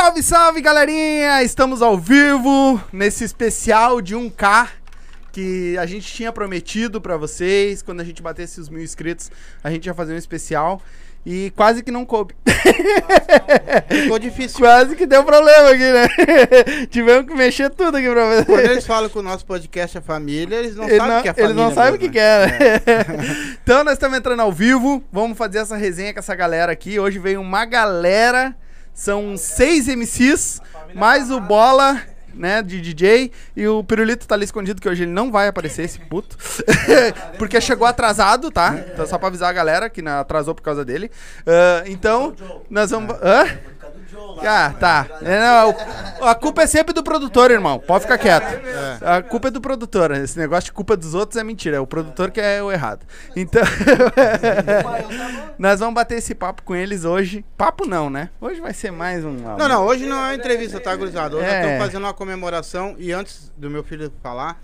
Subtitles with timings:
[0.00, 1.42] Salve, salve, galerinha!
[1.42, 4.66] Estamos ao vivo nesse especial de 1K
[5.30, 7.82] que a gente tinha prometido pra vocês.
[7.82, 9.30] Quando a gente batesse os mil inscritos,
[9.62, 10.80] a gente ia fazer um especial.
[11.24, 12.34] E quase que não coube.
[13.90, 14.58] Ficou difícil.
[14.60, 16.08] quase que deu problema aqui, né?
[16.90, 18.72] Tivemos que mexer tudo aqui pra Quando você.
[18.72, 21.32] eles falam que o nosso podcast é família, eles não Eles sabem o que é
[21.32, 21.62] eles família.
[21.62, 23.56] não sabem o que, mesmo, que é, né?
[23.62, 25.04] então nós estamos entrando ao vivo.
[25.12, 26.98] Vamos fazer essa resenha com essa galera aqui.
[26.98, 28.56] Hoje veio uma galera.
[28.94, 30.60] São seis MCs,
[30.94, 32.00] mais o Bola,
[32.34, 33.32] né, de DJ.
[33.56, 36.36] E o Pirulito tá ali escondido, que hoje ele não vai aparecer, esse puto.
[37.38, 38.74] Porque chegou atrasado, tá?
[38.92, 41.10] Então só pra avisar a galera que atrasou por causa dele.
[41.46, 42.34] Ah, então,
[42.68, 43.14] nós vamos...
[43.22, 43.58] Hã?
[44.42, 45.06] Ah, tá.
[45.22, 47.78] É, não, a culpa é sempre do produtor, irmão.
[47.78, 48.60] Pode ficar quieto.
[49.04, 50.10] A culpa é do produtor.
[50.12, 51.76] Esse negócio de culpa dos outros é mentira.
[51.76, 53.06] É o produtor que é o errado.
[53.36, 53.62] Então,
[55.58, 57.44] nós vamos bater esse papo com eles hoje.
[57.56, 58.30] Papo não, né?
[58.40, 59.32] Hoje vai ser mais um.
[59.32, 61.36] Não, não, hoje não é entrevista, tá, gurizada?
[61.36, 61.48] Hoje É.
[61.50, 64.60] nós estamos fazendo uma comemoração e antes do meu filho falar,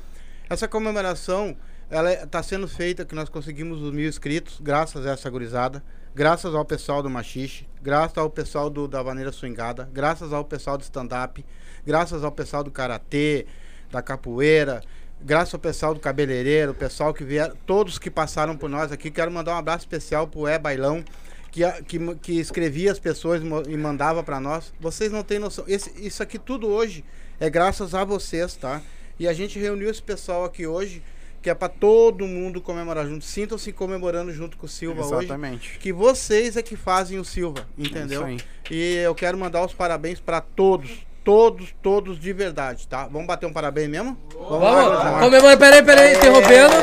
[0.48, 1.56] essa comemoração,
[1.90, 5.82] ela é- tá sendo feita que nós conseguimos os mil inscritos, graças a essa gurizada,
[6.14, 10.76] graças ao pessoal do Machixe, graças ao pessoal do, da Vaneira Swingada, graças ao pessoal
[10.76, 11.46] do stand-up,
[11.86, 13.46] graças ao pessoal do Karatê,
[13.92, 14.82] da capoeira,
[15.22, 19.08] graças ao pessoal do cabeleireiro, o pessoal que vieram, todos que passaram por nós aqui.
[19.08, 21.04] Quero mandar um abraço especial pro É Bailão,
[21.52, 24.74] que, que, que escrevia as pessoas e mandava pra nós.
[24.80, 25.64] Vocês não têm noção.
[25.68, 27.04] Esse- isso aqui tudo hoje
[27.38, 28.82] é graças a vocês, tá?
[29.16, 31.04] E a gente reuniu esse pessoal aqui hoje,
[31.46, 33.24] que é pra todo mundo comemorar junto.
[33.24, 35.26] Sintam-se comemorando junto com o Silva hoje.
[35.26, 35.78] Exatamente.
[35.78, 38.26] Que vocês é que fazem o Silva, entendeu?
[38.26, 41.06] É isso E eu quero mandar os parabéns pra todos.
[41.22, 43.06] Todos, todos de verdade, tá?
[43.06, 44.18] Vamos bater um parabéns mesmo?
[44.32, 46.74] Vamos lá, Vamos, comemora, peraí, peraí, interrompendo.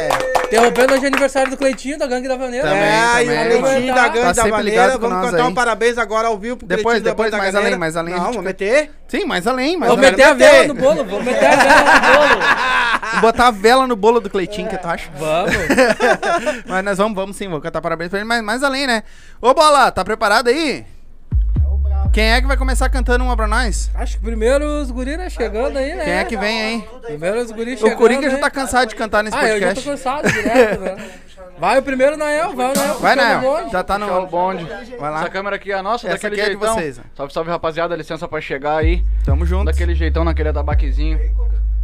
[0.46, 2.68] Interrompendo hoje é aniversário do Cleitinho, da Gangue da Vaneira.
[2.68, 3.58] Também, é, e também.
[3.58, 4.98] o Cleitinho da Gangue Tá da Vaneira.
[4.98, 5.52] Vamos cantar aí.
[5.52, 8.14] um parabéns agora ao vivo pro Depois, Cleitinho da depois, Banda mais além, mais além,
[8.16, 8.92] Não, vamos meter?
[9.10, 10.12] Sim, mais além, mais Vou além.
[10.12, 12.44] meter a vela no bolo, vou meter a vela no bolo.
[13.22, 15.10] Botar a vela no bolo do Cleitinho, que tu acha?
[15.18, 15.54] Vamos.
[16.68, 19.04] Mas nós vamos, vamos sim, vou cantar parabéns pra ele, mas mais além, né?
[19.42, 20.86] Ô Bola, tá preparado aí?
[22.12, 23.90] Quem é que vai começar cantando uma pra nós?
[23.96, 26.04] Acho que primeiro os guris né, chegando aí, né?
[26.04, 26.88] Quem é que vem aí?
[27.02, 27.96] Primeiro os guris chegando.
[27.96, 28.42] O Coringa já né?
[28.42, 29.90] tá cansado de cantar nesse Ah, eu já tô podcast.
[29.90, 31.10] cansado direto, né?
[31.58, 33.00] Vai o primeiro Nael, vai o Nael.
[33.00, 33.42] Vai, Nael.
[33.42, 33.72] bonde.
[33.72, 34.28] Já tá no.
[34.28, 34.64] bonde.
[35.00, 35.22] Vai lá.
[35.22, 36.76] Essa câmera aqui é nossa, Essa daquele aqui é de jeitão.
[36.76, 37.02] vocês.
[37.16, 37.96] Salve, salve, rapaziada.
[37.96, 39.04] Licença pra chegar aí.
[39.26, 39.66] Tamo junto.
[39.66, 41.20] Daquele jeitão, naquele tabaquezinho.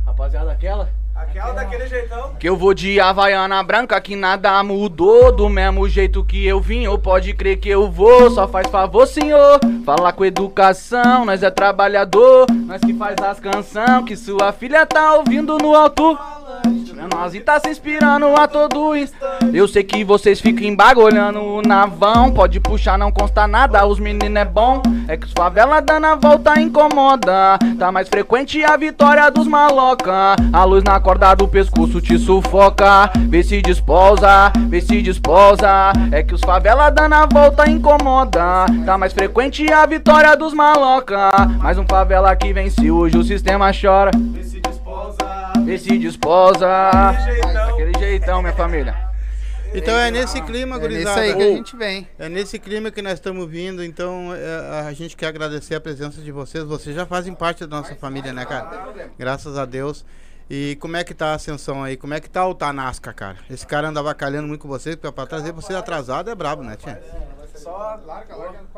[0.06, 0.90] Rapaziada, aquela.
[1.20, 2.34] Aquela daquele jeitão.
[2.40, 5.32] Que eu vou de Havaiana branca, que nada mudou.
[5.34, 8.32] Do mesmo jeito que eu vim, ou pode crer que eu vou.
[8.32, 9.60] Só faz favor, senhor.
[9.86, 12.48] Fala com educação, nós é trabalhador.
[12.66, 16.18] Nós que faz as canção, que sua filha tá ouvindo no alto.
[16.66, 19.50] É nós e tá se inspirando a todo instante.
[19.54, 22.32] Eu sei que vocês ficam embagolhando o navão.
[22.32, 24.82] Pode puxar, não consta nada, os meninos é bom.
[25.08, 27.58] É que os favela dando a volta incomoda.
[27.78, 30.36] Tá mais frequente a vitória dos maloca.
[30.52, 33.10] A luz na corda do pescoço te sufoca.
[33.28, 35.94] Vê se desposa, vê se desposa.
[36.12, 38.66] É que os favela dando a volta incomoda.
[38.86, 41.30] Tá mais frequente a vitória dos maloca.
[41.62, 44.12] Mais um favela que vence hoje, o sistema chora.
[44.16, 44.79] Vê se disposa.
[45.66, 46.66] Vê se desposa.
[46.68, 47.54] Daquele jeitão.
[47.54, 49.10] Daquele jeitão, minha família.
[49.74, 51.22] Então é nesse clima, É nesse gurizada.
[51.22, 52.08] aí que a gente vem.
[52.18, 56.22] É nesse clima que nós estamos vindo, então é, a gente quer agradecer a presença
[56.22, 56.64] de vocês.
[56.64, 59.10] Vocês já fazem parte da nossa família, né, cara?
[59.18, 60.04] Graças a Deus.
[60.50, 61.96] E como é que tá a ascensão aí?
[61.96, 63.38] Como é que tá o Tanasca, cara?
[63.48, 66.76] Esse cara anda avacalhando muito com vocês, porque pra trazer você atrasado é brabo, né,
[66.76, 67.00] tia?
[67.54, 68.00] Só,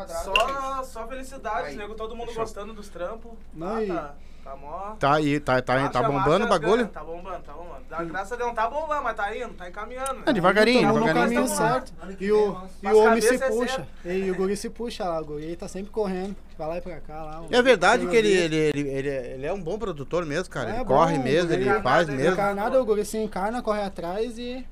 [0.08, 1.94] só, só felicidade, nego.
[1.94, 3.32] Todo mundo gostando dos trampos.
[3.58, 4.96] Tá, tá, tá mó.
[5.00, 6.78] Tá aí, tá, tá, tá bombando o bagulho?
[6.78, 6.88] ganha.
[6.88, 7.82] Tá bombando, tá bombando.
[7.90, 10.24] Da graça a Deus não tá bombando, mas tá indo, tá encaminhando.
[10.26, 11.14] É, devagarinho, devagarinho.
[11.14, 11.94] caminho certo.
[12.20, 13.88] E o, e o homem se é puxa.
[14.06, 15.20] E o guri se puxa lá.
[15.20, 16.36] O guri tá sempre correndo.
[16.56, 17.24] Pra lá e pra cá.
[17.24, 20.72] Lá, É verdade que ele, ele, ele, ele, ele é um bom produtor mesmo, cara.
[20.72, 22.34] É ele corre mesmo, ele é faz mesmo.
[22.34, 24.66] Encarnado, o guri se encarna, corre atrás e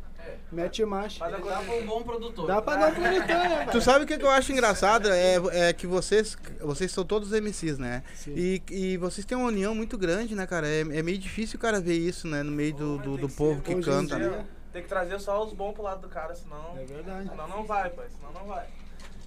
[0.51, 1.19] mete marcha.
[1.19, 2.47] Mas agora um bom produtor.
[2.47, 5.09] Dá pra dar um produtor, né, Tu sabe o que, que eu acho engraçado?
[5.09, 5.35] É,
[5.69, 8.03] é que vocês, vocês são todos MCs, né?
[8.15, 8.33] Sim.
[8.35, 10.67] E, e vocês têm uma união muito grande, né, cara?
[10.67, 12.43] É, é meio difícil o cara ver isso, né?
[12.43, 14.45] No meio do, do, do povo que canta, dia, né?
[14.71, 16.77] tem que trazer só os bons pro lado do cara, senão.
[16.77, 17.29] É verdade.
[17.29, 18.07] Senão não vai, pai.
[18.17, 18.67] Senão não vai.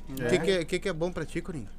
[0.08, 1.70] O que, que, é- que, que é bom pra ti, Coringa?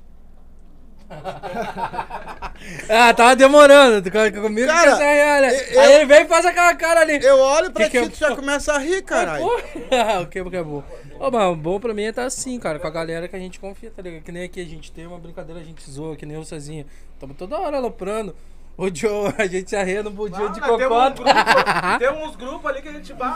[2.89, 4.09] Ah, tava demorando.
[4.41, 7.19] Comigo Cara, essa é real, eu- Aí ele vem e faz aquela cara ali.
[7.23, 9.43] Eu olho pra Que ti é e tu já começa a rir, caralho.
[9.45, 9.55] Pô,
[10.23, 10.83] o que é bom?
[11.19, 13.39] Ô, mas o bom pra mim é estar assim, cara, com a galera que a
[13.39, 14.23] gente confia, tá ligado?
[14.23, 16.85] Que nem aqui a gente tem uma brincadeira, a gente zoa, que nem eu sozinho.
[17.19, 18.35] Tamo toda hora aloprando.
[18.75, 21.23] O Joe, a gente arreia no budinho de Ah, mas tem um cocota.
[21.23, 23.33] grupo- Tem uns grupos ali que a gente vai.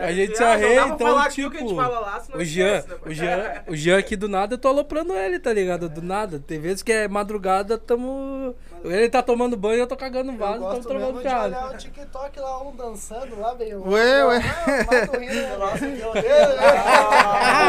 [0.00, 1.70] A gente se ah, arreia, então, falar aqui o que a tipo.
[1.70, 4.54] gente fala lá, senão O Jean, esquece, né, o Jean, o Jean aqui do nada,
[4.54, 5.90] eu tô aloprando ele, tá ligado?
[5.90, 6.38] Do nada.
[6.40, 8.54] Tem vezes que é madrugada, tamo.
[8.82, 11.46] Ele tá tomando banho, eu tô cagando Eu vaso, tamo gosto trocando mesmo de piada.
[11.48, 13.74] olhar o TikTok lá, um dançando lá, bem.
[13.76, 14.40] Ué, ué.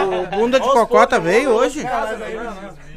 [0.08, 1.84] O bunda de cocota veio hoje?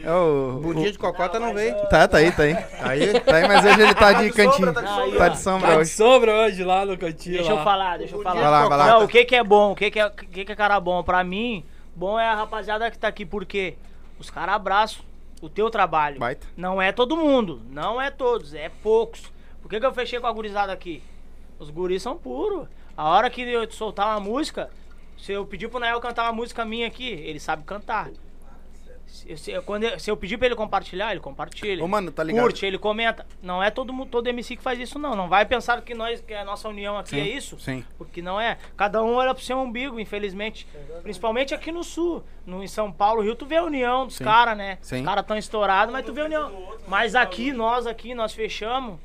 [0.05, 1.75] É o, Bundinha de cocota não veio.
[1.89, 2.57] Tá, tá aí, tá aí.
[2.81, 4.67] Aí, Tá aí, mas hoje ele tá de de cantinho.
[4.67, 5.19] sombra, tá de sombra.
[5.19, 5.91] Tá de sombra Tá de hoje.
[5.91, 7.37] sombra hoje lá no cantinho.
[7.37, 7.61] Deixa lá.
[7.61, 8.41] eu falar, deixa eu falar.
[8.41, 8.87] Vai lá, vai lá.
[8.87, 9.73] Não, o que que é bom?
[9.73, 11.03] O que que é, o que que é cara bom?
[11.05, 11.65] Pra mim,
[11.95, 13.77] bom é a rapaziada que tá aqui, porque
[14.19, 15.05] os caras abraçam
[15.41, 16.19] o teu trabalho.
[16.19, 16.47] Baita.
[16.57, 19.23] Não é todo mundo, não é todos, é poucos.
[19.61, 21.03] Por que que eu fechei com a gurizada aqui?
[21.59, 22.67] Os guris são puros.
[22.97, 24.69] A hora que eu soltar uma música,
[25.17, 28.11] se eu pedir pro Nael cantar uma música minha aqui, ele sabe cantar.
[29.13, 31.85] Se, se- quando eu, se eu pedir pra ele compartilhar, ele compartilha.
[31.85, 32.43] Ô, mano, tá ligado?
[32.45, 33.27] Curte, ele comenta.
[33.43, 35.15] Não é todo, mu- todo MC que faz isso, não.
[35.15, 37.61] Não vai pensar que nós, que a nossa união aqui Sim, é isso.
[37.61, 37.85] sim.
[37.99, 38.57] Porque não é.
[38.75, 40.67] Cada um olha pro seu umbigo, infelizmente.
[41.03, 42.25] Principalmente aqui no sul.
[42.47, 44.79] No, em São Paulo, Rio, tu vê a união dos caras, né?
[44.81, 45.01] Sim.
[45.01, 46.51] Os caras tão estourados, mas tu vê a união.
[46.89, 48.99] Mas aqui, nós aqui, nós fechamos.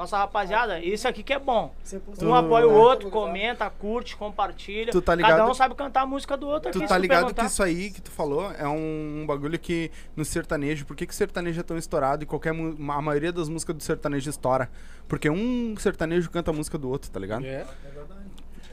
[0.00, 1.74] Nossa rapaziada, isso aqui que é bom.
[2.22, 4.90] Um apoia o outro, comenta, curte, compartilha.
[4.90, 6.78] Tu tá ligado- Cada um sabe cantar a música do outro aqui.
[6.78, 7.42] Tu se tá ligado perguntar.
[7.42, 11.12] que isso aí que tu falou é um, bagulho que no sertanejo, por que, que
[11.12, 14.70] o sertanejo é tão estourado e qualquer a maioria das músicas do sertanejo estoura?
[15.06, 17.44] Porque um sertanejo canta a música do outro, tá ligado?
[17.44, 17.66] É.
[17.84, 17.99] E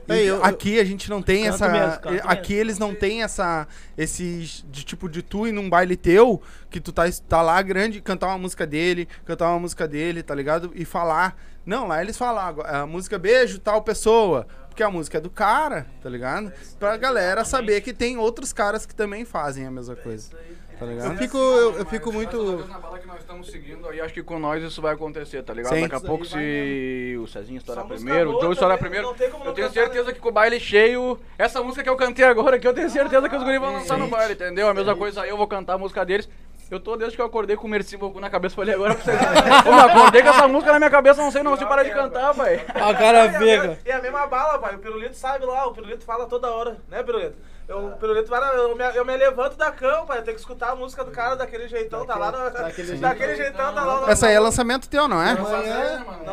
[0.09, 1.67] É, eu- aqui a gente não tem essa.
[1.69, 1.99] mesmo,
[2.29, 3.67] aqui eles não têm essa.
[3.97, 8.01] Esse de tipo de tu ir num baile teu, que tu tá, tá lá grande,
[8.01, 10.71] cantar uma música dele, cantar uma música dele, tá ligado?
[10.75, 11.35] E falar.
[11.65, 14.47] Não, lá eles falam a música beijo tal pessoa.
[14.69, 16.53] Porque a música é do cara, tá ligado?
[16.79, 20.29] Pra galera saber que tem outros caras que também fazem a mesma coisa.
[20.79, 21.17] Tá eu ligado?
[21.17, 22.67] fico, eu, eu fico muito.
[22.67, 25.53] Na bala que nós estamos seguindo aí, acho que com nós isso vai acontecer, tá
[25.53, 25.73] ligado?
[25.73, 25.81] Sim.
[25.81, 29.67] Daqui a pouco, se o Cezinho estourar primeiro, o Joe estourar também, primeiro, eu tenho
[29.67, 30.13] cantar, certeza né?
[30.13, 33.27] que com o baile cheio, essa música que eu cantei agora, que eu tenho certeza
[33.27, 34.69] que os guris vão lançar no baile, entendeu?
[34.69, 36.29] A mesma coisa aí, eu vou cantar a música deles.
[36.69, 39.03] Eu tô desde que eu acordei com o Merci Beaucoup na cabeça, falei agora pra
[39.03, 39.17] vocês.
[39.63, 41.91] Pô, eu acordei com essa música na minha cabeça, não sei não se parar de
[41.91, 42.57] cantar, pai.
[42.57, 43.79] O cara E a, pega.
[43.85, 44.75] e a mesma bala, pai.
[44.75, 47.37] O Pirulito sabe lá, o Pirulito fala toda hora, né, Pirulito?
[47.69, 50.19] Eu, o Pirulito vai, na- eu, me, eu me levanto da cama, pai.
[50.19, 52.49] Eu tenho que escutar a música do cara daquele jeitão, tá lá no.
[52.49, 52.95] Daquele,
[53.35, 54.09] jeitão, tá lá no.
[54.09, 55.35] Essa aí é lançamento teu, não é?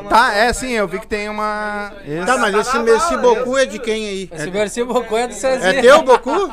[0.09, 1.91] Tá, é sim, eu vi que tem uma.
[2.05, 2.25] Isso.
[2.25, 4.31] Tá, mas esse, esse Boku é de quem aí?
[4.33, 5.77] Esse versículo Bocô é do Cezinha.
[5.77, 6.31] É teu Boku?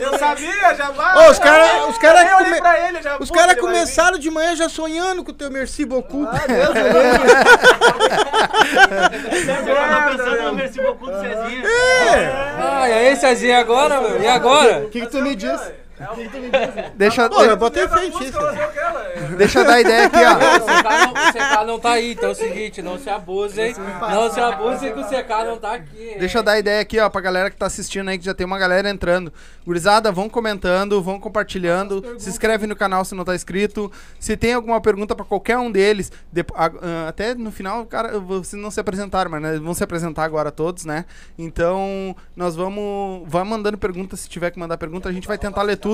[0.00, 1.30] Eu sabia, já vai.
[1.30, 5.30] Os caras os cara Eu olhei come- os cara começaram de manhã já sonhando com
[5.30, 6.26] o teu Merci Boku.
[9.30, 11.62] Você tava pensando no Merci Beaucoup do Cezinha.
[12.60, 14.22] Ah, e aí, Cezinha, agora, meu?
[14.22, 14.84] E agora?
[14.86, 15.60] O que, que tu me diz?
[16.96, 18.38] Deixa, Pô, eu botei feitiço.
[18.38, 19.36] é.
[19.36, 20.34] deixa eu dar ideia aqui, ó.
[20.34, 23.74] O CK, não, o CK não tá aí, então é o seguinte, não se abusem.
[24.00, 26.16] Não se abusem que o CK não tá aqui.
[26.18, 28.46] Deixa eu dar ideia aqui, ó, pra galera que tá assistindo aí, que já tem
[28.46, 29.32] uma galera entrando.
[29.66, 32.02] Gurizada, vão comentando, vão compartilhando.
[32.18, 33.90] Se inscreve no canal se não tá inscrito.
[34.20, 38.18] Se tem alguma pergunta pra qualquer um deles, depo- a- ah, até no final, cara,
[38.18, 41.04] vocês não se apresentaram, mas né, vão se apresentar agora todos, né?
[41.38, 43.22] Então, nós vamos.
[43.28, 45.87] Vai mandando pergunta, se tiver que mandar pergunta, a gente vai tentar ler tudo.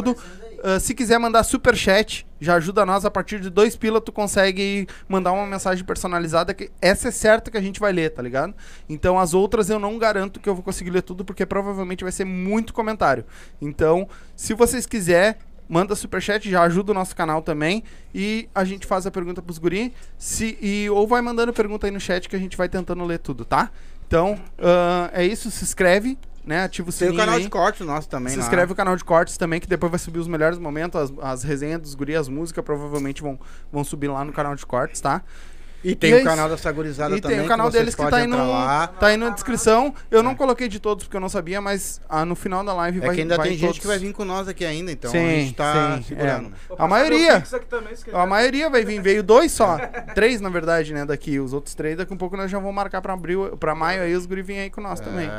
[0.66, 3.04] Ah, se quiser mandar super chat, já ajuda nós.
[3.04, 6.54] A partir de dois pila, tu consegue mandar uma mensagem personalizada.
[6.54, 8.54] que Essa é certa que a gente vai ler, tá ligado?
[8.88, 12.10] Então as outras eu não garanto que eu vou conseguir ler tudo, porque provavelmente vai
[12.10, 13.26] ser muito comentário.
[13.60, 15.34] Então, se vocês quiserem,
[15.68, 17.84] manda superchat, já ajuda o nosso canal também.
[18.14, 19.92] E a gente faz a pergunta pros guri.
[20.16, 23.18] Se, e, ou vai mandando pergunta aí no chat que a gente vai tentando ler
[23.18, 23.70] tudo, tá?
[24.06, 25.50] Então, ah, é isso.
[25.50, 26.64] Se inscreve, né?
[26.64, 27.42] Ativa o Tem sininho o canal aí.
[27.42, 28.44] de corte nosso também Se lá.
[28.44, 31.42] inscreve no canal de cortes também, que depois vai subir os melhores momentos, as, as
[31.42, 33.38] resenhas dos guri, as músicas, provavelmente vão,
[33.72, 35.22] vão subir lá no canal de cortes, tá?
[35.86, 37.36] E tem E é o canal da Sagurizada E também.
[37.36, 38.86] tem o canal vocês deles que tá aí, no, lá.
[38.86, 39.94] tá aí na descrição.
[40.10, 43.00] Eu não coloquei de todos porque eu não sabia, mas ah, no final da live
[43.00, 43.78] É vai que ainda tem gente todos.
[43.80, 46.46] que vai vir com nós aqui ainda, então Sim, a gente tá sim, segurando.
[46.46, 46.48] é.
[46.48, 46.56] né?
[46.70, 47.42] Vou A maioria.
[47.68, 47.94] também.
[48.14, 49.76] A maioria vai vir, veio dois só.
[50.14, 51.38] três, na verdade, né, daqui.
[51.38, 54.14] Os outros três, daqui um pouco nós já vamos marcar pra abril, pra maio, aí
[54.14, 55.30] os guri vêm aí com nós também.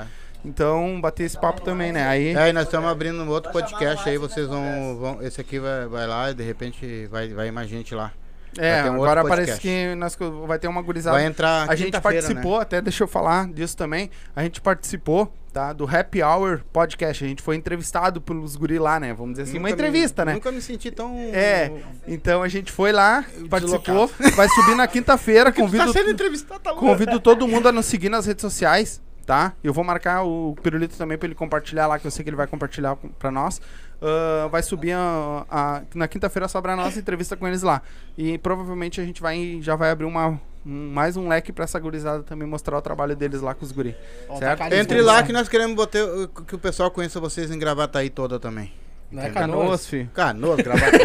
[0.45, 2.07] Então, bater esse papo também, né?
[2.07, 2.35] Aí.
[2.35, 5.21] É, e nós estamos abrindo um outro podcast aí, vocês vão, vão.
[5.21, 8.11] Esse aqui vai, vai lá e de repente vai, vai mais gente lá.
[8.57, 11.17] É, um agora parece que nós, vai ter uma gurizada.
[11.17, 14.09] Vai entrar A gente quinta-feira, participou, até deixa eu falar disso também.
[14.33, 15.73] A gente participou, tá?
[15.73, 17.25] Do Happy Hour Podcast.
[17.25, 19.13] A gente foi entrevistado pelos guri lá, né?
[19.13, 20.33] Vamos dizer assim, uma Nunca me- entrevista, né?
[20.35, 21.13] Nunca me senti tão.
[21.33, 21.69] É,
[22.07, 24.09] então a gente foi lá, participou.
[24.37, 25.51] Vai subir na quinta-feira.
[25.55, 26.85] Tá Convido, sendo entrevistado, tá louco.
[26.85, 29.01] convido todo mundo a nos seguir nas redes sociais.
[29.25, 29.53] Tá?
[29.63, 32.37] Eu vou marcar o Pirulito também pra ele compartilhar lá, que eu sei que ele
[32.37, 33.59] vai compartilhar com- pra nós.
[34.01, 37.81] Ah, vai subir a, a- na quinta-feira sobra a nossa entrevista com eles lá.
[38.17, 41.79] E provavelmente a gente vai já vai abrir uma um- mais um leque pra essa
[41.79, 43.95] gurizada também mostrar o trabalho deles lá com os guri.
[44.39, 44.59] Certo?
[44.59, 48.09] tá Entre lá que nós queremos botar, uh, que o pessoal conheça vocês em Gravataí
[48.09, 48.73] toda também.
[49.11, 49.87] Não é Canoas, canoas?
[49.87, 50.09] fi.
[50.13, 50.99] Canoas, Gravataí.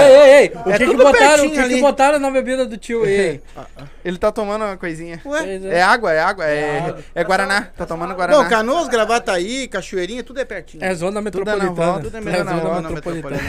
[0.00, 1.80] Ei, ei, ei, o é que que botaram, o que que ali.
[1.80, 3.04] botaram na bebida do tio?
[3.06, 3.40] Ei,
[4.04, 5.20] Ele tá tomando uma coisinha.
[5.24, 5.56] Ué?
[5.66, 7.04] É água, é água, é, água.
[7.14, 7.68] é Guaraná.
[7.76, 8.42] Tá tomando Guaraná.
[8.42, 10.82] Bom, Canoas, Gravataí, Cachoeirinha, tudo é pertinho.
[10.82, 11.72] É zona Tudo é na metropolitana.
[11.72, 13.40] volta, tudo é é na zona volta, na metropolitana.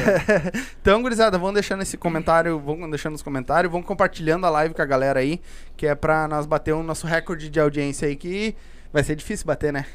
[0.82, 4.82] Então, gurizada, vão deixando esse comentário, vão deixando nos comentários, vão compartilhando a live com
[4.82, 5.42] a galera aí,
[5.76, 8.56] que é pra nós bater o nosso recorde de audiência aí, que
[8.92, 9.86] vai ser difícil bater, né?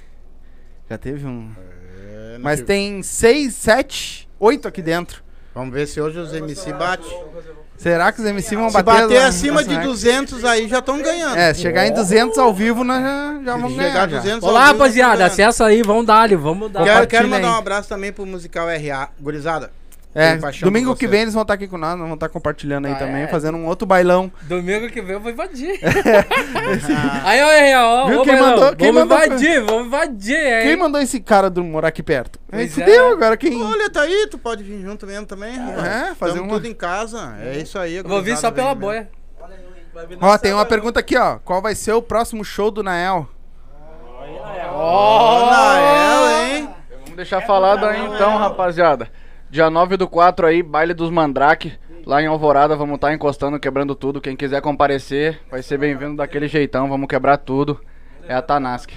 [0.91, 1.51] Já teve um.
[1.57, 1.82] É,
[2.39, 5.23] não Mas tive- tem seis, sete, oito aqui dentro.
[5.55, 7.05] Vamos ver se hoje os MC bate.
[7.77, 9.03] Será que os MC vão Se bater?
[9.03, 9.89] bater lá- acima de recorde?
[9.89, 11.37] 200 aí já estão ganhando.
[11.37, 14.05] É, se chegar em 200 ao vivo, nós já, já vamos chegar ganhar.
[14.05, 14.17] a já.
[14.19, 16.85] 200 Olá, rapaziada, acessa aí, vamos dar vamos dar.
[16.85, 17.59] Quero, quero mandar um aí.
[17.59, 19.09] abraço também pro Musical RA.
[19.21, 19.73] Gurizada.
[20.15, 22.93] É, domingo que vem eles vão estar aqui com nós, nós vamos estar compartilhando aí
[22.93, 23.29] Ah, também, é.
[23.29, 24.31] fazendo um outro bailão.
[24.43, 25.81] Domingo que vem eu vou invadir.
[27.25, 30.37] aí, ó, aí, ó, Viu ó, quem Bailão, mandou- quem vamos mandou invadir, vamos invadir,
[30.37, 30.63] hein?
[30.65, 32.39] Quem mandou esse cara do morar aqui perto?
[32.53, 33.13] Aí fudeu, é.
[33.13, 33.63] agora quem.
[33.63, 35.55] Olha, tá aí, tu pode vir junto mesmo também.
[35.59, 37.35] É, fazer uma- tudo em casa.
[37.43, 37.95] É isso aí.
[37.97, 39.09] Eu vou vir só pela boia.
[40.21, 41.39] Ó, tem uma pergunta aqui, ó.
[41.39, 43.29] Qual vai ser o próximo show do Nael?
[44.75, 46.69] Ó, Nael, hein?
[47.01, 49.09] Vamos deixar falado aí então, rapaziada.
[49.53, 51.75] Dia 9 do 4 aí, baile dos Mandrake.
[52.07, 54.19] Lá em Alvorada, vamos estar encostando, quebrando tudo.
[54.19, 56.89] Quem quiser comparecer, vai ser bem-vindo daquele jeitão.
[56.89, 57.79] Vamos quebrar tudo.
[58.27, 58.91] É a Tanask.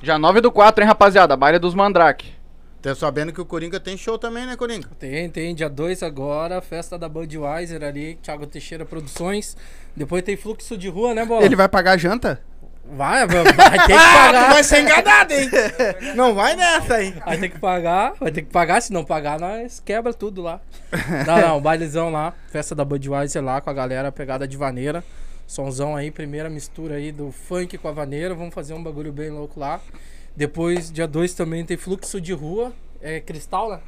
[0.00, 1.36] Dia 9 do 4, hein, rapaziada?
[1.36, 2.32] Baile dos Mandrake.
[2.80, 4.86] Tá sabendo que o Coringa tem show também, né, Coringa?
[4.96, 9.56] Tem, tem, dia 2 agora, festa da Budweiser ali, Thiago Teixeira Produções.
[9.96, 11.44] Depois tem fluxo de rua, né, Bola?
[11.44, 12.40] Ele vai pagar a janta?
[12.96, 14.50] Vai, vai, vai ter que pagar.
[14.50, 15.50] vai ser enganado, hein?
[16.16, 17.12] Não vai nessa aí.
[17.24, 20.60] Vai ter que pagar, vai ter que pagar, se não pagar, nós quebra tudo lá.
[21.26, 25.04] Não, não, bailezão lá, festa da Budweiser lá com a galera, pegada de vaneira.
[25.46, 29.30] Sonzão aí, primeira mistura aí do funk com a vaneira, vamos fazer um bagulho bem
[29.30, 29.80] louco lá.
[30.36, 33.80] Depois, dia 2 também tem fluxo de rua, é cristal, né?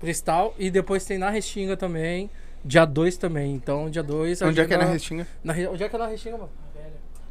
[0.00, 2.28] Cristal, e depois tem na Restinga também,
[2.64, 3.54] dia 2 também.
[3.54, 4.42] Então, dia 2.
[4.42, 5.26] Onde é que é na Restinga?
[5.44, 6.65] Na, onde é que é na Restinga, mano?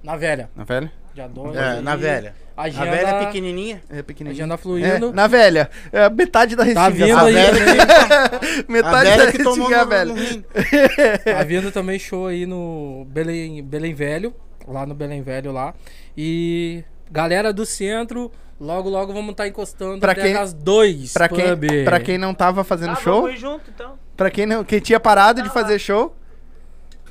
[0.06, 0.50] Na velha.
[0.56, 0.92] Na velha?
[1.14, 1.56] Dia 2.
[1.56, 2.36] É, na velha.
[2.58, 3.82] Agenda, velha é pequenininha.
[3.90, 4.44] É a pequenininho.
[4.44, 5.12] agenda É, fluindo.
[5.14, 5.70] na velha.
[5.92, 6.84] É metade da Restinga.
[6.86, 7.80] Tá vindo aí velha também.
[7.80, 10.14] A metade da velha que tomou é a no, velha.
[11.26, 14.34] Tá vindo também show aí no Belém, Belém Velho,
[14.68, 15.74] lá no Belém Velho lá.
[16.18, 21.14] E galera do centro, logo logo vamos estar encostando Pra quem- as dois.
[21.14, 23.94] Pra quem, pra quem não tava fazendo Ah, show, junto, então.
[24.16, 26.16] pra quem, não, quem tinha parado de fazer show.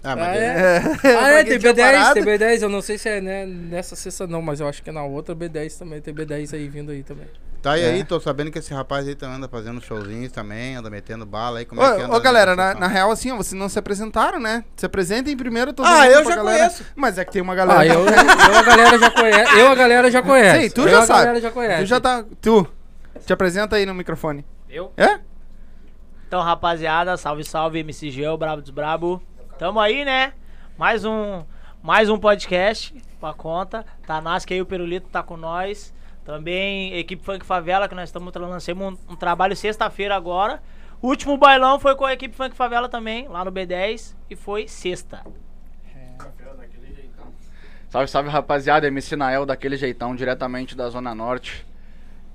[0.04, 0.38] Ah, mas Ah, é.
[0.44, 1.10] é?
[1.12, 3.46] É, Ah, é, tem tinha B10, parado, tem B10, eu não sei se é né,
[3.46, 6.68] nessa sexta não, mas eu acho que é na outra B10 também, tem B10 aí
[6.68, 7.26] vindo aí também.
[7.62, 7.86] Tá e É.
[7.92, 11.60] aí, tô sabendo que esse rapaz aí também anda fazendo showzinhos também, anda metendo bala
[11.60, 11.64] aí.
[11.64, 12.12] Como é que anda?
[12.12, 14.62] Ô, ô, galera, na, na real, assim, ó, vocês não se apresentaram, né?
[14.76, 16.58] Se apresentem primeiro, todo Ah, eu já galera.
[16.58, 16.84] conheço.
[16.94, 17.80] Mas é que tem uma galera.
[17.80, 20.60] Ah, eu, eu a galera já conhece, eu a galera já conhece.
[20.64, 21.18] Sim, tu eu já a sabe.
[21.20, 21.82] galera já conhece.
[21.84, 22.24] Tu já tá.
[22.42, 22.66] Tu,
[23.24, 24.44] te apresenta aí no microfone.
[24.68, 24.92] Eu?
[24.98, 25.20] É?
[26.28, 29.22] Então, rapaziada, salve, salve, MCG, o Brabo dos Brabo.
[29.58, 30.32] Tamo aí, né?
[30.76, 31.44] Mais um,
[31.80, 33.86] mais um podcast pra conta.
[34.04, 35.94] Tanasque aí, o Perulito tá com nós.
[36.24, 40.60] Também equipe Funk Favela, que nós estamos lançando um, um trabalho sexta-feira agora.
[41.00, 44.66] O último bailão foi com a equipe Funk Favela também, lá no B10, e foi
[44.66, 45.22] sexta.
[47.88, 48.88] Salve, salve, rapaziada.
[48.88, 51.64] MC Nael daquele jeitão, diretamente da Zona Norte.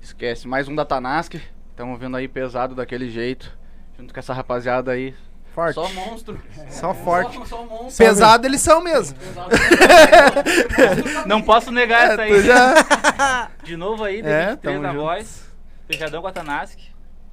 [0.00, 1.34] Esquece, mais um da Tanask.
[1.76, 3.54] Tamo vindo aí pesado daquele jeito.
[3.98, 5.14] Junto com essa rapaziada aí.
[5.60, 5.74] Forte.
[5.74, 6.40] Só monstro.
[6.70, 7.36] Só forte.
[7.38, 8.04] Só, só monstro.
[8.06, 9.16] Pesado eles são mesmo.
[11.26, 12.30] Não posso negar essa aí.
[12.34, 13.48] Tu já...
[13.62, 15.00] De novo aí, É, D23 tamo na junto.
[15.02, 15.44] voz.
[15.86, 16.78] Fechadão com a Tanask.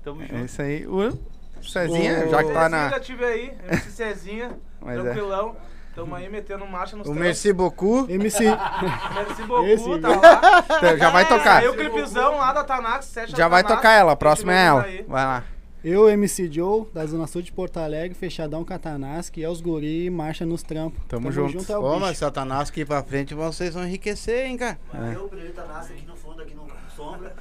[0.03, 0.45] Tamo É junto.
[0.45, 0.85] isso aí.
[0.87, 1.17] O
[1.61, 2.89] Cezinha, O- já que tá na.
[2.89, 5.01] já tive aí, MC Cezinha, Mas é.
[5.01, 5.55] tranquilão.
[5.95, 7.23] Tamo aí metendo marcha nos O trampos.
[7.23, 8.07] Merci beaucoup.
[8.11, 8.43] MC.
[9.15, 10.93] Merci beaucoup, Esse, tá lá.
[10.95, 11.57] Já vai tocar.
[11.57, 14.11] Aí o clipezão lá da Tanax, Já da vai Tanax, tocar ela.
[14.11, 14.83] A próxima é ela.
[14.83, 15.03] aí.
[15.07, 15.43] Vai lá.
[15.89, 20.45] Eu, MC Joe, da Zona Sul de Porto Alegre, fechadão Catanask, é os guri, marcha
[20.45, 20.99] nos trampos.
[21.07, 21.71] Tamo junto.
[21.71, 24.77] é o Ô, mas Satanás que ir pra frente vocês vão enriquecer, hein, cara.
[25.13, 27.33] Eu, o Pirulito nasce aqui no fundo, aqui no sombra.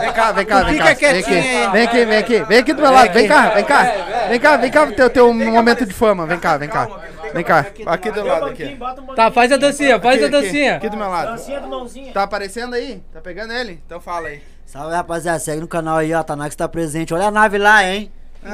[0.00, 0.94] Vem cá, vem cá, vem Fica cá.
[0.94, 2.42] Vem quietinho vem aqui, vem aqui.
[2.44, 3.10] Vem aqui do meu lado.
[3.10, 3.82] Vem cá, vem cá.
[4.28, 6.26] Vem cá, vem cá, teu, teu momento de fama.
[6.26, 6.88] Vem cá, vem cá.
[7.32, 7.66] Vem cá.
[7.86, 8.78] Aqui do lado aqui.
[9.16, 10.76] Tá, faz a dancinha, faz Aqui, a aqui, dancinha.
[10.76, 11.30] Aqui do meu lado.
[11.30, 12.12] Dancinha do mãozinha.
[12.12, 13.02] Tá aparecendo aí?
[13.14, 13.80] Tá pegando ele?
[13.86, 14.42] Então fala aí.
[14.72, 16.22] Salve rapaziada, segue no canal aí, ó.
[16.22, 17.12] Tanax tá presente.
[17.12, 18.10] Olha a nave lá, hein?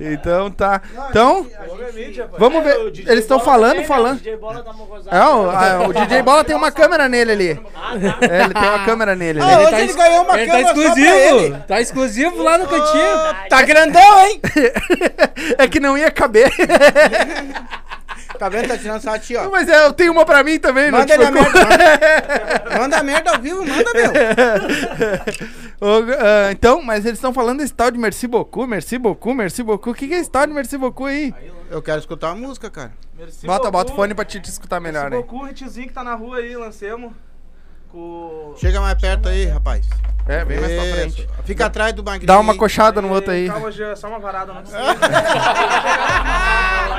[0.00, 0.80] então tá.
[1.10, 1.46] Então,
[2.38, 2.76] vamos ver.
[3.06, 4.14] Eles estão falando, falando.
[4.16, 5.14] O DJ Bola mocosado.
[5.14, 7.50] É, o, a- o DJ Bola tem uma câmera nele ali.
[8.30, 9.62] É, ele tem uma câmera nele Ah, ali.
[9.64, 11.58] hoje tá ele ganhou uma Ele tá câmera só pra exclusivo.
[11.66, 13.16] Tá exclusivo lá no cantinho.
[13.50, 14.40] Tá grandão, hein?
[15.58, 16.50] É que não ia caber.
[18.38, 18.68] Tá vendo?
[18.68, 19.48] Tá tirando só a ti, ó.
[19.50, 21.66] Mas é, eu tenho uma pra mim também, não Manda te ele a preocupa.
[21.66, 22.78] merda.
[22.78, 24.10] Manda merda ao vivo, manda, meu.
[25.80, 29.62] Ô, ah, então, mas eles estão falando desse tal de Merci beaucoup, Merci beaucoup, Merci
[29.62, 29.90] beaucoup.
[29.90, 31.34] O que, que é esse tal de Merci beaucoup aí?
[31.70, 32.92] Eu quero escutar a música, cara.
[33.16, 35.22] Merci Bota, bota o fone pra te, te escutar melhor, Merci né?
[35.22, 37.12] beaucoup, hitzinho que tá na rua aí, lancemos.
[37.94, 38.54] Com...
[38.56, 39.88] Chega mais perto aí, rapaz.
[40.26, 41.28] É, bem mais pra frente.
[41.44, 42.26] Fica atrás do magrinho.
[42.26, 43.46] Dá uma coxada no outro aí.
[43.46, 44.82] Calma, Jean, só uma varada, não precisa.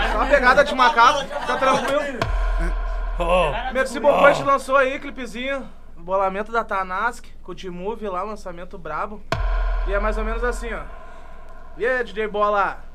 [0.10, 2.02] só uma pegada de macaco, fica tranquilo.
[3.74, 5.68] Merci gente lançou aí, clipezinho.
[5.98, 9.22] Bolamento da Tanask, com o T-Move lá, lançamento brabo.
[9.88, 10.84] E é mais ou menos assim, ó.
[11.78, 12.86] E aí, DJ Bola,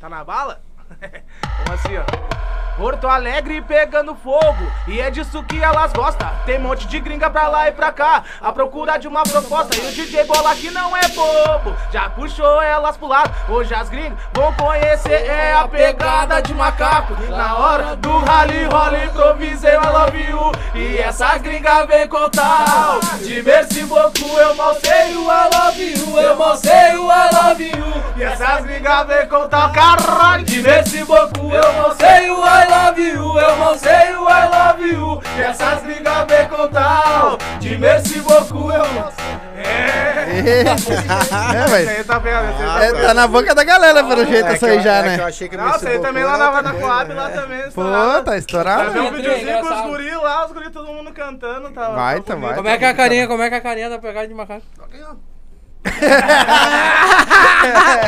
[0.00, 0.62] tá na bala?
[0.98, 2.30] Vamos assim, ó.
[2.76, 6.30] Porto Alegre pegando fogo, e é disso que elas gostam.
[6.46, 9.76] Tem monte de gringa pra lá e pra cá, à procura de uma proposta.
[9.76, 13.30] E o DJ Bola que não é bobo, já puxou elas pro lado.
[13.50, 17.14] Hoje as gringas vão conhecer, é a pegada de macaco.
[17.28, 20.52] Na hora do rally, rola, improvisei I love you.
[20.74, 22.98] E essa gringa vem com tal.
[23.22, 24.10] De merci eu
[24.80, 26.18] sei o I love you.
[26.18, 27.90] Eu sei o I love you.
[28.16, 30.44] E essas gringas vem com tal, caralho.
[31.04, 33.38] Beaucoup, eu mal sei o I love you.
[33.38, 35.22] Eu mal sei o I love you.
[35.38, 37.38] E essas gringas vem com tal.
[37.58, 39.40] De merci beaucoup, eu mal sei.
[39.60, 40.62] É.
[40.70, 41.90] É, Esse velho.
[41.90, 42.16] aí tá?
[42.16, 44.82] Esse tá É, tá na boca da galera, pelo jeito, É essa que aí eu-
[44.82, 45.16] já, é que né?
[45.20, 47.34] eu achei que Não, esse aí também lá na, na Coab, lá né?
[47.40, 47.58] também.
[47.60, 48.24] Pô, estourado.
[48.24, 48.84] tá estourado.
[48.84, 51.70] Vai ver um Entrou, videozinho com os guris lá, os guris todo mundo cantando.
[51.72, 52.54] Tá, Vai, tá vai.
[52.54, 53.28] Como é que é a carinha?
[53.28, 54.62] Como é que é a carinha da pegada de macaco?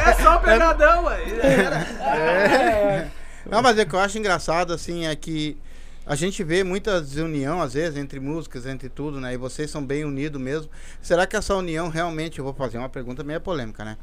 [0.06, 1.22] É só pegadão, ué.
[1.42, 3.12] Era.
[3.46, 5.56] Não, mas o que eu acho engraçado, assim, é que
[6.04, 9.35] a gente vê muita desunião, às vezes, entre músicas, entre tudo, né?
[9.35, 10.70] E vocês são bem unidos mesmo.
[11.00, 13.96] Será que essa união realmente, eu vou fazer uma pergunta meio polêmica, né?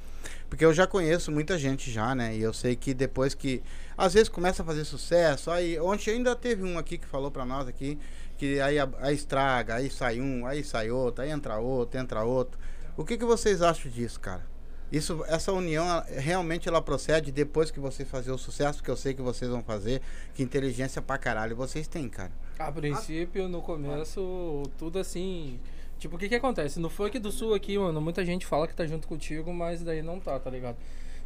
[0.49, 2.35] Porque eu já conheço muita gente já, né?
[2.35, 3.61] E eu sei que depois que,
[3.97, 7.45] às vezes, começa a fazer sucesso, aí, ontem ainda teve um aqui que falou pra
[7.45, 7.99] nós aqui,
[8.37, 12.57] que aí, aí estraga, aí sai um, aí sai outro, aí entra outro, entra outro.
[12.99, 14.45] O que, que vocês acham disso, cara?
[14.91, 19.13] Isso, essa união realmente ela procede depois que vocês fazerem o sucesso que eu sei
[19.13, 20.01] que vocês vão fazer,
[20.33, 22.33] que inteligência pra caralho vocês têm, cara.
[22.59, 25.61] A princípio, no começo, tudo assim.
[25.97, 26.77] Tipo, o que que acontece?
[26.77, 30.01] No funk do sul aqui, mano, muita gente fala que tá junto contigo, mas daí
[30.01, 30.75] não tá, tá ligado?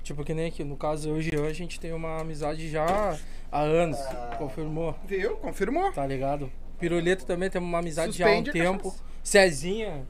[0.04, 2.70] Tipo, que nem aqui, no caso eu e o Jean, a gente tem uma amizade
[2.70, 3.18] já
[3.52, 3.98] há anos.
[4.38, 5.38] Confirmou, Viu?
[5.38, 5.92] Confirmou.
[5.92, 6.52] tá ligado?
[6.78, 8.96] Pirulito também tem uma amizade Suspende já há um tempo.
[9.24, 10.06] Cezinha.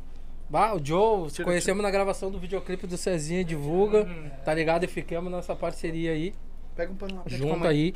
[0.53, 4.07] Bah, o Joe, se conhecemos na gravação do videoclipe do Cezinha Divulga,
[4.45, 4.83] tá ligado?
[4.83, 6.31] E ficamos nessa parceria aí
[6.75, 7.23] Pega um pano lá.
[7.25, 7.91] junto aí.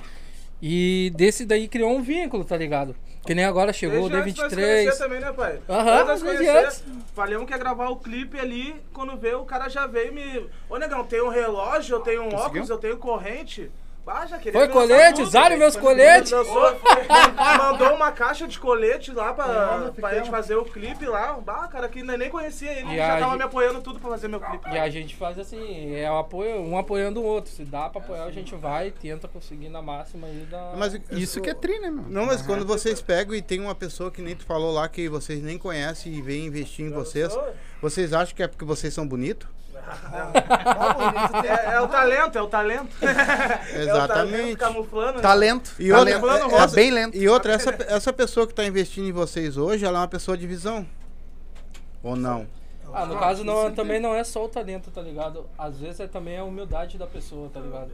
[0.59, 2.95] E desse daí criou um vínculo, tá ligado?
[3.27, 4.55] Que nem agora chegou o Desde antes nós D23.
[4.55, 5.59] conhecer também, né, pai?
[5.69, 6.83] Aham, desde conhecer.
[7.13, 10.47] Falei um que ia gravar o clipe ali, quando vê, o cara já veio me...
[10.67, 12.43] Ô, negão, tem um relógio, eu tenho um Conseguiu?
[12.47, 13.69] óculos, eu tenho corrente.
[14.07, 15.21] Ah, já queria Foi colete?
[15.21, 15.59] Usaram velho.
[15.59, 16.31] meus coletes?
[16.31, 16.75] Lançou-
[17.57, 21.33] mandou uma caixa de colete lá pra, pra gente fazer o clipe lá.
[21.33, 24.27] Bah, cara, que nem conhecia ele, E já tava gente- me apoiando tudo pra fazer
[24.27, 24.69] meu clipe.
[24.69, 27.51] E a gente faz assim, é o apoio, um apoiando o outro.
[27.51, 30.73] Se dá pra apoiar, a gente vai e tenta conseguir na máxima aí da.
[30.77, 32.05] Mas Isso que é tri, né, meu?
[32.07, 35.07] Não, mas quando vocês pegam e tem uma pessoa que nem tu falou lá que
[35.09, 37.37] vocês nem conhecem e vem investir em vocês,
[37.81, 39.47] vocês acham que é porque vocês são bonitos?
[41.43, 42.95] É, é o talento, é o talento.
[43.01, 44.55] É o talento Exatamente.
[44.57, 45.13] camuflando.
[45.17, 45.21] né?
[45.21, 45.75] Talento.
[45.79, 47.17] E outra, é- Tá essa- bem lento.
[47.17, 50.37] E outra, essa, essa pessoa que está investindo em vocês hoje, ela é uma pessoa
[50.37, 50.85] de visão?
[52.03, 52.47] Ou não?
[52.93, 55.45] Ah, no caso não, também não é só o talento, tá ligado?
[55.57, 57.91] Às vezes é também a humildade da pessoa, tá ligado?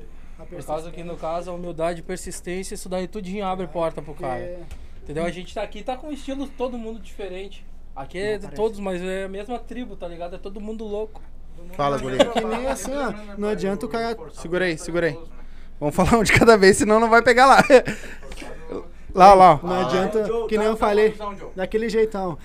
[0.49, 4.59] Por causa que no caso a humildade, persistência, isso daí tudinho abre porta pro cara.
[5.01, 5.25] Entendeu?
[5.25, 7.65] A gente tá aqui, tá com estilo todo mundo diferente.
[7.95, 10.35] Aqui é de todos, mas é a mesma tribo, tá ligado?
[10.35, 11.21] É todo mundo louco.
[11.75, 12.17] Fala, guri.
[12.17, 13.13] Que nem assim, ó.
[13.37, 14.17] Não adianta o cara.
[14.33, 15.17] Segura aí, segura aí.
[15.79, 17.63] Vamos falar um de cada vez, senão não vai pegar lá.
[19.13, 19.59] Lá, lá.
[19.61, 19.67] ó.
[19.67, 21.13] Não adianta, que nem eu falei,
[21.55, 22.35] daquele jeitão.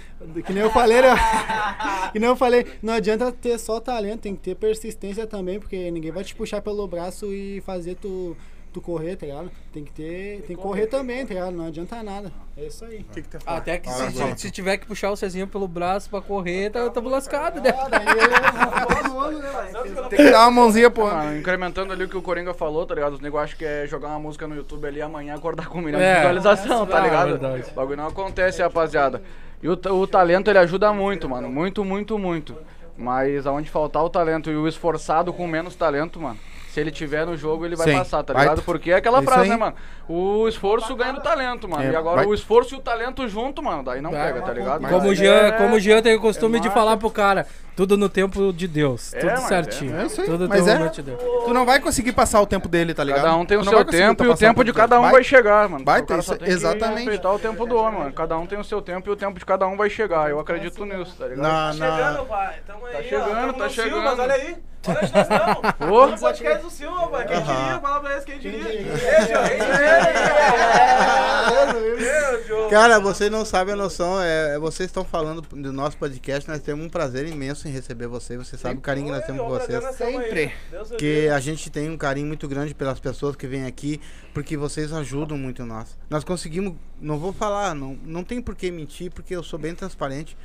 [0.44, 1.14] Que nem eu falei, né?
[2.12, 5.90] que nem eu falei, não adianta ter só talento, tem que ter persistência também, porque
[5.90, 8.37] ninguém vai te puxar pelo braço e fazer tu,
[8.72, 9.50] tu correr, tá ligado?
[9.72, 11.52] Tem que ter, tem que correr também, tá ligado?
[11.52, 12.31] Não adianta nada.
[12.57, 13.04] É isso aí.
[13.46, 14.37] Até que Fala, se, Bola.
[14.37, 17.70] se tiver que puxar o Cezinho pelo braço pra correr, tá, tamo lascado, né?
[17.70, 20.09] É mundo, né, velho?
[20.09, 21.07] Tem que dar uma mãozinha, pô.
[21.07, 23.14] Ah, incrementando ali o que o Coringa falou, tá ligado?
[23.14, 25.83] Os negócios acham que é jogar uma música no YouTube ali amanhã acordar com um
[25.83, 26.12] milhão É.
[26.14, 27.28] de visualização, tá Ah, ligado?
[27.31, 27.64] verdade.
[27.70, 29.22] O bagulho não acontece, rapaziada.
[29.62, 31.48] E o, o talento ele ajuda muito, mano.
[31.48, 32.57] Muito, muito, muito.
[32.96, 36.38] Mas aonde faltar o talento e o esforçado com menos talento, mano.
[36.68, 37.98] Se ele tiver no jogo, ele vai Sim.
[37.98, 38.62] passar, tá ligado?
[38.62, 39.48] Porque é aquela Isso frase, aí.
[39.48, 39.74] né, mano?
[40.09, 41.83] O esforço ganha no talento, mano.
[41.83, 42.26] É, e agora vai.
[42.26, 44.33] o esforço e o talento junto, mano, daí não Vai.
[44.33, 44.81] pega, tá ligado?
[44.87, 47.11] Como o Mas Jean, é- como o Jean tem o costume é de falar pro
[47.11, 47.46] cara,
[47.78, 50.00] tudo no tempo de Deus, É, tudo mas certinho.
[50.00, 50.88] é isso aí, Tudo mas no é.
[50.88, 51.22] de Deus.
[51.44, 53.22] Tu não vai conseguir passar o tempo dele, tá ligado?
[53.22, 55.84] Cada um tem o seu tempo e o tempo de cada um vai, chegar, mano.
[55.84, 56.96] vai ter exatamente.
[56.96, 58.12] respeitar o tempo do homem, mano.
[58.12, 60.28] Cada um tem o seu tempo e o tempo de cada um vai chegar.
[60.28, 61.46] Eu acredito nisso, tá ligado?
[61.46, 62.56] Na, Chegando, na, pai.
[62.66, 63.92] Tamo aí, Tá chegando, tá chegando.
[63.94, 64.56] Silvas, olha aí.
[64.88, 65.58] Olha onde nós estamos.
[66.14, 67.26] No podcast do Silva, pai.
[67.26, 67.78] Quem diria?
[67.80, 68.64] Fala pra eles quem diria.
[72.70, 76.60] Cara, vocês não sabem a noção, é, é- vocês estão falando do nosso podcast, nós
[76.60, 79.61] temos um prazer imenso em receber vocês, você sabe o carinho que nós temos por
[79.61, 79.85] vocês.
[80.22, 80.52] Sempre.
[80.98, 84.00] Que a gente tem um carinho muito grande pelas pessoas que vêm aqui,
[84.35, 85.96] porque vocês ajudam muito nós.
[86.11, 89.74] Nós conseguimos, não vou falar, não, não tem por que mentir, porque eu sou bem
[89.74, 90.37] transparente.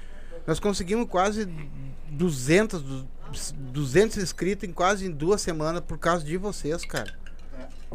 [0.45, 1.47] Nós conseguimos quase
[2.09, 3.07] 200, du-
[3.71, 7.13] 200 inscritos em quase duas semanas por causa de vocês, cara.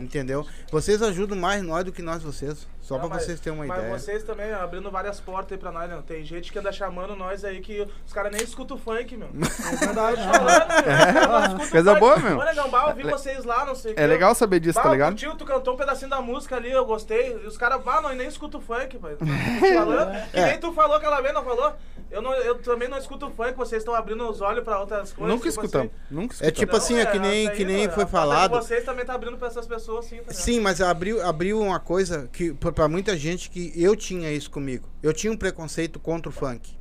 [0.01, 0.47] Entendeu?
[0.71, 2.67] Vocês ajudam mais nós do que nós vocês.
[2.89, 3.99] Só Não, pra mas- vocês terem uma mas ideia.
[3.99, 6.03] vocês também ó, abrindo várias portas aí pra nós, né?
[6.07, 9.29] Tem gente que anda chamando nós aí que os caras nem escutam o funk, meu.
[9.71, 12.01] É verdade, falando, escutam Coisa funk.
[12.01, 12.39] boa, meu.
[12.39, 14.85] Ô, negão, bah, eu vi vocês lá, não sei o É legal saber disso, Bah,
[14.85, 15.11] tá ligado?
[15.21, 17.33] curti, tu cantou um pedacinho da música ali, eu gostei.
[17.43, 19.17] E os caras, bah, não, nem escutam funk, pai.
[19.21, 20.47] Tô falando, que É.
[20.47, 21.75] nem tu falou aquela vez, não falou?
[22.11, 25.29] Eu, não, eu também não escuto funk, vocês estão abrindo os olhos pra outras coisas.
[25.35, 25.93] Nunca tipo escutamos.
[25.93, 26.15] assim.
[26.15, 26.59] Nunca É escutamos.
[26.59, 28.53] tipo assim, é que nem, essa que nem mano, foi falado.
[28.53, 30.35] Vocês também tá abrindo pra essas pessoas, sim, tá ligado?
[30.35, 34.89] Sim, mas abriu, abriu uma coisa que pra muita gente que eu tinha isso comigo.
[35.03, 36.79] Eu tinha um preconceito contra o funk.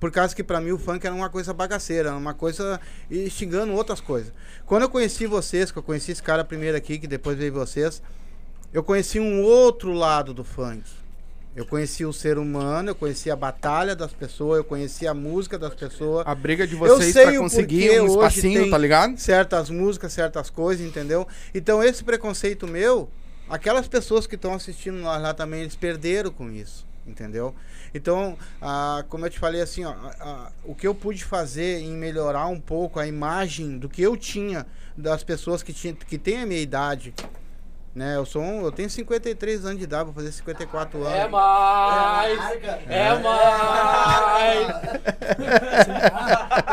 [0.00, 2.80] Por causa que pra mim o funk era uma coisa bagaceira, uma coisa
[3.28, 4.32] xingando outras coisas.
[4.64, 8.00] Quando eu conheci vocês, que eu conheci esse cara primeiro aqui, que depois veio vocês,
[8.72, 10.82] eu conheci um outro lado do funk.
[11.54, 15.58] Eu conheci o ser humano, eu conheci a batalha das pessoas, eu conheci a música
[15.58, 16.26] das pessoas.
[16.26, 19.18] A briga de vocês o conseguir um espacinho, tá ligado?
[19.18, 21.28] certas músicas, certas coisas, entendeu?
[21.54, 23.10] Então esse preconceito meu,
[23.48, 27.54] aquelas pessoas que estão assistindo nós lá também, eles perderam com isso, entendeu?
[27.94, 31.92] Então, ah, como eu te falei assim, ó, ah, o que eu pude fazer em
[31.92, 36.42] melhorar um pouco a imagem do que eu tinha das pessoas que, tinha, que têm
[36.42, 37.14] a minha idade,
[37.96, 38.14] né?
[38.14, 41.18] Eu sou um, eu tenho 53 anos de idade, vou fazer 54 anos.
[41.18, 42.38] É mais!
[42.88, 44.66] É mais!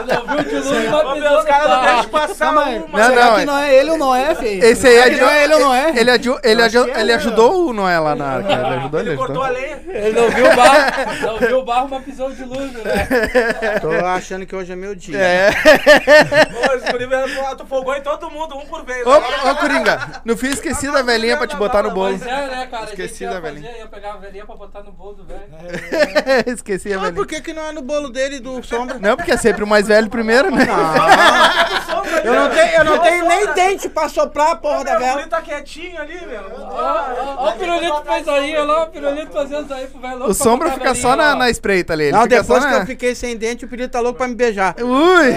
[0.05, 2.65] não viu de luz, vai Ô, meu, os caras não deixam passar uma.
[2.65, 4.65] Não, não, que é- não é ele ou não é, feio?
[4.65, 5.21] Esse aí é de...
[5.21, 5.89] não é ele ou não é?
[5.97, 7.13] Ele, aju- ele, Eu é, ele né?
[7.13, 8.51] ajudou o Noé lá na arca.
[8.51, 9.79] Ele ajudou, ele Ele cortou a lenha.
[9.87, 13.07] Ele não viu o barro, não viu o barro, mas pisou de luz, né?
[13.79, 15.17] Tô achando que hoje é meu dia.
[15.17, 15.49] É.
[16.69, 17.25] Ô, esse guri veio,
[17.57, 19.05] tu folgou em todo mundo, um por vez.
[19.05, 22.17] Ô, ô, Coringa, não fiz esqueci da velhinha pra te botar no bolo.
[22.17, 22.85] Pois é, né, cara?
[22.85, 23.71] Esqueci da velhinha.
[23.77, 25.43] ia pegar a velhinha pra botar no bolo do velho.
[26.47, 27.15] Esqueci a Mas velhinha.
[27.15, 28.97] por que, que não é no bolo dele do Sombra?
[28.99, 30.65] Não, porque é sempre o mais velho primeiro, né?
[32.23, 35.13] Eu não tenho, eu não tenho nem dente pra soprar a porra da O vela.
[35.17, 36.41] guri tá quietinho ali, meu.
[36.69, 40.17] Ó o pirulito fez aí, olha lá, o pirulito fazendo isso aí pro velho.
[40.19, 42.05] louco O Sombra fica só na, espreita ali.
[42.05, 42.81] Ele Não, fica depois só que na...
[42.81, 44.75] eu fiquei sem dente, o pedido tá louco pra me beijar.
[44.79, 45.33] Ui!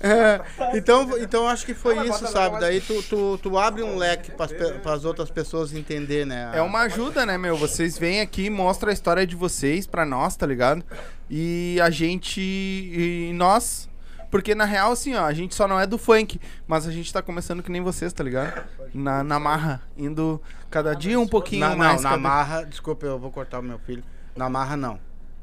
[0.00, 0.40] É,
[0.76, 2.58] então, então acho que foi isso, sabe?
[2.60, 6.50] Daí tu, tu, tu abre um leque para as outras pessoas entender, né?
[6.54, 7.56] É uma ajuda, né, meu?
[7.56, 10.84] Vocês vêm aqui, mostram a história de vocês pra nós, tá ligado?
[11.28, 12.40] E a gente.
[12.40, 13.88] E nós.
[14.30, 17.12] Porque na real, assim, ó, a gente só não é do funk, mas a gente
[17.12, 18.62] tá começando que nem vocês, tá ligado?
[18.94, 22.00] Na, na marra, indo cada dia um pouquinho Na, não, mais.
[22.02, 24.04] na cada- marra, desculpa, eu vou cortar o meu filho.
[24.36, 25.00] Na marra não.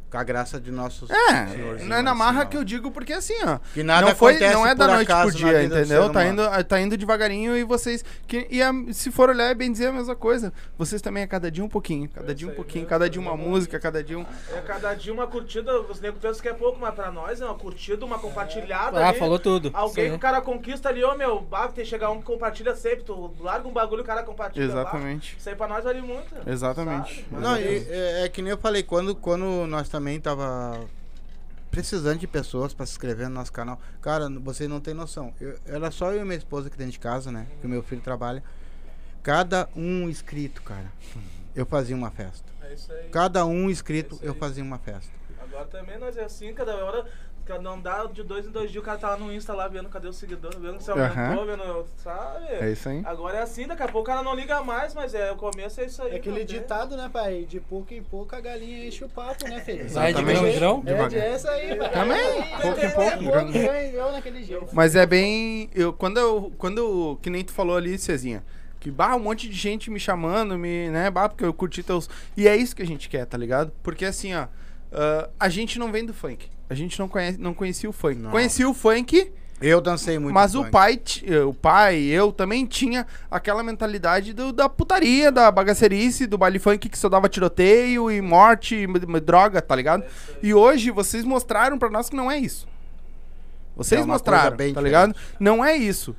[0.10, 3.34] Com a graça de nossos É, não é na marra que eu digo, porque assim,
[3.44, 3.60] ó.
[3.74, 5.76] Que nada não foi, acontece não é da por noite acaso pro na dia, vida
[5.76, 6.04] do entendeu?
[6.04, 6.44] ser Tá humano.
[6.58, 8.06] indo, tá indo devagarinho e vocês.
[8.26, 10.54] Que, e a- se for olhar, é bem dizer a mesma coisa.
[10.78, 13.78] Vocês também é cada dia um pouquinho, cada dia um pouquinho, cada dia uma música,
[13.82, 14.26] cada dia um.
[14.56, 17.46] É cada dia uma curtida, os negros pensam que é pouco, mas pra nós é
[17.46, 19.04] uma curtida, uma compartilhada.
[19.04, 19.20] Ah, ali.
[19.20, 19.68] falou tudo.
[19.68, 20.10] Isso Alguém aí.
[20.12, 23.04] que o cara conquista ali, ô meu, bah, tem que chegar um que compartilha sempre.
[23.04, 24.64] Tu larga um bagulho e o cara compartilha.
[24.64, 25.34] Exatamente.
[25.34, 25.40] bah.
[25.40, 26.34] Isso aí pra nós vale muito.
[26.46, 27.26] Exatamente.
[27.30, 27.44] sabe?
[27.44, 30.80] Não, e, é, é que nem eu falei, quando, quando nós também tava
[31.72, 35.34] precisando de pessoas pra se inscrever no nosso canal, cara, você não tem noção.
[35.42, 37.48] Eu- era só eu e minha esposa aqui dentro de casa, né?
[37.60, 38.44] Que o meu filho trabalha.
[39.24, 40.92] Cada um inscrito, cara,
[41.56, 42.46] eu fazia uma festa.
[42.62, 43.10] É isso aí.
[43.10, 45.12] Cada um inscrito, É eu fazia uma festa.
[45.42, 47.06] Agora também nós é assim, cada hora.
[47.62, 49.90] Não dá de dois em dois dias, o cara tá lá no Insta lá vendo
[49.90, 51.46] cadê o seguidor, vendo se aumentou, Aham.
[51.46, 52.46] vendo, sabe?
[52.50, 53.02] É isso aí.
[53.06, 55.82] Agora é assim, daqui a pouco o cara não liga mais, mas é, o começo
[55.82, 56.14] é isso aí.
[56.14, 57.46] É aquele ditado, né, pai?
[57.48, 59.88] De pouco em pouco a galinha enche o papo, né, filho?
[59.90, 60.84] Vai de grão em grão?
[60.86, 61.92] É de essa aí, pai.
[61.92, 64.68] Também, É, pouco em é, pouco, é, grão em naquele jeito.
[64.74, 65.70] Mas é bem.
[65.74, 66.52] Eu, quando eu.
[66.58, 67.18] Quando.
[67.22, 68.44] Que nem tu falou ali, Cezinha.
[68.80, 72.08] Que, bah, um monte de gente me chamando, me, né, bah, porque eu curti teus...
[72.38, 73.72] E é isso que a gente quer, tá ligado?
[73.82, 74.48] Porque assim, ó,
[74.92, 76.48] ah, a gente não vem do funk.
[76.70, 78.16] A gente não, conhece, não conhecia o funk.
[78.20, 78.32] Não.
[78.32, 80.72] Conhecia o funk, Eu dancei muito mas o funk.
[80.72, 81.02] pai,
[81.48, 86.90] o pai, eu também tinha aquela mentalidade do- da putaria, da bagacerice, do baile funk
[86.90, 90.04] que só dava tiroteio e morte, e droga, tá ligado?
[90.44, 92.68] E hoje vocês mostraram pra nós que não é isso.
[93.76, 95.16] Vocês É mostraram, tá ligado?
[95.40, 96.16] Não é isso.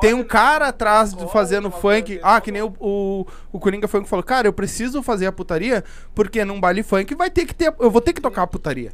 [0.00, 2.18] Tem um cara atrás do fazendo funk.
[2.22, 5.84] Ah, que nem o, o, o Coringa Funk falou, cara, eu preciso fazer a putaria,
[6.14, 7.72] porque num baile funk vai ter que ter.
[7.78, 8.92] Eu vou ter que tocar a putaria.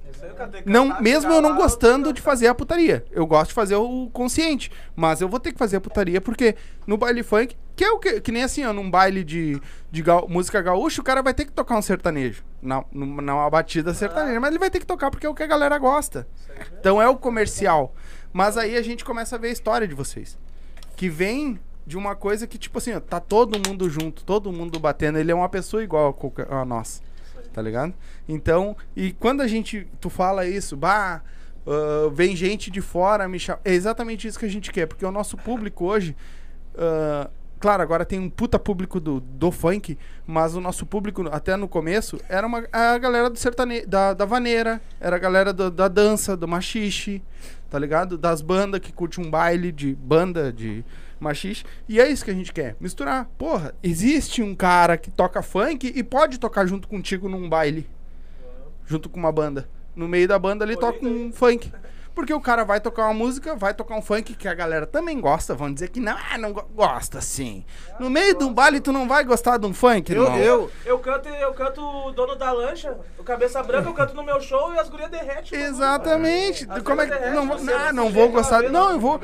[0.67, 3.05] Não, mesmo eu não gostando de fazer a putaria.
[3.11, 4.71] Eu gosto de fazer o consciente.
[4.97, 6.55] Mas eu vou ter que fazer a putaria porque
[6.87, 9.61] no baile funk, que é o que, que nem assim, ó, num baile de,
[9.91, 12.43] de gaú- música gaúcha, o cara vai ter que tocar um sertanejo.
[12.63, 14.41] Na, numa, numa batida sertaneja.
[14.41, 16.27] Mas ele vai ter que tocar porque é o que a galera gosta.
[16.81, 17.95] Então é o comercial.
[18.33, 20.37] Mas aí a gente começa a ver a história de vocês.
[20.97, 24.79] Que vem de uma coisa que, tipo assim, ó, tá todo mundo junto, todo mundo
[24.79, 25.19] batendo.
[25.19, 27.03] Ele é uma pessoa igual a, qualquer- a nós.
[27.53, 27.95] Tá ligado?
[28.29, 29.87] Então, e quando a gente.
[30.01, 31.23] Tu fala isso, bah.
[31.67, 33.61] ah, vem gente de fora me chamar.
[33.65, 36.17] É exatamente isso que a gente quer, porque o nosso público hoje.
[36.77, 37.31] ah,
[37.65, 39.97] claro, agora tem um puta público do, do funk,
[40.27, 44.27] mas o nosso público, até no começo, era uma, a galera do sertane da, da
[44.27, 47.23] vaneira, era a galera do- da dança, do machixe,
[47.71, 48.19] tá ligado?
[48.19, 50.85] Das bandas que curte um baile de banda de
[51.19, 51.65] machixe.
[51.89, 53.31] E é isso que a gente quer, misturar.
[53.39, 57.89] Porra, existe um cara que toca funk e pode tocar junto contigo num baile.
[58.85, 59.67] Junto com uma banda.
[59.97, 61.73] No meio da banda ele toca um funk.
[62.15, 65.21] Porque o cara vai tocar uma música, vai tocar um funk que a galera também
[65.21, 65.55] gosta.
[65.55, 67.65] Vão dizer que não, ah, não go- gosta sim.
[67.99, 70.39] No meio de um baile tu não vai gostar de um funk, Eu, irmão?
[70.39, 74.23] eu, Eu canto, eu canto o dono da lancha, o cabeça branca, eu canto no
[74.23, 75.59] meu show e as gurias derretem.
[75.61, 76.67] Exatamente.
[76.71, 78.59] As Como é que não, vou- você ah, não sujeito vou uma gostar.
[78.61, 79.21] vez, Não, eu vou.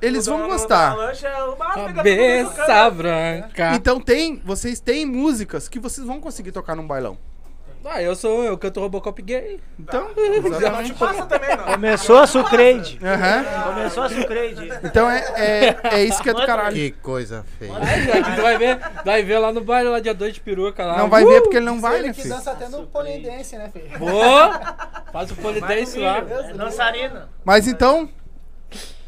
[0.00, 0.96] Eles vão gostar.
[0.96, 3.74] Lancha é ah, Cabeça branca.
[3.74, 7.18] Então tem, vocês têm músicas que vocês vão conseguir tocar num bailão.
[7.84, 9.58] Ah, eu sou, eu canto Robocop gay.
[9.78, 10.92] Então, Não exatamente.
[10.92, 11.64] te passa também, não.
[11.64, 12.98] Começou a sucrede.
[13.02, 13.44] Aham.
[13.74, 14.68] Começou a sucrede.
[14.84, 16.74] Então é, é, é isso que é do caralho.
[16.76, 17.72] que coisa feia.
[17.76, 20.84] Aí, Jack, tu vai ver, vai ver lá no baile lá dia 2 de peruca
[20.84, 20.98] lá.
[20.98, 22.34] Não vai ver porque ele não vai, Ele né, que filho?
[22.34, 23.98] dança até no polidense, né, filho?
[23.98, 24.60] Boa!
[25.12, 26.18] Faz o polidense lá.
[26.18, 27.28] É dançarina.
[27.44, 28.08] Mas então,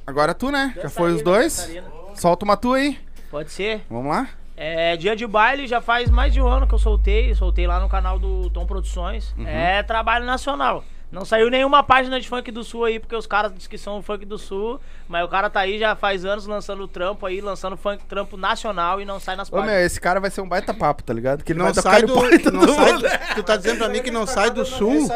[0.07, 0.75] agora tu, né?
[0.83, 1.57] Já foi os dois.
[1.59, 1.87] Dançarina.
[2.15, 2.99] Solta uma tua aí.
[3.31, 3.83] Pode ser.
[3.91, 4.29] Vamos lá?
[4.65, 7.35] É, dia de baile já faz mais de um ano que eu soltei.
[7.35, 9.35] Soltei lá no canal do Tom Produções.
[9.45, 10.85] É trabalho nacional.
[11.11, 14.01] Não saiu nenhuma página de funk do sul aí, porque os caras dizem que são
[14.01, 14.81] funk do sul.
[15.09, 19.01] Mas o cara tá aí já faz anos lançando trampo aí, lançando funk trampo nacional
[19.01, 19.83] e não sai nas Ô, meu, páginas.
[19.85, 21.43] esse cara vai ser um baita papo, tá ligado?
[21.43, 22.15] Que ele Não vai sai do.
[22.53, 25.09] Não sai, tu tá dizendo pra mim que não sai do É sul?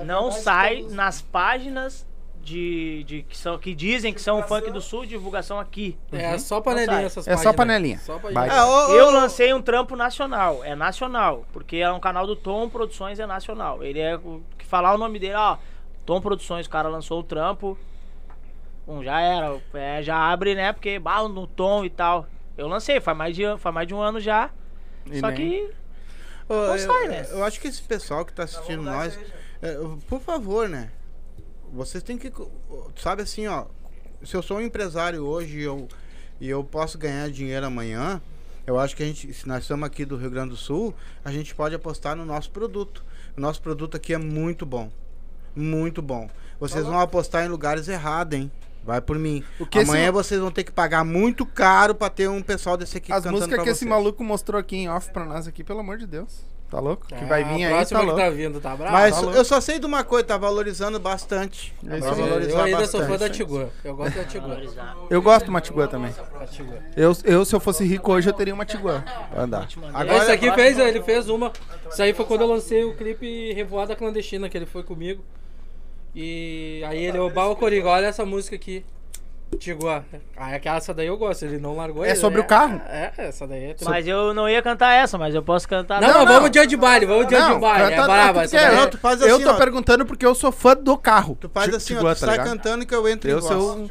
[0.00, 2.04] A Não sai nas páginas
[2.48, 5.96] de, de que, são, que dizem que são funk do sul, divulgação aqui.
[6.10, 7.56] É só panelinha essas É só páginas.
[7.56, 7.98] panelinha.
[7.98, 8.52] Só panelinha.
[8.52, 12.34] Ah, ô, ô, Eu lancei um trampo nacional, é nacional, porque é um canal do
[12.34, 13.82] Tom Produções, é nacional.
[13.82, 15.58] Ele é o que falar o nome dele, ó,
[16.06, 17.78] Tom Produções, o cara lançou o trampo.
[18.86, 20.72] Bom, já era, é, já abre, né?
[20.72, 22.26] Porque bah, no Tom e tal.
[22.56, 24.50] Eu lancei, faz mais de, faz mais de um ano já.
[25.06, 25.70] E só nem- que
[26.48, 27.26] Não eu, sai, né?
[27.30, 29.18] eu acho que esse pessoal que tá assistindo nós,
[29.62, 29.76] é,
[30.08, 30.90] por favor, né?
[31.72, 32.32] Vocês têm que,
[32.96, 33.66] sabe assim, ó,
[34.24, 35.88] se eu sou um empresário hoje e eu,
[36.40, 38.20] e eu posso ganhar dinheiro amanhã,
[38.66, 41.30] eu acho que a gente, se nós estamos aqui do Rio Grande do Sul, a
[41.32, 43.04] gente pode apostar no nosso produto.
[43.36, 44.90] O nosso produto aqui é muito bom.
[45.54, 46.28] Muito bom.
[46.60, 48.50] Vocês vão apostar em lugares errados, hein?
[48.84, 49.44] Vai por mim.
[49.60, 52.76] O que esse- Amanhã vocês vão ter que pagar muito caro pra ter um pessoal
[52.76, 53.88] desse aqui As músicas que esse vocês.
[53.90, 56.44] maluco mostrou aqui em off pra nós aqui, pelo amor de Deus.
[56.70, 57.06] Tá louco?
[57.06, 58.20] Que É, vai vir aí, tá que louco.
[58.20, 58.92] tá vindo, tá bravo?
[58.92, 59.36] Mas tá louco.
[59.38, 61.72] eu só sei de uma coisa, tá valorizando bastante.
[61.88, 62.00] É aí.
[62.00, 63.20] valorizar Eu ainda sou fã bastante.
[63.30, 63.68] da Tiguan.
[63.82, 64.60] Eu gosto da Tiguan.
[65.08, 66.12] Eu gosto do Matiguã também.
[66.38, 66.76] Da Tiguan.
[66.94, 69.66] Eu, eu, se eu fosse rico hoje, eu teria uma Tiguã pra andar.
[69.94, 71.50] Agora- Esse aqui fez, ele fez uma.
[71.90, 75.24] Isso aí foi quando eu lancei o clipe Revoada Clandestina, que ele foi comigo.
[76.14, 78.84] E aí ele, ô Bal Coringa, olha essa música aqui.
[79.56, 80.04] Tiguan.
[80.36, 82.44] Ah, é que essa daí eu gosto, ele não largou É ele, sobre né?
[82.44, 82.80] o carro?
[82.86, 83.76] É, essa daí é.
[83.82, 86.00] Mas eu não ia cantar essa, mas eu posso cantar.
[86.00, 86.26] Não, Não, não.
[86.34, 87.94] vamos dia de baile, vamos dia de baile.
[87.94, 88.68] é essa tu quer.
[88.68, 88.76] daí.
[88.76, 89.54] Não, tu faz eu assim, tô ó.
[89.54, 91.36] perguntando porque eu sou fã do carro.
[91.40, 92.46] Tu faz assim, ó, tu tá sai ligado?
[92.48, 93.52] cantando que eu entro Eu em voz.
[93.54, 93.88] sou um...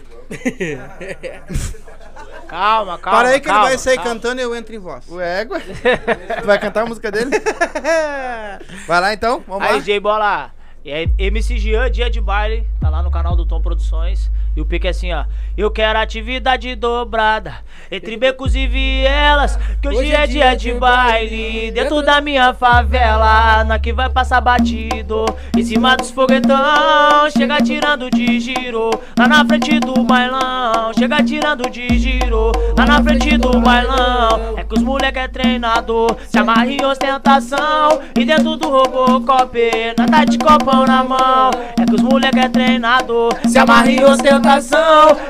[2.47, 3.19] Calma, calma.
[3.19, 4.11] Para aí que calma, ele vai sair calma.
[4.11, 5.05] cantando e eu entro em voz.
[5.09, 5.59] O égua.
[5.59, 7.31] tu vai cantar a música dele?
[8.87, 9.79] Vai lá então, vamos Aí, lá.
[9.79, 10.51] J Bola.
[10.83, 14.31] E aí, MC Jean, dia de baile, tá lá no canal do Tom Produções.
[14.57, 15.23] E o pique é assim, ó.
[15.55, 17.57] Eu quero atividade dobrada
[17.91, 19.55] entre becos e vielas.
[19.79, 23.63] Que hoje, é dia de baile dentro da minha favela.
[23.65, 27.29] Na que vai passar batido em cima dos foguetão.
[27.37, 30.91] Chega tirando de giro lá na frente do bailão.
[30.97, 34.57] Chega tirando de giro lá na frente do bailão.
[34.57, 38.01] É que os moleque é treinador, se amarra em ostentação.
[38.17, 39.55] E dentro do Robocop,
[39.95, 41.51] tá de copão na mão.
[41.79, 44.46] É que os moleque é treinador, se amarra em ostentação.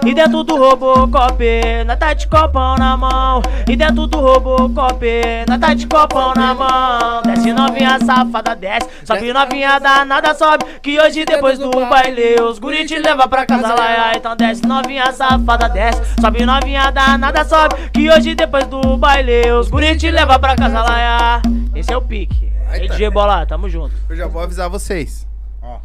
[0.05, 1.43] E dentro do Robocop,
[1.85, 3.41] nós tá de copão na mão.
[3.67, 5.05] E dentro do Robocop,
[5.49, 7.23] nós tá de copão na mão.
[7.23, 8.87] Desce novinha safada, desce.
[9.03, 10.65] Sobe novinha danada, sobe.
[10.81, 14.13] Que hoje depois do baile, os guri te leva pra casa lá.
[14.15, 16.01] Então desce novinha safada, desce.
[16.21, 17.75] Sobe novinha danada, sobe.
[17.91, 21.41] Que hoje depois do baile, os guri te leva pra casa lá.
[21.73, 22.51] Esse é o pique.
[22.69, 23.95] Aí, DJ Bola, tamo junto.
[24.09, 25.25] Eu já vou avisar vocês.
[25.61, 25.77] Ó,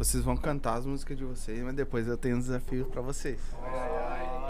[0.00, 3.38] vocês vão cantar as músicas de vocês, mas depois eu tenho um desafio pra vocês.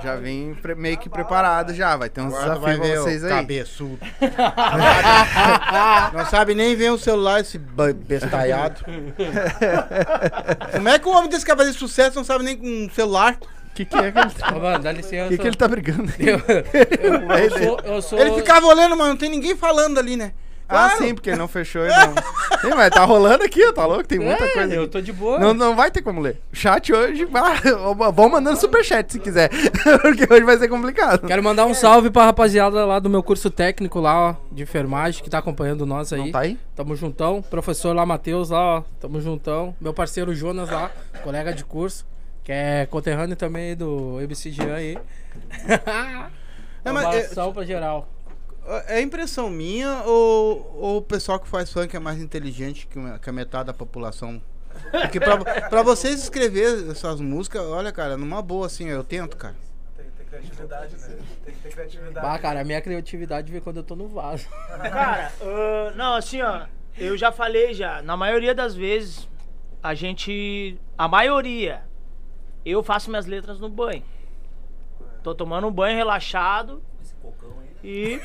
[0.01, 3.25] Já vim pre- meio que preparado já, vai ter uns Agora vai desafios pra vocês
[3.25, 3.31] aí.
[3.31, 3.99] cabeçudo.
[6.15, 8.85] Não sabe nem ver o celular, esse bestalhado.
[10.73, 13.37] Como é que um homem desse quer fazer sucesso não sabe nem com um celular?
[13.43, 15.29] O que, que é que ele tá, Ô, mano, dá licença.
[15.31, 16.13] que que ele tá brigando?
[16.19, 18.19] Eu, eu, eu sou, eu sou.
[18.19, 20.33] Ele ficava olhando, mas não tem ninguém falando ali, né?
[20.71, 20.99] Ah, Claro.
[20.99, 22.15] sim, porque não fechou e não.
[22.61, 24.05] Sim, mas tá rolando aqui, ó, tá louco?
[24.05, 24.75] Tem muita É, coisa.
[24.75, 24.91] Eu aqui.
[24.93, 25.39] tô de boa.
[25.39, 26.39] Não, não vai ter como ler.
[26.53, 29.49] Chat hoje, ah, vão mandando superchat se quiser.
[30.03, 31.27] Porque hoje vai ser complicado.
[31.27, 35.25] Quero mandar um salve pra rapaziada lá do meu curso técnico lá, ó, de enfermagem,
[35.25, 36.21] que tá acompanhando nós aí.
[36.21, 36.59] Não tá aí?
[36.77, 37.41] Tamo juntão.
[37.41, 38.83] Professor lá, Matheus, lá, ó.
[39.01, 39.75] Tamo juntão.
[39.81, 40.91] Meu parceiro Jonas lá,
[41.23, 42.05] colega de curso,
[42.45, 44.19] que é conterrâneo também do
[44.51, 44.99] Jean aí.
[46.85, 48.07] É, um mas, pra geral.
[48.87, 53.19] É impressão minha ou, ou o pessoal que faz funk é mais inteligente que, uma-
[53.19, 54.41] que a metade da população?
[54.93, 55.37] Porque pra,
[55.69, 59.57] pra vocês escrever essas músicas, olha, cara, numa boa assim, eu tento, cara.
[59.97, 61.19] Tem que ter criatividade, né?
[61.45, 62.27] Tem que ter criatividade.
[62.27, 64.47] Bah, cara, a minha criatividade vem quando eu tô no vaso.
[64.81, 69.29] Cara, ah, não, assim, ó, eu já falei já, na maioria das vezes,
[69.83, 70.79] a gente.
[70.97, 71.83] A maioria,
[72.65, 74.05] eu faço minhas letras no banho.
[75.23, 76.81] Tô tomando um banho relaxado
[77.83, 78.21] e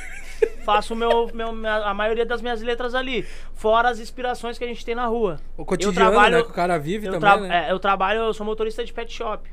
[0.63, 3.23] faço meu, meu, minha- a maioria das minhas letras ali.
[3.53, 5.39] Fora as inspirações que a gente tem na rua.
[5.57, 7.67] O cotidiano, né, que o cara vive eu também, tra- né?
[7.67, 9.49] é, eu trabalho, eu sou motorista de pet shop.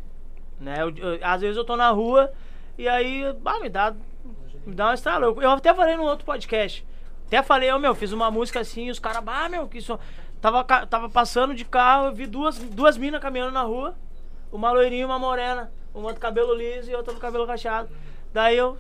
[0.61, 0.77] Né?
[0.81, 2.31] Eu- eu- às vezes eu tô na rua
[2.79, 3.95] e aí, ah, me dá,
[4.65, 5.27] me dá uma estrala.
[5.27, 6.87] Eu, eu até falei num outro podcast.
[7.27, 9.99] Até falei, ó, meu, fiz uma música assim e os caras, ah, meu, que isso.
[10.41, 13.95] Tava, tava passando de carro, eu vi duas, duas minas caminhando na rua,
[14.51, 17.89] uma loirinha e uma morena, uma do cabelo liso e outra do cabelo cacheado.
[18.33, 18.77] Daí eu,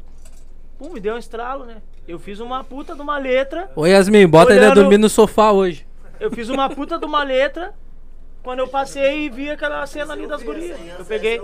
[0.77, 1.81] pum, me deu um estralo, né?
[2.13, 3.71] Eu fiz uma puta de uma letra.
[3.75, 5.87] Ô Yasmin, bota ele a Olhando- dormir no sofá hoje.
[6.21, 7.73] Eu fiz uma puta de uma letra.
[8.43, 10.77] Quando eu passei e vi aquela cena ali das gurias.
[10.99, 11.41] Eu peguei,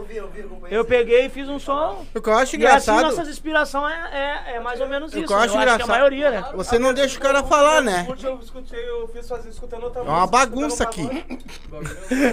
[0.68, 2.04] Eu peguei e fiz um som.
[2.12, 4.18] O que eu acho E assim engraçado, nossas inspirações é,
[4.52, 5.32] é, é mais ou menos O que isso.
[5.32, 5.44] eu né?
[5.44, 6.44] acho eu acho que a engraçado- maioria, né?
[6.54, 8.04] você não deixa o cara falar, né?
[8.08, 11.02] Eu escutei, eu fiz fazer escutando outra É uma bagunça aqui.
[11.02, 12.28] um.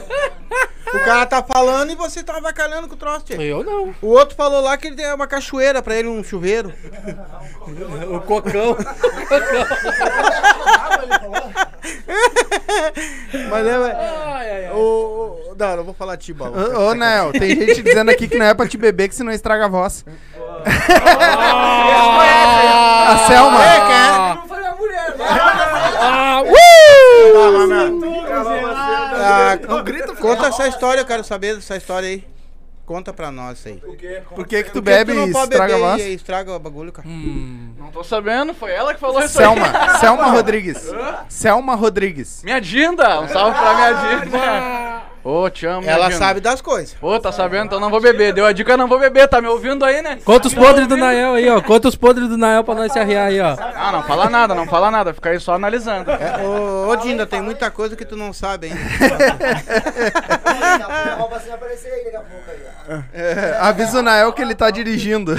[0.87, 3.41] O cara tá falando e você tá avacalhando com o troço, tio.
[3.41, 3.93] Eu não.
[4.01, 6.73] O outro falou lá que ele tem uma cachoeira pra ele, um chuveiro.
[8.11, 8.75] O cocão.
[13.49, 13.73] Mas é.
[13.73, 14.71] ai, ai, ai.
[14.73, 14.77] O,
[15.51, 16.51] o- não, não vou falar de ti, Bola.
[16.77, 19.31] Ô, ô, Nel, tem gente dizendo aqui que não é pra te beber, que senão
[19.31, 20.03] estraga a voz.
[23.05, 23.59] a Selma.
[23.59, 24.37] Ah,
[25.99, 27.33] ah, uh!
[27.33, 28.05] Tá, mas, meu,
[29.17, 29.57] ah,
[30.19, 32.23] conta essa história, eu quero saber dessa história aí.
[32.85, 33.77] Conta pra nós isso aí.
[33.77, 36.01] Por que que tu Por que que bebe tu não e estraga a beber voz?
[36.01, 37.07] e estraga o bagulho, cara?
[37.07, 39.45] Não tô sabendo, foi ela que falou isso aí.
[39.45, 40.93] Selma, Selma Rodrigues.
[41.27, 42.43] Selma Rodrigues.
[42.43, 45.01] Minha Dinda, um salve pra minha Dinda.
[45.25, 46.95] Ô, te amo, Ela sabe das coisas.
[47.01, 47.65] Ô, tá sabendo?
[47.65, 48.31] Então não vou beber.
[48.31, 49.27] Deu a dica, não vou beber.
[49.27, 50.19] Tá me ouvindo aí, né?
[50.23, 51.59] Conta os podres do Nael aí, ó.
[51.63, 53.57] Conta os podres do Nael pra nós se arriar aí, ó.
[53.59, 55.15] Ah, não fala nada, não fala nada.
[55.15, 56.11] Fica aí só analisando.
[56.11, 58.73] É, ô, ô, Dinda, tem muita coisa que tu não sabe, hein?
[60.45, 62.64] Daqui a pouco a roupa assim vai aparecer aí daqui a pouco aí.
[63.13, 65.33] É, avisa o Nael que ele tá dirigindo.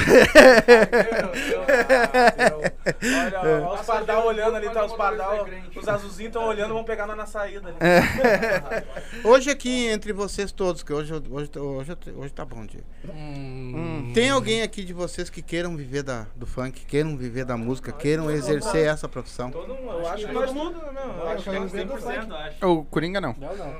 [3.02, 4.84] Olha, olha os pardal olhando ali, tá?
[4.84, 7.76] Os pardal, os azulzinhos estão olhando, vão pegar nós na saída ali.
[9.24, 12.82] Hoje aqui, entre vocês todos, que hoje, hoje, hoje, hoje tá bom dia.
[13.08, 14.12] Hum.
[14.14, 17.92] Tem alguém aqui de vocês que queiram viver da, do funk, queiram viver da música,
[17.92, 19.50] queiram exercer essa profissão?
[19.50, 21.16] Todo mundo, eu acho que nós tudo, né, meu?
[21.18, 22.64] Eu acho que uns 100%.
[22.66, 23.34] O Coringa não.
[23.40, 23.74] Eu não.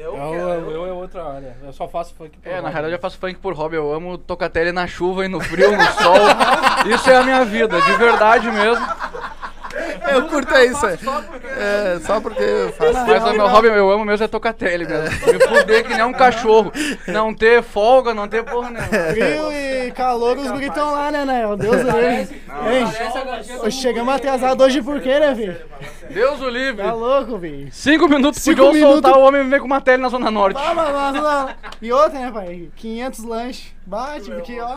[0.00, 0.42] Eu Eu, quero.
[0.48, 1.56] eu, eu é outra área.
[1.62, 2.72] Eu só faço funk por É, na hobby.
[2.72, 3.76] realidade eu faço funk por hobby.
[3.76, 6.14] Eu amo tocar tele na chuva e no frio, no sol.
[6.94, 8.86] Isso é a minha vida, de verdade mesmo.
[10.12, 10.86] Eu curto é isso.
[10.86, 10.98] aí.
[11.56, 12.92] É, só porque eu faço.
[13.06, 15.04] Mas o meu hobby, eu amo mesmo é tocar tele, mesmo.
[15.26, 16.72] Me fuder que nem um cachorro.
[17.06, 18.88] Não ter folga, não ter porra nenhuma.
[18.88, 21.56] Frio e calor, os gritam lá, né, Nael?
[21.56, 22.42] Deus o livre.
[22.70, 23.70] Hein?
[23.70, 25.56] Chegamos atrasados hoje por quê, né, filho?
[26.10, 26.82] Deus o livre.
[26.84, 27.68] Tá louco, filho.
[27.72, 28.92] Cinco minutos Cinco podiam minutos.
[28.94, 30.60] soltar o homem e ver com uma tele na Zona Norte.
[31.80, 32.68] E outra, né, pai?
[32.76, 33.74] 500 lanches.
[33.86, 34.76] Bate aqui, ó.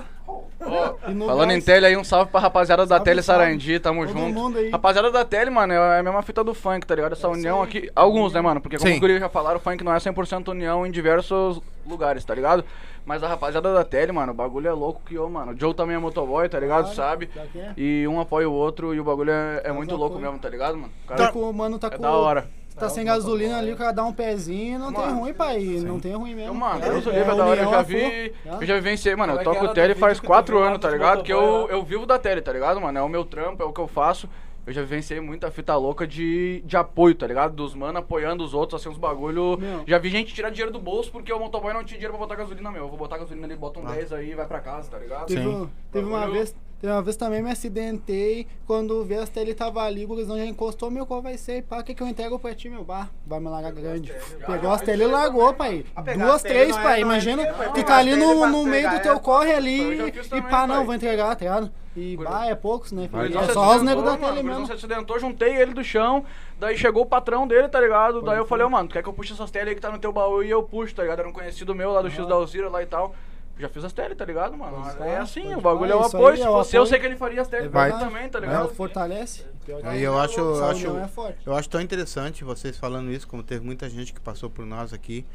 [1.09, 1.65] No Falando em gás.
[1.65, 3.21] tele aí, um salve pra rapaziada da Salve, Tele.
[3.23, 4.33] Sarandi, tamo Todo junto.
[4.33, 4.69] mundo aí.
[4.69, 7.13] Rapaziada da Tele, mano, é a mesma fita do funk, tá ligado?
[7.13, 7.89] Essa união aqui.
[7.95, 8.61] Alguns, né, mano?
[8.61, 8.93] Porque como Sim.
[8.95, 12.63] os guris já falaram, o funk não é 100% união em diversos lugares, tá ligado?
[13.03, 15.73] Mas a rapaziada da Tele, mano, o bagulho é louco que, ô, mano, o Joe
[15.73, 16.83] também é motoboy, tá ligado?
[16.83, 17.29] Claro, Sabe?
[17.55, 17.71] é.
[17.75, 20.25] E um apoia o outro e o bagulho é, é muito louco apoio.
[20.27, 20.93] mesmo, tá ligado, mano?
[21.05, 22.01] O Tá cara com, o mano tá é com.
[22.03, 22.47] da hora.
[22.81, 25.59] Tá sem gasolina ali, o cara dá um pezinho, não tem Mano, ruim, pai.
[25.85, 26.55] Não tem ruim mesmo.
[26.55, 27.61] Então, mano, É, Deus é, livre, é da hora.
[27.61, 28.33] Eu já vi.
[28.45, 29.33] Eu já vivenciei, mano.
[29.33, 31.23] Eu é toco era tele faz quatro anos, tá ligado?
[31.23, 31.67] Que eu, lá?
[31.69, 32.97] eu vivo da tele, tá ligado, mano?
[32.97, 34.27] É o meu trampo, é o que eu faço.
[34.65, 37.53] Eu já vivenciei muita fita louca de, de apoio, tá ligado?
[37.55, 39.57] Dos mano apoiando os outros, assim, uns bagulho.
[39.57, 39.83] Meu.
[39.87, 42.35] Já vi gente tirar dinheiro do bolso porque o motoboy não tinha dinheiro pra botar
[42.35, 42.83] gasolina, meu.
[42.83, 45.25] Eu vou botar gasolina ali, bota um 10 aí e vai pra casa, tá ligado?
[45.25, 49.53] Teve, um- teve uma vez, teve uma vez também me acidentei, quando o Vesta ele
[49.53, 51.61] tava ali, o gurizão já encostou, meu, qual vai ser?
[51.63, 52.83] Pá, o que que eu entrego pra ti, meu?
[52.83, 54.11] Bar, vai me largar grande.
[54.45, 55.85] Pegou as telas e largou, pai.
[56.15, 56.83] Duas, as três, é- pai.
[56.83, 57.71] não é Imagina, pai.
[57.71, 60.83] tu tá ali as no, no meio do teu é- corre ali e pá, não,
[60.83, 61.71] vou entregar, tá ligado?
[61.95, 63.09] E bah, é poucos, né?
[63.11, 66.23] Gurizão É só os negros da tele mano, se acidentou, juntei ele do chão,
[66.57, 68.21] daí chegou o patrão dele, tá ligado?
[68.21, 69.91] daí eu falei, ô mano, tu quer que eu puxe essas telas aí que tá
[69.91, 70.41] no teu baú?
[70.41, 71.19] E eu puxo, tá ligado?
[71.19, 73.13] Era um conhecido meu lá do X da Alzira lá e tal.
[73.61, 74.77] Já fiz as telas, tá ligado, mano?
[74.77, 76.33] Pode é falar, assim, pode o bagulho é falar, o isso aí apoio.
[76.33, 77.89] é Se fosse eu, sei que ele faria as telas Vai.
[77.91, 78.69] pra mim também, tá É, ligado?
[78.73, 79.45] fortalece.
[79.83, 83.63] Aí eu acho, eu acho, é eu acho tão interessante vocês falando isso, como teve
[83.63, 85.25] muita gente que passou por nós aqui,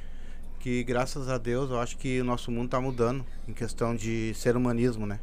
[0.59, 4.35] que graças a Deus eu acho que o nosso mundo tá mudando em questão de
[4.35, 5.20] ser humanismo, né?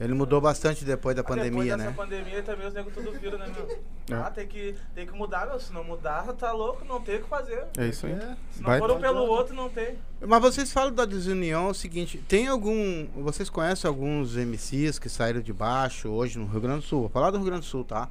[0.00, 1.96] Ele mudou bastante depois da pandemia, Depois dessa né?
[1.96, 4.16] pandemia também os negros tudo viram, né, meu?
[4.16, 4.20] É.
[4.20, 5.58] Ah, tem que, tem que mudar, meu.
[5.58, 7.64] Se não mudar, tá louco, não tem o que fazer.
[7.76, 8.12] É isso aí.
[8.12, 8.36] É.
[8.50, 8.78] Se não Vai.
[8.78, 9.96] for um pelo outro, não tem.
[10.20, 15.08] Mas vocês falam da desunião, é o seguinte, tem algum, vocês conhecem alguns MCs que
[15.08, 17.00] saíram de baixo hoje no Rio Grande do Sul?
[17.00, 18.08] Vou falar do Rio Grande do Sul, tá?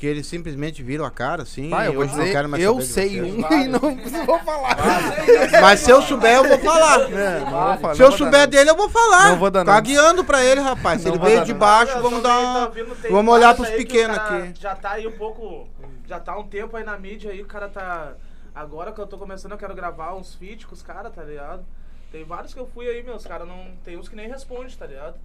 [0.00, 2.48] Que eles simplesmente viram a cara, assim, Vai, eu e vou hoje não dizer, quero
[2.48, 3.34] mais eu sei vocês.
[3.34, 3.80] um e não
[4.24, 4.74] vou falar.
[5.60, 7.00] Mas se eu souber, eu vou falar.
[7.12, 9.28] É, não vou falar, Se eu souber dele, eu vou falar.
[9.32, 11.02] Não vou dar Tá guiando pra ele, rapaz.
[11.02, 12.72] Se Não ele veio de baixo, Eu vamos dar tá uma...
[13.10, 14.58] Vamos olhar pros pequenos cara aqui.
[14.58, 15.68] Já tá aí um pouco.
[16.08, 18.14] Já tá há um tempo aí na mídia aí, o cara tá.
[18.54, 21.62] Agora que eu tô começando, eu quero gravar uns feats com os caras, tá ligado?
[22.10, 23.66] Tem vários que eu fui aí, meus caras não.
[23.84, 25.16] Tem uns que nem respondem, tá ligado?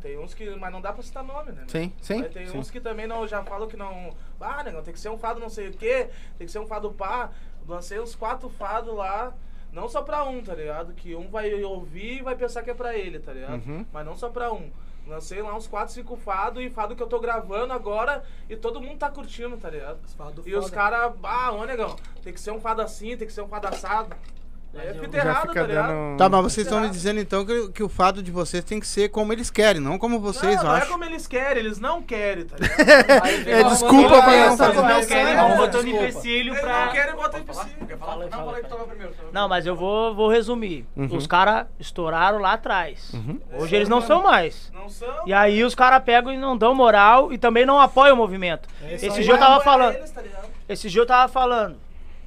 [0.00, 0.48] Tem uns que.
[0.56, 1.62] Mas não dá pra citar nome, né?
[1.62, 1.68] Hum.
[1.68, 2.22] Sim, sim.
[2.22, 2.58] Aí tem sim.
[2.58, 4.14] uns que também não, já falam que não.
[4.40, 6.08] Ah, negão, tem que ser um fado não sei o quê,
[6.38, 7.30] tem que ser um fado pá.
[7.66, 9.32] Lancei uns quatro fados lá,
[9.72, 10.92] não só pra um, tá ligado?
[10.94, 13.54] Que um vai ouvir e vai pensar que é pra ele, tá ligado?
[13.54, 13.86] Uhum.
[13.92, 14.70] Mas não só pra um.
[15.06, 18.80] Lancei lá uns 4, 5 fados e fado que eu tô gravando agora e todo
[18.80, 19.98] mundo tá curtindo, tá ligado?
[20.46, 23.42] E os caras, ah, ô negão, tem que ser um fado assim, tem que ser
[23.42, 24.14] um fado assado.
[24.74, 25.88] É fita Já errada, fica tá ligado?
[25.88, 26.16] dando...
[26.16, 28.86] Tá, mas vocês estão me dizendo então que, que o fado de vocês tem que
[28.86, 30.88] ser como eles querem, não como vocês não, não é acham.
[30.92, 33.48] como eles querem, eles não querem, tá ligado?
[33.48, 34.82] É desculpa pra não fazer.
[34.82, 36.86] Não querem, Não, não botando empecilho Eles pra...
[36.86, 37.98] não querem botar empecilho.
[37.98, 39.12] Fala Não, fala aí que tava primeiro.
[39.12, 40.86] tava Não, mas eu vou, vou resumir.
[40.96, 41.16] Uhum.
[41.16, 43.12] Os caras estouraram lá atrás.
[43.58, 44.72] Hoje eles não são mais.
[44.72, 45.26] Não são.
[45.26, 48.68] E aí os caras pegam e não dão moral e também não apoiam o movimento.
[48.90, 49.94] isso Esse dia eu tava Vai falando.
[49.96, 50.22] eles, tá?
[50.68, 51.76] Esse dia eu tava falando.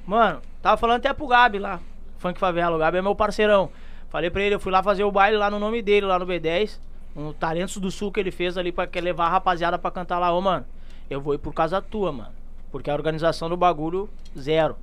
[0.06, 1.80] Mano, tava falando até pro Gabi lá.
[2.26, 2.76] Funk Favela.
[2.76, 3.70] O Gabi é meu parceirão.
[4.08, 6.26] Falei pra ele, eu fui lá fazer o baile lá no nome dele, lá no
[6.26, 6.78] B10.
[7.14, 10.32] No Talentos do Sul que ele fez ali pra levar a rapaziada pra cantar lá.
[10.32, 10.66] Ô, mano,
[11.08, 12.30] eu vou ir por causa tua, mano.
[12.70, 14.08] Porque a organização do bagulho,
[14.38, 14.76] zero.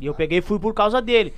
[0.00, 1.32] E eu peguei e fui por causa dele.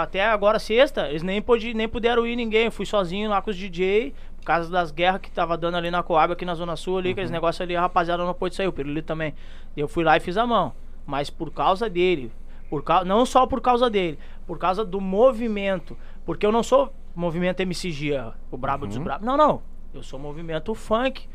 [0.00, 2.66] Até agora, sexta, eles nem, podi, nem puderam ir ninguém.
[2.66, 5.90] Eu fui sozinho lá com os DJ, por causa das guerras que tava dando ali
[5.90, 8.68] na Coab, aqui na Zona Sul, ali, aqueles negócios ali, a rapaziada não pôde sair,
[8.68, 9.34] o Pirulito também.
[9.76, 10.72] Eu fui lá e fiz a mão.
[11.06, 12.32] Mas por causa dele.
[12.70, 15.96] Por cau- não só por causa dele, por causa do movimento.
[16.24, 18.12] Porque eu não sou movimento MCG,
[18.50, 19.26] o Brabo dos Brabos.
[19.26, 19.60] Não, não.
[19.92, 21.28] Eu sou movimento funk,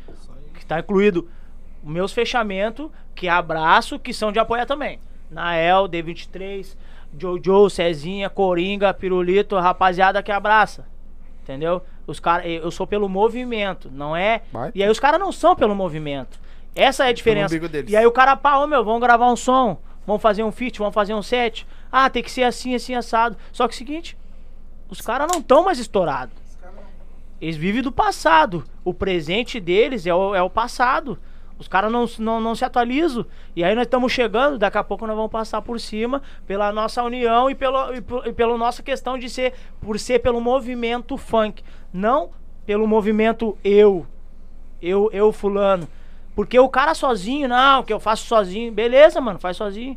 [0.54, 1.28] que tá incluído
[1.82, 4.98] meus fechamentos, que abraço, que são de apoiar também.
[5.30, 6.74] Nael, D23,
[7.18, 10.86] Jojo, Cezinha, Coringa, Pirulito, rapaziada que abraça.
[11.42, 11.82] Entendeu?
[12.06, 14.42] Os cara, eu sou pelo movimento, não é?
[14.52, 14.72] Vai.
[14.74, 16.40] E aí os caras não são pelo movimento.
[16.74, 17.54] Essa é a diferença.
[17.90, 20.78] E aí o cara, pá, ô meu, vamos gravar um som, vamos fazer um feat,
[20.78, 21.66] vamos fazer um set.
[21.90, 23.36] Ah, tem que ser assim, assim, assado.
[23.52, 24.16] Só que é o seguinte,
[24.88, 26.34] os caras não estão mais estourados.
[27.40, 28.64] Eles vivem do passado.
[28.84, 31.18] O presente deles é o, é o passado.
[31.58, 33.24] Os caras não, não, não se atualizam.
[33.54, 37.02] E aí nós estamos chegando, daqui a pouco nós vamos passar por cima pela nossa
[37.02, 41.62] união e, pelo, e, e pela nossa questão de ser, por ser pelo movimento funk.
[41.92, 42.30] Não
[42.66, 44.06] pelo movimento eu.
[44.80, 45.88] Eu, eu fulano.
[46.36, 48.70] Porque o cara sozinho, não, que eu faço sozinho.
[48.70, 49.96] Beleza, mano, faz sozinho.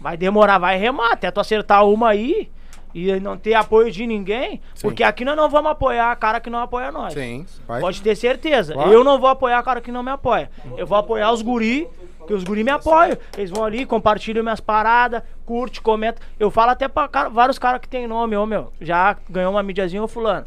[0.00, 2.48] Vai demorar, vai remar até tu acertar uma aí
[2.94, 4.60] e não ter apoio de ninguém.
[4.80, 7.12] Porque aqui nós não vamos apoiar a cara que não apoia nós.
[7.14, 7.80] Sim, vai.
[7.80, 8.74] Pode ter certeza.
[8.74, 8.92] Claro.
[8.92, 10.50] Eu não vou apoiar a cara que não me apoia.
[10.76, 11.88] Eu vou apoiar os guri,
[12.26, 13.16] que os guri me apoiam.
[13.36, 16.22] Eles vão ali, compartilham minhas paradas, curte, comenta.
[16.38, 19.62] Eu falo até pra cara- vários caras que tem nome, ô meu, já ganhou uma
[19.64, 20.46] mídiazinha, ô fulano.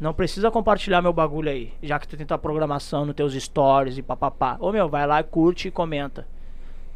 [0.00, 3.98] Não precisa compartilhar meu bagulho aí, já que tu tem tua programação nos teus stories
[3.98, 4.56] e papapá.
[4.58, 6.26] Ô meu, vai lá, curte e comenta.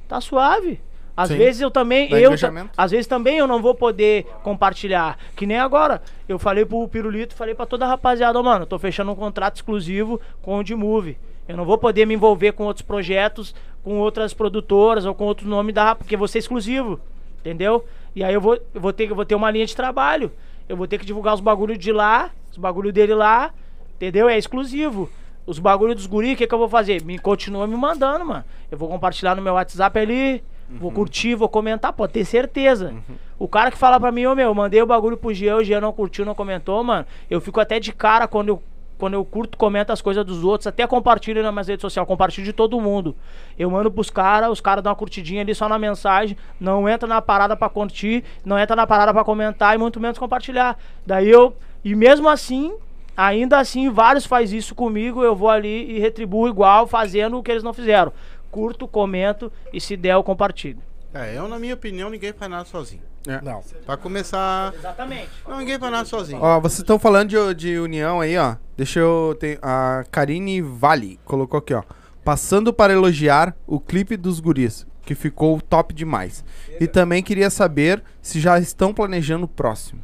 [0.09, 0.81] Tá suave.
[1.15, 1.37] Às Sim.
[1.37, 2.33] vezes eu também, Dá eu,
[2.77, 5.19] às vezes também eu não vou poder compartilhar.
[5.37, 6.03] Que nem agora.
[6.27, 9.57] Eu falei pro Pirulito, falei pra toda a rapaziada, ó, mano, tô fechando um contrato
[9.57, 11.19] exclusivo com o D-Move.
[11.47, 15.47] Eu não vou poder me envolver com outros projetos, com outras produtoras ou com outro
[15.47, 16.99] nome da porque vou ser exclusivo.
[17.41, 17.85] Entendeu?
[18.17, 20.33] E aí eu vou, eu vou ter eu vou ter uma linha de trabalho.
[20.67, 23.51] Eu vou ter que divulgar os bagulhos de lá, os bagulhos dele lá,
[23.97, 24.29] entendeu?
[24.29, 25.11] É exclusivo.
[25.45, 27.03] Os bagulhos dos guri, o que, que eu vou fazer?
[27.03, 28.45] Me continua me mandando, mano.
[28.71, 32.95] Eu vou compartilhar no meu WhatsApp ali, vou curtir, vou comentar, pode ter certeza.
[33.39, 35.65] O cara que fala pra mim, ô meu, eu mandei o bagulho pro Jean, o
[35.65, 37.05] Jean não curtiu, não comentou, mano.
[37.29, 38.63] Eu fico até de cara quando eu,
[38.97, 42.45] quando eu curto, comento as coisas dos outros, até compartilho nas minhas redes sociais, compartilho
[42.45, 43.15] de todo mundo.
[43.59, 47.07] Eu mando pros caras, os caras dão uma curtidinha ali só na mensagem, não entra
[47.07, 50.79] na parada pra curtir, não entra na parada pra comentar e muito menos compartilhar.
[51.05, 52.75] Daí eu, e mesmo assim,
[53.17, 57.51] ainda assim, vários faz isso comigo, eu vou ali e retribuo igual, fazendo o que
[57.51, 58.13] eles não fizeram.
[58.51, 60.79] Curto, comento e se der, eu compartilho.
[61.13, 63.03] É, eu, na minha opinião, ninguém faz nada sozinho.
[63.43, 63.63] Não.
[63.87, 64.75] Pra começar.
[64.75, 65.29] Exatamente.
[65.49, 66.41] Não, ninguém faz nada sozinho.
[66.43, 68.57] Ó, vocês estão falando de, de união aí, ó.
[68.77, 69.37] Deixa eu.
[69.39, 71.83] Tem, a Karine Vale colocou aqui, ó.
[72.25, 76.45] Passando para elogiar o clipe dos guris, que ficou top demais.
[76.81, 80.03] E também queria saber se já estão planejando o próximo.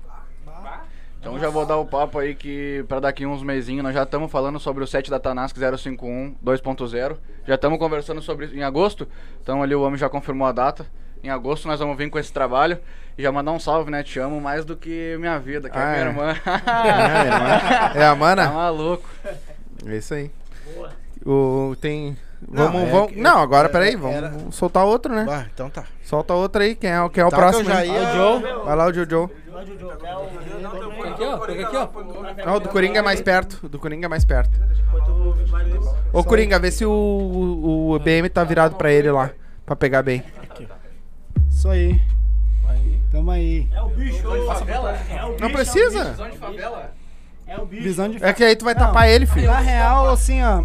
[1.20, 4.32] Então já vou dar o papo aí que pra daqui uns mesinhos nós já estamos
[4.32, 7.16] falando sobre o set da Tanask 051 2.0.
[7.46, 9.06] Já estamos conversando sobre isso em agosto.
[9.42, 10.86] Então ali o homem já confirmou a data.
[11.22, 12.78] Em agosto nós vamos vir com esse trabalho
[13.18, 14.02] e já mandar um salve, né?
[14.02, 16.04] Te amo mais do que minha vida, que Ah, é é.
[16.08, 16.34] minha irmã.
[17.94, 18.48] É a Tá mana?
[18.50, 19.06] maluco.
[19.86, 20.30] É isso aí.
[21.24, 22.16] O, tem.
[22.48, 25.26] Vamos, Não, é vamos- não, agora é- peraí, vamos era- soltar outro, né?
[25.28, 25.84] Ah, então tá.
[26.02, 27.66] Solta outro aí, quem é, quem é o Tá, próximo?
[27.66, 29.30] que eu já ia- Vai lá o Jojo.
[31.12, 31.38] Aqui, ó.
[31.38, 31.88] Pega aqui, ó.
[32.46, 33.60] Não, o do Coringa é mais perto.
[33.64, 34.58] O do Coringa é mais perto.
[36.12, 39.30] Ô, Coringa, vê se o, o, o BM tá virado pra ele lá.
[39.66, 40.22] Pra pegar bem.
[41.48, 42.00] Isso aí.
[43.10, 43.68] Tamo aí.
[45.40, 46.16] Não precisa.
[47.70, 49.46] Visão de É que aí tu vai tapar ele, filho.
[49.46, 50.62] Na real, assim, ó,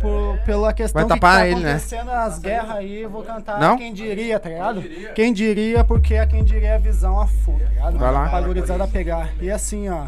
[0.00, 1.70] por- pela questão Vai que tapar tá ele, né?
[1.72, 3.76] acontecendo as guerras aí, eu vou cantar Não?
[3.76, 4.82] quem diria, tá ligado?
[5.14, 7.98] Quem diria, porque é quem diria a visão a full, tá ligado?
[7.98, 8.28] Vai lá.
[8.28, 9.30] Pra gurizada pegar.
[9.40, 10.06] E assim, ó.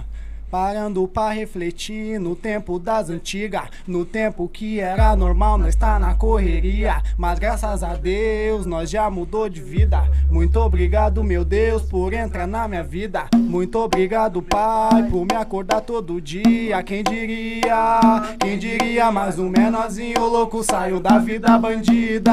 [0.50, 6.14] Parando pra refletir no tempo das antigas, no tempo que era normal, nós tá na
[6.14, 7.02] correria.
[7.18, 10.02] Mas graças a Deus, nós já mudou de vida.
[10.30, 13.26] Muito obrigado, meu Deus, por entrar na minha vida.
[13.34, 16.82] Muito obrigado, Pai, por me acordar todo dia.
[16.82, 18.00] Quem diria,
[18.38, 22.32] quem diria, mais um menorzinho louco saiu da vida bandida.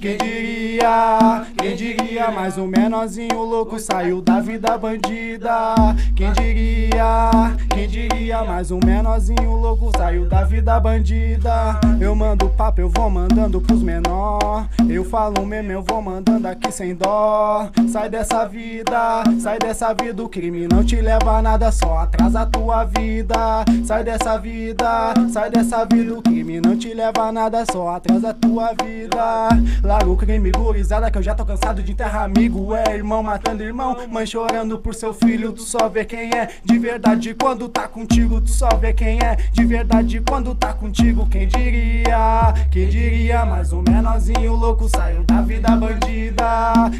[0.00, 5.74] Quem diria, quem diria, mais um menorzinho louco saiu da vida bandida.
[6.14, 7.31] Quem diria,
[7.70, 11.80] quem diria, mais um menorzinho louco saiu da vida bandida.
[12.00, 14.68] Eu mando papo, eu vou mandando pros menor.
[14.88, 17.70] Eu falo mesmo, eu vou mandando aqui sem dó.
[17.88, 22.42] Sai dessa vida, sai dessa vida, o crime não te leva a nada, só atrasa
[22.42, 23.64] a tua vida.
[23.84, 28.30] Sai dessa vida, sai dessa vida, o crime não te leva a nada, só atrasa
[28.30, 29.48] a tua vida.
[29.82, 32.74] Larga o crime, gurizada, que eu já tô cansado de enterrar amigo.
[32.74, 36.78] É irmão matando irmão, mãe chorando por seu filho, tu só vê quem é de
[36.78, 41.28] verdade quando tá contigo, tu só vê quem é de verdade quando tá contigo.
[41.28, 46.46] Quem diria, quem diria, mais um menorzinho louco saiu da vida bandida.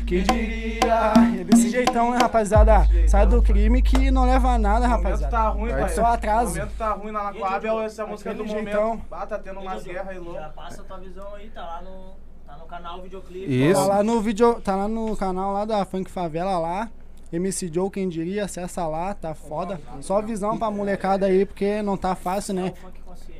[0.06, 2.86] Quem diria, é desse jeitão, né, rapaziada?
[3.08, 5.30] Sai do crime que não leva a nada, O momento rapaziada.
[5.36, 5.88] tá ruim, É pai.
[5.90, 6.52] só atraso.
[6.52, 9.00] O momento tá ruim na Coab, é essa música do momento.
[9.10, 10.52] Ah, tá tendo umas guerras aí Já loucas.
[10.54, 12.14] passa a tua visão aí, tá lá no,
[12.46, 13.70] tá no canal videoclipe.
[13.70, 13.80] Isso.
[13.80, 16.88] Tá lá no vídeo, tá lá no canal lá da Funk Favela lá.
[17.32, 19.80] MC Joe, quem diria, acessa lá, tá foda.
[20.00, 22.74] Só visão pra molecada aí, porque não tá fácil, né?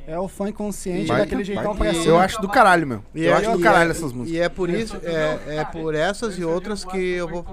[0.05, 2.05] É o funk consciente, daquele jeitão pra cima.
[2.05, 3.03] Eu acho do caralho, meu.
[3.15, 4.37] E Eu é- acho do caralho é- essas músicas.
[4.37, 7.45] E é por isso, é, é por essas e outras que eu vou.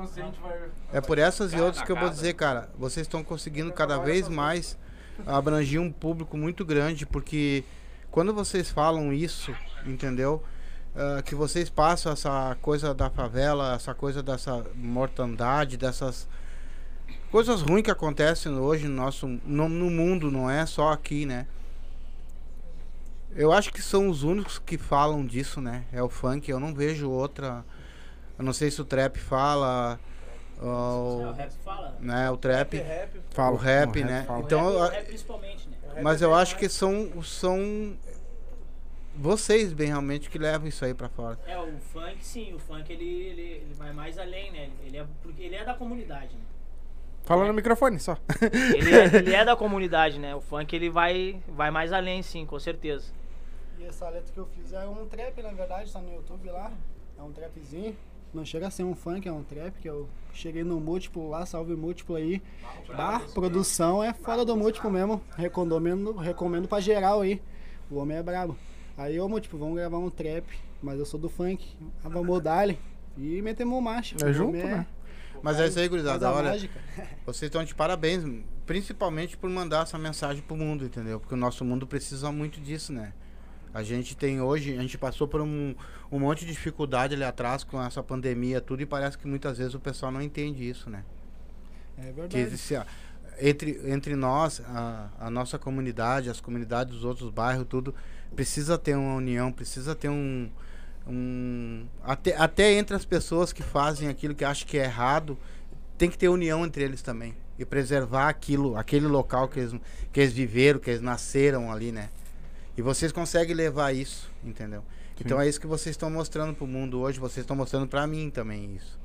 [0.92, 4.28] É por essas e outras que eu vou dizer, cara, vocês estão conseguindo cada vez
[4.28, 4.76] mais
[5.26, 7.62] abranger um público muito grande, porque
[8.10, 9.54] quando vocês falam isso,
[9.86, 10.42] entendeu?
[10.94, 16.28] Ah, que vocês passam essa coisa da favela, essa coisa dessa mortandade, dessas
[17.30, 21.46] coisas ruins que acontecem hoje no nosso no, no mundo, não é só aqui, né?
[23.36, 25.84] Eu acho que são os únicos que falam disso, né?
[25.92, 27.64] É o funk, eu não vejo outra.
[28.36, 30.00] Eu não sei se o trap fala.
[30.60, 31.96] ou- O rap fala.
[32.00, 34.24] né, o trap, Rap, Fala, o rap, o rap né?
[34.26, 34.40] fala.
[34.40, 36.00] Então, o rap, o rap principalmente, né?
[36.02, 37.96] mas eu acho que são são
[39.14, 41.38] vocês bem realmente que levam isso aí pra fora.
[41.46, 44.70] É, o funk, sim, o funk ele, ele, ele vai mais além, né?
[44.84, 46.42] Ele é, porque ele é da comunidade, né?
[47.24, 48.16] Fala no microfone só.
[48.74, 50.34] Ele é, ele é da comunidade, né?
[50.34, 53.12] O funk ele vai, vai mais além, sim, com certeza.
[53.78, 56.72] E essa letra que eu fiz é um trap, na verdade, tá no YouTube lá.
[57.18, 57.96] É um trapzinho.
[58.32, 61.44] Não chega a ser um funk, é um trap que eu cheguei no múltiplo lá,
[61.44, 62.40] salve múltiplo aí.
[62.96, 65.20] Bah, produção é fora do múltiplo mesmo.
[65.36, 67.42] Recomendo, recomendo pra geral aí.
[67.90, 68.56] O homem é brabo.
[69.00, 70.44] Aí, ô múltiplo, vamos gravar um trap,
[70.82, 71.74] mas eu sou do funk.
[72.04, 72.68] Ah, vamos dar
[73.16, 74.14] E metemos marcha.
[74.22, 74.86] É junto, homem né?
[75.42, 76.28] Mas é isso aí, gurizada.
[76.28, 76.50] a Olha,
[77.24, 78.22] vocês estão de parabéns,
[78.66, 81.18] principalmente por mandar essa mensagem pro mundo, entendeu?
[81.18, 83.14] Porque o nosso mundo precisa muito disso, né?
[83.72, 85.74] A gente tem hoje, a gente passou por um,
[86.12, 89.72] um monte de dificuldade ali atrás com essa pandemia, tudo, e parece que muitas vezes
[89.72, 91.04] o pessoal não entende isso, né?
[91.96, 92.38] É que verdade.
[92.38, 92.86] existe, a-
[93.40, 97.94] entre, entre nós, a, a nossa comunidade, as comunidades dos outros bairros, tudo,
[98.34, 100.48] precisa ter uma união, precisa ter um.
[101.06, 105.36] um até, até entre as pessoas que fazem aquilo que acham que é errado,
[105.98, 107.34] tem que ter união entre eles também.
[107.58, 109.74] E preservar aquilo, aquele local que eles,
[110.12, 112.08] que eles viveram, que eles nasceram ali, né?
[112.76, 114.82] E vocês conseguem levar isso, entendeu?
[115.20, 118.30] Então é isso que vocês estão mostrando pro mundo hoje, vocês estão mostrando pra mim
[118.30, 118.98] também isso.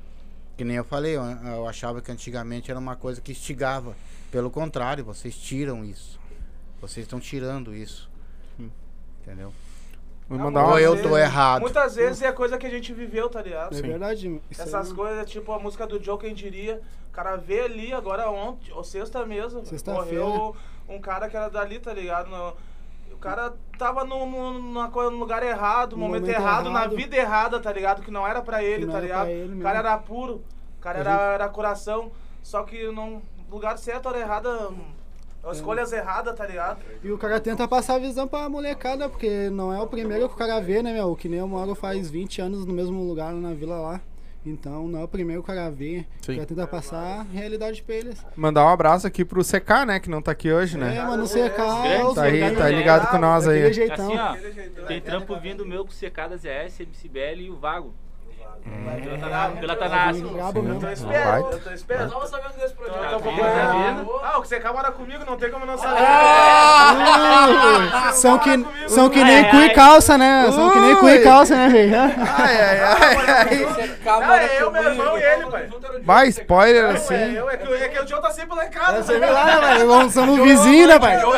[0.56, 3.94] Que nem eu falei, eu, eu achava que antigamente era uma coisa que instigava.
[4.30, 6.18] Pelo contrário, vocês tiram isso.
[6.80, 8.08] Vocês estão tirando isso.
[9.26, 9.52] Entendeu?
[10.28, 10.80] Vou Ah, mandar Ou uma...
[10.80, 11.60] eu tô errado.
[11.62, 13.76] Muitas vezes é coisa que a gente viveu, tá ligado?
[13.76, 14.40] É verdade.
[14.50, 16.80] Isso Essas aí- coisas, tipo a música do Joe, quem diria.
[17.08, 19.64] O cara vê ali agora ontem, ou sexta mesmo.
[19.64, 20.24] Sexta-feira.
[20.24, 20.56] Morreu
[20.88, 22.28] um cara que era dali, tá ligado?
[22.28, 22.54] No-
[23.12, 26.96] o cara tava no, no, no lugar errado, no momento, momento errado, na errado.
[26.96, 28.02] vida errada, tá ligado?
[28.02, 29.28] Que não era pra ele, tá ligado?
[29.28, 30.44] ele o cara era puro,
[30.78, 32.12] o cara era, era coração.
[32.42, 34.70] Só que no lugar certo, hora errada.
[35.46, 35.52] É.
[35.52, 36.78] Escolhas erradas, tá ligado?
[37.04, 40.34] E o cara tenta passar a visão pra molecada, porque não é o primeiro que
[40.34, 41.14] o cara vê, né, meu?
[41.14, 44.00] Que nem eu moro faz 20 anos no mesmo lugar na vila lá.
[44.44, 46.06] Então não é o primeiro que o cara vê.
[46.22, 46.32] Sim.
[46.32, 48.24] O cara tenta passar a realidade pra eles.
[48.36, 49.98] Mandar um abraço aqui pro CK, né?
[49.98, 51.02] Que não tá aqui hoje, É, né?
[51.02, 51.82] mano, você cara.
[51.82, 53.72] Grande, Tá aí, tá ligado com nós aí.
[53.72, 54.06] jeitão.
[54.16, 54.40] Assim,
[54.82, 57.92] ó, tem trampo vindo meu com CK da ZS, MCBL e o Vago.
[58.66, 58.86] Hum.
[59.60, 59.76] Pela.
[59.76, 62.10] Brabo Eu tô esperando, eu tô esperando.
[62.10, 63.00] Tava sabendo desse Eu projeto.
[63.00, 63.10] Tá?
[64.22, 66.02] Ah, o que você mora comigo, não tem como não saber.
[66.02, 70.50] Uh, são que, são que nem cu e calça, né?
[70.50, 71.96] São que nem cu e calça, né, velho?
[71.96, 75.68] Ai, ai, ai, é eu, meu irmão e ele, pai.
[76.02, 77.14] Vai, spoiler é assim.
[77.14, 79.02] é que, é o Joe tá sempre lá em casa.
[79.02, 80.10] Você vê lá, né, velho?
[80.10, 81.24] Somos vizinhos, né, pai?
[81.24, 81.34] O.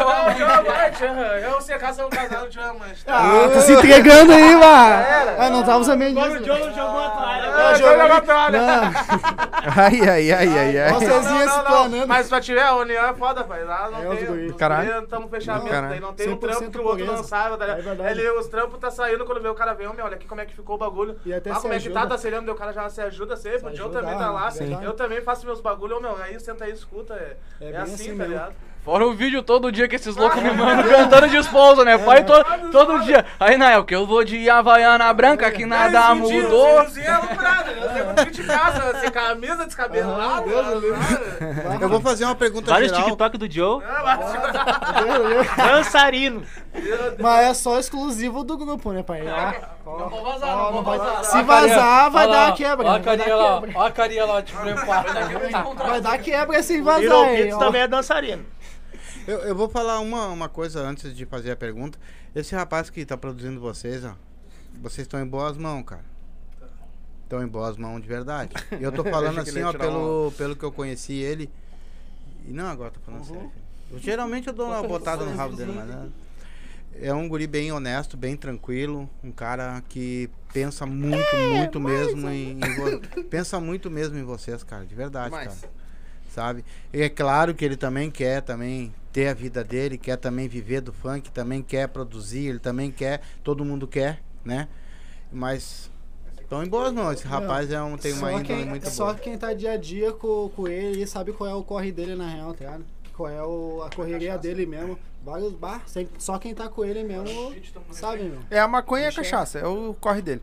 [1.43, 3.05] Eu sei que são casados, te amo, mas...
[3.07, 5.05] Ah, tá se entregando aí, mano.
[5.39, 6.57] Ah, não tava sabendo Agora o disso.
[6.57, 7.53] Joe jogou a toalha.
[7.53, 8.61] Ah, a toalha.
[9.77, 10.91] Ai, ai, ai, ai, ai.
[10.93, 12.09] Nossa, Não, Cezinha não, se não, planando.
[12.09, 13.65] Mas se tiver a união é foda, pai.
[13.65, 14.53] Lá não É, tem.
[14.53, 15.07] Caralho.
[15.07, 15.89] Tamo fechamento, Caralho.
[15.91, 17.23] daí não tem um 100% trampo que o outro não.
[17.23, 17.51] Tá?
[17.67, 18.11] É verdade.
[18.21, 20.47] Ele, os trampos tá saindo quando vê o cara vem, meu, olha aqui como é
[20.47, 21.19] que ficou o bagulho.
[21.25, 23.01] E até ah, se como é que tá, tá seriando, daí o cara já se
[23.01, 23.81] ajuda sempre.
[23.81, 24.51] O também tá lá.
[24.51, 24.79] sim.
[24.83, 27.15] Eu também faço meus bagulhos, ô meu, aí senta aí, escuta.
[27.15, 28.55] É, É é assim, assim tá ligado?
[28.89, 31.99] Fora o vídeo todo dia que esses loucos me mandam cantando de esposa, né?
[31.99, 32.33] Pai, to,
[32.73, 33.27] todo dia.
[33.39, 36.81] Aí, Nael, que eu vou de Havaiana branca, que nada mudou.
[36.81, 36.87] é
[38.99, 40.49] sem camisa, descabelado.
[41.79, 43.05] Eu vou fazer uma pergunta Vários geral.
[43.09, 43.83] TikTok do Joe.
[43.85, 44.19] Ah,
[45.59, 46.43] Dançarino.
[47.19, 49.21] Mas é só exclusivo do grupo, né, pai?
[49.29, 51.25] Ah, Não vou vazar, não vou vazar.
[51.25, 52.89] Se vazar, vai dar quebra.
[52.89, 54.43] Olha a carinha lá, olha a carinha lá.
[55.77, 57.59] Vai dar quebra se vazar Little Pits ó.
[57.59, 58.47] também é dançarino.
[59.29, 61.99] Eu, eu vou falar uma, uma coisa antes de fazer a pergunta.
[62.35, 64.15] Esse rapaz que tá produzindo vocês, ó.
[64.81, 66.05] Vocês estão em boas mãos, cara.
[67.25, 68.55] Estão em boas mãos de verdade.
[68.81, 71.51] E eu tô falando assim, ó, pelo, pelo que eu conheci ele.
[72.47, 73.53] E não, agora tô falando sério.
[73.91, 74.01] filho.
[74.01, 76.09] Geralmente eu dou uma botada no rabo dele, mas né?
[76.99, 82.53] é um guri bem honesto, bem tranquilo, um cara que pensa muito, muito mesmo em,
[82.53, 85.49] em pensa muito mesmo em vocês, cara, de verdade, Mais.
[85.49, 85.78] cara.
[86.39, 86.65] Sabe?
[86.93, 90.81] E é claro que ele também quer também ter a vida dele, quer também viver
[90.81, 94.69] do funk, também quer produzir, ele também quer, todo mundo quer, né?
[95.33, 95.91] Mas
[96.41, 97.15] estão em boas mãos.
[97.15, 99.17] Esse rapaz é um, tem uma Só índole quem, muito só boa.
[99.17, 102.15] quem tá dia a dia com, com ele e sabe qual é o corre dele
[102.15, 102.85] na real, tá ligado?
[103.19, 104.97] Qual é o- a correria dele mesmo.
[105.25, 107.53] Vários bar, sem- só quem tá com ele mesmo
[107.91, 108.39] sabe, meu.
[108.51, 110.41] É a maconha e a cachaça, é o corre dele.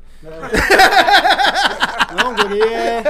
[2.16, 3.04] Não, o guri é.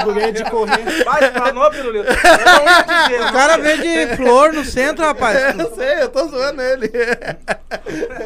[0.00, 1.04] O guri é de correr.
[1.04, 2.06] Vai, planou, pirulito.
[2.12, 5.38] Não ia dizer, O não cara vende flor no centro, rapaz.
[5.58, 6.90] Eu sei, eu tô zoando ele.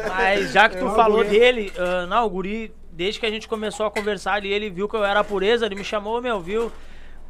[0.07, 3.29] Mas já que tu É, falou guri- dele, ah, não, o guri, desde que a
[3.31, 6.39] gente começou a conversar ali, ele viu que eu era pureza, ele me chamou, meu,
[6.41, 6.71] viu?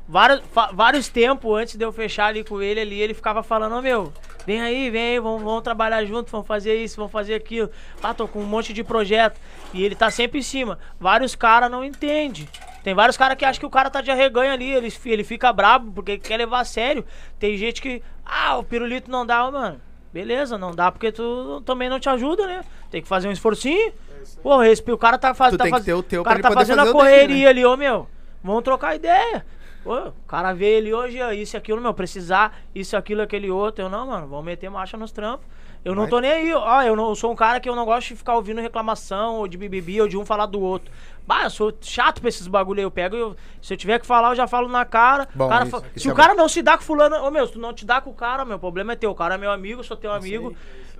[0.09, 0.41] Vários,
[0.73, 4.11] vários tempos antes de eu fechar ali com ele ali, ele ficava falando, ô meu,
[4.43, 7.69] vem aí, vem aí, vamos, vamos trabalhar junto, vamos fazer isso, vamos fazer aquilo.
[8.01, 9.39] Ah, tô com um monte de projeto.
[9.71, 10.79] E ele tá sempre em cima.
[10.99, 12.49] Vários caras não entendem.
[12.83, 15.53] Tem vários caras que acham que o cara tá de arreganho ali, ele, ele fica
[15.53, 17.05] brabo porque quer levar a sério.
[17.37, 19.79] Tem gente que, ah, o pirulito não dá, mano.
[20.11, 22.61] Beleza, não dá porque tu também não te ajuda, né?
[22.89, 23.93] Tem que fazer um esforcinho.
[24.41, 26.39] Pô, o cara tá, faz, Tu tá tem que faz- ter o teu o cara
[26.39, 27.49] tá fazendo fazer a o dele, correria né?
[27.51, 28.07] ali, ô meu.
[28.43, 29.45] Vamos trocar ideia.
[29.85, 33.85] O cara veio ali hoje, isso e aquilo, meu, precisar, isso, aquilo, aquele outro.
[33.85, 35.45] Eu não, mano, vamos meter marcha nos trampos.
[35.85, 37.85] Eu não tô nem aí, ó, eu, não, eu sou um cara que eu não
[37.85, 40.91] gosto de ficar ouvindo reclamação, ou de bibibi, ou de um falar do outro.
[41.25, 44.05] Bah, eu sou chato pra esses bagulho aí, eu pego, eu- se eu tiver que
[44.05, 45.25] falar, eu já falo na cara.
[45.33, 47.31] Bom, cara isso- fa- isso se é o cara não se dá com fulano, ô
[47.31, 49.11] meu, se tu não te dá com o cara, meu, problema é teu.
[49.11, 50.49] O cara é meu amigo, eu sou teu amigo.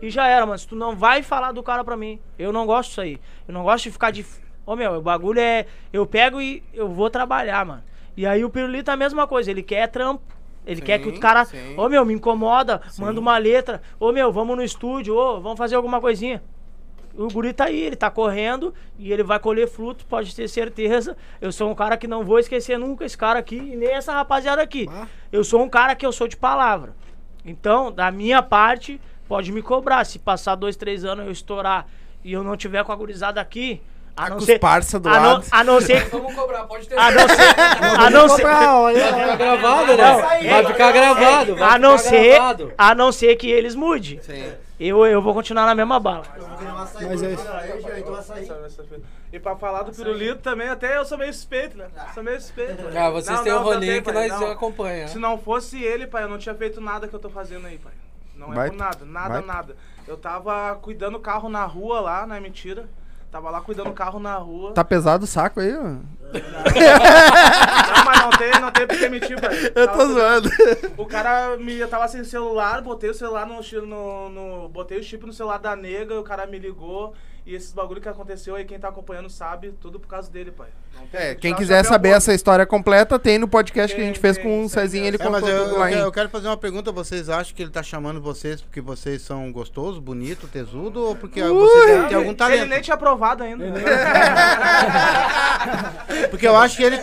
[0.02, 0.58] E já era, mano.
[0.58, 3.20] Se tu não vai falar do cara pra mim, eu não gosto disso aí.
[3.46, 4.26] Eu não gosto de ficar de.
[4.66, 5.66] Ô meu, o bagulho é.
[5.92, 7.84] Eu pego e eu vou trabalhar, mano.
[8.20, 10.22] E aí o pirulito é a mesma coisa, ele quer trampo.
[10.68, 11.74] Ele quer que o Sim, cara, sim.
[11.78, 15.76] ô meu, me incomoda, manda uma letra, ô meu, vamos no estúdio, ô, vamos fazer
[15.78, 16.44] alguma coisinha.
[17.16, 21.16] O guri tá aí, ele tá correndo e ele vai colher fruto, pode ter certeza.
[21.40, 24.12] Eu sou um cara que não vou esquecer nunca esse cara aqui e nem essa
[24.12, 24.86] rapaziada aqui.
[24.92, 25.08] Ah.
[25.32, 26.94] Eu sou um cara que eu sou de palavra.
[27.46, 29.00] Então, da minha parte,
[29.30, 30.04] pode me cobrar.
[30.04, 31.88] Se passar dois, três anos eu estourar
[32.22, 33.82] e eu não tiver com a gurizada aqui,
[34.16, 34.60] a Tá não com os ser.
[34.60, 35.46] parça do a, não, lado.
[35.52, 36.10] a não ser.
[36.10, 36.98] Vamos cobrar, pode ter.
[37.00, 37.60] A não ser.
[38.00, 38.44] A não ser.
[38.44, 40.50] Vai ficar gravado, né?
[40.50, 41.56] Vai ficar gravado.
[41.56, 42.30] vai A não ser.
[42.36, 42.74] gravado.
[42.78, 44.20] A não ser que eles mudem.
[44.80, 46.24] Eu, eu vou continuar na mesma bala.
[47.02, 47.46] Mas é isso.
[49.32, 51.88] E pra falar do pirulito também, até eu sou meio suspeito, né?
[52.14, 52.84] Sou meio suspeito.
[52.98, 54.52] Ah, vocês Não, têm não, o Rolinho também, que pai, nós não.
[54.52, 55.08] acompanha.
[55.08, 57.78] Se não fosse ele, pai, eu não tinha feito nada que eu tô fazendo aí,
[57.78, 57.94] pai.
[58.36, 59.76] Não é por nada, nada, vai- nada.
[60.08, 62.88] Eu tava cuidando do carro na rua lá, não é mentira.
[63.32, 64.74] Tava lá cuidando do carro na rua.
[64.74, 65.84] Tá pesado o saco aí, ó.
[65.84, 66.02] Não,
[68.06, 69.52] mas não tem, não tem porque mentir, pai.
[69.76, 70.50] Eu tô zoando.
[70.98, 71.78] O cara me.
[71.78, 74.70] Eu tava sem celular, botei o celular no, no, no.
[74.70, 77.14] Botei o chip no celular da nega, o cara me ligou.
[77.46, 80.68] E esses bagulho que aconteceu aí, quem tá acompanhando sabe, tudo por causa dele, pai.
[80.94, 84.04] Não tem É, que quem quiser saber essa história completa, tem no podcast que a
[84.04, 85.26] Tem, gente fez tem, com o tem, Cezinho, ele tem.
[85.26, 86.04] É, mas contou eu, tudo eu lá quero, em...
[86.04, 86.92] eu quero fazer uma pergunta.
[86.92, 91.42] Vocês acham que ele tá chamando vocês porque vocês são gostosos, bonitos, tesudo ou porque
[91.42, 92.70] vocês devem ter algum Ele talento?
[92.70, 93.66] nem tinha aprovado ainda.
[96.30, 96.98] Porque eu acho que ele.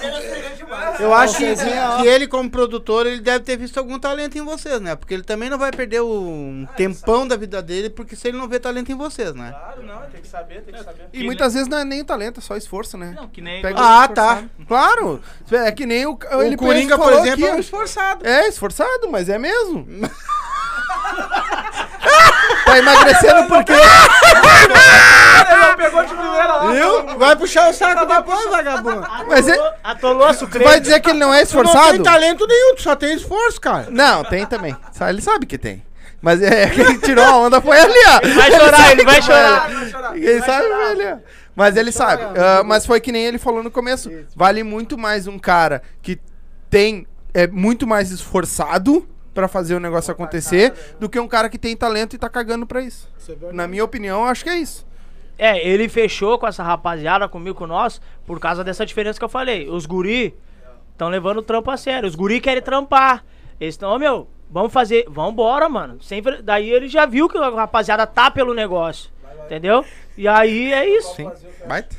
[0.99, 4.81] Eu acho que, que ele, como produtor, ele deve ter visto algum talento em vocês,
[4.81, 4.97] né?
[4.97, 8.39] Porque ele também não vai perder o- um tempão da vida dele, porque se ele
[8.39, 9.51] não vê talento em vocês, né?
[9.53, 11.09] Claro, não, tem que saber, tem que saber.
[11.13, 13.13] E muitas vezes não é nem o talento, é só esforço, né?
[13.17, 13.63] Não, que nem.
[13.63, 14.43] Pega Ah, tá.
[14.43, 14.51] esforçado.
[14.67, 15.23] Claro!
[15.53, 16.19] É que nem o...
[16.33, 17.61] O ele Coringa, por falou exemplo, aqui, é um ó.
[17.61, 18.27] esforçado.
[18.27, 19.87] É, esforçado, mas é mesmo.
[22.65, 23.73] tá emagrecendo porque...
[23.73, 23.81] Ele
[25.77, 26.73] pegou de primeira lá.
[26.73, 27.19] Viu?
[27.19, 29.07] Vai puxar o saco depois, vagabundo.
[29.29, 29.75] Mas é...
[29.83, 32.03] Atolou a vai dizer que ele não é Tu não tem esforçado?
[32.03, 33.87] talento nenhum, tu só tem esforço, cara.
[33.91, 34.77] Não, tem também.
[35.09, 35.83] Ele sabe que tem.
[36.21, 38.21] Mas é quem tirou a onda foi ali, ó.
[38.27, 39.65] Ele vai chorar, sabe ele vai chorar.
[39.65, 39.75] ali.
[39.75, 40.77] Vai chorar, Quem vai sabe chorar.
[40.77, 41.17] foi ali, ó.
[41.55, 42.23] Mas ele sabe.
[42.39, 44.11] Ah, mas foi que nem ele falou no começo.
[44.35, 46.19] Vale muito mais um cara que
[46.69, 51.59] tem é muito mais esforçado pra fazer o negócio acontecer do que um cara que
[51.59, 53.09] tem talento e tá cagando pra isso.
[53.29, 53.53] É.
[53.53, 54.87] Na minha opinião, eu acho que é isso.
[55.39, 59.29] É, ele fechou com essa rapaziada, comigo, com nós, por causa dessa diferença que eu
[59.29, 59.69] falei.
[59.69, 60.35] Os guri
[60.93, 62.09] estão levando o trampo a sério.
[62.09, 63.23] Os guri querem trampar.
[63.61, 66.03] Eles estão, ô meu, vamos fazer, vambora, mano.
[66.03, 69.11] Sempre, daí ele já viu que a rapaziada tá pelo negócio.
[69.45, 69.85] Entendeu?
[70.17, 71.15] E aí é isso.
[71.15, 71.31] Sim.
[71.67, 71.97] Baita.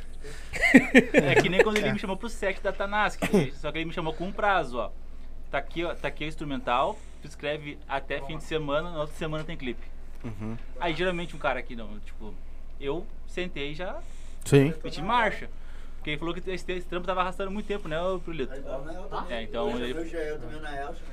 [1.13, 3.21] É que nem quando ele me chamou pro set da Tanask.
[3.53, 4.91] Só que ele me chamou com um prazo, ó.
[5.49, 9.15] Tá aqui, ó, tá aqui o instrumental, tu escreve até fim de semana, na outra
[9.15, 9.87] semana tem clipe.
[10.77, 12.33] Aí geralmente um cara aqui não, tipo,
[12.81, 13.97] eu sentei e já
[14.43, 14.73] Sim.
[14.83, 15.49] meti marcha.
[15.95, 18.51] Porque ele falou que esse, esse trampo tava arrastando muito tempo, né, ô Prulito?
[19.29, 19.93] É, então ele.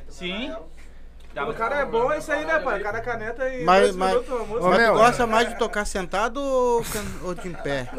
[0.09, 0.53] Sim.
[1.43, 2.81] O cara é bom, é isso aí, né, pai?
[2.81, 3.65] O cara caneta e.
[3.65, 4.15] Mas, mas.
[4.15, 4.95] Ô, mas tu meu.
[4.95, 6.85] gosta mais de tocar sentado ou,
[7.25, 7.89] ou de em pé?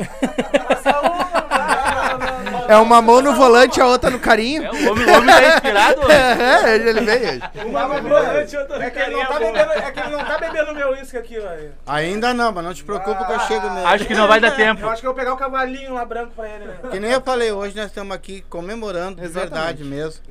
[2.68, 4.64] É uma mão no volante, a outra no carinho.
[4.64, 6.06] É, o homem, o homem tá inspirado, ó.
[6.66, 7.42] É, ele veio hoje.
[7.66, 10.74] Uma volante, outra é que ele não tá bebendo, é que ele não tá bebendo
[10.74, 11.74] meu uísque aqui, velho.
[11.86, 13.86] Ainda não, mas não te preocupa que eu chego nele.
[13.86, 14.82] Acho que não vai dar tempo.
[14.82, 16.76] Eu acho que eu vou pegar o cavalinho lá branco pra ele, né?
[16.90, 20.22] Que nem eu falei, hoje nós estamos aqui comemorando, de verdade mesmo.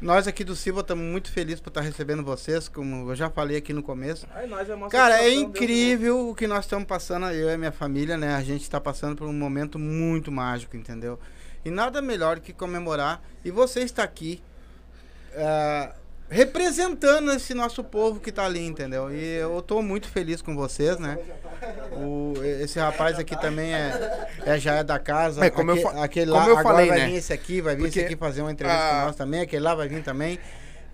[0.00, 3.56] Nós aqui do Silva estamos muito felizes por estar recebendo vocês, como eu já falei
[3.56, 4.26] aqui no começo.
[4.48, 8.34] Nós é Cara, é incrível o que nós estamos passando, eu e minha família, né?
[8.34, 11.18] A gente está passando por um momento muito mágico, entendeu?
[11.64, 13.22] E nada melhor que comemorar.
[13.42, 14.42] E você está aqui
[15.34, 15.94] ah,
[16.28, 19.10] representando esse nosso povo que tá ali, entendeu?
[19.14, 21.18] E eu tô muito feliz com vocês, né?
[21.92, 25.44] O, esse rapaz aqui também é, é- já é da casa.
[25.44, 27.06] É, como eu Aque- fa- aquele como lá, eu agora falei, vai né?
[27.06, 29.40] vir esse aqui, vai vir Porque, esse aqui fazer uma entrevista ah, com nós também,
[29.40, 30.38] aquele lá vai vir também.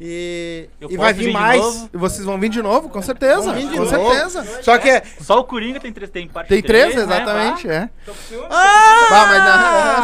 [0.05, 1.88] E, e vai vir vir mais.
[1.94, 3.42] E vocês vão vir de novo, com certeza.
[3.42, 3.88] Vão vir de com novo.
[3.88, 4.62] certeza.
[4.62, 5.03] Só que é.
[5.20, 7.14] Só o Coringa tem três, tem parte Tem três, três, né?
[7.14, 7.88] exatamente, é.
[8.05, 8.46] Com ciúme.
[8.50, 9.07] Ah!
[9.11, 9.38] Bah, mas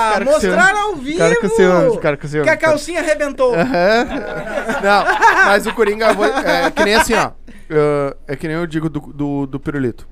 [0.06, 1.10] ficaram com mostraram ao vivo!
[1.12, 2.44] Ficaram com ciúme, ficaram com ciúme.
[2.44, 3.56] Que a calcinha arrebentou.
[3.56, 5.04] Não,
[5.46, 7.32] mas o Coringa foi- é que nem assim, ó.
[7.68, 10.06] é, É que nem eu digo do, do, do Pirulito.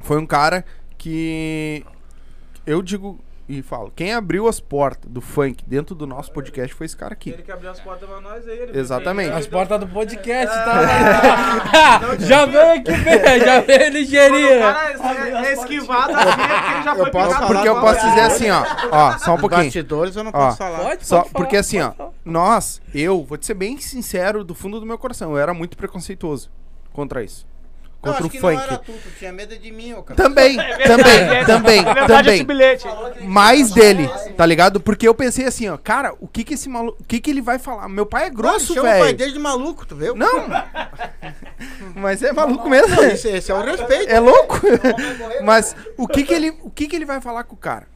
[0.00, 0.64] Foi um cara
[0.96, 1.84] que.
[2.66, 6.84] Eu digo e falo, quem abriu as portas do funk dentro do nosso podcast foi
[6.84, 7.30] esse cara aqui.
[7.30, 8.58] Ele que abriu as portas pra nós aí.
[8.58, 9.30] Ele Exatamente.
[9.30, 10.82] As portas do podcast, tá?
[12.20, 12.90] já veio aqui.
[13.44, 13.88] Já veio
[14.30, 17.68] Quando o cara é, é esquivado assim, é porque ele já Eu foi posso Porque
[17.68, 18.08] eu posso é?
[18.10, 18.62] dizer assim, ó.
[18.90, 19.62] Ó, só um Os pouquinho.
[19.64, 20.46] bastidores eu não Ó.
[20.46, 20.78] posso falar.
[20.80, 22.10] Pode, Só pode porque falar, assim, ó, falar.
[22.24, 25.76] nós, eu, vou te ser bem sincero do fundo do meu coração, eu era muito
[25.76, 26.50] preconceituoso
[26.92, 27.46] contra isso.
[28.00, 28.54] Não, Contra acho o que funk.
[28.54, 30.14] não era tu, tu tinha medo de mim, ô cara.
[30.16, 33.28] Também, também, também, É verdade esse também.
[33.28, 34.78] Mais dele, tá ligado?
[34.80, 37.42] Porque eu pensei assim, ó, cara, o que que esse maluco, o que que ele
[37.42, 37.88] vai falar?
[37.88, 39.16] Meu pai é grosso, Chama o pai velho.
[39.18, 40.14] dele de maluco, tu viu?
[40.14, 40.46] Não.
[41.96, 42.94] Mas é maluco mesmo.
[42.94, 44.08] Não, esse, esse é o respeito.
[44.10, 44.60] É louco?
[45.44, 47.88] Mas o que que ele, o que que ele vai falar com o cara?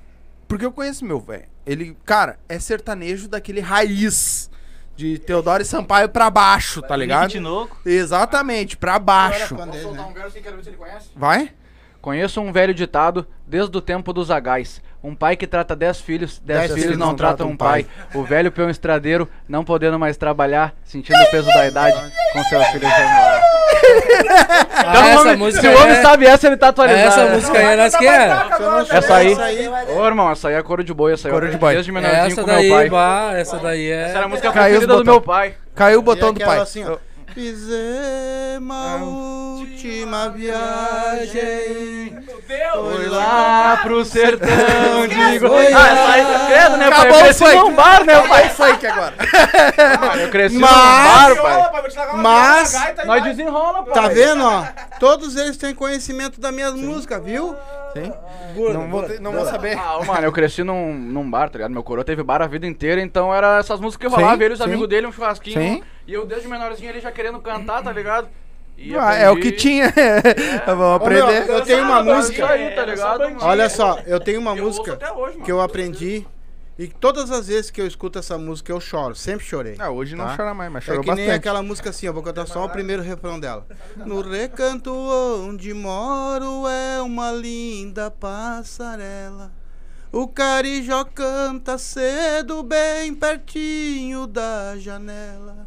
[0.48, 1.44] Porque eu conheço meu velho.
[1.64, 4.50] Ele, cara, é sertanejo daquele raiz
[4.96, 7.30] de Teodoro e Sampaio pra baixo, tá ligado?
[7.30, 7.76] Tinoco.
[7.84, 9.56] Exatamente, pra baixo.
[9.56, 10.12] Fã dele, né?
[11.14, 11.50] Vai?
[12.00, 14.82] Conheço um velho ditado desde o tempo dos agais.
[15.02, 17.86] Um pai que trata dez filhos, dez, filhos, não tratam um pai.
[18.14, 22.66] O velho peão estradeiro, não podendo mais trabalhar, sentindo o peso da idade, com seus
[22.68, 23.40] filhos já
[24.84, 26.02] Ah, essa música Se o homem é...
[26.02, 27.08] sabe essa, ele tá atualizado.
[27.08, 28.28] Essa música aí é nós que é.
[28.60, 29.32] Eu não Essa aí.
[29.32, 29.68] essa aí.
[29.96, 31.32] Ô, irmão, essa aí é coro de boi, essa aí.
[31.34, 31.74] Coro eu de boi.
[31.74, 32.90] Desde menorzinho Essa com meu daí, pai.
[32.90, 34.26] bah, essa daí Essa era a é...
[34.28, 35.54] música preferida do meu pai.
[35.74, 36.58] Caiu o E botão do pai.
[36.58, 36.96] assim, ó.
[37.34, 42.16] Fizemos a última viagem.
[42.74, 45.74] Foi lá pro sertão de Goiás.
[45.74, 46.98] Ah, essa aí, credo, né, pai?
[47.00, 47.56] Acabou Eu o cresci funk.
[47.56, 48.48] num bar, né, pai?
[48.50, 49.14] funk agora.
[50.20, 51.82] Eu cresci Mas- num bar, pai.
[51.82, 51.82] Pai,
[52.16, 52.74] Mas-
[53.06, 53.94] Nós desenrola, pai.
[53.94, 54.64] Tá vendo, ó?
[55.00, 57.56] Todos eles têm conhecimento das minhas músicas, viu?
[57.94, 58.12] Sim.
[58.72, 59.76] Não vou, ter- não vou saber.
[59.78, 61.72] Ah, ô, mano, eu cresci num, num bar, tá ligado?
[61.72, 64.52] Meu coroa teve bar a vida inteira, então era essas músicas que Sim, rolava, ele
[64.52, 64.64] e os sim.
[64.64, 65.60] amigos dele, um churrasquinho.
[65.60, 65.82] Sim.
[66.06, 68.28] E eu desde menorzinho ele já querendo cantar, tá ligado?
[68.76, 69.92] E Ah, é o que aprendi- tinha.
[70.66, 70.92] Vamos Ô, meu,
[71.26, 71.48] aprender.
[71.48, 72.34] eu tenho uma Dançava, música.
[72.34, 73.20] Isso aí, tá ligado?
[73.20, 73.36] mano?
[73.42, 75.44] Olha só, eu tenho uma Eu ouço música até hoje, mano.
[75.44, 76.26] que eu aprendi
[76.78, 79.76] e todas as vezes que eu escuto essa música eu choro, sempre chorei.
[79.78, 80.36] Ah, hoje não Tá?
[80.36, 81.36] chora mais, mas É chorou que nem bastante.
[81.38, 83.66] aquela música assim, eu vou cantar só o primeiro refrão dela.
[83.96, 84.90] No recanto
[85.46, 89.52] onde moro é uma linda passarela.
[90.10, 95.66] O carijó canta cedo bem pertinho da janela.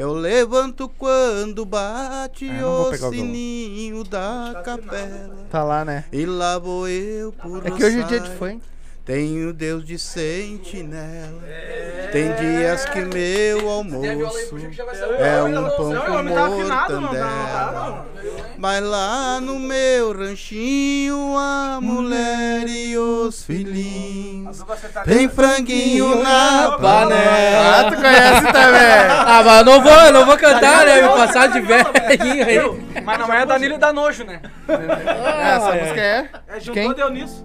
[0.00, 5.36] Eu levanto quando bate vou o sininho da capela.
[5.50, 6.06] Tá lá, né?
[6.10, 8.62] E lá vou eu por É que hoje é dia de funk.
[9.10, 11.42] Tenho Deus de sentinela.
[12.12, 14.56] Tem dias que meu almoço
[15.18, 17.18] é um pão com homem tá afinado, não tá?
[17.18, 18.06] Não tá, mortandela.
[18.22, 18.40] não.
[18.56, 24.64] Mas lá no meu ranchinho a mulher e os filhinhos
[25.04, 27.90] tem franguinho na Ah, panela.
[27.90, 29.06] tu conhece também.
[29.26, 31.02] Ah, mas eu não vou, eu não vou cantar, né?
[31.02, 33.02] Me passar de velhinho aí.
[33.04, 34.40] Mas não é Danilo e da Nojo, né?
[34.68, 36.28] Essa música é.
[36.46, 36.94] É, juntou, Quem?
[36.94, 37.44] deu nisso.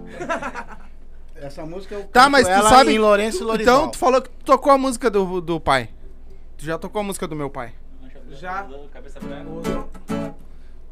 [1.40, 2.92] Essa música eu Tá, mas tu ela sabe.
[2.92, 3.76] em Lourenço e Lorival.
[3.76, 5.90] Então, tu falou que tu tocou a música do, do pai.
[6.56, 7.72] Tu já tocou a música do meu pai.
[8.30, 8.66] Já.
[8.92, 9.86] Cabeça branca.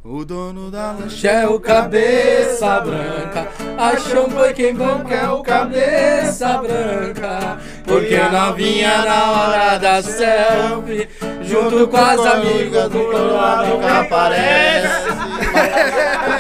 [0.05, 1.27] O dono da lanche.
[1.27, 7.59] É o cabeça branca, achou foi quem bom que é o cabeça branca.
[7.87, 11.09] Porque novinha na hora da selfie,
[11.43, 15.05] junto com as amigas do coroado que aparece.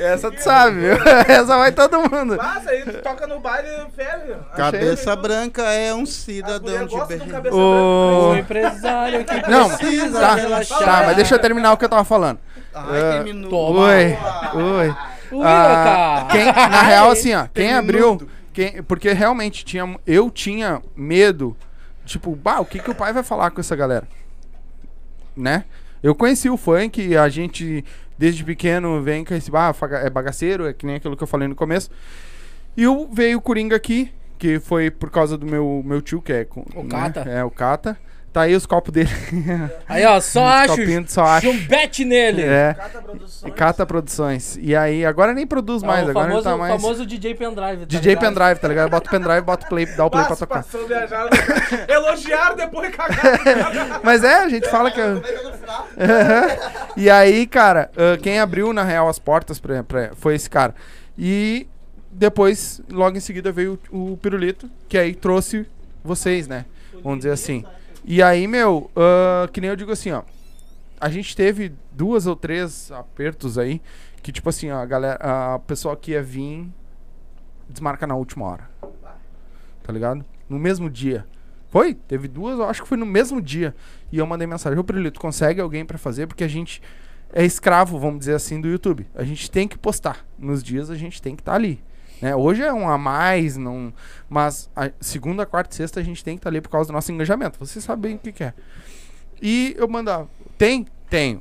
[0.00, 0.94] Essa tu sabe, viu?
[1.28, 2.36] Essa vai todo mundo.
[2.36, 4.34] Passa aí, tu toca no baile ferve.
[4.56, 6.96] Cabeça branca é um cidadão de
[7.30, 8.30] cabeça O...
[8.30, 10.78] O empresário que Não, precisa tá, relaxar.
[10.78, 12.38] tá, mas deixa eu terminar o que eu tava falando.
[12.74, 13.50] Ai, terminou.
[13.50, 13.80] Toma.
[13.82, 14.18] Oi,
[14.54, 14.96] oi.
[15.32, 18.26] Ui, Ah, quem, na real, assim, ó, quem abriu.
[18.52, 19.96] Quem, porque realmente tinha.
[20.06, 21.56] Eu tinha medo.
[22.04, 24.08] Tipo, bah, o que, que o pai vai falar com essa galera?
[25.36, 25.64] Né?
[26.02, 27.84] Eu conheci o funk, e a gente,
[28.20, 29.50] desde pequeno, vem com esse.
[29.54, 31.90] Ah, é bagaceiro, é que nem aquilo que eu falei no começo.
[32.76, 36.30] E eu, veio o Coringa aqui, que foi por causa do meu, meu tio, que
[36.30, 36.46] é...
[36.74, 36.88] O né?
[36.90, 37.20] Cata.
[37.20, 37.96] É, o Cata.
[38.32, 39.10] Tá aí os copos dele.
[39.88, 40.76] Aí, ó, só acho.
[40.76, 41.50] copinhos só acho.
[41.50, 42.42] Chumbete nele.
[42.42, 43.42] É, Cata Produções.
[43.44, 44.58] e Cata Produções.
[44.62, 46.80] E aí, agora nem produz mais, É o agora famoso, ele tá mais...
[46.80, 47.78] famoso DJ Pendrive.
[47.80, 48.20] tá DJ ligado?
[48.28, 48.88] Pendrive, tá ligado?
[48.90, 50.64] Bota o pendrive, bota o play, dá o play pra tocar.
[50.86, 51.28] Viajaram.
[51.88, 53.40] Elogiaram, depois cagaram.
[54.04, 55.00] Mas é, a gente fala que.
[55.00, 55.10] É
[56.96, 60.72] e aí, cara, ah, quem abriu na real as portas pra, pra- foi esse cara.
[61.18, 61.66] E
[62.12, 65.66] depois, logo em seguida, veio o, o Pirulito, que aí trouxe
[66.04, 66.64] vocês, né?
[67.02, 67.64] Vamos dizer assim.
[68.04, 70.22] E aí, meu, ah, que nem eu digo assim, ó.
[71.00, 73.80] A gente teve duas ou três apertos aí,
[74.22, 75.18] que tipo assim, ó, a galera,
[75.54, 76.68] a pessoa que ia vir
[77.68, 78.70] desmarca na última hora.
[79.82, 80.24] Tá ligado?
[80.48, 81.26] No mesmo dia.
[81.70, 81.94] Foi?
[81.94, 83.74] Teve duas, eu acho que foi no mesmo dia.
[84.10, 86.26] E eu mandei mensagem, ô Pirulito, consegue alguém pra fazer?
[86.26, 86.82] Porque a gente
[87.32, 89.06] é escravo, vamos dizer assim, do YouTube.
[89.14, 90.26] A gente tem que postar.
[90.38, 91.82] Nos dias a gente tem que estar ali.
[92.20, 92.34] Né?
[92.36, 93.92] Hoje é um a mais, não...
[94.28, 96.92] mas a segunda, quarta e sexta a gente tem que estar ali por causa do
[96.92, 97.58] nosso engajamento.
[97.58, 98.52] Vocês sabem o que, que é.
[99.40, 100.86] E eu mandava, tem?
[101.08, 101.40] Tenho.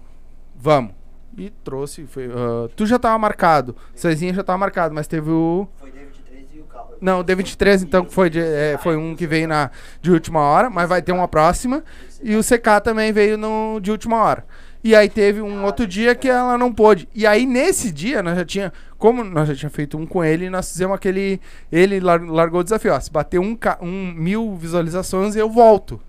[0.55, 0.93] Vamos.
[1.37, 2.05] E trouxe.
[2.05, 3.75] Foi, ah, tu já tava marcado.
[3.93, 5.67] Cezinha já tava marcado, mas teve o.
[5.79, 6.93] Foi David 13 e o Cal.
[6.99, 9.69] Não, o D23, então, que foi, de- é, foi um que veio na,
[10.01, 11.83] de última hora, mas vai ter uma próxima.
[12.21, 14.45] E o CK também veio no, de última hora.
[14.83, 17.07] E aí teve um outro dia que ela não pôde.
[17.13, 18.73] E aí nesse dia nós já tinha.
[18.99, 21.39] Como nós já tinha feito um com ele, nós fizemos aquele.
[21.71, 22.93] Ele lar- largou o desafio.
[22.93, 25.99] Ó, se bater um, um mil visualizações, eu volto.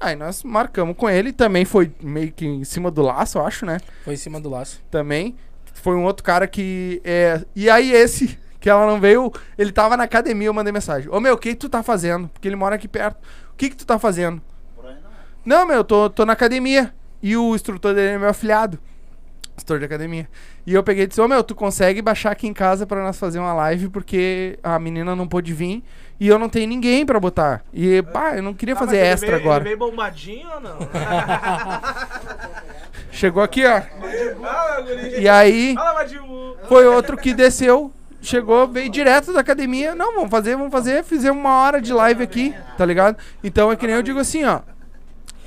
[0.00, 1.32] Aí nós marcamos com ele.
[1.32, 3.78] Também foi meio que em cima do laço, eu acho, né?
[4.04, 4.82] Foi em cima do laço.
[4.90, 5.36] também.
[5.72, 7.00] Foi um outro cara que.
[7.04, 7.40] É...
[7.56, 11.08] E aí, esse, que ela não veio, ele tava na academia, eu mandei mensagem.
[11.10, 12.28] Ô meu, o que, tu tá fazendo?
[12.28, 13.16] Porque ele mora aqui perto.
[13.52, 14.42] O que, que tu tá fazendo?
[15.44, 16.92] Não, meu, eu tô, tô na academia.
[17.22, 18.78] E o instrutor dele é meu afilhado.
[19.56, 20.28] Instrutor de academia.
[20.66, 23.18] E eu peguei e disse, ô meu, tu consegue baixar aqui em casa pra nós
[23.18, 25.84] fazer uma live, porque a menina não pôde vir
[26.18, 27.62] e eu não tenho ninguém pra botar.
[27.72, 29.62] E, pá, eu não queria Ah, fazer mas ele extra veio- agora.
[29.62, 30.78] Ele veio bombadinho ou não?
[33.10, 33.82] Chegou aqui, ó.
[35.18, 35.74] E aí.
[36.68, 39.94] Foi outro que desceu, chegou, veio direto da academia.
[39.94, 41.04] Não, vamos fazer, vamos fazer.
[41.04, 43.16] Fizemos uma hora de live aqui, tá ligado?
[43.44, 44.60] Então é que nem eu digo assim, ó.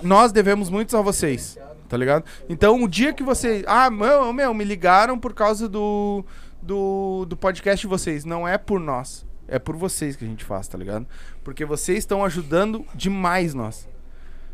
[0.04, 1.58] Nós devemos muito a vocês,
[1.96, 2.26] tá ligado?
[2.50, 3.64] Então o dia que vocês.
[3.66, 6.26] Ah, meu, meu, me ligaram por causa do,
[6.62, 8.26] do, do podcast de vocês.
[8.26, 9.26] Não é por nós.
[9.48, 11.08] É por vocês que a gente faz, tá ligado?
[11.44, 13.88] Porque vocês estão ajudando demais nós.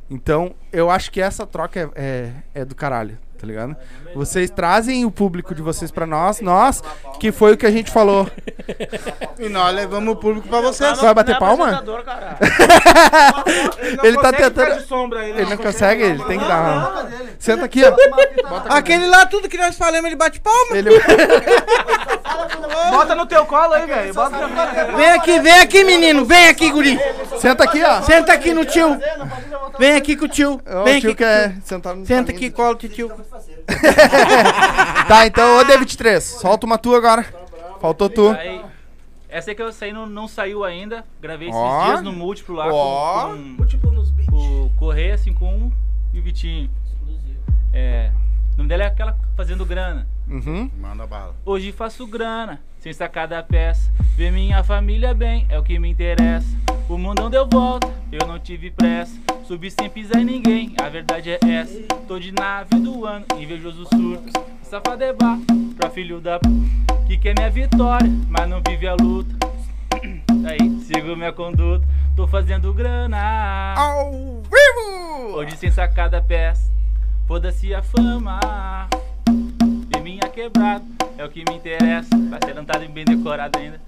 [0.08, 2.04] Então, eu acho que essa troca é,
[2.54, 3.76] é, é do caralho, tá ligado?
[4.14, 6.84] Vocês trazem o público de vocês pra nós, nós,
[7.20, 8.30] que foi o que a gente falou.
[9.40, 11.00] E nós levamos o público pra vocês.
[11.00, 11.84] Vai bater palma?
[14.04, 14.72] Ele tá tentando-
[15.40, 17.08] Ele não consegue, ele tem que dar.
[17.40, 17.96] Senta aqui, ó.
[18.70, 20.78] Aquele lá, tudo que nós falamos, ele bate palma.
[20.78, 20.90] Ele...
[22.90, 24.14] Bota no teu colo aí, velho.
[24.14, 24.96] Bota mim.
[24.98, 26.26] Vem aqui, vem aqui, menino.
[26.26, 27.00] Vem aqui, guri.
[27.38, 28.02] Senta aqui, ó.
[28.02, 29.00] Senta aqui no tio.
[29.80, 30.62] Vem aqui com o tio.
[30.84, 31.18] Vem o tio aqui.
[31.18, 31.62] quer tio.
[31.64, 33.12] sentar no Senta aqui, cola o tio.
[35.08, 37.26] Tá, então, ô D23, solta uma tua agora.
[37.82, 38.36] Faltou tu.
[39.28, 41.06] Essa aí que eu saí não, não saiu ainda.
[41.22, 41.86] Gravei esses Ó.
[41.86, 43.30] dias no múltiplo lá Ó.
[43.30, 43.58] com,
[44.30, 45.72] com o Correia 51
[46.14, 46.70] e o Vitinho.
[47.74, 48.12] É,
[48.54, 50.06] o nome dela é aquela fazendo grana.
[50.32, 50.72] Uhum.
[50.80, 51.36] Manda bala.
[51.46, 53.92] Hoje faço grana, sem sacar da peça.
[54.16, 56.48] Ver minha família bem é o que me interessa.
[56.88, 59.20] O mundão deu volta, eu não tive pressa.
[59.44, 61.78] Subi sem pisar em ninguém, a verdade é essa.
[62.08, 64.32] Tô de nave do ano, invejoso surto.
[64.64, 65.38] Safado é bar,
[65.78, 66.48] pra filho da p.
[67.08, 69.36] Que quer minha vitória, mas não vive a luta.
[70.48, 73.74] Aí, sigo minha conduta, tô fazendo grana.
[73.76, 75.36] Ao vivo!
[75.36, 76.72] Hoje sem sacar da peça,
[77.28, 78.40] foda-se a fama.
[80.34, 80.84] Minha quebrada
[81.18, 82.08] é o que me interessa.
[82.30, 83.80] Vai ser cantado e bem decorado ainda.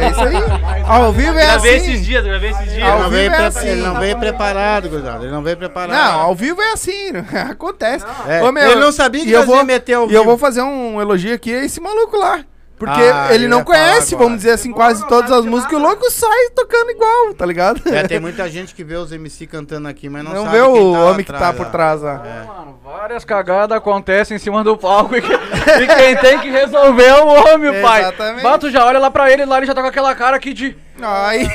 [0.00, 0.82] É isso aí.
[0.86, 2.02] Ao vivo é Gravei esses assim.
[2.02, 2.82] dias, gravei esses dias.
[2.82, 3.68] Ao Ele não, veio vivo é assim.
[3.68, 5.24] ele não veio preparado, gurizada.
[5.24, 5.96] Ele não veio preparado.
[5.96, 7.10] Não, ao vivo é assim,
[7.50, 8.04] acontece.
[8.28, 10.24] É, Ô, meu, ele não sabia que eu vou meter ao E eu vivo.
[10.24, 12.44] vou fazer um elogio aqui a esse maluco lá.
[12.78, 14.28] Porque Ah, ele eu não conhece, agora.
[14.28, 15.72] vamos dizer assim, quase todas as músicas.
[15.72, 17.82] E o louco sai tocando igual, tá ligado?
[17.92, 20.62] É, tem muita gente que vê os MC cantando aqui, mas não, Não, sabe vê
[20.64, 22.14] quem o tá homem que tá por trás, ó.
[22.14, 27.04] Mano, várias cagadas acontecem em cima do palco e, que- e quem tem que resolver
[27.04, 28.02] é o homem, pai.
[28.02, 28.42] Exatamente.
[28.42, 30.76] Bato já olha lá pra ele, lá ele já tá com aquela cara aqui de.
[31.00, 31.48] Aí.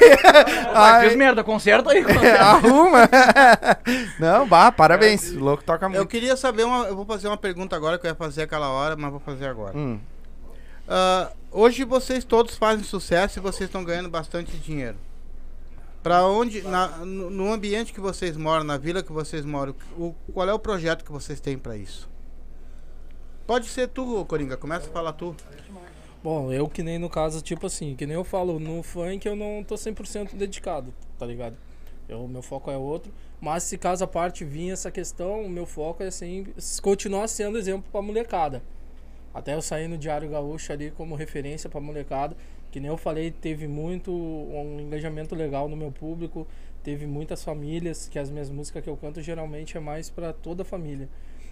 [0.74, 2.05] Pai, fez merda, conserta aí.
[2.39, 3.09] arruma.
[4.19, 5.32] Não, bah, parabéns.
[5.32, 6.07] O louco toca Eu muito.
[6.07, 6.86] queria saber uma.
[6.86, 9.47] Eu vou fazer uma pergunta agora que eu ia fazer aquela hora, mas vou fazer
[9.47, 9.76] agora.
[9.78, 9.99] Hum.
[10.88, 14.98] Ah, hoje vocês todos fazem sucesso e vocês estão ganhando bastante dinheiro.
[16.02, 20.50] Pra onde, na- no, ambiente que vocês moram, na vila que vocês moram, o, qual
[20.50, 22.10] é o projeto que vocês têm pra isso?
[23.48, 25.34] Pode ser tu, Coringa, começa a falar tu.
[26.22, 29.36] Bom, eu que nem no caso, tipo assim, que nem eu falo, no funk eu
[29.36, 31.58] não tô 100% dedicado, tá ligado?
[32.08, 33.12] Eu, meu foco é outro.
[33.40, 36.48] Mas se caso a parte vir essa questão, o meu foco é assim,
[36.82, 38.62] continuar sendo exemplo pra molecada.
[39.34, 42.36] Até eu sair no Diário Gaúcho ali como referência pra molecada.
[42.72, 46.48] Que nem eu falei, teve muito um engajamento legal no meu público.
[46.84, 50.64] Teve muitas famílias, que as minhas músicas que eu canto geralmente é mais pra toda
[50.64, 51.10] a família.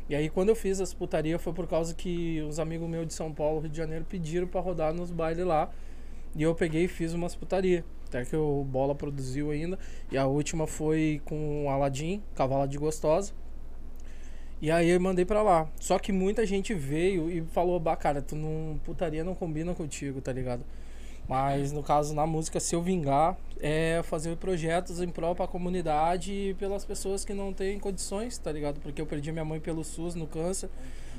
[0.10, 3.14] E aí quando eu fiz as putaria foi por causa que os amigos meus de
[3.14, 5.70] São Paulo, Rio de Janeiro, pediram pra rodar nos bailes lá.
[6.36, 7.84] E eu peguei e fiz umas putaria.
[8.08, 9.80] Até que o Bola produziu ainda.
[10.12, 13.34] E a última foi com Aladim, Cavala de Gostosa.
[14.62, 15.68] E aí eu mandei pra lá.
[15.80, 18.80] Só que muita gente veio e falou, bah, cara, tu não.
[18.84, 20.64] Putaria não combina contigo, tá ligado?
[21.28, 26.32] Mas no caso, na música, se eu vingar, é fazer projetos em prol pra comunidade
[26.32, 28.80] e pelas pessoas que não têm condições, tá ligado?
[28.82, 30.70] Porque eu perdi minha mãe pelo SUS no câncer.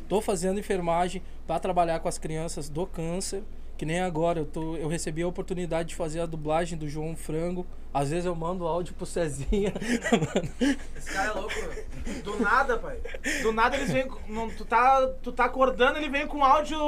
[0.08, 3.42] Tô fazendo enfermagem pra trabalhar com as crianças do câncer.
[3.82, 7.16] Que nem agora, eu, tô, eu recebi a oportunidade de fazer a dublagem do João
[7.16, 7.66] Frango.
[7.92, 9.72] Às vezes eu mando áudio pro Cezinha.
[10.12, 11.52] Mano, Esse cara é louco.
[12.22, 12.96] Do nada, pai.
[13.42, 14.06] Do nada eles vêm.
[14.28, 16.78] Não, tu, tá, tu tá acordando, ele vem com áudio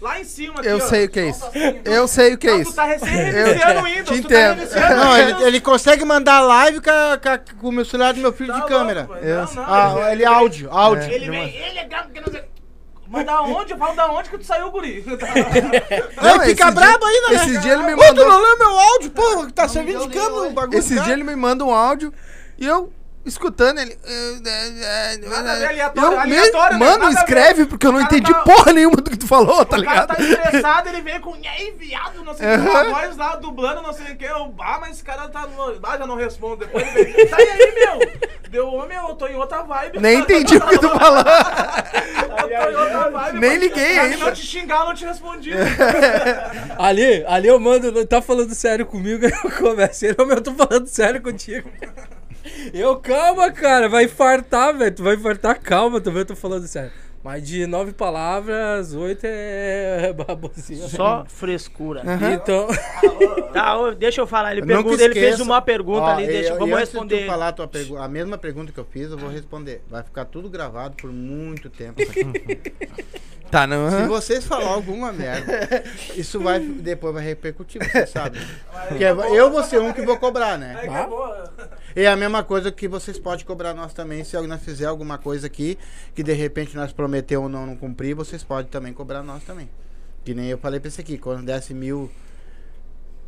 [0.00, 0.54] lá em cima.
[0.58, 0.80] Aqui, Eu ó.
[0.80, 1.48] sei o que é isso.
[1.84, 2.72] Eu sei o que é Não, isso.
[2.72, 4.08] tu tá o Windows.
[4.16, 4.56] te tu tá entendo.
[4.56, 5.40] reiniciando o Não, Windows.
[5.42, 8.54] ele, ele consegue mandar live com, a- com o meu celular do meu filho Tá
[8.54, 9.02] de louco, câmera.
[9.04, 11.08] Não, não, Ah, ele é áudio, áudio.
[11.08, 12.42] Ele vem, ele é gato, que não sei.
[13.12, 13.72] Mas da onde?
[13.72, 15.04] Eu falo da onde que tu saiu, guri?
[16.20, 17.34] Não, ele fica esse brabo dia- ainda, né?
[17.34, 18.28] Esses dias ele me Ô, tu mandou.
[18.28, 20.78] não leu meu áudio, porra, que tá servindo de câmera o bagulho.
[20.78, 21.04] Esse cara.
[21.04, 22.12] dia ele me manda um áudio
[22.58, 22.90] e eu
[23.24, 23.96] escutando ele.
[25.28, 26.90] Nada a ver, aleatório, eu aleatório, me, né?
[26.90, 27.18] mano, Nada a ver.
[27.18, 29.76] escreve, porque eu não O cara entendi tá- porra nenhuma do que tu falou, tá
[29.76, 30.16] o cara ligado?
[30.16, 31.36] tá estressado, ele vem com.
[31.36, 34.24] E aí, viado, não sei o que, uma voz lá dublando, não sei o que.
[34.24, 35.46] Eu, ah, mas esse cara tá.
[35.46, 35.78] No...
[35.82, 36.56] Ah, já não respondo.
[36.56, 37.28] Depois ele vem.
[37.28, 38.12] Sai aí, meu!
[38.52, 39.98] Deu, meu, eu tô em outra vibe.
[39.98, 41.24] Nem entendi o que tu falou.
[42.52, 43.40] Eu tô em outra vibe.
[43.40, 44.16] Nem liguei ainda.
[44.26, 45.52] não te xingar, eu não te respondi.
[46.78, 50.04] Ali, ali eu mando, tá falando sério comigo, aí eu começo.
[50.04, 51.70] Ele, "Ô, meu, eu tô falando sério contigo.
[52.74, 54.94] Eu, calma, cara, vai infartar, velho.
[54.94, 56.92] Tu vai infartar, calma, também eu tô falando sério.
[57.22, 60.88] Mas de nove palavras, oito é babosinha.
[60.88, 62.02] Só frescura.
[62.34, 62.66] Então,
[63.52, 64.52] Tá, deixa eu falar.
[64.52, 67.26] Ele, pergunta, ele fez uma pergunta Ó, ali, deixa, e vamos antes de tu responder.
[67.26, 69.82] falar a, tua pergu- a mesma pergunta que eu fiz, eu vou responder.
[69.88, 72.00] Vai ficar tudo gravado por muito tempo.
[73.50, 73.90] Tá, não.
[73.90, 75.84] Se vocês falar alguma merda,
[76.16, 78.38] isso vai depois vai repercutir, você sabe.
[78.88, 80.74] Porque eu vou ser um que vou cobrar, né?
[81.94, 85.18] E é a mesma coisa que vocês podem cobrar nós também, se nós fizer alguma
[85.18, 85.76] coisa aqui
[86.14, 89.68] que de repente nós prometeu ou não, não cumprir, vocês podem também cobrar nós também.
[90.24, 92.10] Que nem eu falei pra esse aqui, quando desse mil,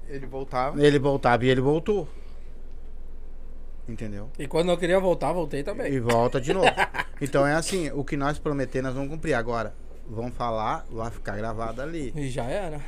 [0.09, 0.83] Ele voltava.
[0.83, 2.09] ele voltava e ele voltou.
[3.87, 4.31] Entendeu?
[4.39, 5.93] e quando eu queria voltar, voltei também.
[5.93, 6.67] E volta de novo.
[7.21, 9.35] Então é assim, o que nós prometer, nós vamos cumprir.
[9.35, 9.73] Agora,
[10.09, 12.13] vamos falar, vai ficar gravado ali.
[12.17, 12.81] E já era.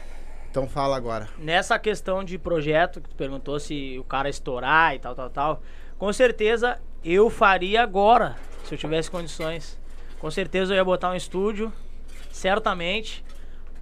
[0.51, 1.29] Então fala agora.
[1.39, 5.63] Nessa questão de projeto, que tu perguntou se o cara estourar e tal, tal, tal.
[5.97, 9.79] Com certeza eu faria agora, se eu tivesse condições.
[10.19, 11.73] Com certeza eu ia botar um estúdio,
[12.31, 13.25] certamente,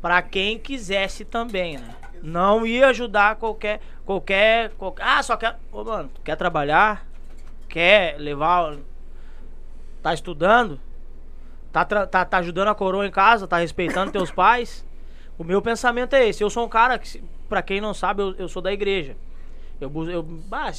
[0.01, 1.95] pra quem quisesse também, né?
[2.23, 5.05] Não ia ajudar qualquer, qualquer, qualquer.
[5.05, 5.59] Ah, só quer.
[5.71, 7.07] Ô, mano, quer trabalhar?
[7.69, 8.77] Quer levar.
[10.03, 10.81] Tá estudando?
[11.71, 13.47] Tá, tá, tá ajudando a coroa em casa?
[13.47, 14.87] Tá respeitando teus pais?
[15.37, 16.43] O meu pensamento é esse.
[16.43, 19.17] Eu sou um cara que, pra quem não sabe, eu, eu sou da igreja.
[19.81, 20.27] Eu, eu,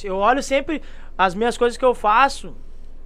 [0.02, 0.82] eu olho sempre
[1.16, 2.56] as minhas coisas que eu faço.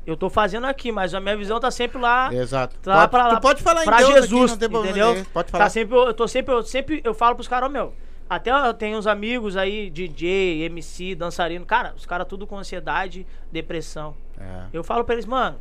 [0.07, 2.33] Eu tô fazendo aqui, mas a minha visão tá sempre lá.
[2.33, 2.77] Exato.
[2.83, 5.27] Tá pode, pra lá, tu pode falar em pra Deus aqui, Jesus, problema entendeu?
[5.33, 5.65] Pode falar.
[5.65, 7.95] Tá sempre, eu tô sempre, eu sempre, eu falo pros caras, ó, meu,
[8.29, 13.27] até eu tenho uns amigos aí, DJ, MC, dançarino, cara, os caras tudo com ansiedade,
[13.53, 14.15] depressão.
[14.39, 15.59] É, Eu falo pra eles, mano,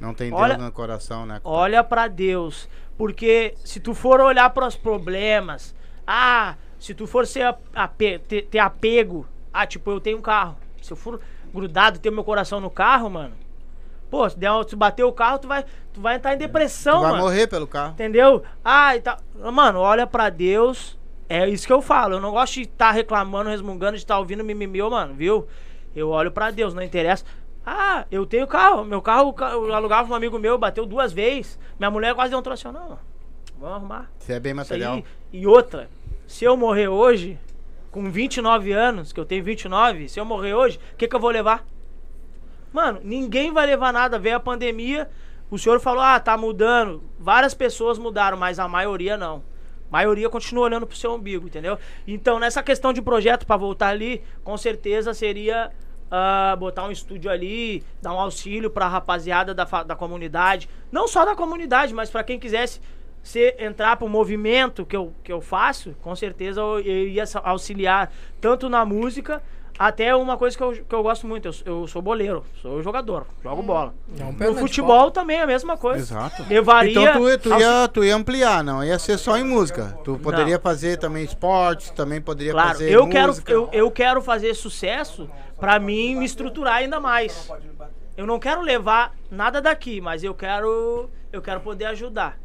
[0.00, 1.40] não tem Olha- Deus no coração, né?
[1.44, 5.74] olha pra Deus, porque se tu for olhar pros problemas,
[6.06, 10.56] ah, se tu for ser ape- ter, ter apego, ah, tipo, eu tenho um carro,
[10.82, 11.20] se eu for
[11.54, 13.32] grudado ter meu coração no carro, mano,
[14.10, 16.98] pô, se, der, uma- se bater o carro, tu vai, tu vai entrar em depressão,
[16.98, 17.22] Tu vai mano.
[17.24, 17.92] morrer pelo carro.
[17.92, 18.42] Entendeu?
[18.64, 19.18] Ah, e tá.
[19.52, 20.98] Mano, olha pra Deus.
[21.28, 22.14] É isso que eu falo.
[22.14, 25.46] Eu não gosto de estar reclamando, resmungando, de estar ouvindo mimimi, mano, viu?
[25.94, 27.24] Eu olho pra Deus, não interessa.
[27.64, 28.84] Ah, eu tenho carro.
[28.84, 31.58] Meu carro, ca- eu alugava um amigo meu, bateu duas vezes.
[31.78, 32.70] Minha mulher quase deu um troço.
[32.70, 32.98] Não, mano,
[33.58, 34.10] vamos arrumar.
[34.18, 35.02] Você é bem material.
[35.32, 35.88] E outra,
[36.28, 37.36] se eu morrer hoje,
[37.90, 41.20] com 29 anos, que eu tenho 29, se eu morrer hoje, o que, que eu
[41.20, 41.64] vou levar?
[42.72, 44.18] Mano, ninguém vai levar nada.
[44.18, 45.08] Veio a pandemia,
[45.50, 47.02] o senhor falou, ah, tá mudando.
[47.18, 49.42] Várias pessoas mudaram, mas a maioria não.
[49.88, 51.78] A maioria continua olhando pro seu umbigo, entendeu?
[52.06, 55.70] Então, nessa questão de projeto pra voltar ali, com certeza seria
[56.10, 60.68] ah, botar um estúdio ali, dar um auxílio pra rapaziada da, da comunidade.
[60.90, 62.80] Não só da comunidade, mas pra quem quisesse
[63.22, 68.12] se entrar pro movimento que eu, que eu faço, com certeza eu, eu ia auxiliar
[68.40, 69.42] tanto na música,
[69.78, 73.26] até uma coisa que eu, que eu gosto muito, eu, eu sou boleiro, sou jogador,
[73.42, 73.94] jogo bola.
[74.08, 75.98] Não, No futebol também é a mesma coisa.
[76.00, 76.44] Exato.
[76.48, 76.90] Levaria.
[76.90, 79.98] Então tu, tu, ia, tu ia ampliar, não ia ser só em música.
[80.04, 83.52] Tu poderia fazer também esportes, também poderia Claro, fazer eu quero, música.
[83.52, 85.28] eu, eu quero fazer sucesso
[85.58, 87.50] pra mim me estruturar ainda mais.
[88.16, 92.38] Eu não quero levar nada daqui, mas eu quero, eu quero poder ajudar.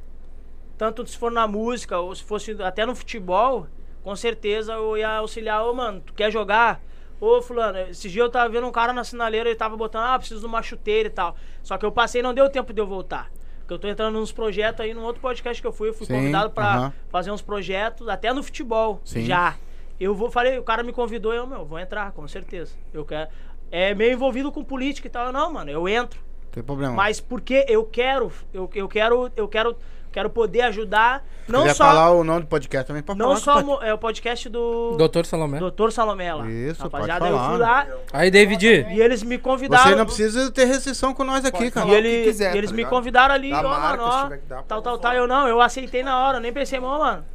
[0.78, 3.68] Tanto se for na música ou se fosse até no futebol,
[4.04, 5.64] com certeza eu ia auxiliar.
[5.64, 6.82] Ô, mano, tu quer jogar?
[7.22, 10.18] Ô, fulano, esse dia eu tava vendo um cara na sinaleira, ele tava botando, ah,
[10.18, 11.36] preciso de uma chuteira e tal.
[11.62, 13.30] Só que eu passei, não deu tempo de eu voltar.
[13.60, 16.08] Porque eu tô entrando nos projetos aí, num outro podcast que eu fui, eu fui
[16.08, 16.94] Sim, convidado pra aham.
[17.10, 19.24] fazer uns projetos, até no futebol, Sim.
[19.24, 19.56] já.
[20.00, 22.74] Eu vou, falei, o cara me convidou, eu, meu, vou entrar, com certeza.
[22.92, 23.30] Eu quero.
[23.70, 25.28] É meio envolvido com política e tal.
[25.28, 26.20] Eu, não, mano, eu entro.
[26.52, 26.94] Tem problema.
[26.96, 29.78] Mas porque eu quero, eu, eu quero, eu quero,
[30.12, 33.62] quero poder ajudar, não só, falar o nome do podcast também pode não falar.
[33.62, 33.86] só pode.
[33.88, 35.60] é o podcast do Doutor Salomé.
[35.60, 36.50] Doutor Salomela.
[36.50, 37.50] Isso, pode Rapaziada, eu falar.
[37.50, 38.66] fui lá Aí, David.
[38.92, 39.84] e eles me convidaram.
[39.90, 41.88] Você não precisa ter restrição com nós aqui, cara.
[41.90, 44.98] E, ele- quiser, e eles tá me convidaram ali, ó, mano, ó, tal, pode tal,
[45.00, 45.14] tal.
[45.14, 47.26] Eu não, eu aceitei na hora, nem pensei, "Mano, mano,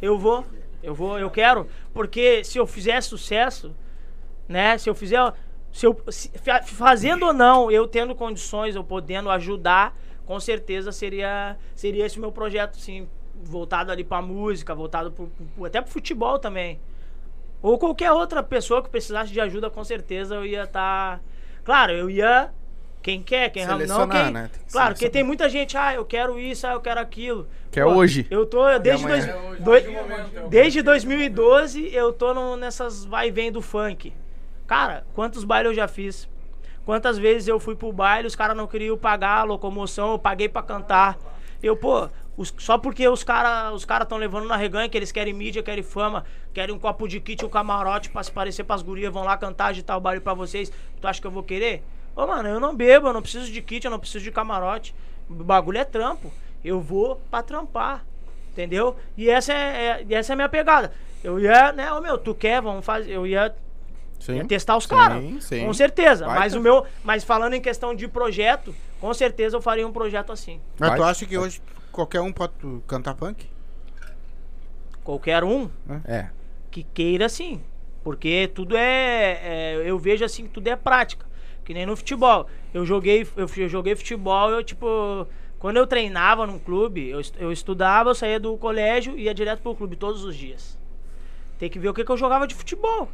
[0.00, 0.44] eu vou,
[0.82, 1.66] eu vou, eu quero.
[1.92, 3.74] Porque se eu fizer sucesso,
[4.48, 5.20] né, se eu fizer,
[5.70, 9.96] se eu, se- fa- fazendo ou não, eu tendo condições, eu podendo ajudar,
[10.32, 13.06] com certeza seria, seria esse o meu projeto, sim,
[13.44, 16.80] voltado ali pra música, voltado pro, pro- até pro futebol também.
[17.60, 21.20] Ou qualquer outra pessoa que precisasse de ajuda, com certeza eu ia estar.
[21.62, 22.50] Claro, eu ia.
[23.02, 24.30] Quem quer, quem não quem...
[24.32, 24.48] né?
[24.66, 27.46] Que Claro, porque tem muita gente, ah, eu quero isso, ah, eu quero aquilo.
[27.70, 28.26] Que é hoje.
[28.30, 29.56] Eu tô desde, dois, amanhã.
[29.60, 29.84] dois-
[30.48, 34.14] desde 2012 eu tô no- nessas vai e vem do funk.
[34.66, 36.26] Cara, quantos bailes eu já fiz?
[36.84, 40.48] Quantas vezes eu fui pro baile, os caras não queriam pagar a locomoção, eu paguei
[40.48, 41.16] pra cantar.
[41.62, 45.12] Eu, pô, os- só porque os caras os cara tão levando na reganha, que eles
[45.12, 48.82] querem mídia, querem fama, querem um copo de kit, um camarote pra se parecer pras
[48.82, 50.72] gurias, vão lá cantar, agitar o baile pra vocês.
[51.00, 51.84] Tu acha que eu vou querer?
[52.16, 54.94] Ô, mano, eu não bebo, eu não preciso de kit, eu não preciso de camarote.
[55.30, 56.32] O bagulho é trampo.
[56.64, 58.04] Eu vou pra trampar.
[58.50, 58.96] Entendeu?
[59.16, 60.92] E essa é, é- essa é a minha pegada.
[61.24, 63.10] Eu ia, né, ô meu, tu quer, vamos fazer.
[63.12, 63.54] Eu ia
[64.22, 64.36] Sim.
[64.36, 65.20] Ia testar os caras.
[65.64, 66.24] Com certeza.
[66.26, 66.40] Baita.
[66.40, 66.86] Mas o meu.
[67.02, 70.60] Mas falando em questão de projeto, com certeza eu faria um projeto assim.
[70.78, 71.10] Mas tu Vai.
[71.10, 72.52] acha que hoje qualquer um pode
[72.86, 73.44] cantar punk?
[75.02, 75.68] Qualquer um
[76.04, 76.28] É.
[76.70, 77.60] que queira sim.
[78.04, 81.26] Porque tudo é, é- Eu vejo assim que tudo é prática.
[81.64, 82.46] Que nem no futebol.
[82.72, 85.26] Eu joguei, eu, eu joguei futebol, eu tipo.
[85.58, 89.62] Quando eu treinava num clube, eu, eu estudava, eu saía do colégio e ia direto
[89.62, 90.78] pro clube todos os dias.
[91.58, 93.08] Tem que ver o que, que eu jogava de futebol.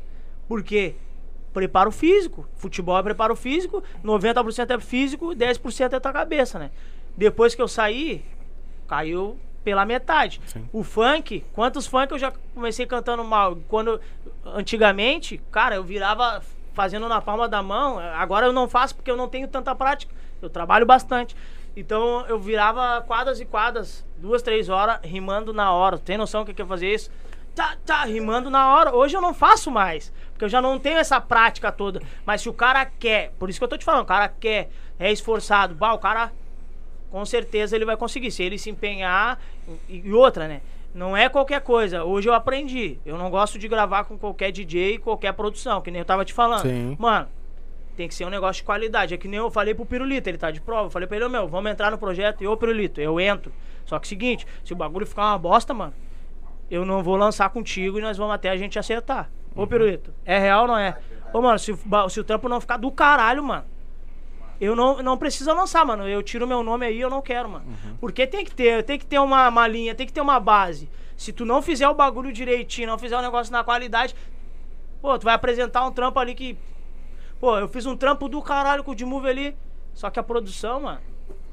[0.49, 0.97] Porque
[1.53, 2.49] preparo físico.
[2.57, 6.71] Futebol é preparo físico, 90% é físico, 10% é tua cabeça, né?
[7.17, 8.25] Depois que eu saí,
[8.87, 10.41] caiu pela metade.
[10.73, 13.59] O funk, quantos funk eu já comecei cantando mal?
[13.69, 14.01] Quando
[14.47, 16.43] antigamente, cara, eu virava
[16.73, 17.99] fazendo na palma da mão.
[17.99, 20.15] Agora eu não faço porque eu não tenho tanta prática.
[20.41, 21.37] Eu trabalho bastante.
[21.77, 25.99] Então eu virava quadras e quadras, duas, três horas, rimando na hora.
[25.99, 27.11] Tem noção do que que eu fazia isso?
[27.59, 28.95] Tá, tá, rimando na hora.
[28.95, 30.13] Hoje eu não faço mais.
[30.31, 32.01] Porque eu já não tenho essa prática toda.
[32.25, 34.71] Mas se o cara quer, por isso que eu tô te falando, o cara quer,
[34.97, 36.31] é esforçado, bah, o cara
[37.11, 38.31] com certeza ele vai conseguir.
[38.31, 39.41] Se ele se empenhar.
[39.89, 40.61] E, outra, né?
[40.95, 42.05] Não é qualquer coisa.
[42.05, 43.01] Hoje eu aprendi.
[43.05, 46.33] Eu não gosto de gravar com qualquer DJ, qualquer produção, que nem eu tava te
[46.33, 46.63] falando.
[46.63, 46.97] Sim.
[46.97, 47.27] Mano,
[47.97, 49.15] tem que ser um negócio de qualidade.
[49.15, 50.87] É que nem eu falei pro Pirulito, ele tá de prova.
[50.87, 52.41] Eu falei pra ele, meu, vamos entrar no projeto.
[52.41, 53.53] E ô, Pirulito, eu entro.
[53.85, 55.93] Só que seguinte, se o bagulho ficar uma bosta, mano,
[56.71, 59.31] eu não vou lançar contigo e nós vamos até a gente acertar.
[59.55, 60.97] Ô, Pirulito, é real ou não é?
[61.33, 61.75] Ô, mano, se,
[62.11, 63.65] se o trampo não ficar do caralho, mano,
[64.61, 66.09] eu não, não preciso lançar, mano.
[66.09, 67.65] Eu tiro meu nome aí, eu não quero, mano.
[68.01, 70.89] Porque tem que ter, tem que ter uma, uma linha, tem que ter uma base.
[71.17, 74.15] Se tu não fizer o bagulho direitinho, não fizer o negócio na qualidade,
[75.01, 76.57] pô, tu vai apresentar um trampo ali que.
[77.41, 79.57] Pô, eu fiz um trampo do caralho com o D-Move ali.
[79.95, 81.01] Só que a produção, mano.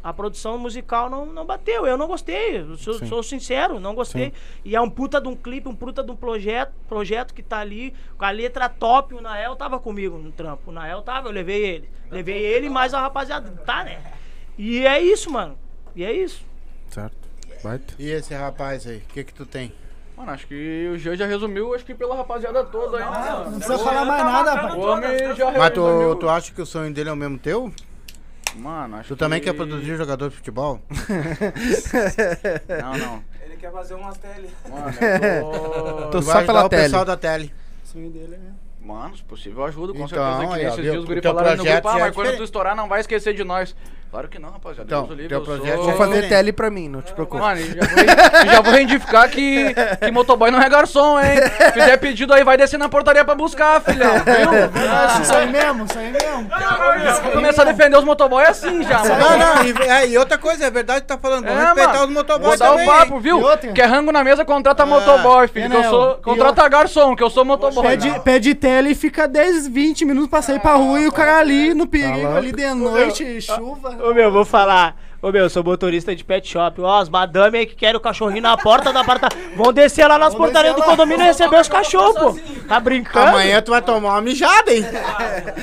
[0.06, 1.88] A produção musical não, não bateu.
[1.88, 2.60] Eu não gostei.
[2.61, 3.07] Eu sou, Sim.
[3.07, 4.32] sou sincero, não gostei.
[4.64, 7.57] E é um puta de um clipe, um puta de um projeto, projeto que tá
[7.57, 9.15] ali, com a letra top.
[9.15, 10.69] O Nael tava comigo no trampo.
[10.69, 11.90] O Nael tava, eu levei ele.
[12.11, 13.49] Levei ele mais a rapaziada.
[13.65, 13.99] Tá, né?
[14.60, 15.57] E é isso, mano.
[15.95, 16.45] E é isso.
[16.91, 17.18] Certo.
[17.64, 17.95] Baita.
[17.98, 19.73] E esse rapaz aí, o que que tu tem?
[20.15, 23.03] Mano, acho que o Jean já resumiu, acho que pela rapaziada toda aí.
[23.03, 23.44] né?
[23.45, 24.76] Não precisa falar mais nada, O rapaz.
[24.77, 27.73] homem já Mas tu, tu acha que o sonho dele é o mesmo teu?
[28.57, 29.45] Mano, acho Tu também que...
[29.45, 30.80] quer produzir jogador de futebol?
[32.82, 33.23] Não, não.
[33.44, 34.49] Ele quer fazer umas tele.
[34.69, 36.02] Mano, eu tô...
[36.03, 36.84] Tô Tu só vai ajudar pela o tele.
[36.84, 37.53] pessoal da tele.
[37.84, 38.65] O sonho dele é.
[38.86, 40.48] Mano, se possível, eu ajudo, com Então, certeza.
[40.48, 40.84] Que aí, ó, esses viu?
[40.84, 42.30] dias os O guri teu falaram no projeto grupo, ah, já é mas quando tu
[42.30, 42.45] diferente.
[42.45, 43.76] estourar, não vai esquecer de nós.
[44.16, 44.84] Claro que não, rapaziada.
[44.88, 47.12] Então, Deus o livre, teu eu projeto sou- Vou fazer tele pra mim, não te
[47.12, 47.42] preocupe.
[47.44, 51.36] Mano, já vou, já vou rendificar que, que motoboy não é garçom, hein?
[51.74, 55.22] Fizer pedido aí, vai descer na portaria pra buscar, filhão, viu?
[55.22, 56.50] Isso aí mesmo, isso aí mesmo.
[57.24, 59.16] Vou começar a defender os motoboy assim já, mano.
[59.20, 61.44] Não, não, e, é, e outra coisa, é verdade que tá falando.
[61.44, 62.06] Vamos É, respeitar mano.
[62.08, 62.88] os motoboys Vou dar também.
[62.88, 63.20] o papo, hein?
[63.20, 63.44] viu?
[63.74, 65.70] Quer rango na mesa, contrata Ah, motoboy, filho.
[65.70, 67.84] Que eu sou, contrata garçom, que eu sou motoboy.
[67.86, 71.40] Pede, pede tele e fica 10, 20 minutos pra sair pra rua e o cara
[71.40, 74.05] ali no perigo, ali de noite, chuva.
[74.06, 74.95] Ô meu, vou falar.
[75.19, 76.80] Ô meu, sou motorista de pet shop.
[76.80, 79.56] Ó, as madame aí que querem o cachorrinho na porta da apartamento.
[79.56, 80.95] Vão descer lá nas portarias do descer lá.
[80.95, 82.40] condomínio e receber os cachorros, pô.
[82.68, 83.30] Tá brincando?
[83.30, 84.86] Amanhã tu vai tomar uma mijada, hein?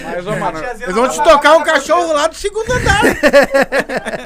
[0.05, 3.03] Mas, ô, mano, Eles vão te tocar um cachorro lá do segundo andar.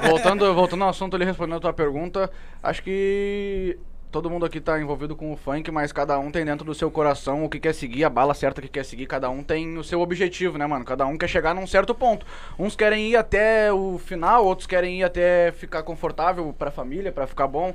[0.09, 2.31] voltando, voltando ao assunto ali, respondendo a tua pergunta,
[2.63, 3.79] acho que
[4.17, 6.91] todo mundo aqui tá envolvido com o funk, mas cada um tem dentro do seu
[6.91, 9.85] coração o que quer seguir, a bala certa que quer seguir, cada um tem o
[9.85, 10.87] seu objetivo, né, mano?
[10.87, 12.25] Cada um quer chegar num certo ponto.
[12.59, 17.27] Uns querem ir até o final, outros querem ir até ficar confortável pra família, pra
[17.27, 17.75] ficar bom,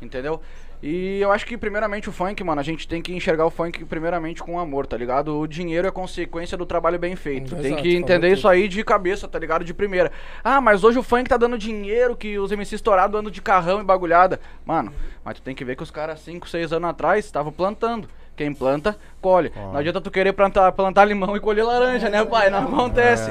[0.00, 0.40] entendeu?
[0.82, 3.84] E eu acho que primeiramente o funk, mano, a gente tem que enxergar o funk
[3.84, 5.38] primeiramente com amor, tá ligado?
[5.38, 7.54] O dinheiro é consequência do trabalho bem feito.
[7.54, 9.64] tem Exato, que falou entender isso aí de cabeça, tá ligado?
[9.64, 10.10] De primeira.
[10.42, 13.80] Ah, mas hoje o funk tá dando dinheiro, que os MC estourados andam de carrão
[13.80, 14.40] e bagulhada.
[14.66, 14.92] Mano,
[15.24, 18.08] mas tu tem que ver que os caras 5, 6 anos atrás estavam plantando.
[18.34, 19.52] Quem planta, colhe.
[19.54, 22.48] Não adianta tu querer plantar, plantar limão e colher laranja, né, pai?
[22.48, 23.30] Não acontece.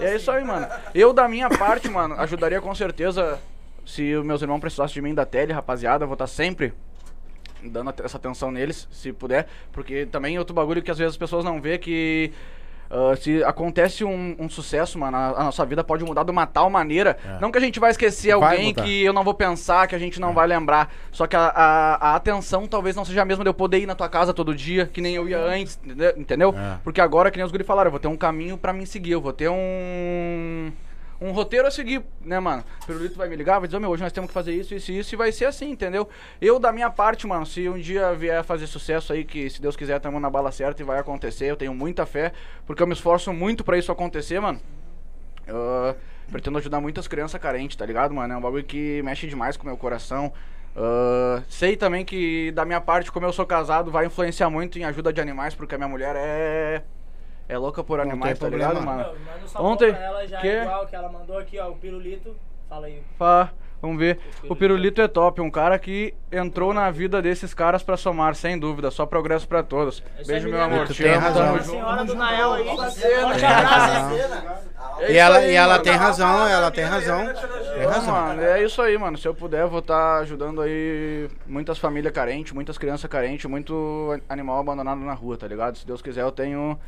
[0.00, 0.66] E é isso aí, mano.
[0.94, 3.38] Eu, da minha parte, mano, ajudaria com certeza.
[3.84, 6.72] Se os meus irmãos precisassem de mim da tele, rapaziada, eu vou estar sempre
[7.62, 9.46] dando essa atenção neles, se puder.
[9.70, 12.32] Porque também outro bagulho que às vezes as pessoas não vê que.
[12.90, 16.46] Ah, se acontece um, um sucesso, mano, a, a nossa vida pode mudar de uma
[16.46, 17.16] tal maneira.
[17.40, 18.82] Não que a gente vai esquecer Vai alguém mudar.
[18.84, 20.92] que eu não vou pensar, que a gente não vai lembrar.
[21.12, 23.86] Só que a, a, a atenção talvez não seja a mesma de eu poder ir
[23.86, 26.54] na tua casa todo dia, que nem eu ia antes, entende- entendeu?
[26.56, 26.78] É.
[26.82, 29.12] Porque agora, que nem os guri falaram, eu vou ter um caminho pra me seguir,
[29.12, 30.72] eu vou ter um.
[31.20, 32.64] Um roteiro a seguir, né, mano?
[32.82, 34.74] O Pirulito vai me ligar, vai dizer, "Ô, meu, hoje nós temos que fazer isso,
[34.74, 36.08] isso e isso, e vai ser assim, entendeu?
[36.40, 39.76] Eu, da minha parte, mano, se um dia vier fazer sucesso aí, que se Deus
[39.76, 42.32] quiser, estamos na bala certa e vai acontecer, eu tenho muita fé,
[42.66, 44.60] porque eu me esforço muito pra isso acontecer, mano.
[45.46, 45.96] Eu
[46.30, 48.34] pretendo ajudar muitas crianças carentes, tá ligado, mano?
[48.34, 50.32] É um bagulho que mexe demais com o meu coração.
[50.76, 54.84] Ah, sei também que, da minha parte, como eu sou casado, vai influenciar muito em
[54.84, 56.82] ajuda de animais, porque a minha mulher é.
[57.48, 59.12] É louca por animais, tá ligado, mano?
[59.58, 60.48] Um Ontem- pra ela já que?
[60.48, 62.36] igual que ela mandou aqui, ó, o pirulito.
[62.68, 63.02] Fala aí.
[63.18, 63.50] Pá,
[63.80, 64.18] vamos ver.
[64.46, 68.58] O Pirulito é top, um cara que entrou na vida desses caras pra somar, sem
[68.58, 68.90] dúvida.
[68.90, 70.02] Só progresso pra todos.
[70.26, 70.86] Beijo, meu amor.
[70.86, 71.46] Te tem amo, razão.
[71.46, 71.70] tamo junto.
[71.70, 72.68] senhora do Nael aí.
[75.00, 77.24] É E ela, aí, e ela tem razão, ela tem razão.
[77.74, 78.12] Tem razão.
[78.14, 79.16] mano, é isso aí, mano.
[79.16, 84.58] Se eu puder, vou estar ajudando aí muitas famílias carentes, muitas crianças carentes, muito animal
[84.58, 85.78] abandonado na rua, tá ligado?
[85.78, 86.78] Se Deus quiser, eu tenho,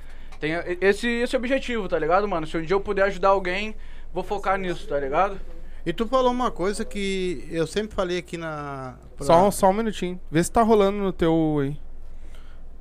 [0.47, 2.47] e- esse, esse objetivo, tá ligado, mano?
[2.47, 3.75] Se um dia eu puder ajudar alguém,
[4.13, 5.39] vou focar nisso, tá ligado?
[5.85, 8.97] E tu falou uma coisa que eu sempre falei aqui na.
[9.21, 10.21] Só, um- só um minutinho.
[10.31, 11.77] Vê se tá rolando no teu aí.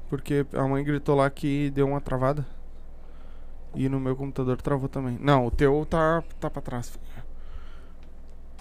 [0.09, 2.45] Porque a mãe gritou lá que deu uma travada.
[3.75, 5.17] E no meu computador travou também.
[5.21, 6.97] Não, o teu tá, tá pra trás.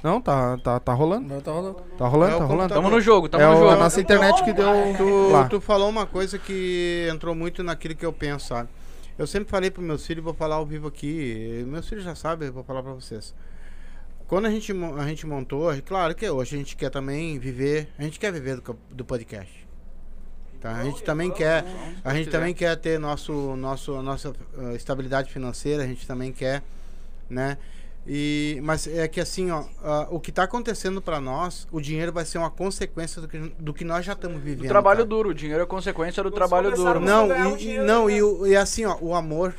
[0.02, 1.26] Não, tá, tá, tá rolando.
[1.26, 1.76] Não, tá rolando.
[1.96, 2.74] Tá rolando, É tá rolando.
[2.74, 3.70] Tamo no jogo, tamo É no o- jogo.
[3.70, 4.66] a nossa internet que deu
[4.96, 5.48] Tu, lá.
[5.48, 8.68] tu falou uma coisa que entrou muito naquilo que eu penso, sabe?
[9.18, 11.64] Eu sempre falei pros meus filhos, vou falar ao vivo aqui.
[11.66, 13.34] Meus filhos já sabem, vou falar pra vocês.
[14.28, 18.02] Quando a gente, a gente montou, claro que hoje a gente quer também viver, a
[18.02, 19.66] gente quer viver do, do podcast.
[20.60, 20.76] Tá?
[20.76, 21.64] A gente também quer,
[22.04, 26.62] a gente também quer ter nosso, nosso, nossa eh, estabilidade financeira, a gente também quer,
[27.30, 27.58] né?
[28.10, 32.10] E, mas é que assim, ó, ah, o que tá acontecendo pra nós, o dinheiro
[32.10, 34.62] vai ser uma consequência do que, do que nós já estamos vivendo.
[34.62, 35.08] Do trabalho cara.
[35.08, 37.00] duro, o dinheiro é consequência do Quando trabalho duro.
[37.00, 38.14] Não, um e, e- dinheiro, não né?
[38.14, 39.54] e, o- e assim, ó, o amor.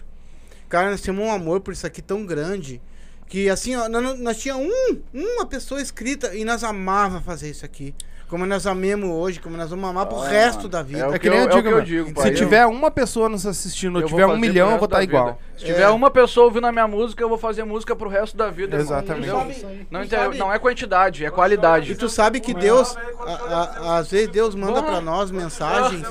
[0.68, 2.82] Cara, nós temos um amor por isso aqui tão grande
[3.28, 7.64] que assim, ó, nós, nós tinha um, uma pessoa escrita e nós amava fazer isso
[7.64, 7.94] aqui.
[8.30, 11.08] Como nós amemos hoje, como nós vamos amar pro Ah, resto mano, da vida.
[11.08, 12.32] É É que nem eu- eu é digo, que eu digo, Se pai.
[12.32, 15.00] tiver uma pessoa nos assistindo, ou Eu tiver um milhão, pro eu vou resto estar
[15.00, 15.18] vida.
[15.18, 15.40] igual.
[15.58, 18.52] Se tiver uma pessoa ouvindo a minha música, eu vou fazer música pro resto da
[18.52, 18.78] vida.
[18.78, 19.28] Exatamente.
[19.30, 19.88] entendeu?
[19.90, 21.92] Não, inter- não é quantidade, é qualidade.
[21.92, 26.04] E tu sabe que Deus, a- a- às vezes Deus manda pra nós mensagens.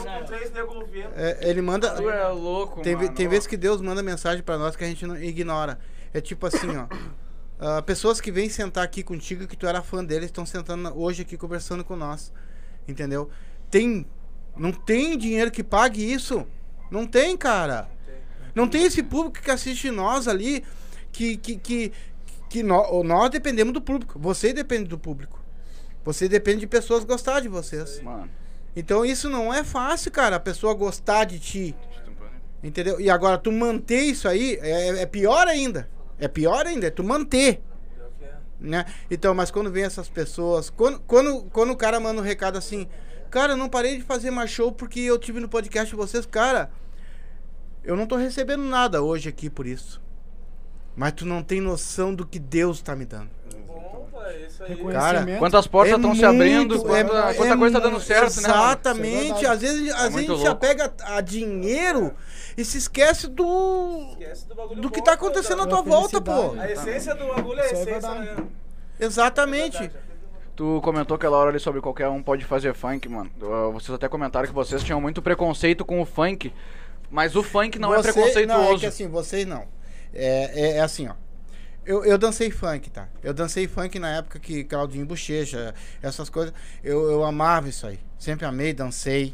[1.17, 1.91] É, ele manda.
[1.91, 3.09] Tu é louco, Tem, mano.
[3.11, 5.79] tem vezes que Deus manda mensagem pra nós que a gente não ignora.
[6.13, 6.87] É tipo assim, ó.
[7.59, 11.23] Ah, pessoas que vêm sentar aqui contigo, que tu era fã deles, estão sentando hoje
[11.23, 12.33] aqui conversando com nós.
[12.87, 13.29] Entendeu?
[13.71, 14.07] Tem.
[14.57, 16.47] Não tem dinheiro que pague isso.
[16.91, 17.89] Não tem, cara.
[18.55, 20.65] Não tem esse público que assiste nós ali.
[21.13, 21.93] Que, que, que,
[22.49, 24.19] que nó- nós dependemos do público.
[24.19, 25.43] Você depende do público.
[26.05, 28.01] Você depende de pessoas gostar de vocês.
[28.01, 28.31] Mano.
[28.75, 30.37] Então isso não é fácil, cara.
[30.37, 31.77] A pessoa gostar de ti.
[32.63, 33.01] Entendeu?
[33.01, 35.89] E agora, tu manter isso aí é, é pior ainda.
[36.19, 37.63] É pior ainda, é tu manter.
[38.61, 38.85] Né?
[39.09, 42.89] Então, mas quando vem essas pessoas, quando, quando, quando o cara manda um recado assim,
[43.31, 46.27] cara, eu não parei de fazer mais show porque eu tive no podcast de vocês,
[46.27, 46.69] cara,
[47.85, 50.03] eu não tô recebendo nada hoje aqui por isso.
[50.97, 53.31] Mas tu não tem noção do que Deus tá me dando.
[53.65, 54.77] Bom, pai, isso aí.
[54.93, 58.01] Cara, Quantas portas É estão se muito- abrindo, é- quanta, é quanta coisa tá dando
[58.01, 58.49] certo, né?
[58.49, 58.63] mano?
[58.65, 59.47] Exatamente.
[59.47, 60.49] Às vezes, às vezes a gente se louco.
[60.49, 62.13] apega a dinheiro
[62.59, 64.09] e se esquece do.
[64.19, 66.59] Esquece do bagulho do que tá acontecendo da tua volta, pô.
[66.59, 68.37] A essência do bagulho é a é essência, né?
[68.99, 69.91] Exatamente.
[70.57, 73.31] Tu comentou aquela hora ali sobre qualquer um pode fazer funk, mano.
[73.73, 76.53] Vocês até comentaram que vocês tinham muito preconceito com o funk.
[77.09, 78.63] Mas o funk não é Você- preconceituoso.
[78.63, 79.65] Não, é que assim, vocês não.
[80.13, 81.15] É, é, é assim, ó.
[81.87, 83.09] Eu, eu dancei funk, tá?
[83.23, 85.73] Eu dancei funk na época que Claudinho Bochecha,
[86.03, 86.53] essas coisas.
[86.83, 88.01] Eu, eu amava isso aí.
[88.19, 89.33] Sempre amei, dancei,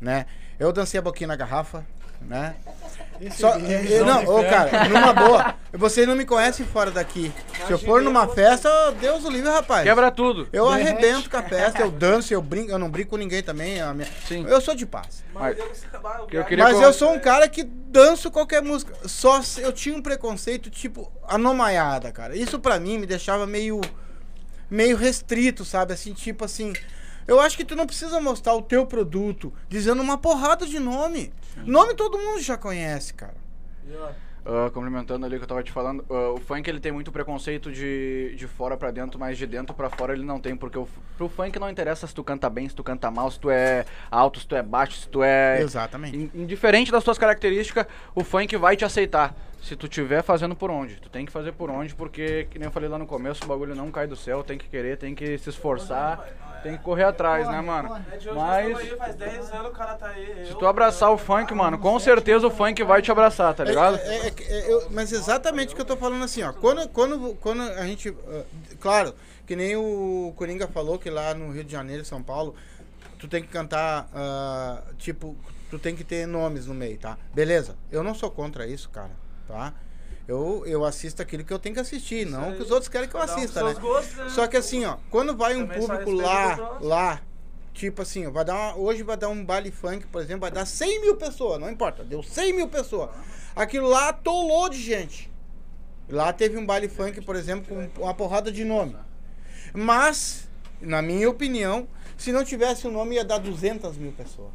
[0.00, 0.26] né?
[0.58, 1.86] Eu dancei a boquinha na garrafa,
[2.20, 2.54] né?
[3.34, 5.54] Só, é, é, não, ô, cara, numa boa.
[5.72, 7.32] Vocês não me conhecem fora daqui.
[7.66, 8.68] Se eu for numa festa,
[9.00, 9.84] Deus o livre, rapaz.
[9.84, 10.46] Quebra tudo.
[10.52, 10.88] Eu Derrete.
[10.90, 13.80] arrebento com a festa, eu danço, eu brinco, eu não brinco com ninguém também.
[13.80, 14.44] a minha- Sim.
[14.46, 15.24] Eu sou de paz.
[15.32, 15.56] Mas-
[16.30, 18.92] Eu Mas eu sou um cara que danço qualquer música.
[19.08, 22.36] Só se- eu tinha um preconceito tipo anomaiada, cara.
[22.36, 23.80] Isso pra mim me deixava meio
[24.70, 25.92] meio restrito, sabe?
[25.94, 26.72] Assim, tipo assim,
[27.26, 31.32] eu acho que tu não precisa mostrar o teu produto dizendo uma porrada de nome.
[31.64, 33.34] Nome todo mundo já conhece, cara.
[34.48, 37.10] Ah, complementando ali o que eu tava te falando, ah, o funk ele tem muito
[37.10, 40.78] preconceito de, de fora pra dentro, mas de dentro pra fora ele não tem, porque
[40.78, 40.86] o,
[41.16, 43.84] pro funk não interessa se tu canta bem, se tu canta mal, se tu é
[44.08, 45.60] alto, se tu é baixo, se tu é.
[45.60, 46.16] Exatamente.
[46.16, 49.34] In- Indiferente das tuas características, o funk vai te aceitar.
[49.62, 50.96] Se tu tiver fazendo por onde.
[50.96, 53.48] Tu tem que fazer por onde, porque, que nem eu falei lá no começo, o
[53.48, 56.24] bagulho não cai do céu, tem que querer, tem que se esforçar,
[56.62, 57.96] tem que correr atrás, né, mano?
[58.12, 60.46] É Mas aí, faz 10 anos o cara tá aí.
[60.46, 63.96] se tu abraçar o funk, mano, com certeza o funk vai te abraçar, tá ligado?
[63.96, 66.52] É, é- é- eu- mas exatamente o que eu tô falando assim, ó.
[66.52, 68.14] Quando, quando, quando a gente.
[68.28, 68.44] ah,
[68.80, 69.14] claro,
[69.46, 72.54] que nem o Coringa falou que lá no Rio de Janeiro, São Paulo,
[73.18, 75.36] tu tem que cantar, ah, tipo,
[75.70, 77.18] tu tem que ter nomes no meio, tá?
[77.34, 77.74] Beleza.
[77.90, 79.10] Eu não sou contra isso, cara,
[79.46, 79.72] tá?
[80.28, 83.14] Eu, eu assisto aquilo que eu tenho que assistir, não que os outros querem que
[83.14, 83.74] eu um assista, né?
[83.80, 84.28] gostos, né?
[84.30, 87.22] Só que assim, ó, quando vai um público lá, lá,
[87.72, 90.50] tipo assim, ó, vai dar uma- hoje vai dar um baile funk, por exemplo, vai
[90.50, 93.10] dar 100 mil pessoas, não importa, deu 100 mil pessoas.
[93.54, 95.30] Aquilo lá atolou de gente.
[96.08, 98.96] Lá teve um baile funk, por exemplo, com uma porrada de nome.
[99.72, 100.48] Mas,
[100.80, 101.86] na minha opinião,
[102.16, 104.50] se não tivesse o nome ia dar 200 mil pessoas.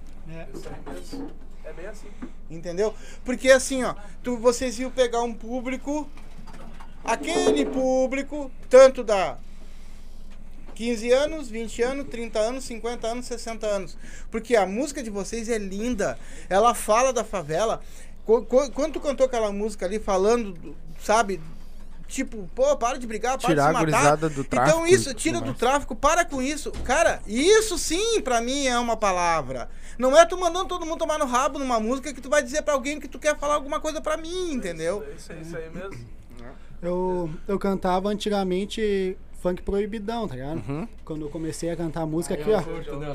[1.63, 2.07] É bem assim.
[2.51, 2.93] Entendeu?
[3.23, 6.07] Porque assim, ó, tu, vocês iam pegar um público,
[7.03, 9.37] aquele público, tanto da
[10.75, 13.97] 15 anos, 20 anos, 30 anos, 50 anos, 60 anos.
[14.29, 16.17] Porque a música de vocês é linda,
[16.49, 17.81] ela fala da favela.
[18.25, 21.39] Qu- qu- Quando tu cantou aquela música ali falando, do- sabe?
[22.11, 23.97] Tipo, pô, para de brigar, para Tirar a de se matar.
[23.97, 26.69] gurizada do Então tráfico isso, e tudo tira do tráfico, para com isso.
[26.83, 29.69] Cara, isso sim, pra mim, é uma palavra.
[29.97, 32.63] Não é tu mandando todo mundo tomar no rabo numa música que tu vai dizer
[32.63, 35.05] pra alguém que tu quer falar alguma coisa pra mim, entendeu?
[35.09, 36.05] É isso aí, isso aí mesmo.
[36.81, 40.61] Eu, eu cantava antigamente funk proibidão, tá ligado?
[40.69, 40.87] Uhum.
[41.03, 42.59] Quando eu comecei a cantar música aqui, ó.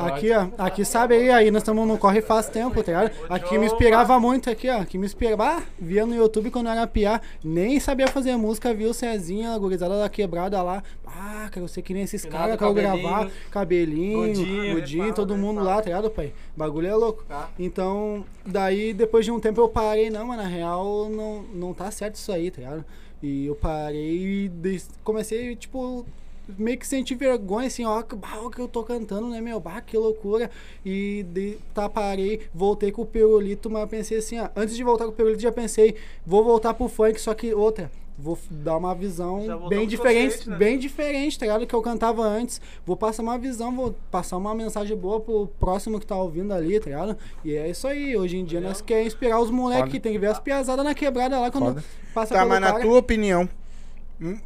[0.05, 0.49] Aqui, ó.
[0.59, 3.13] Aqui, sabe aí, aí nós estamos no corre faz tempo, tá ligado?
[3.31, 4.85] Aqui me inspirava muito aqui, ó.
[4.85, 5.47] Que me inspirava.
[5.47, 9.53] Ah, via no YouTube quando eu era piá, nem sabia fazer música, viu o Cezinha,
[9.53, 10.83] a gurizada da quebrada lá.
[11.07, 13.31] Ah, quero ser que nem esses caras, quero gravar.
[13.51, 16.33] Cabelinho, Godinho, Godinho, todo mundo lá, tá ligado, pai?
[16.57, 17.25] Bagulho é louco.
[17.59, 21.91] Então, daí depois de um tempo eu parei, não, mas na real não, não tá
[21.91, 22.85] certo isso aí, tá ligado?
[23.27, 26.07] E eu parei e comecei, tipo,
[26.57, 29.59] meio que sentir vergonha, assim, ó, o que eu tô cantando, né, meu?
[29.59, 30.49] Bah, que loucura.
[30.85, 35.07] E de, tá, parei, voltei com o Perolito, mas pensei assim, ó, antes de voltar
[35.07, 37.91] com o Perolito, já pensei, vou voltar pro funk, só que outra.
[38.19, 40.57] Vou dar uma visão bem diferente, consciente, né?
[40.57, 41.61] bem diferente, tá ligado?
[41.61, 42.61] Do que eu cantava antes.
[42.87, 46.81] Vou passar uma visão, vou passar uma mensagem boa pro próximo que tá ouvindo ali,
[46.81, 47.17] tá ligado?
[47.45, 48.17] E é isso aí.
[48.17, 50.95] Hoje em dia nós queremos inspirar os moleques que tem que ver as piazadas na
[50.95, 51.85] quebrada lá quando Foda.
[52.15, 52.83] passa Tá, pelo mas na cara.
[52.83, 53.47] tua opinião,
[54.19, 54.39] hum,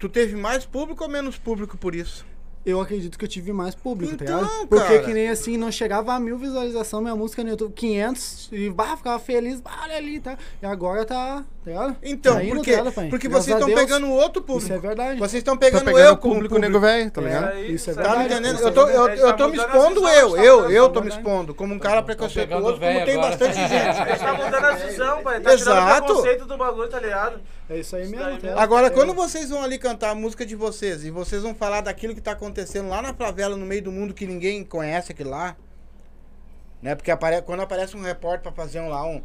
[0.00, 2.26] tu teve mais público ou menos público por isso?
[2.64, 4.66] Eu acredito que eu tive mais público, Então, tá ligado?
[4.68, 5.02] Porque cara.
[5.02, 8.96] que nem assim, não chegava a mil visualizações minha música no YouTube, 500, e bah,
[8.96, 10.38] ficava feliz, bah, olha ali, tá?
[10.62, 11.96] E agora tá, tá ligado?
[12.02, 13.02] Então, Tá tá?
[13.10, 14.66] Porque Graças vocês estão pegando outro público.
[14.66, 15.18] Isso é verdade.
[15.18, 16.72] Vocês estão Tá pegando, pegando eu o como público, público.
[16.72, 17.58] nego velho, tá É, ligado?
[17.64, 18.32] Isso é Tá me verdade.
[18.32, 18.54] entendendo?
[18.54, 21.08] isso Eu é tô, eu, eu tô me expondo eu, eu, tá eu tô me
[21.08, 21.54] expondo.
[21.54, 23.96] Como um cara preconceituoso, como tem bastante A gente.
[24.08, 25.40] gente tá mudando a visão, pai.
[25.40, 26.02] Tá tirando Exato.
[26.02, 27.40] o preconceito do bagulho, tá ligado?
[27.70, 28.60] É isso aí mesmo, tá?
[28.60, 31.80] Agora, É, quando vocês vão ali cantar a música de vocês e vocês vão falar
[31.80, 35.30] daquilo que tá acontecendo lá na favela, no meio do mundo, que ninguém conhece aquilo
[35.30, 35.56] lá,
[36.82, 36.94] né?
[36.94, 39.22] Porque apare- quando aparece um repórter pra fazer um, lá um,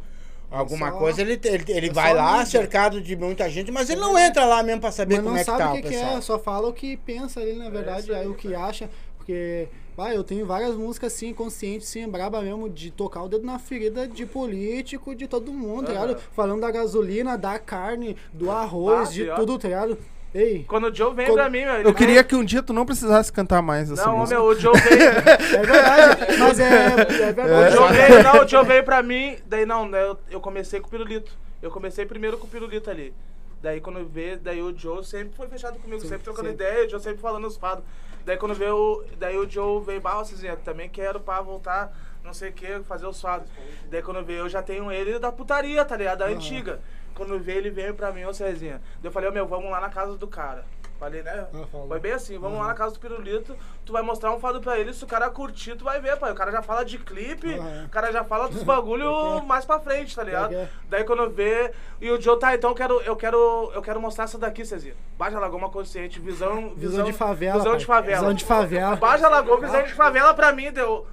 [0.50, 2.46] alguma Só- coisa, ele, ele, ele é vai lá mídia.
[2.46, 5.40] cercado de muita gente, mas ele não entra lá mesmo pra saber Mas como não
[5.40, 7.68] é que sabe tá o o que, é, só fala o que pensa ali, na
[7.68, 8.88] verdade, aí o que acha.
[9.18, 13.44] Porque, vai, eu tenho várias músicas assim, conscientes, sim, braba mesmo, de tocar o dedo
[13.44, 16.16] na ferida de político, de todo mundo, tá ligado?
[16.36, 19.36] Falando da gasolina, da carne, do arroz, Ah, de pior.
[19.40, 19.98] tudo, tá ligado?
[20.32, 21.74] Ei, Quando o Joe vem Quando- pra mim, meu.
[21.82, 24.38] Eu queria que um dia tu não precisasse cantar mais essa Não, música.
[24.38, 25.02] meu, o Joe veio.
[25.58, 27.74] é verdade, mas é, é O verdade.
[27.74, 30.86] Joe veio, não, o Joe veio pra mim, daí não, daí eu, eu comecei com
[30.86, 31.32] o pirulito.
[31.60, 33.12] Eu comecei primeiro com o pirulito ali.
[33.60, 36.64] Daí quando veio, daí o Joe sempre foi fechado comigo, sempre trocando sempre.
[36.64, 37.84] ideia, o Joe sempre falando os fados.
[38.24, 42.50] Daí quando veio, daí o Joe veio, bah, Cizinha, também quero pra voltar, não sei
[42.50, 43.48] o que, fazer os fados.
[43.90, 46.18] Daí quando veio, eu já tenho ele da putaria, tá ligado?
[46.18, 46.80] Da antiga.
[47.14, 48.80] Quando veio, ele veio pra mim, ô Cezinha.
[49.00, 50.64] Daí eu falei, ô meu, vamos lá na casa do cara.
[50.98, 51.46] Falei, né?
[51.86, 54.76] Foi bem assim, vamos lá na casa do Pirulito, tu vai mostrar um fado pra
[54.78, 56.32] ele, se o cara curtir, tu vai ver, pai.
[56.32, 57.84] O cara já fala de clipe, Aham.
[57.86, 60.56] o cara já fala dos bagulho mais pra frente, tá ligado?
[60.88, 64.24] Daí quando vê, e o Joe, tá, então eu quero, eu quero, eu quero mostrar
[64.24, 64.96] essa daqui, Cezinha.
[65.16, 67.78] Baixa Lagoa Consciente, visão, Visão de favela, Visão pai.
[67.78, 68.20] de favela.
[68.20, 68.96] Visão de favela.
[68.96, 71.06] Baixa Lagoa, visão de favela pra mim, deu...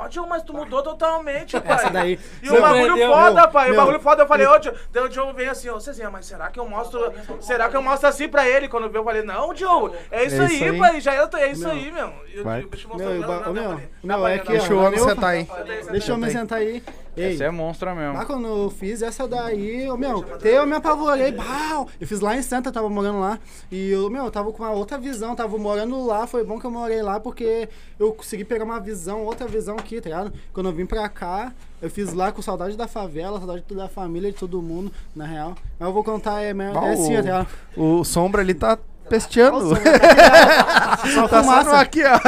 [0.00, 1.74] Pode, mas tu mudou totalmente, pai.
[1.76, 2.18] Essa daí.
[2.42, 3.66] E o bagulho Surpreendeu, foda, meu, pai.
[3.66, 3.80] O meu.
[3.80, 4.74] bagulho foda, eu falei, ô, Joe.
[4.92, 7.12] Daí o Joe veio assim, ô, Cezinha, mas será que eu mostro.
[7.40, 8.68] Será que eu mostro assim pra ele?
[8.68, 10.78] Quando veio, eu falei, não, Joe, é isso, É aí, isso aí.
[10.78, 11.00] pai.
[11.00, 11.70] Já é, é isso Meu.
[11.72, 12.12] aí, meu.
[12.32, 13.14] E o- e o bicho Meu, mostrou.
[13.14, 14.98] e o não, ô, não, meu, não, meu, não, é que, ó, Deixa o homem
[14.98, 15.48] eu- sentar aí.
[15.90, 16.82] Deixa eu me sentar aí.
[17.20, 18.14] Ei, Essa é monstra mesmo.
[18.14, 21.88] Lá quando eu fiz essa daí, ô, meu, eu me apavorei, pau!
[22.00, 23.38] Eu fiz lá em Santa, tava morando lá.
[23.70, 26.66] E eu, meu, eu tava com uma outra visão, tava morando lá, foi bom que
[26.66, 27.68] eu morei lá, porque
[27.98, 30.32] eu consegui pegar uma visão, outra visão aqui, tá ligado?
[30.52, 34.30] Quando eu vim pra cá, eu fiz lá com saudade da favela, saudade da família,
[34.30, 35.54] de todo mundo, na real.
[35.78, 37.48] Mas eu vou contar, é, é, é assim, tá ligado?
[37.76, 38.78] O Sombra ali tá
[39.10, 39.76] pesteando.
[41.12, 41.80] Só tá fumaça.
[41.80, 42.18] aqui, ó.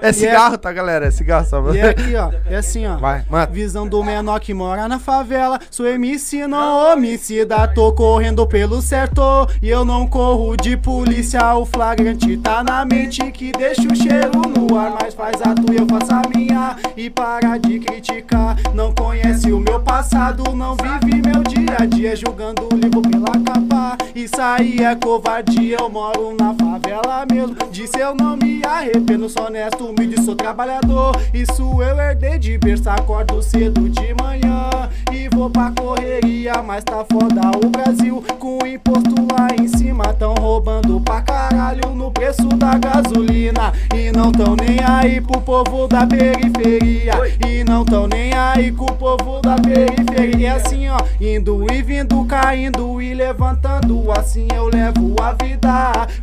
[0.00, 1.06] é cigarro, tá, galera?
[1.06, 1.74] É cigarro, só.
[1.74, 2.96] E é aqui, ó, é assim, ó.
[2.96, 3.52] Vai, mata.
[3.52, 5.58] Visão do menor que mora na favela.
[5.70, 7.66] Sou MC, não homicida.
[7.68, 9.20] Tô correndo pelo certo.
[9.60, 11.54] E eu não corro de polícia.
[11.56, 14.94] O flagrante tá na mente que deixa o cheiro no ar.
[15.00, 16.76] Mas faz a tua, eu faço a minha.
[16.96, 18.56] E para de criticar.
[18.74, 20.54] Não conhece o meu passado.
[20.54, 22.14] Não vive meu dia a dia.
[22.14, 23.96] Julgando o livro pela capa.
[24.14, 25.55] Isso aí é covardia.
[25.58, 27.56] Eu moro na favela mesmo.
[27.70, 29.28] Disse eu não me arrependo.
[29.28, 31.16] Sou honesto, humilde, sou trabalhador.
[31.32, 32.88] Isso eu herdei de berço.
[32.90, 34.70] Acordo cedo de manhã
[35.12, 36.62] e vou pra correria.
[36.62, 40.04] Mas tá foda o Brasil com o imposto lá em cima.
[40.14, 43.72] Tão roubando pra caralho no preço da gasolina.
[43.94, 47.14] E não tão nem aí pro povo da periferia.
[47.46, 50.36] E não tão nem aí com o povo da periferia.
[50.36, 54.12] E assim, ó, indo e vindo, caindo e levantando.
[54.12, 55.45] Assim eu levo a vida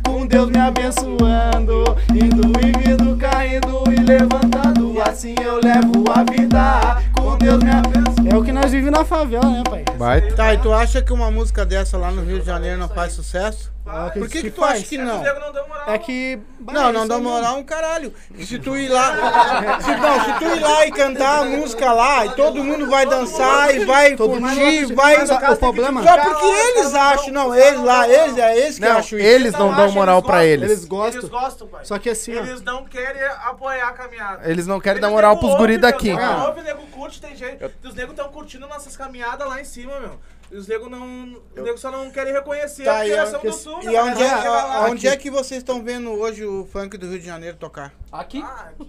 [0.04, 1.84] com Deus me abençoando.
[2.10, 5.00] Indo e vindo, caindo e levantando.
[5.02, 8.28] Assim eu levo a vida com Deus me abençoando.
[8.30, 9.84] É o que nós vivemos na favela, né, pai?
[9.96, 10.20] Vai.
[10.32, 13.12] Tá, e tu acha que uma música dessa lá no Rio de Janeiro não faz
[13.12, 13.73] sucesso?
[13.86, 14.78] É o Por que, que, tu faz.
[14.80, 15.22] acha que Os não?
[15.22, 15.84] negros não dão moral.
[15.90, 16.38] É que.
[16.58, 18.14] Não, não isso dá moral um caralho.
[18.40, 19.78] Se tu ir lá.
[19.82, 23.04] Se, não, se tu ir lá e cantar a música lá, e todo mundo vai
[23.04, 25.22] dançar e vai Todo mundo curtir, vai.
[25.22, 29.18] O problema- Só porque eles acham, não, eles lá, eles é esse que Não, acham
[29.18, 29.28] isso.
[29.28, 30.70] eles não dão moral pra eles.
[30.70, 31.20] Eles gostam.
[31.20, 31.84] Eles gostam, pai.
[31.84, 32.42] Só que assim, ó.
[32.42, 34.50] Eles não querem apoiar a caminhada.
[34.50, 36.08] Eles não querem Eles dar moral pros ouve, guri meu, daqui.
[36.14, 36.46] nego Ah.
[36.48, 37.70] ouve, nego curte, tem jeito.
[37.84, 40.18] Os negros estão curtindo nossas caminhadas lá em cima, meu.
[40.54, 41.32] E os negros não.
[41.56, 44.38] Os negros só não querem reconhecer Tá, a- são do sul, E aonde é, mas
[44.42, 44.86] chega lá.
[44.86, 47.92] aonde é que vocês estão vendo hoje o funk do Rio de Janeiro tocar?
[48.12, 48.40] Aqui,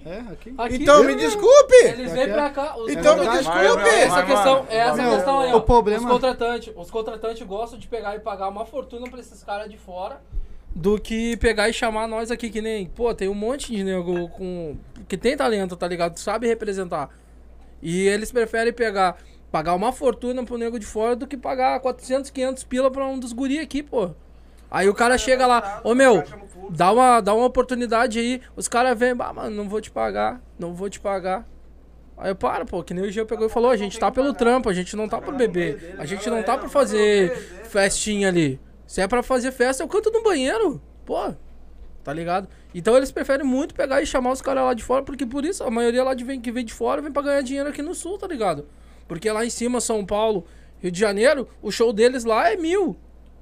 [0.05, 0.53] É, aqui.
[0.55, 0.75] aqui.
[0.75, 1.73] Então me desculpe!
[1.85, 2.77] Eles vêm pra cá.
[2.77, 3.89] Os Então me desculpe!
[3.89, 5.59] Essa questão, é essa questão aí, o ó.
[5.61, 9.67] problema- Os contratantes, os contratantes gostam de pegar e pagar uma fortuna pra esses caras
[9.67, 10.21] de fora
[10.75, 14.29] do que pegar e chamar nós aqui que nem, pô, tem um monte de nego
[14.29, 14.77] com
[15.07, 16.19] que tem talento, tá ligado?
[16.19, 17.09] Sabe representar.
[17.81, 19.17] E eles preferem pegar
[19.55, 23.17] pagar uma fortuna pro nego de fora do que pagar 400, 500 pila pra um
[23.17, 24.09] dos guri aqui, pô.
[24.69, 26.21] Aí o cara chega lá, ô meu,
[26.71, 28.41] dá uma, dá uma oportunidade aí.
[28.53, 31.47] Os caras vêm, ah, mano, não vou te pagar, não vou te pagar.
[32.17, 34.33] Aí eu paro, pô, que nem o Gil pegou e falou, a gente tá pelo
[34.33, 35.95] trampo, a gente não tá por beber.
[35.97, 37.31] A gente não tá por fazer
[37.63, 38.59] festinha ali.
[38.85, 40.81] Se é pra fazer festa, eu canto no banheiro.
[41.05, 41.33] Pô,
[42.03, 42.49] tá ligado?
[42.73, 45.63] Então eles preferem muito pegar e chamar os caras lá de fora, porque por isso
[45.63, 47.95] a maioria lá de vem, que vem de fora vem pra ganhar dinheiro aqui no
[47.95, 48.65] sul, tá ligado?
[49.07, 50.45] Porque lá em cima, São Paulo,
[50.79, 52.95] Rio de Janeiro, o show deles lá é mil.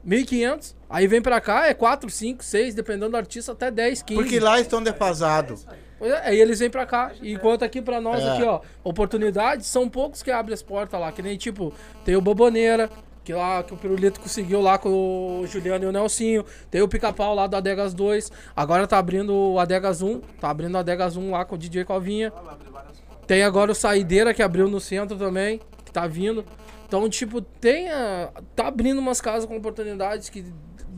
[0.06, 0.76] 1.500.
[0.90, 4.22] Aí vem pra cá, é 4, 5, 6, dependendo do artista, até 10, 15.
[4.22, 5.65] Porque lá estão defasados.
[5.98, 7.14] Pois é, aí eles vêm pra cá.
[7.22, 8.31] Enquanto aqui pra nós, É.
[8.34, 11.11] aqui, ó, oportunidades, são poucos que abrem as portas lá.
[11.11, 11.73] Que nem, tipo,
[12.03, 12.90] tem o Boboneira,
[13.23, 16.44] que lá que o Pirulito conseguiu lá com o Juliano e o Nelsinho.
[16.69, 18.30] Tem o Pica-Pau lá do Adegas 2.
[18.53, 20.19] Agora tá abrindo o Adegas 1.
[20.41, 22.34] Tá abrindo o Adegas 1 lá com o DJ Covinha.
[23.34, 26.45] Tem agora o Saideira que abriu no centro também, que tá vindo.
[26.85, 30.45] Então, tipo, tem a, tá abrindo umas casas com oportunidades que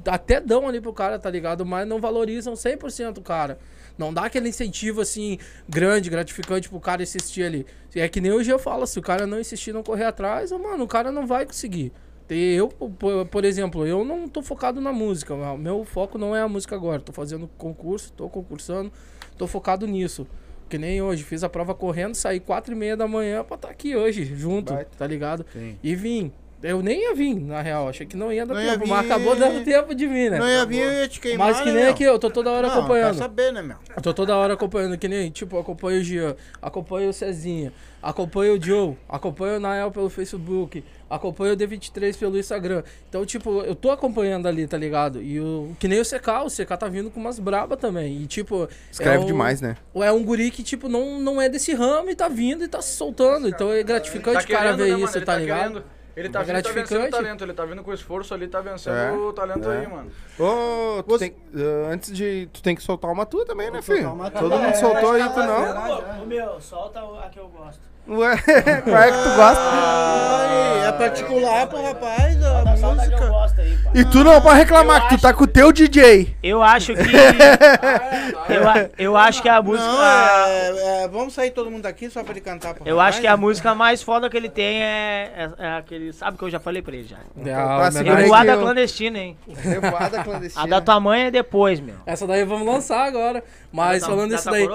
[0.05, 1.65] até dão ali pro cara, tá ligado?
[1.65, 3.57] Mas não valorizam 100% o cara.
[3.97, 5.37] Não dá aquele incentivo assim
[5.69, 7.65] grande, gratificante pro cara insistir ali.
[7.95, 10.83] É que nem hoje eu falo, se o cara não insistir, não correr atrás, mano,
[10.83, 11.93] o cara não vai conseguir.
[12.29, 15.33] Eu, por, exemplo, eu não tô focado na música.
[15.55, 16.99] Meu foco não é a música agora.
[16.99, 18.91] Tô fazendo concurso, tô concursando,
[19.37, 20.27] tô focado nisso.
[20.67, 23.69] Que nem hoje, fiz a prova correndo, saí quatro e meia da manhã pra estar
[23.69, 24.89] aqui hoje, junto, Baita.
[24.97, 25.45] tá ligado?
[25.53, 25.77] Sim.
[25.83, 26.31] E vim.
[26.67, 27.87] Eu nem ia vir, na real.
[27.89, 29.11] Achei que não ia dar Não ia tempo, mas vir.
[29.11, 30.39] acabou dando tempo de vir, né?
[30.39, 31.91] Não ia vir, eu ia te queimar, Mas que né, nem meu?
[31.91, 33.17] aqui, eu tô toda hora Não, acompanhando.
[33.17, 33.77] saber, né, meu?
[33.95, 37.71] Eu tô toda hora acompanhando, que nem, tipo, acompanho o Jean, acompanho o Cezinha,
[38.01, 42.83] acompanho o Joe, acompanho o Nael pelo Facebook, acompanho o D23 pelo Instagram.
[43.09, 45.21] Então, tipo, eu tô acompanhando ali, tá ligado?
[45.21, 48.21] E o que nem o CK, o CK tá vindo com umas braba também.
[48.21, 48.67] E, tipo.
[48.91, 49.75] Escreve é o- demais, né?
[49.95, 52.81] É um guri que, tipo, não, não é desse ramo e tá vindo e tá
[52.81, 53.47] se soltando.
[53.47, 55.59] Então é gratificante o cara ver né, isso, tá, tá ligado?
[55.73, 55.83] querendo.
[56.15, 58.61] Ele tá É vindo, tá vencendo o talento, ele tá vindo com esforço ali, tá
[58.61, 59.79] vencendo É, o talento é.
[59.79, 60.09] aí, mano.
[60.39, 62.47] Ô, tu tem, ah, antes de.
[62.53, 64.09] Tu tem que soltar uma tua também, né, filho?
[64.39, 66.21] Todo mundo soltou aí, tu não?
[66.21, 67.94] Ô, meu, solta a que eu gosto.
[68.07, 68.37] Ué,
[68.83, 69.61] qual é que tu gosta?
[69.61, 73.27] Ai, é particular pro rapaz, a Solta a eu música.
[73.27, 73.91] gosto aí, pai.
[73.95, 76.35] E tu não pode reclamar que tu tá com o teu DJ.
[76.43, 77.01] Eu acho que.
[78.53, 79.87] eu, a- eu acho que a música.
[79.87, 83.15] Não, é, é, vamos sair todo mundo daqui só pra ele cantar pro Eu rapaz,
[83.15, 83.37] acho que a né?
[83.37, 86.13] música mais foda que ele tem é, é, é aquele.
[86.13, 87.17] Sabe que eu já falei pra ele já?
[87.43, 89.37] É a Pra se homenagem- Revoada eu- clandestina, hein?
[89.57, 90.67] Revoada A clandestina.
[90.67, 91.95] da tua mãe é depois, meu.
[92.05, 93.43] Essa daí vamos lançar agora.
[93.71, 94.67] Mas Da- falando da isso daí.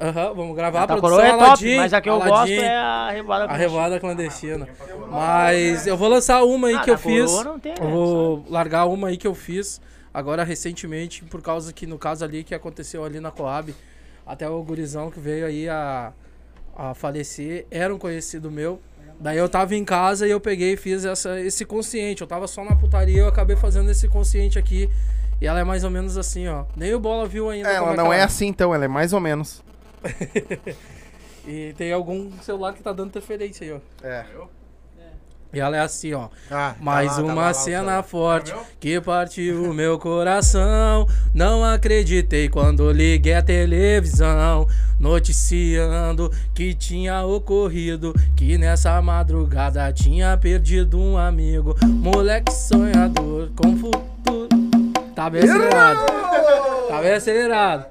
[0.00, 2.30] Aham, vamos gravar a A tua produção coroa é top, mas a que eu Aladdin,
[2.30, 4.68] gosto é a revoada A revoada clandestina.
[5.10, 7.62] Mas eu vou lançar uma aí Ah, que eu coroa fiz.
[7.62, 9.80] tem, eu vou largar uma aí que eu fiz
[10.12, 13.74] agora recentemente, por causa que no caso ali que aconteceu ali na Coab,
[14.26, 16.12] até o gurizão que veio aí a,
[16.76, 18.80] a falecer era um conhecido meu.
[19.18, 22.22] Daí eu tava em casa e eu peguei e fiz essa, esse consciente.
[22.22, 24.90] Eu tava só na putaria e eu acabei fazendo esse consciente aqui.
[25.40, 26.64] E ela é mais ou menos assim, ó.
[26.76, 27.68] Nem o Bola viu ainda.
[27.68, 29.62] É, ela que não é assim então, ela é mais ou menos.
[31.46, 34.06] E tem algum celular que tá dando interferência aí, ó.
[34.06, 34.24] É.
[35.54, 36.28] E ela é assim, ó.
[36.50, 41.06] Ah, tá Mais lá, tá uma lá, lá cena forte que partiu o meu coração.
[41.34, 44.66] Não acreditei quando liguei a televisão,
[44.98, 54.48] noticiando que tinha ocorrido que nessa madrugada tinha perdido um amigo, moleque sonhador com futuro.
[55.14, 56.06] Tá bem acelerado.
[56.88, 57.86] Tá bem acelerado.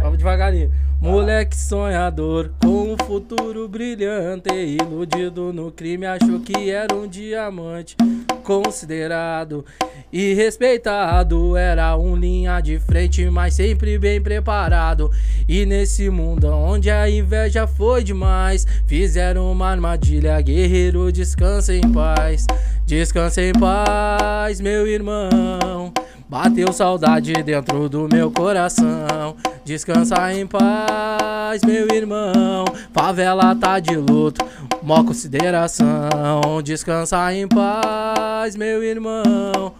[0.00, 0.85] Vamos devagarinho.
[1.00, 7.94] Moleque sonhador com um futuro brilhante, iludido no crime, achou que era um diamante.
[8.42, 9.64] Considerado
[10.12, 15.10] e respeitado, era um linha de frente, mas sempre bem preparado.
[15.48, 22.46] E nesse mundo onde a inveja foi demais, fizeram uma armadilha, guerreiro, descansa em paz.
[22.86, 25.92] Descansa em paz, meu irmão.
[26.28, 29.36] Bateu saudade dentro do meu coração.
[29.64, 32.64] Descansa em paz, meu irmão.
[32.92, 34.44] Favela tá de luto,
[34.82, 36.60] mó consideração.
[36.64, 39.72] Descansa em paz, meu irmão.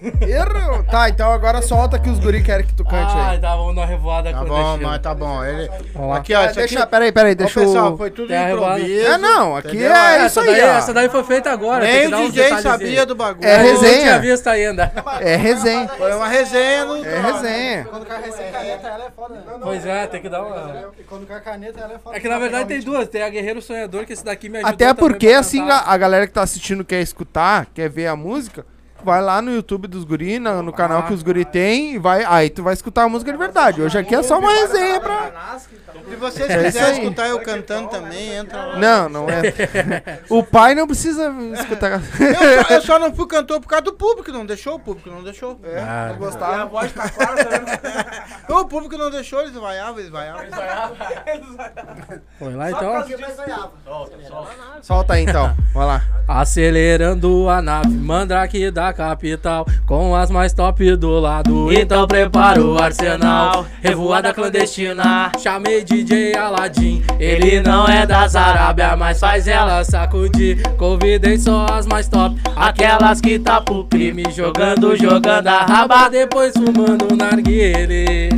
[0.00, 0.84] Errou!
[0.84, 3.40] Tá, então agora solta que os guri querem que tu cante Ai, aí.
[3.40, 5.44] tá bom, na revoada Tá bom, mas tá bom.
[5.44, 5.68] Ele...
[5.92, 6.16] Vamos.
[6.16, 6.90] Aqui, ó, Ah, isso deixa, aqui...
[6.90, 7.96] peraí, peraí, Ô, deixa pessoal, o...
[7.96, 9.06] foi tudo Tem improviso.
[9.06, 9.92] É, não, aqui entendeu?
[9.92, 10.78] é essa isso daí, aí, ó.
[10.78, 11.84] essa daí foi feita agora.
[11.84, 13.46] Nem dar o DJ sabia do bagulho.
[13.46, 13.98] É Eu não resenha.
[14.00, 14.92] tinha visto ainda.
[15.20, 15.88] É resenha.
[15.88, 17.04] Foi uma resenha no...
[17.04, 17.84] É resenha.
[17.90, 19.34] Quando cara recebe caneta, ela é foda.
[19.34, 19.42] né?
[19.60, 20.92] Pois é, tem que dar uma...
[21.08, 22.16] Quando cara caneta, ela é foda.
[22.16, 23.08] É que na verdade tem duas.
[23.08, 26.32] Tem a Guerreiro Sonhador, que esse daqui me ajudou Até porque, assim, a galera que
[26.32, 28.64] tá assistindo quer escutar, quer ver a música,
[29.04, 32.24] vai lá no YouTube dos guri, no, no canal que os guri tem, e vai,
[32.24, 33.80] aí tu vai escutar a música de verdade.
[33.82, 35.58] Hoje aqui é só uma resenha pra...
[36.08, 37.02] Se vocês É isso quiserem aí.
[37.04, 38.78] escutar eu cantando também, entra lá.
[38.78, 40.20] Não, não é.
[40.30, 42.00] O pai não precisa escutar.
[42.20, 45.10] Eu só, eu só não fui cantor por causa do público, não deixou, o público
[45.10, 45.58] não deixou.
[45.62, 46.64] É, Ah, não gostava.
[46.66, 48.28] voz tá clara, tá vendo?
[48.58, 50.46] O público não deixou, eles vaiavam, eles vaiavam.
[52.38, 53.04] Foi lá então.
[54.82, 56.02] Solta aí então, vai lá.
[56.26, 61.72] Acelerando a nave, Mandrake da capital, com as mais top do lado.
[61.72, 65.32] Então prepara o arsenal, revoada clandestina.
[65.38, 70.62] Chamei DJ Aladdin, ele não é das Arábia, mas faz ela sacudir.
[70.76, 76.52] Convidei só as mais top, aquelas que tá pro crime, jogando, jogando a raba, depois
[76.52, 78.30] fumando narguile.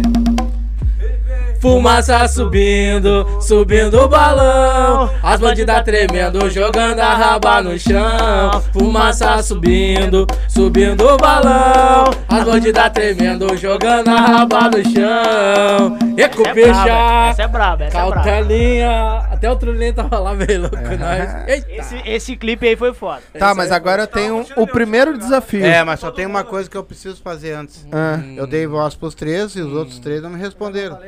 [1.61, 5.11] Fumaça subindo, subindo o balão.
[5.23, 8.63] As bandidas tremendo, jogando a raba no chão.
[8.73, 12.05] Fumaça subindo, subindo o balão.
[12.27, 15.99] As bandidas tremendo, jogando a raba no chão.
[16.17, 18.15] Essa é essa é braba, essa é braba.
[18.15, 19.19] cautelinha.
[19.31, 21.49] Até o trulinho tava lá meio louco com nós.
[21.49, 21.71] Eita.
[21.73, 23.23] Esse, esse clipe aí foi foda.
[23.39, 25.65] Tá, mas agora eu tenho o primeiro desafio.
[25.65, 27.87] É, mas só tem uma coisa que eu preciso fazer antes.
[27.93, 28.19] Ah.
[28.37, 30.99] Eu dei voz pros três e os outros três não me responderam.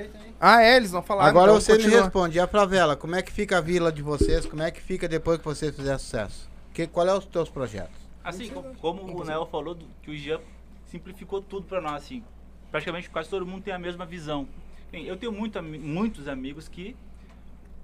[0.44, 1.28] Ah, é, eles não falaram.
[1.31, 2.02] Agora então você me continua.
[2.02, 2.36] responde.
[2.36, 4.44] E a favela, como é que fica a vila de vocês?
[4.44, 6.51] Como é que fica depois que vocês fizerem sucesso?
[6.74, 7.94] Que, qual é os teus projetos?
[8.24, 10.40] Assim, co- como o Nel falou, do- que o Jean
[10.86, 12.24] simplificou tudo pra nós, assim.
[12.73, 14.48] Praticamente quase todo mundo tem a mesma visão.
[14.90, 16.97] Bem, eu tenho muito, muitos amigos que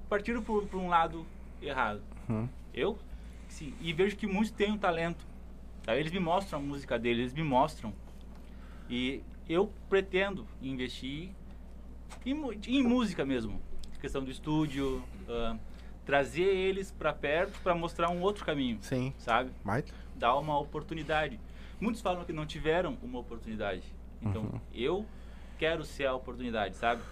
[0.08, 1.24] partiram por, por um lado
[1.62, 2.00] errado.
[2.74, 2.98] Eu,
[3.48, 5.24] sim, e vejo que muitos têm um talento.
[5.84, 5.96] tá?
[5.96, 7.92] Eles me mostram a música deles, eles me mostram.
[8.90, 11.30] E eu pretendo investir
[12.30, 13.60] em, mu- em música mesmo.
[14.00, 15.56] Questão do estúdio, ah,
[16.04, 19.12] trazer eles pra perto pra mostrar um outro caminho, Sim.
[19.18, 19.50] sabe?
[19.64, 19.92] Baita.
[20.16, 21.38] dar uma oportunidade.
[21.80, 23.82] Muitos falam que não tiveram uma oportunidade.
[24.20, 25.04] Então, eu
[25.58, 27.02] quero ser a oportunidade, sabe?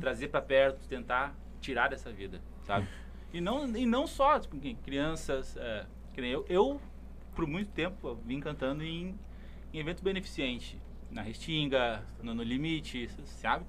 [0.00, 2.86] Trazer pra perto, tentar tirar dessa vida, sabe?
[3.32, 5.84] E não, e não só tipo, crianças, é,
[6.16, 6.80] eu, eu,
[7.34, 9.18] por muito tempo, vim cantando em,
[9.72, 10.80] em evento beneficente.
[11.10, 13.64] Na Restinga, no, no Limite, sabe?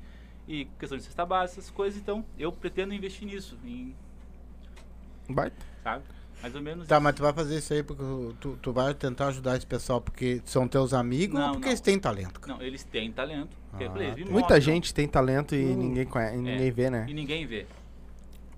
[0.47, 1.99] E questão de cesta básica, essas coisas.
[1.99, 3.95] Então, eu pretendo investir nisso, em,
[5.27, 5.55] Baita.
[5.83, 6.03] sabe?
[6.41, 7.03] Mais ou menos Tá, isso.
[7.03, 8.03] mas tu vai fazer isso aí porque
[8.39, 11.71] tu, tu vai tentar ajudar esse pessoal porque são teus amigos Não, ou porque não.
[11.71, 12.39] eles têm talento?
[12.39, 12.57] cara?
[12.59, 13.57] Não, eles têm talento.
[13.73, 14.31] Ah, eles me tá.
[14.31, 14.59] Muita mostram.
[14.61, 17.05] gente tem talento e ninguém conhece, e ninguém vê, né?
[17.09, 17.65] E ninguém vê.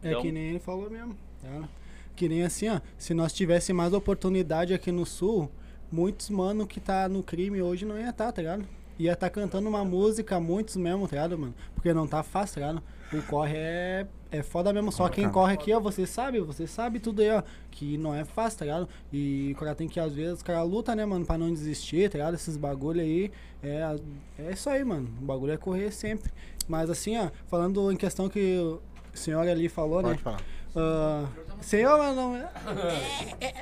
[0.04, 1.16] É Então- que nem ele falou mesmo.
[1.42, 1.70] tá?
[2.16, 2.82] Que nem assim, ó.
[2.98, 5.50] Se nós tivesse mais oportunidade aqui no sul,
[5.92, 8.66] muitos mano que tá no crime hoje não ia estar, tá, ligado?
[9.00, 11.54] Ia estar cantando uma música, muitos mesmo, tá ligado, mano?
[11.76, 12.84] Porque não tá fácil, tá ligado?
[13.14, 14.92] O corre é, é foda mesmo.
[14.92, 17.42] Só quem corre aqui, ó, você sabe, você sabe tudo aí, ó.
[17.72, 18.90] Que não é fácil, tá ligado?
[19.14, 22.10] E o cara tem que, às vezes, o cara luta, né, mano, pra não desistir,
[22.10, 22.34] tá ligado?
[22.34, 23.32] Esses bagulho aí.
[23.64, 23.96] É,
[24.40, 25.08] é isso aí, mano.
[25.22, 26.32] O bagulho é correr sempre.
[26.68, 28.82] Mas assim, ó, falando em questão que o
[29.14, 30.10] senhor ali falou, né?
[30.10, 30.42] Pode falar.
[30.76, 31.26] Ah,
[31.62, 32.50] senhor, mas não é.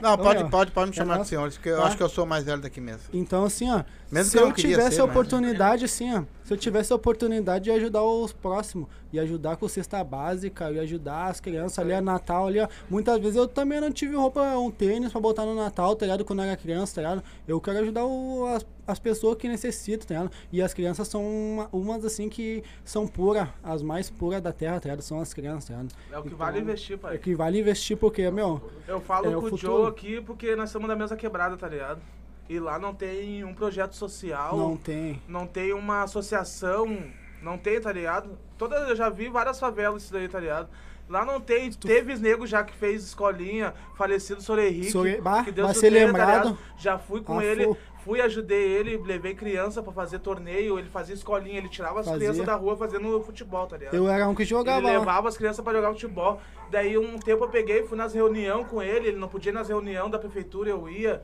[0.02, 1.30] Não, pode, pode, pode me é chamar de nosso.
[1.30, 1.84] senhores, porque eu Tá.
[1.86, 3.04] acho que eu sou mais velho daqui mesmo.
[3.14, 3.84] Então, assim, ó.
[4.12, 6.24] Mesmo se que eu eu tivesse ser, a mas- oportunidade, assim, ó.
[6.44, 10.80] Se eu tivesse a oportunidade de ajudar os próximos, e ajudar com cesta básica, e
[10.80, 12.68] ajudar as crianças ali a Natal ali, ó.
[12.90, 16.24] Muitas vezes eu também não tive roupa, um tênis pra botar no Natal, tá ligado?
[16.24, 17.24] Quando eu era criança, tá ligado?
[17.48, 20.32] Eu quero ajudar o- as, as pessoas que necessitam, tá ligado?
[20.52, 24.80] E as crianças são uma- umas, assim, que são puras, as mais puras da terra,
[24.80, 25.02] tá ligado?
[25.02, 25.96] São as crianças, tá ligado?
[26.12, 27.18] É o que Então, vale investir, É pai.
[27.18, 29.58] que vale investir porque, meu, Eu falo É com o o.
[29.58, 32.00] Joe aqui porque nós somos da mesma quebrada, tá ligado?
[32.48, 35.22] E lá não tem um projeto social, não não, tem.
[35.52, 36.98] tem uma associação,
[37.42, 38.38] não tem, tá ligado?
[38.58, 40.70] Toda, eu já vi várias favelas isso daí, tá ligado?
[41.10, 45.52] Lá não tem, teve nego já que fez escolinha, falecido Sor Henrique, Sor- bah, que
[45.52, 46.50] Deus vai ser tenha, lembrado.
[46.50, 46.58] ligado?
[46.78, 50.90] Já fui com Ah, ele, fu- fui, ajudei ele, levei criança pra fazer torneio, ele
[50.90, 52.20] fazia escolinha, ele tirava as Fazia.
[52.20, 53.94] crianças da rua fazendo futebol, tá ligado?
[53.96, 54.80] Eu era um que jogava.
[54.88, 56.42] Ele levava as crianças pra jogar futebol.
[56.72, 59.70] Daí um tempo eu peguei, fui nas reuniões com ele, ele não podia ir nas
[59.70, 61.24] reuniões da prefeitura, eu ia.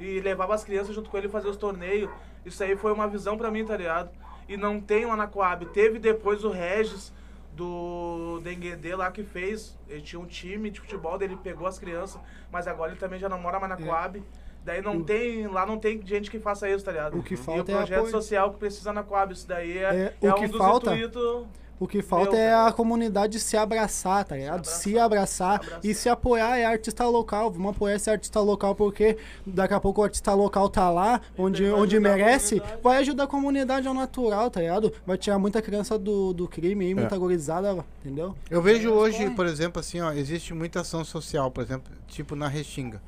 [0.00, 2.10] E levava as crianças junto com ele fazer os torneios.
[2.44, 4.10] Isso aí foi uma visão pra mim, tá ligado?
[4.48, 5.66] E não tem lá na Coab.
[5.66, 7.12] Teve depois o Regis
[7.54, 9.78] do Denguedê lá que fez.
[9.88, 12.20] Ele tinha um time de futebol, daí ele pegou as crianças,
[12.50, 13.86] mas agora ele também já não mora mais na É.
[13.88, 14.22] Coab.
[14.64, 17.18] Daí não tem, lá não tem gente que faça isso, tá ligado?
[17.18, 18.12] O que e falta o é projeto apoio.
[18.12, 20.94] social que precisa na Coab, isso daí é, É, é o um que dos falta-
[20.94, 21.46] intuitos
[21.82, 22.68] O que falta Meu, é cara.
[22.68, 24.64] a comunidade se abraçar, tá ligado?
[24.66, 25.80] Se abraçar, abraçar.
[25.82, 27.50] e se apoiar é artista local.
[27.50, 31.64] Vamos apoiar esse artista local porque daqui a pouco o artista local tá lá, onde,
[31.64, 32.82] vai onde merece, comunidade.
[32.84, 34.92] vai ajudar a comunidade ao natural, tá ligado?
[35.04, 38.36] Vai tirar muita criança do, do crime aí, muita gorizada, entendeu?
[38.48, 42.46] Eu vejo hoje, por exemplo, assim, ó, existe muita ação social, por exemplo, tipo na
[42.46, 43.02] Restinga.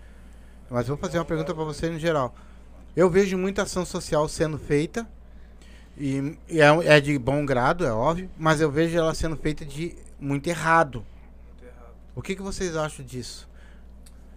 [0.69, 2.35] Mas vou fazer uma pergunta pra você no geral.
[2.97, 5.07] Eu vejo muita ação social sendo feita,
[5.97, 9.65] e, e é, é de bom grado, é óbvio, mas eu vejo ela sendo feita
[9.65, 11.05] de muito errado.
[12.17, 13.49] O que, que vocês acham disso?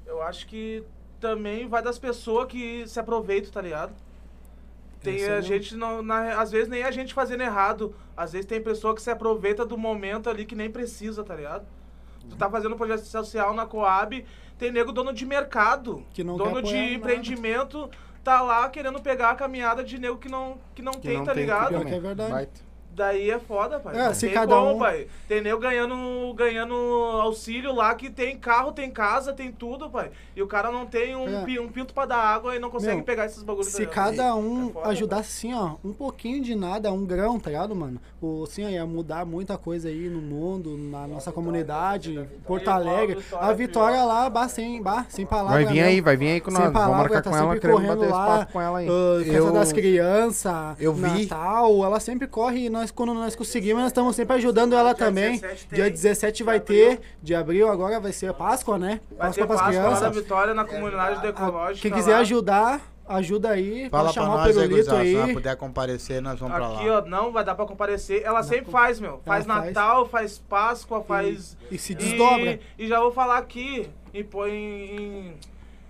[0.05, 0.84] Eu acho que
[1.19, 3.93] também vai das pessoas que se aproveitam, tá ligado?
[5.01, 7.93] Tem Esse é a o- gente, não, na- às vezes nem a gente fazendo errado.
[8.15, 11.65] Às vezes tem pessoa que se aproveita do momento ali que nem precisa, tá ligado?
[12.29, 14.25] Tu tá fazendo um projeto social na Coab,
[14.57, 16.91] tem nego dono de mercado, Que não dono de nada.
[16.93, 17.89] empreendimento,
[18.27, 21.23] tá lá querendo pegar a caminhada de nego que não, que não Que tem, não
[21.23, 21.85] tá tem ligado?
[21.85, 22.49] Que é verdade.
[22.97, 23.95] Daí é foda, pai.
[23.97, 25.07] É, se tem cada como, um- pai.
[25.27, 26.73] Tem nego ganhando, ganhando
[27.21, 30.09] auxílio lá que tem carro, tem casa, tem tudo, pai.
[30.35, 31.45] E o cara não tem um, É.
[31.45, 33.67] pi- um pinto pra dar água e não consegue Meu, pegar esses bagulhos.
[33.67, 37.39] Se tá cada um É foda, ajudasse assim, ó, um pouquinho de nada, um grão,
[37.39, 37.99] tá ligado, mano?
[38.19, 43.23] O, assim, ó, ia mudar muita coisa aí no mundo, na nossa comunidade, Porto Alegre.
[43.39, 45.65] A Vitória lá, bah, sem, bah, sem palavras.
[45.65, 46.71] Vai vir aí, vai vir aí com Sem nós.
[46.73, 48.87] Vamos palavra, marcar tá com ela, sempre correndo lá, papo com ela aí.
[49.23, 51.23] festa Eu- das crianças, eu vi.
[51.27, 55.05] Natal, ela sempre corre e nós, quando nós conseguimos, nós estamos sempre ajudando ela Dia
[55.05, 55.31] também.
[55.39, 58.99] 17 Dia tem, 17 vai ter, de abril agora vai ser a Páscoa, né?
[59.18, 60.15] Vai Páscoa lá da crianças.
[60.15, 61.81] Vitória na comunidade do Ah, Ecológica.
[61.81, 62.19] Quem quiser lá.
[62.19, 63.89] ajudar, ajuda aí.
[63.89, 65.03] Fala pra o nós aí, gurizada.
[65.05, 65.34] Se nós aí.
[65.34, 66.76] puder comparecer, nós vamos pra lá.
[66.80, 68.22] Aqui, ó, não vai dar pra comparecer.
[68.23, 69.22] Ela sempre faz, meu.
[69.26, 69.45] Faz.
[69.45, 71.57] Natal, faz Páscoa, faz.
[71.72, 72.59] E se desdobra.
[72.77, 75.34] E, e já vou falar aqui, em, pô- em- em-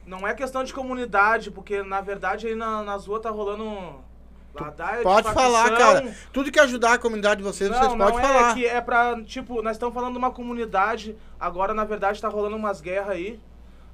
[0.05, 4.05] não é questão de comunidade, porque na verdade aí na, nas ruas tá rolando.
[4.63, 5.43] Ladaia Pode facção.
[5.43, 6.15] falar, cara.
[6.33, 8.53] Tudo que ajudar a comunidade de vocês, vocês Não, não podem é falar.
[8.53, 12.55] que é pra, tipo, nós estamos falando de uma comunidade, agora na verdade tá rolando
[12.55, 13.39] umas guerras aí.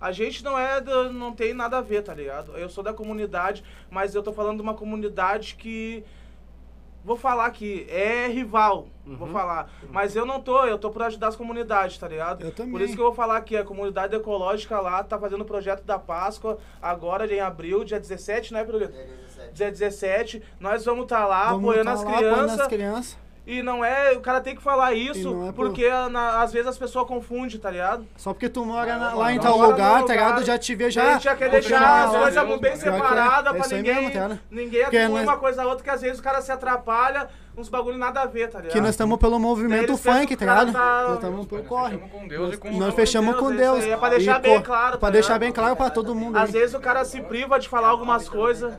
[0.01, 2.57] A gente não é, do- não tem nada a ver, tá ligado?
[2.57, 6.03] Eu sou da comunidade, mas eu tô falando de uma comunidade que
[7.05, 9.69] vou falar que é rival, vou falar.
[9.89, 12.43] Mas eu não tô, eu tô por ajudar as comunidades, tá ligado?
[12.45, 12.71] Eu também.
[12.71, 15.83] Por isso que eu vou falar que a comunidade ecológica lá tá fazendo o projeto
[15.83, 18.93] da Páscoa agora em abril, dia 17, né, Pirulito?
[19.53, 22.59] Dia 17, nós vamos estar lá Vamos apoiando tá as lá, apoiando crianças.
[22.59, 23.23] as crianças.
[23.45, 24.13] E não é.
[24.13, 27.59] O cara tem que falar isso, é por- porque na- às vezes as pessoas confundem,
[27.59, 28.07] tá ligado?
[28.15, 30.13] Só porque tu mora na- lá em tal no lugar, tá lugar.
[30.15, 30.45] ligado?
[30.45, 31.11] Já te vê a já.
[31.15, 33.95] gente já quer deixar as coisas bem é, separadas é pra aí ninguém.
[33.95, 34.39] mesmo, tá ligado?
[34.49, 37.27] ninguém Porque atribui nós- uma coisa a outra, que às vezes o cara se atrapalha,
[37.57, 38.71] uns bagulho nada a ver, tá ligado?
[38.71, 40.71] Que nós estamos pelo movimento funk, que tá ligado?
[40.71, 41.97] tá- Nós estamos por corre.
[41.97, 43.91] com Deus e com Nós fechamos com Deus, Deus.
[43.91, 45.39] é pra deixar E bem co- claro, Pra tá deixar ligado?
[45.41, 46.37] bem claro pra todo mundo.
[46.37, 46.51] Às aí.
[46.61, 48.73] vezes o cara se priva de falar algumas coisas.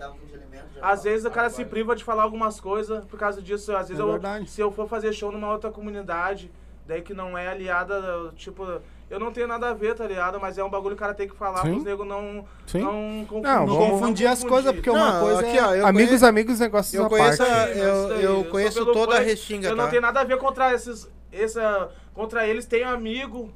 [0.85, 3.75] Às vezes o cara se priva de falar algumas coisas por causa disso.
[3.75, 6.53] Às vezes É eu, se eu for fazer show numa outra comunidade,
[6.87, 8.67] daí que não é aliada, tipo,
[9.09, 10.39] eu não tenho nada a ver, tá ligado?
[10.39, 11.73] Mas é um bagulho que o cara tem que falar Sim.
[11.73, 12.81] pros negros não, Sim.
[12.81, 13.43] não confundir.
[13.51, 15.65] Não, Não vamos- confundir as coisas, porque uma Não, coisa aqui, é...
[15.65, 19.17] ó, eu amigos, conheço, amigos, negócios eu conheço, a- eu, daí, eu sou conheço toda
[19.17, 19.91] a restinga, Eu não tá?
[19.91, 21.09] tenho nada a ver contra esses.
[21.33, 23.51] Essa, contra eles, tenho amigo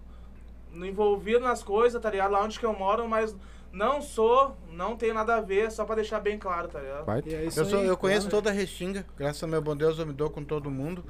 [0.75, 2.31] envolvido nas coisas, tá ligado?
[2.33, 3.35] Lá onde que eu moro, mas
[3.73, 7.05] não sou, não tenho nada a ver, só pra deixar bem claro, tá ligado?
[7.05, 7.23] Vai.
[7.27, 8.31] E é isso Eu, sou- aí, eu conheço né?
[8.31, 11.05] toda a restinga, graças ao meu bom Deus eu me dou com todo mundo.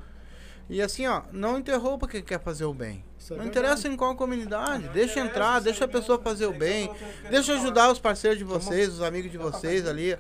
[0.69, 3.03] E assim, ó, não interrompa quem quer fazer o bem.
[3.19, 3.67] Isso é não verdade.
[3.67, 6.91] interessa em qual comunidade, deixa entrar, deixa a pessoa fazer o bem,
[7.29, 10.17] deixa ajudar os parceiros de vocês, os amigos de vocês ali.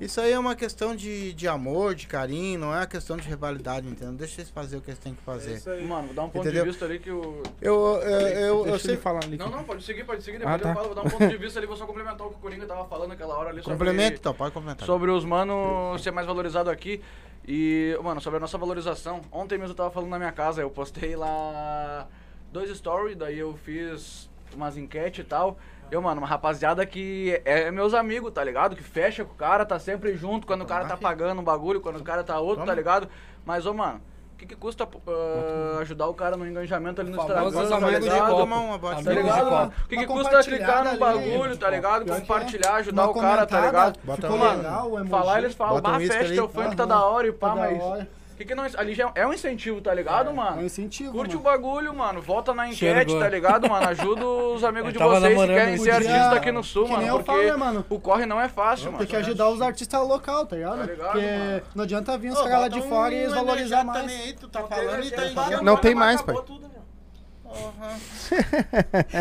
[0.00, 3.28] Isso aí é uma questão de, de amor, de carinho, não é uma questão de
[3.28, 4.14] rivalidade, entendeu?
[4.14, 5.62] Deixa eles fazer o que eles têm que fazer.
[5.86, 6.64] Mano, vou dar um ponto Entendeu?
[6.64, 7.42] de vista ali que o.
[7.60, 9.36] Eu, eu, eu, eu ele sempre falar ali.
[9.36, 10.44] Não, não, pode seguir, pode seguir.
[10.44, 10.68] Ah, Depois tá.
[10.70, 12.40] eu falo, vou dar um ponto de vista ali, vou só complementar o que o
[12.40, 13.78] Coringa tava falando aquela hora ali sobre.
[13.78, 14.86] complemento, então, pode complementar.
[14.86, 17.00] sobre os manos ser mais valorizado aqui.
[17.52, 19.22] E, mano, sobre a nossa valorização.
[19.32, 22.06] Ontem mesmo eu tava falando na minha casa, eu postei lá
[22.52, 25.58] dois stories, daí eu fiz umas enquetes e tal.
[25.90, 28.76] Eu, mano, uma rapaziada que é meus amigos, tá ligado?
[28.76, 31.80] Que fecha com o cara, tá sempre junto quando o cara tá pagando um bagulho,
[31.80, 33.08] quando o cara tá outro, tá ligado?
[33.44, 34.00] Mas, ô, mano,
[34.40, 37.68] que que custa ah, ajudar o cara no engajamento ali no Instagram, tá ligado?
[39.04, 39.72] Tá ligado, mano?
[39.84, 42.10] O que, custa clicar no bagulho, tá ligado?
[42.10, 42.20] É.
[42.20, 43.98] Compartilhar, ajudar o cara, tá ligado?
[43.98, 45.10] Ficou legal, emoji.
[45.10, 46.40] Falar, eles falam, bah, ali.
[46.40, 48.06] o funk tá da hora e pá, Tá mas.
[48.40, 50.62] Que que não, ali já é um incentivo, tá ligado, É mano?
[50.62, 51.50] um incentivo, Curte o mano.
[51.58, 52.22] bagulho, mano.
[52.22, 53.18] Volta na enquete, bom.
[53.20, 53.86] tá ligado, mano?
[53.88, 55.94] Ajuda os amigos de vocês que querem ser dia.
[56.14, 57.02] artista aqui no sul, Que mano.
[57.02, 57.84] nem eu Porque falo, né, mano?
[57.90, 58.98] o corre não é fácil, mano.
[58.98, 60.78] Tem que ajudar os artistas local, tá ligado?
[60.78, 61.62] Tá ligado, Porque mano?
[61.74, 64.20] não adianta vir os caras lá de um fora e eles valorizar energético mais.
[64.26, 65.62] aí, tu tá falando e tá.
[65.62, 66.34] Não tem mas mais, pai.
[66.46, 66.79] tudo, meu.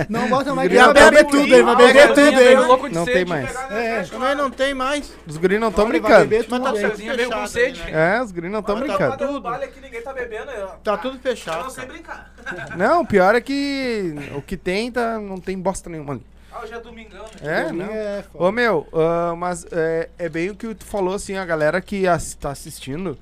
[0.08, 1.28] Não bota mais beber bagulho.
[1.30, 3.18] tudo, ele vai beber tudo, louco de Não sede.
[3.18, 3.56] tem mais.
[3.72, 5.14] É, Também não tem mais.
[5.28, 6.26] Os guris não estão vai brincando.
[6.28, 7.82] beber Mas tá tudo, com fechado sede.
[7.82, 8.18] né?
[8.18, 9.18] É, os guris não estão Mano, brincando.
[9.18, 10.52] tá no baile aqui, ninguém tá bebendo.
[10.52, 11.64] Eu, Tá tudo eu fechado.
[11.64, 11.94] não sei cara.
[11.94, 12.34] brincar.
[12.78, 16.26] Não, o pior é que o que tem tá, não tem bosta nenhuma ali.
[16.52, 17.62] Ah, hoje é domingão, né?
[17.62, 17.94] É, Domingo não.
[17.94, 21.80] é Ô meu, ah, mas é, é bem o que tu falou, assim, a galera
[21.80, 23.18] que as, tá assistindo,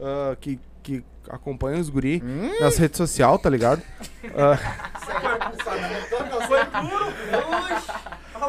[0.00, 2.22] ah, que, que acompanha os guri
[2.60, 3.82] nas redes sociais, tá ligado?
[6.46, 6.60] Foi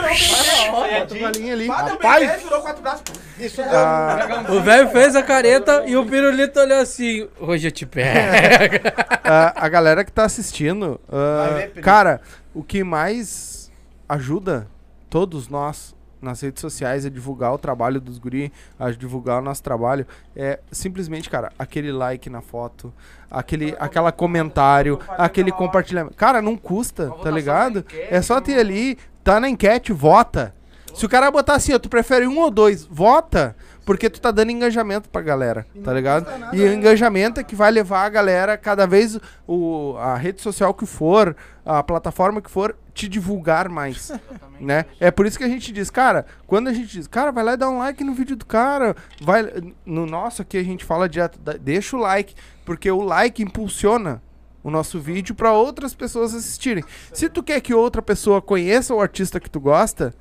[0.71, 1.67] bota a galinha ali.
[1.67, 2.43] Rapaz, Rapaz.
[2.43, 3.05] virou quatro braços.
[3.39, 7.87] Isso Ah, O velho fez a careta e o pirulito olhou assim: hoje eu te
[7.87, 8.89] pego.
[9.25, 12.21] ah, a galera que tá assistindo, ah, ver, cara,
[12.55, 13.71] o que mais
[14.09, 14.69] ajuda
[15.09, 19.63] todos nós nas redes sociais é divulgar o trabalho dos guri, a divulgar o nosso
[19.63, 20.07] trabalho,
[20.37, 22.93] é simplesmente, cara, aquele like na foto,
[23.31, 26.17] aquele aquela comentário, aquele compartilhamento.
[26.17, 27.85] Cara, não custa, tá ligado?
[28.11, 30.55] É só ter ali, tá na enquete, vota.
[30.95, 34.31] Se o cara botar assim, ó, tu prefere um ou dois, vota, porque tu tá
[34.31, 36.27] dando engajamento pra galera, tá ligado?
[36.55, 40.73] E o engajamento é que vai levar a galera, cada vez o, a rede social
[40.75, 41.35] que for,
[41.65, 44.13] a plataforma que for, te divulgar mais,
[44.61, 44.85] né?
[44.99, 47.55] É por isso que a gente diz, cara, quando a gente diz, cara, vai lá
[47.55, 49.49] e dá um like no vídeo do cara, vai,
[49.85, 52.35] no nosso aqui a gente fala direto, deixa o like,
[52.65, 54.23] porque o like impulsiona
[54.63, 56.85] o nosso vídeo para outras pessoas assistirem.
[57.13, 60.15] Se tu quer que outra pessoa conheça o artista que tu gosta,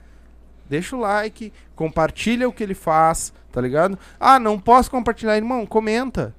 [0.69, 3.97] deixa o like, compartilha o que ele faz, tá ligado?
[4.19, 6.34] Ah, não posso compartilhar, irmão, comenta.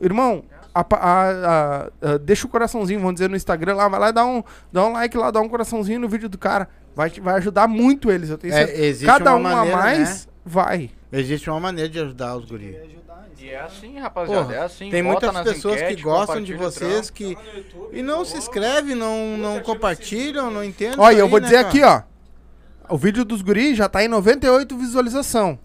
[0.00, 0.42] Irmão,
[0.74, 4.24] a- a- a- deixa o coraçãozinho, vamos dizer, no Instagram lá, vai lá e dá
[4.24, 4.42] um,
[4.72, 6.68] dá um like lá, dá um coraçãozinho no vídeo do cara.
[6.94, 8.82] Vai, vai ajudar muito eles, eu tenho É, certeza.
[8.82, 10.32] existe Cada uma um maneira, a mais, né?
[10.44, 10.90] vai.
[11.12, 12.76] Existe uma maneira de ajudar os guris.
[13.38, 14.88] E é assim, rapaziada, Porra, é assim.
[14.88, 17.36] tem muitas pessoas que enquetes, gostam de vocês que.
[17.92, 20.94] E não se inscrevem, não, não compartilham, não entendem.
[21.00, 21.68] Olha, eu vou né, dizer cara?
[21.68, 22.02] aqui, ó.
[22.88, 25.58] O vídeo dos guris já tá em 98 visualização.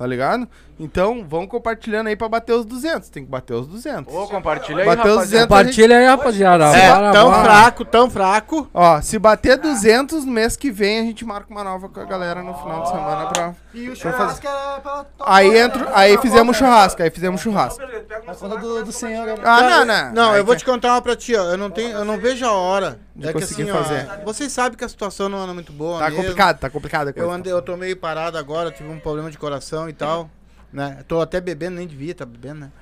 [0.00, 0.48] Tá ligado?
[0.82, 3.10] Então, vão compartilhando aí pra bater os 200.
[3.10, 4.12] Tem que bater os 200.
[4.14, 5.46] Ô, compartilha aí, Bateu os rapaziada.
[5.46, 6.64] 200, Compartilha aí, rapaziada.
[6.74, 7.42] É, Bora, tão bora.
[7.44, 8.70] fraco, tão fraco.
[8.72, 12.04] Ó, se bater 200 no mês que vem, a gente marca uma nova com a
[12.04, 13.54] galera no final de semana pra...
[13.74, 14.40] E o pra fazer.
[14.42, 17.80] churrasco era pela Aí entro, aí fizemos churrasco, aí fizemos churrasco.
[18.26, 19.26] a conta do, do senhor.
[19.26, 19.34] né?
[19.44, 20.12] Ah, não, não.
[20.12, 21.42] Não, eu vou que- te contar uma pra ti, ó.
[21.44, 22.98] Eu não, tenho, eu não vejo a hora.
[23.14, 24.08] De é que conseguir assim, ó, fazer.
[24.24, 25.98] vocês sabem que a situação não anda muito boa.
[25.98, 26.16] Tá mesmo.
[26.22, 27.30] complicado, tá complicado a Eu, coisa.
[27.32, 30.28] andei, eu tô meio parado agora, tive um problema de coração e tal.
[30.72, 31.04] Né?
[31.08, 32.72] Tô até bebendo, nem devia tá bebendo, né?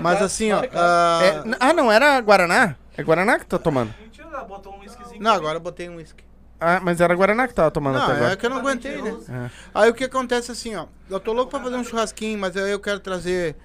[0.00, 0.62] Mas assim, ó.
[0.74, 2.76] ah, É, n- ah, não, era Guaraná?
[2.96, 3.92] É Guaraná que tá tomando?
[4.00, 5.20] Mentira, botou um whiskyzinho.
[5.22, 6.22] Não, agora eu botei um uísque.
[6.60, 8.36] Ah, mas era Guaraná que tava tomando Não, até é agora.
[8.36, 9.16] que eu não aguentei, né?
[9.28, 9.50] É.
[9.74, 10.86] Aí o que acontece assim, ó.
[11.10, 13.56] Eu tô louco pra fazer um churrasquinho, mas aí eu quero trazer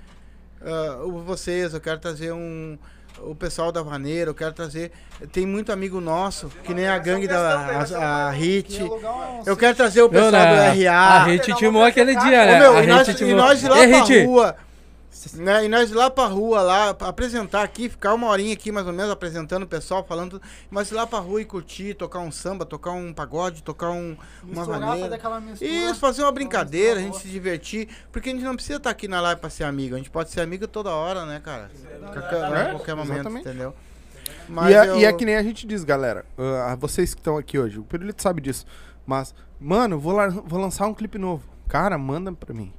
[1.06, 2.78] o vocês, eu quero trazer um.
[3.22, 4.92] O pessoal da Vaneira, eu quero trazer.
[5.32, 8.80] Tem muito amigo nosso, que nem a gangue da a, a Hit.
[9.46, 11.24] Eu quero trazer o pessoal Meu, do RA.
[11.24, 12.60] A gente timou aquele dia, Ô, né?
[12.60, 14.56] meu, a e, nós, e nós ir lá pra Hit, rua.
[15.34, 18.72] Né, e nós ir lá pra rua, lá, pra apresentar aqui, ficar uma horinha aqui
[18.72, 20.40] mais ou menos, apresentando o pessoal, falando.
[20.70, 24.16] Mas ir lá pra rua e curtir, tocar um samba, tocar um pagode, tocar um,
[24.44, 25.18] uma vaneira.
[25.66, 27.88] Isso, fazer uma brincadeira, a gente se divertir.
[28.12, 29.96] Porque a gente não precisa estar aqui na live pra ser amigo.
[29.96, 31.72] A gente pode ser amigo toda hora, né, cara?
[32.14, 33.48] Qualquer, É, a qualquer momento, exatamente.
[33.48, 33.74] entendeu?
[34.70, 36.26] E é, eu- e é que nem a gente diz, galera.
[36.38, 38.66] ah, vocês que estão aqui hoje, o Pirulito sabe disso.
[39.06, 41.44] Mas, mano, vou, lá, vou lançar um clipe novo.
[41.68, 42.72] Cara, manda pra mim.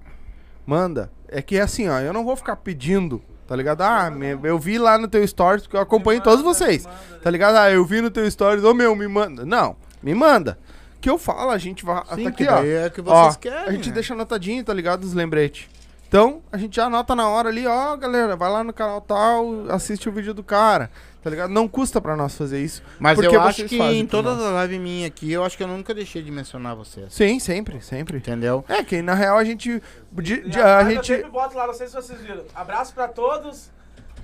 [0.69, 1.11] Manda.
[1.29, 3.81] É que é assim, ó, eu não vou ficar pedindo, tá ligado?
[3.81, 6.87] Ah, me- eu vi lá no teu stories, porque eu acompanho todos vocês.
[7.23, 7.57] Tá ligado?
[7.57, 9.47] Ah, eu vi no teu stories, ô meu, me manda.
[9.47, 10.59] Não, me manda.
[11.01, 12.03] Que eu falo, a gente vai.
[12.15, 12.63] Sim, tá que aqui, ó.
[12.63, 13.95] é que vocês Ó, querem, A gente né?
[13.95, 15.05] deixa anotadinho, tá ligado?
[15.05, 15.69] Os lembretes.
[16.07, 19.71] Então, a gente já anota na hora ali, ó, galera, vai lá no canal tal,
[19.71, 20.91] assiste o vídeo do cara,
[21.23, 21.51] tá ligado?
[21.51, 22.83] Não custa pra nós fazer isso.
[22.99, 25.69] Mas porque eu acho que em todas as lives minhas aqui, eu acho que eu
[25.69, 27.13] nunca deixei de mencionar vocês.
[27.13, 28.19] Sim, sempre, sempre.
[28.19, 28.65] Entendeu?
[28.69, 29.83] É, que na real a gente.
[30.13, 31.07] de- de- E a mas Eu gente.
[31.07, 32.45] sempre boto lá, não sei se vocês viram.
[32.55, 33.71] Abraço pra todos.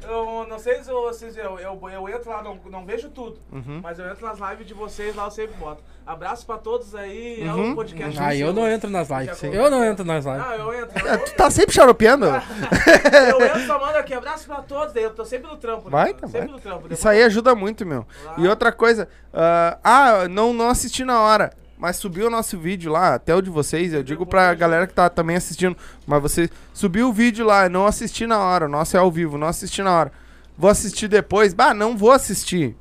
[0.09, 3.39] Eu não sei se vocês viram, eu, eu entro lá, não, não vejo tudo.
[3.53, 3.81] Uhum.
[3.83, 5.83] Mas eu entro nas lives de vocês lá, eu sempre boto.
[6.07, 7.71] Abraço pra todos aí, é Uhum.
[7.71, 8.19] um podcast.
[8.21, 9.43] Ah, eu não entro nas lives.
[9.43, 10.41] Eu não entro nas lives.
[10.43, 11.09] Não, eu entro.
[11.09, 12.27] É, tu tá sempre xaropeando?
[13.31, 15.85] Eu entro só mando aqui, abraço pra todos, eu tô sempre no trampo.
[15.85, 15.91] né?
[15.91, 16.57] Vai, tá, Sempre vai.
[16.57, 16.93] no trampo.
[16.93, 18.07] Isso aí ajuda muito, meu.
[18.37, 21.51] E outra coisa, ah, ah, não, não assisti na hora.
[21.85, 24.95] Mas subiu o nosso vídeo lá, até o de vocês, eu digo pra galera que
[24.95, 25.77] tá também assistindo.
[26.07, 28.65] Mas você subiu o vídeo lá, não assisti na hora.
[28.65, 30.13] O nosso é ao vivo, não assisti na hora.
[30.57, 31.53] Vou assistir depois.
[31.53, 32.75] Bah, não vou assistir.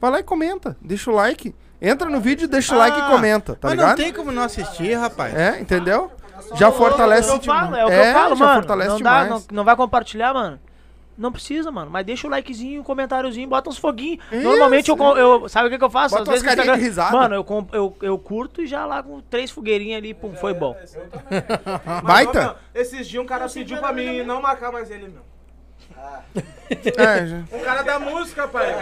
[0.00, 1.54] Vai lá e comenta, deixa o like.
[1.82, 3.88] Entra no vídeo, deixa o like e Ah, comenta, tá mas ligado?
[3.90, 5.34] não tem como não assistir, rapaz.
[5.34, 6.10] É, entendeu?
[6.54, 8.54] Já fortalece É o que eu falo, é o que é, eu falo, já mano.
[8.62, 9.28] fortalece Não, dá, demais.
[9.50, 10.58] não, não vai compartilhar, mano.
[11.20, 11.90] Não precisa, mano.
[11.90, 14.24] Mas deixa o likezinho, um comentáriozinho, bota uns foguinhos.
[14.32, 15.48] Isso, Normalmente eu, eu.
[15.50, 16.16] Sabe o que, que eu faço?
[16.16, 17.14] Bota umas no carinhas de risada.
[17.14, 20.74] Mano, eu, eu, eu curto e já lá com três fogueirinhas ali, pum, foi bom.
[22.02, 22.56] Mas, Baita?
[22.74, 25.22] esses dias um cara pediu pra mim não marcar mais ele, meu.
[26.96, 28.74] É, já- Um cara da música, pai.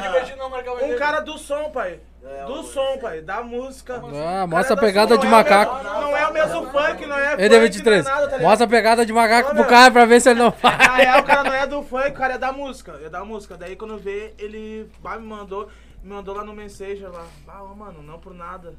[0.85, 1.99] Um cara do som, pai.
[2.47, 3.21] Do som, pai.
[3.21, 4.03] Da música.
[4.15, 5.83] Ah, mostra a pegada da de é macaco.
[5.85, 8.43] Não é o mesmo funk, não é Ei, funk, D23, não é nada, tá ligado?
[8.43, 10.79] mostra a pegada de macaco pro cara pra ver se ele não faz.
[10.79, 13.01] Na real, o cara não é do funk, o cara é da música.
[13.05, 13.57] É da música.
[13.57, 15.69] Daí quando vê, ele vai, me mandou,
[16.03, 17.25] me mandou lá no Messenger lá.
[17.49, 18.75] Ah, mano, não por nada.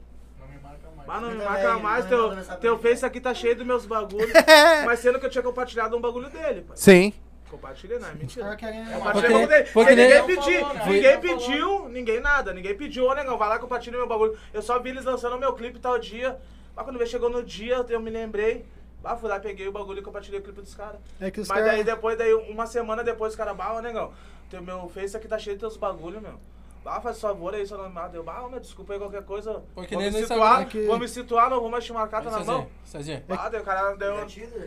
[1.08, 2.90] Mas não me marca mais, não teu, manda nessa teu pergunta.
[2.90, 4.32] Face aqui tá cheio dos meus bagulhos.
[4.86, 6.76] mas sendo que eu tinha compartilhado um bagulho dele, pai.
[6.78, 7.14] Sim.
[7.50, 8.46] Compartilhei, não, é mentira.
[8.46, 9.48] Compartilhei Foi que o bagulho dele.
[9.48, 13.38] nem- foi que Aí nem- ninguém pediu, ninguém pediu, ninguém nada, ninguém pediu, ô negão,
[13.38, 14.38] vai lá compartilha meu bagulho.
[14.54, 16.40] Eu só vi eles lançando meu clipe tal dia.
[16.76, 18.66] Mas quando veio, chegou no dia, eu me lembrei.
[19.04, 21.00] Ah, fui lá, peguei o bagulho e compartilhei o clipe dos caras.
[21.20, 23.82] É que os Mas caras- daí depois, daí uma semana depois, os caras, bah, ô
[23.82, 24.14] negão,
[24.50, 26.40] teu meu Face aqui tá cheio de teus bagulho, meu.
[26.86, 27.92] Ah, faz favor aí, seu nome.
[27.96, 29.62] Ah, deu, ah, meu, desculpa aí qualquer coisa.
[29.76, 31.86] Foi que vou nem me no situar, Instagram que- vou me situar, não vou mais
[31.86, 32.68] te marcar, tá na mão.
[32.84, 33.24] Cezinha, Cezinha.
[33.38, 34.16] Ah, deu, cara, deu...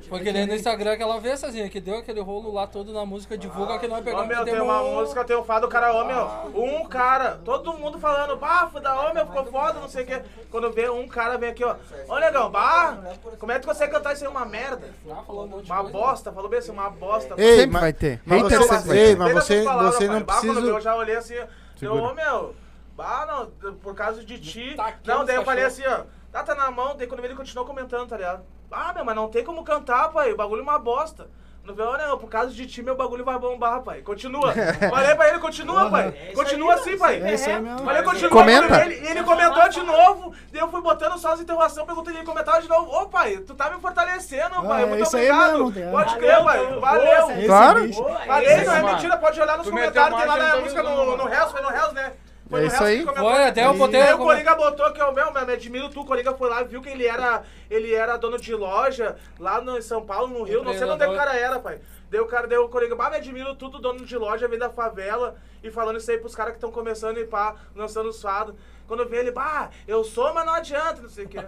[0.08, 2.92] Foi que nem no Instagram que ela vê, Cezinha, que deu aquele rolo lá todo
[2.92, 4.28] na música, divulga que nós Ô, pegamos.
[4.28, 7.40] meu, que tem uma um- música, tem um fado, o cara, ô, meu, um cara,
[7.44, 10.22] todo mundo falando, bah, foi da ô, meu, ficou foda, não sei o quê.
[10.50, 11.74] Quando vê um cara, vem aqui, ó,
[12.08, 12.98] ô, negão, bah,
[13.40, 14.88] como é que tu consegue cantar isso aí, uma merda?
[15.10, 17.34] Ah, falou um monte de Uma bosta, falou bem assim, uma bosta.
[17.38, 18.20] Ei, Sempre mas- vai ter.
[18.24, 20.60] mas você- ei, mas você, você não Bah, quando precisa.
[20.72, 21.34] Eu já olhei assim,
[21.82, 22.54] deu, ô meu,
[22.96, 24.74] bah, não, por causa de ti.
[24.76, 27.34] Tá aqui não, daí eu falei assim, ó, tá, tá na mão, daí quando ele
[27.34, 28.44] continuou comentando, tá ligado?
[28.70, 31.28] Ah, meu, mas não tem como cantar, pai, o bagulho é uma bosta.
[31.64, 34.00] Não vê, olha, por causa de ti, meu bagulho vai bombar, pai.
[34.02, 34.52] Continua.
[34.90, 36.10] Falei pra ele, continua, pai.
[36.34, 37.22] Continua assim, pai.
[37.22, 37.84] É isso aí mesmo.
[37.84, 38.30] Falei, continua.
[38.30, 38.84] Comenta.
[38.84, 42.60] Ele, ele comentou de novo, daí eu fui botando só as interrogações, perguntei ele comentava
[42.60, 42.90] de novo.
[42.90, 44.82] Ô, pai, tu tá me fortalecendo, Ah, pai.
[44.82, 45.70] é Muito isso aí obrigado.
[45.70, 45.90] mesmo.
[45.92, 46.66] Pode crer, pai.
[46.80, 47.46] Valeu.
[47.46, 47.92] Claro.
[48.26, 51.52] Falei, não é mentira, pode olhar nos comentários, tem lá na música no, no Hells,
[51.52, 52.12] foi no Hells, né?
[52.52, 53.02] Foi É isso aí.
[53.02, 55.88] Foi, até eu botei Aí o Coringa botou que é o meu, meu, me admiro
[55.88, 59.58] tu, o Coringa foi lá, viu que ele era, ele era dono de loja lá
[59.62, 61.80] no, em São Paulo, no Rio, não sei onde é o cara era, pai.
[62.10, 64.68] Deu o cara, deu o Coringa, bah, me admiro tudo, dono de loja, vem da
[64.68, 68.54] favela, e falando isso aí pros caras que estão começando e pá, lançando os fados.
[68.86, 71.38] Quando vê ele, bah, eu sou, mas não adianta, não sei o quê.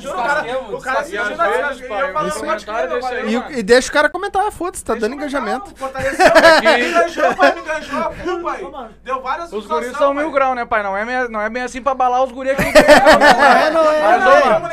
[0.00, 1.30] Juro, o cara, descasquemos, o cara descasquemos.
[1.30, 3.28] assistindo E às a vezes, e pai, eu falando, esse pode crer.
[3.28, 5.74] E, e deixa o cara comentar, foda-se, tá dando engajamento.
[5.76, 6.26] Fortaleceu,
[6.62, 8.88] me enganjou, pai, me pai.
[9.04, 10.82] Deu várias Os guris são mil graus, né, pai?
[10.82, 12.62] Não é, meia- não é bem assim pra balar os guris aqui.
[12.78, 14.02] É, não é.
[14.02, 14.68] Mas, ô, mano,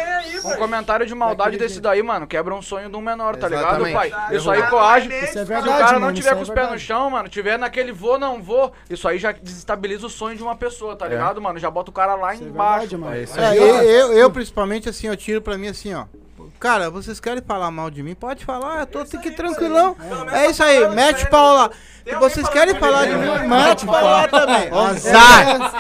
[0.45, 3.83] um comentário de maldade desse daí, mano, quebra um sonho de um menor, tá ligado,
[3.91, 4.13] pai?
[4.31, 5.11] Isso aí coage.
[5.11, 7.57] É Se o cara não tiver isso com é os pés no chão, mano, tiver
[7.57, 11.41] naquele vou, não vou, isso aí já desestabiliza o sonho de uma pessoa, tá ligado,
[11.41, 11.57] mano?
[11.59, 12.95] Já bota o cara lá é embaixo.
[13.37, 14.13] É É, eu, eu,
[14.75, 16.05] eu, principalmente, assim, eu tiro pra mim assim, ó.
[16.59, 18.15] Cara, vocês querem falar mal de mim?
[18.15, 19.95] Pode falar, eu tô aqui tranquilão.
[20.31, 21.69] É isso aí, mete pau lá.
[22.07, 24.69] Se vocês querem falar de mim, mete pau lá também.
[24.71, 25.73] Azar.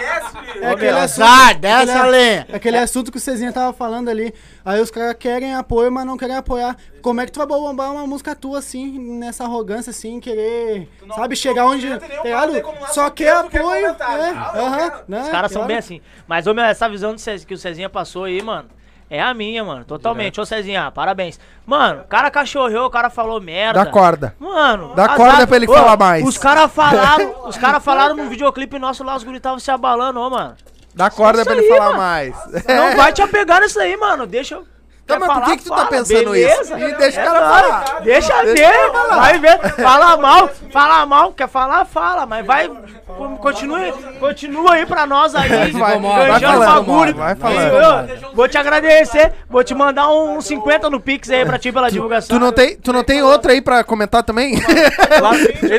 [0.61, 2.47] É aquele azar, dessa lenha.
[2.51, 4.33] aquele assunto que o Cezinha tava falando ali.
[4.63, 6.75] Aí os caras querem apoio, mas não querem apoiar.
[7.01, 11.15] Como é que tu vai bombar uma música tua assim, nessa arrogância, assim, querer, não-
[11.15, 11.87] sabe, chegar onde.
[12.23, 12.53] ligado?
[12.91, 13.87] Só quer apoio.
[13.87, 15.21] É, Ah, né?
[15.21, 16.01] Os caras são bem assim.
[16.27, 17.15] Mas, ô, meu, essa visão
[17.45, 18.69] que o Cezinha passou aí, mano,
[19.09, 19.85] é a minha, mano.
[19.85, 20.39] Totalmente.
[20.41, 21.39] Ô, Cezinha, parabéns.
[21.65, 23.83] Mano, o cara cachorreou, o cara falou merda.
[23.83, 24.35] Dá corda.
[24.39, 25.17] Mano, Dá azar.
[25.17, 26.25] corda pra ele Ô, falar mais.
[26.27, 30.19] Os caras falaram, os caras falaram num videoclipe nosso lá, os guris estavam se abalando,
[30.19, 30.55] ô, mano.
[30.93, 31.97] Dá corda Isso pra ele aí, falar mano.
[31.99, 32.35] mais.
[32.67, 34.25] Não vai te apegar nisso aí, mano.
[34.25, 34.65] Deixa eu.
[35.07, 36.61] Tá, mas por que que tu tá pensando beleza.
[36.63, 36.77] isso?
[36.77, 38.01] E deixa o cara falar.
[38.01, 39.59] Deixa ver, vai ver.
[39.75, 42.67] Fala mal, fala mal, quer falar, fala, mas vai.
[42.67, 45.71] co- Continue, continua aí pra nós aí.
[45.71, 47.13] Vai, vai falando, bagulho.
[47.15, 48.33] vai falando.
[48.33, 52.35] Vou te agradecer, vou te mandar um 50 no Pix aí pra ti pela divulgação.
[52.35, 54.55] Tu não tem, tu não tem outra aí pra comentar também?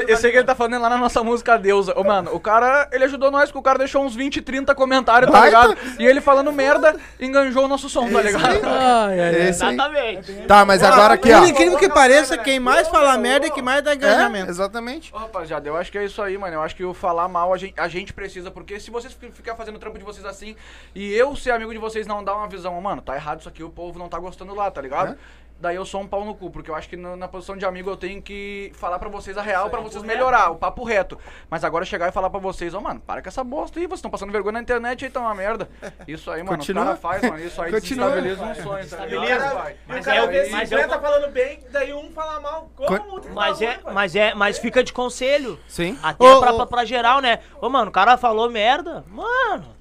[0.08, 1.92] Eu sei que ele tá falando lá na nossa música Deusa.
[1.96, 5.30] Ô, mano, o cara, ele ajudou nós, porque o cara deixou uns 20, 30 comentários,
[5.30, 5.76] tá ligado?
[5.98, 8.60] E ele falando merda, enganjou o nosso som, tá ligado?
[8.64, 9.48] Ai, É aí.
[9.48, 10.32] Exatamente.
[10.46, 11.40] Tá, mas agora aqui, ó.
[11.40, 14.50] Por incrível que pareça, quem mais fala merda é que mais dá É, engajamento.
[14.50, 15.14] exatamente.
[15.14, 16.54] Ô, Rapaziada, eu acho que é isso aí, mano.
[16.54, 19.30] Eu acho que o falar mal a gente, a gente precisa, porque se vocês fi-
[19.32, 20.54] ficar fazendo o trampo de vocês assim
[20.94, 23.62] e eu ser amigo de vocês não dar uma visão, mano, tá errado isso aqui,
[23.62, 25.16] o povo não tá gostando lá, tá ligado?
[25.58, 27.64] Daí eu sou um pau no cu, porque eu acho que no- na posição de
[27.64, 31.18] amigo eu tenho que falar pra vocês a real, pra vocês melhorar, o papo reto.
[31.48, 33.98] Mas agora chegar e falar pra vocês, ó, mano, para com essa bosta aí, vocês
[33.98, 35.68] estão passando vergonha na internet aí, tá uma merda.
[36.06, 36.82] Isso aí, mano, Continua.
[36.82, 38.10] os caras fazem, mano, isso aí Continua.
[38.20, 39.50] desestabiliza um sonho, tá ligado, Beleza.
[39.50, 39.72] pai?
[39.72, 42.70] E o Mas cara é- mas 50 eu- falando bem, daí um fala mal.
[42.76, 43.20] Como?
[43.34, 45.58] Mas tá é, ruim, mas é, mas fica de conselho.
[45.68, 45.98] Sim.
[46.02, 46.56] Até Ô, pra, ô.
[46.56, 47.38] pra, pra geral, né?
[47.60, 49.04] Ô, mano, o cara falou merda.
[49.08, 49.74] Mano,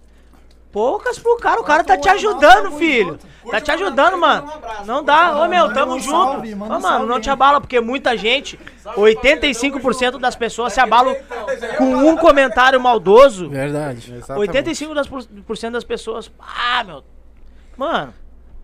[0.75, 1.61] poucas pro cara.
[1.61, 3.17] O cara tá te ajudando, filho.
[3.49, 4.51] Tá te ajudando, mano.
[4.85, 5.41] Não dá.
[5.41, 6.41] Ô, meu, tamo junto.
[6.65, 11.15] Ô, mano, não te abala, porque muita gente, 85% das pessoas se abalam
[11.77, 13.49] com um comentário maldoso.
[13.49, 14.13] Verdade.
[14.27, 16.29] 85% das, por- por cento das pessoas.
[16.39, 17.03] Ah, meu.
[17.77, 18.13] Mano,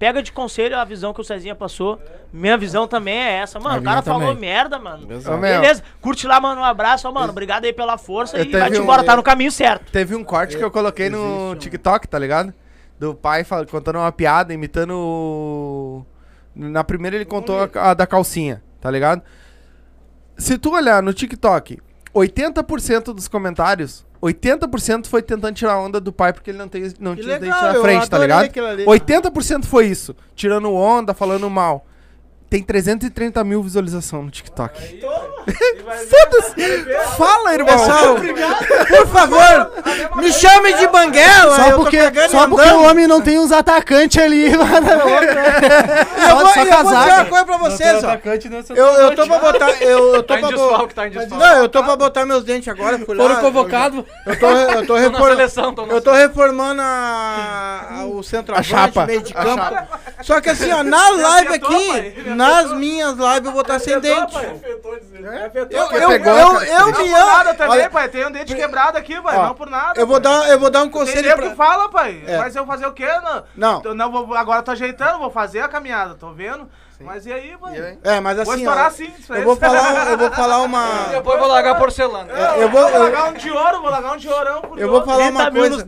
[0.02, 2.02] pega de conselho a visão que o Cezinha passou.
[2.34, 3.60] Minha visão também é essa.
[3.60, 4.50] Mano, A o cara minha falou também.
[4.50, 5.06] merda, mano.
[5.06, 8.52] Meu, Beleza, curte lá, mano, um abraço, ó, mano, obrigado aí pela força Eu e
[8.52, 9.92] vai teve te um- embora, tá no caminho certo.
[9.92, 12.52] Teve um corte que eu coloquei no TikTok, tá ligado?
[13.00, 16.06] Do pai contando uma piada, imitando o...
[16.56, 19.22] Na primeira ele contou a, a da calcinha, tá ligado?
[20.36, 21.78] Se tu olhar no TikTok,
[22.12, 27.16] 80% dos comentários, 80% foi tentando tirar onda do pai porque ele não, tem, não
[27.16, 28.46] Que tinha legal, dente na frente, tá ligado?
[28.46, 28.86] aquilo ali.
[28.86, 31.86] 80% foi isso, tirando onda, falando mal.
[32.52, 34.78] Tem 330 mil visualizações no TikTok.
[36.10, 37.16] Foda-se!
[37.18, 37.78] Fala, irmão!
[37.78, 38.16] Pessoal,
[38.88, 39.72] por favor,
[40.18, 41.56] me chame de banguela.
[41.56, 41.98] Só eu porque,
[42.30, 44.50] só porque o homem não tem uns atacantes ali.
[44.58, 44.90] mano.
[44.92, 48.08] Eu Só, vou, só eu vou dizer uma coisa pra vocês, ó.
[48.08, 49.70] não é Eu, eu tô pra botar.
[49.82, 51.38] Eu, eu tô Tá pra desfalque, tá em desfalque.
[51.46, 53.00] Não, eu tô pra botar meus dentes agora.
[53.00, 54.04] Foram eu- convocados.
[54.26, 58.76] Eu tô, eu tô, Tô na refor- seleção, eu tô reformando a, a- o centroavante,
[58.76, 59.06] A chapa.
[59.06, 59.88] meio de campo.
[60.22, 64.36] Só que assim, ó, na live aqui, nas minhas lives eu vou estar sem dente.
[65.70, 67.58] Eu, eu, pegou, eu, eu Não me por nada amo.
[67.58, 68.10] também, Olha, pai.
[68.10, 69.38] Tem um dente quebrado aqui, pai.
[69.38, 70.00] Ó, Não por nada.
[70.00, 70.32] eu vou pai.
[70.32, 71.56] dar, eu vou dar um Tem conselho que pra...
[71.56, 72.24] fala, pai.
[72.26, 72.38] É.
[72.38, 73.08] Mas eu fazer o quê?
[73.08, 73.44] Não.
[73.56, 73.82] Não.
[73.84, 76.68] Eu não vou, agora eu tô ajeitando, vou fazer a caminhada, tô vendo.
[77.04, 77.98] Mas e aí, pai?
[78.04, 79.44] É, mas Vou assim, estourar ó, sim, isso eu aí.
[79.44, 80.88] vou falar, eu vou falar uma...
[81.12, 82.32] Depois eu vou largar porcelana.
[82.32, 84.90] Eu vou, Vou eu, largar um de ouro, vou largar um de ourão por eu
[84.90, 85.86] vou falar 30 uma coisa.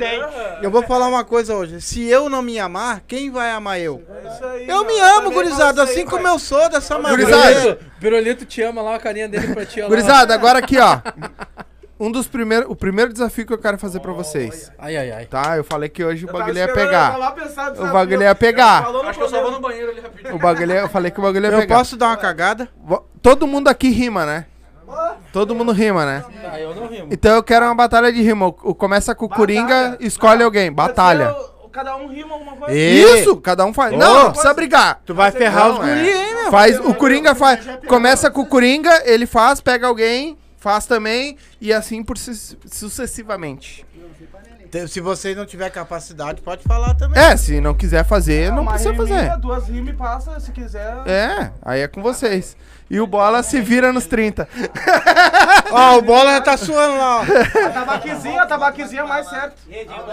[0.61, 1.81] Eu vou falar uma coisa hoje.
[1.81, 4.03] Se eu não me amar, quem vai amar eu?
[4.31, 7.23] Isso aí, Eu me amo, gurizada, aí, assim como eu sou, dessa maneira.
[7.23, 7.79] Gurizada.
[7.99, 9.81] Pirolito te ama lá, a carinha dele pra ti.
[9.81, 10.99] Gurizada, agora aqui, ó.
[12.03, 12.69] Um dos primeiros.
[12.69, 14.71] O primeiro desafio que eu quero fazer pra vocês.
[14.77, 15.25] Ai, ai, ai.
[15.25, 15.55] Tá?
[15.57, 17.15] Eu falei que hoje o Eu tava bagulho ia eu pegar.
[17.79, 18.87] O bagulho ia pegar.
[19.07, 20.35] Acho que eu só vou no banheiro ali rapidinho.
[20.35, 21.77] O bagulho eu falei que o bagulho ia Eu pegar.
[21.77, 22.67] posso dar uma cagada?
[23.21, 24.45] Todo mundo aqui rima, né?
[25.31, 26.23] Todo mundo rima, né?
[26.51, 27.07] Ah, eu não rimo.
[27.09, 28.47] Então eu quero uma batalha de rima.
[28.47, 30.71] O- o- Começa com o Coringa, escolhe alguém.
[30.71, 31.31] Pode Batalha.
[31.31, 32.75] o- Cada um rima alguma coisa.
[32.75, 33.35] Isso!
[33.37, 33.97] Cada um faz.
[33.97, 35.01] Não, não precisa brigar.
[35.03, 35.95] Tu vai ferrar os Não, é.
[35.95, 36.51] guri, hein, meu?
[36.51, 37.65] Faz, o Coringa faz.
[37.87, 43.85] Começa com o Coringa, ele faz, pega alguém, faz também, e assim por su- sucessivamente.
[44.71, 47.21] Te- Se vocês não tiver capacidade, pode falar também.
[47.21, 49.39] É, se não quiser fazer, não Uma precisa riminha, fazer.
[49.41, 50.95] Duas rimas e passa, se quiser.
[51.05, 52.55] É, aí é com vocês.
[52.89, 54.47] E o Bola se vira nos 30.
[55.71, 57.21] Ó, o bola já tá suando lá, ó.
[57.67, 59.55] A tabaquezinha, a tabaquezinha é mais certo.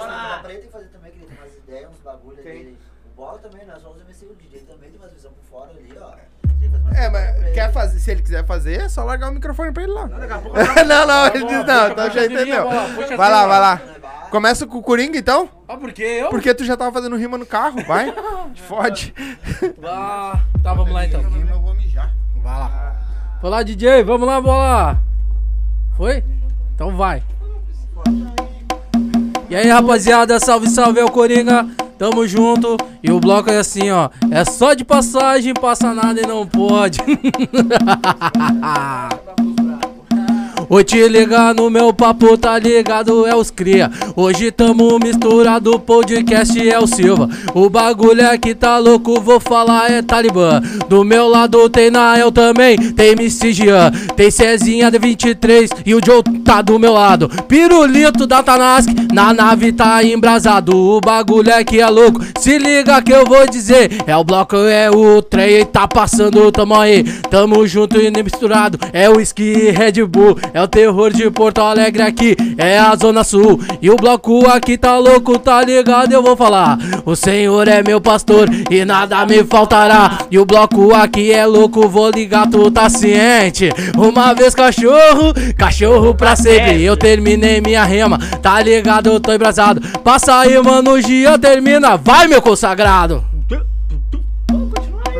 [0.08, 2.78] Ah, pra ele tem que fazer também, que ele tem umas ideias, uns bagulho dele.
[3.12, 5.92] O bola também, nós vamos MC, o DJ também tem umas visão por fora ali,
[6.00, 6.12] ó.
[6.94, 9.92] É, mas quer fazer, se ele quiser fazer, é só largar o microfone pra ele
[9.92, 10.08] lá.
[10.08, 12.68] Não, não, ele diz não, então já entendeu.
[13.16, 13.80] Vai lá, vai lá.
[14.30, 15.48] Começa com o Coringa então?
[15.66, 16.20] Ah, por quê?
[16.22, 16.28] Eu?
[16.28, 18.12] Porque tu já tava fazendo rima no carro, vai.
[18.54, 19.14] Te Fode.
[19.84, 21.20] Ah, tá, vamos lá então.
[21.20, 22.12] Eu vou mijar.
[22.42, 22.96] Vai lá.
[23.42, 24.98] Vai lá, DJ, vamos lá, bola.
[25.96, 26.22] Foi?
[26.74, 27.22] Então vai.
[29.48, 31.66] E aí, rapaziada, salve, salve, é o Coringa.
[32.00, 32.78] Tamo junto.
[33.02, 34.08] E o bloco é assim, ó.
[34.30, 36.98] É só de passagem, passa nada e não pode.
[40.70, 43.26] Vou te ligar no meu papo, tá ligado?
[43.26, 43.90] É os cria.
[44.14, 47.28] Hoje tamo misturado, podcast é o Silva.
[47.52, 50.62] O bagulho aqui tá louco, vou falar é Talibã.
[50.88, 56.22] Do meu lado tem Nael também, tem MC Jean, tem Cezinha D23 e o Joe
[56.44, 57.28] tá do meu lado.
[57.48, 60.76] Pirulito da Tanask, na nave tá embrasado.
[60.76, 63.90] O bagulho aqui é louco, se liga que eu vou dizer.
[64.06, 67.02] É o bloco, é o trem, tá passando, tamo aí.
[67.28, 70.38] Tamo junto e misturado, é o Ski Red Bull.
[70.54, 73.60] É o terror de Porto Alegre aqui, é a Zona Sul.
[73.80, 76.12] E o bloco aqui tá louco, tá ligado?
[76.12, 76.78] Eu vou falar.
[77.04, 80.18] O Senhor é meu pastor e nada me faltará.
[80.30, 83.70] E o bloco aqui é louco, vou ligar, tu tá ciente.
[83.96, 86.82] Uma vez cachorro, cachorro pra sempre.
[86.82, 89.10] Eu terminei minha rima, tá ligado?
[89.10, 89.80] Eu tô embrasado.
[90.00, 91.96] Passa aí, mano, o dia termina.
[91.96, 93.24] Vai, meu consagrado.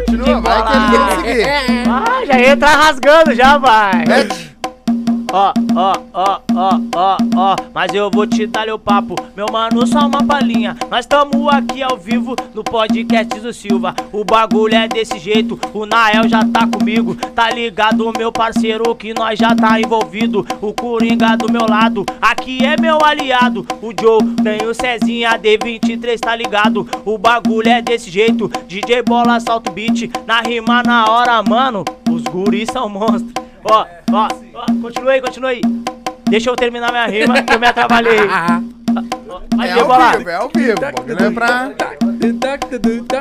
[0.06, 1.88] Continua, vai que ele tem que seguir.
[1.88, 4.04] Ah, já entra rasgando já, vai.
[5.32, 9.86] Ó, ó, ó, ó, ó, ó, mas eu vou te dar o papo, meu mano,
[9.86, 10.76] só uma palhinha.
[10.90, 13.94] Nós tamo aqui ao vivo no podcast do Silva.
[14.12, 17.14] O bagulho é desse jeito, o Nael já tá comigo.
[17.14, 20.44] Tá ligado, meu parceiro, que nós já tá envolvido.
[20.60, 23.64] O Coringa do meu lado, aqui é meu aliado.
[23.80, 26.88] O Joe tem o Cezinha D23, tá ligado?
[27.04, 31.84] O bagulho é desse jeito, DJ Bola, salto beat, na rima na hora, mano.
[32.10, 33.49] Os guris são monstros.
[33.64, 35.60] Ó, ó, ó, continua aí, continua aí.
[36.28, 38.20] Deixa eu terminar minha rima que eu me atrabalhei.
[39.56, 40.16] Vai É ao bola.
[40.16, 40.80] vivo, é ao vivo.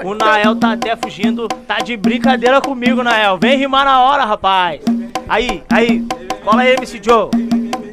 [0.03, 1.47] O Nael tá até fugindo.
[1.67, 3.37] Tá de brincadeira comigo, Nael.
[3.37, 4.81] Vem rimar na hora, rapaz.
[5.27, 6.05] Aí, aí.
[6.43, 7.29] Cola aí, MC Joe.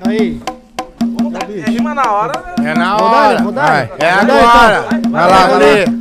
[0.06, 0.40] Aí.
[1.66, 2.70] É rima na hora, né?
[2.70, 3.42] É na Vou dar, hora.
[3.42, 3.66] vou dar.
[3.66, 3.90] Vai.
[3.98, 4.88] É Vou dar, agora.
[4.98, 5.10] então.
[5.10, 5.46] Vai lá.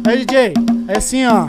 [0.07, 0.53] Aí, DJ,
[0.88, 1.47] é assim, ó.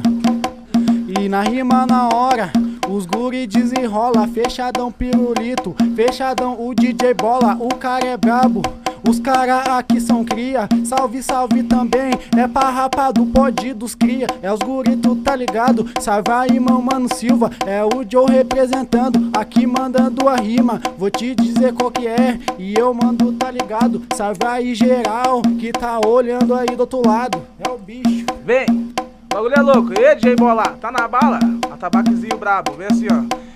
[1.20, 2.50] E na rima na hora,
[2.88, 8.62] os guri desenrola, fechadão pirulito, fechadão o DJ bola, o cara é brabo.
[9.08, 12.10] Os cara aqui são cria, salve, salve também.
[12.36, 15.88] É pra rapa do pod dos cria, é os guri, tu tá ligado?
[16.00, 20.80] Salve aí, meu mano Silva, é o Joe representando, aqui mandando a rima.
[20.98, 24.02] Vou te dizer qual que é, e eu mando, tá ligado?
[24.14, 27.40] Salve aí, geral, que tá olhando aí do outro lado.
[27.60, 28.26] É o bicho.
[28.44, 29.05] Vem.
[29.28, 29.92] Bagulho é louco.
[29.92, 30.64] E DJ Bola?
[30.80, 31.38] Tá na bala?
[31.76, 33.46] atabaquezinho brabo, vem assim, ó.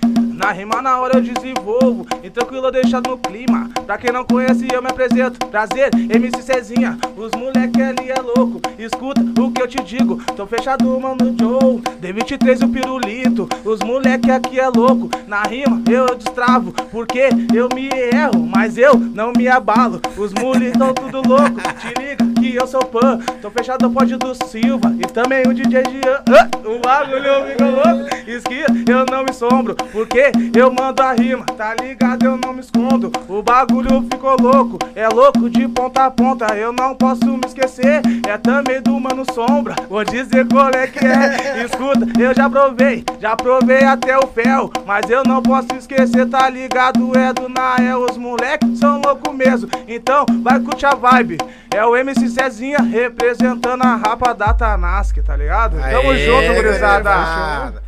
[0.41, 3.69] Na rima na hora eu desenvolvo, e tranquilo eu deixo no clima.
[3.85, 5.45] Pra quem não conhece, eu me apresento.
[5.47, 6.97] Prazer, MC Cezinha.
[7.15, 8.59] Os moleque ali é louco.
[8.79, 10.17] Escuta o que eu te digo.
[10.35, 11.81] Tô fechado, mano, Joe.
[12.01, 13.47] D23 o pirulito.
[13.63, 15.09] Os moleque aqui é louco.
[15.27, 20.01] Na rima eu destravo, porque eu me erro, mas eu não me abalo.
[20.17, 21.61] Os moleques tão tudo louco.
[21.79, 23.19] Te liga que eu sou pan.
[23.39, 24.91] Tô fechado, pode do Silva.
[24.99, 26.23] E também o DJ Jean.
[26.27, 28.11] Ah, o bagulho ficou louco.
[28.27, 32.25] Esquia, eu não me sombro, porque eu mando a rima, tá ligado?
[32.25, 33.11] Eu não me escondo.
[33.27, 36.55] O bagulho ficou louco, é louco de ponta a ponta.
[36.55, 39.75] Eu não posso me esquecer, é também do Mano Sombra.
[39.89, 41.63] Vou dizer qual é que é.
[41.65, 44.71] Escuta, eu já provei, já provei até o fel.
[44.85, 47.11] Mas eu não posso esquecer, tá ligado?
[47.17, 49.69] É do Nael, os moleques são loucos mesmo.
[49.87, 51.37] Então vai curtir a vibe.
[51.73, 55.77] É o MC Cezinha representando a rapa da Tanask, tá ligado?
[55.79, 57.81] Tamo Aê, junto, gurizada.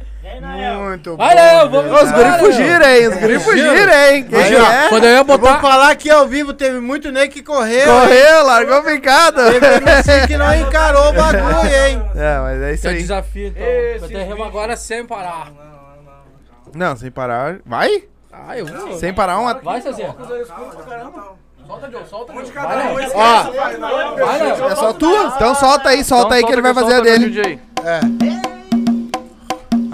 [0.86, 1.18] Muito bom.
[1.18, 3.08] Valeu, vamos Os guri fugiram, hein?
[3.10, 4.24] Os guri fugiram, hein?
[4.24, 4.90] Quem Aí, é?
[4.90, 5.60] Quando eu ia Eu vou botar.
[5.60, 7.82] falar aqui ao vivo, teve muito nego que correu.
[7.82, 7.86] hein?
[8.02, 9.52] Correu, largou a picada.
[9.52, 12.04] Teve MC que não encarou o bagulho, hein?
[12.16, 13.02] É, mas é isso Esse é o aí.
[13.02, 13.64] desafio, então.
[13.68, 15.52] Esse eu tenho rima agora sem parar.
[16.74, 17.58] Não, sem parar.
[17.66, 18.06] Vai?
[18.32, 18.98] Ah, eu vou.
[18.98, 19.54] Sem parar uma.
[19.56, 20.16] Vai, Cezinha.
[21.68, 22.34] Solta, Joe, solta.
[22.34, 24.70] Ó, Vai, não.
[24.70, 25.10] é só tu?
[25.36, 27.30] Então solta aí, solta aí que ele vai fazer a dele.
[27.30, 27.60] DJ.
[27.84, 28.00] É.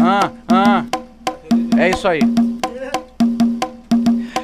[0.01, 0.83] Ah, ah.
[1.77, 2.21] É isso aí.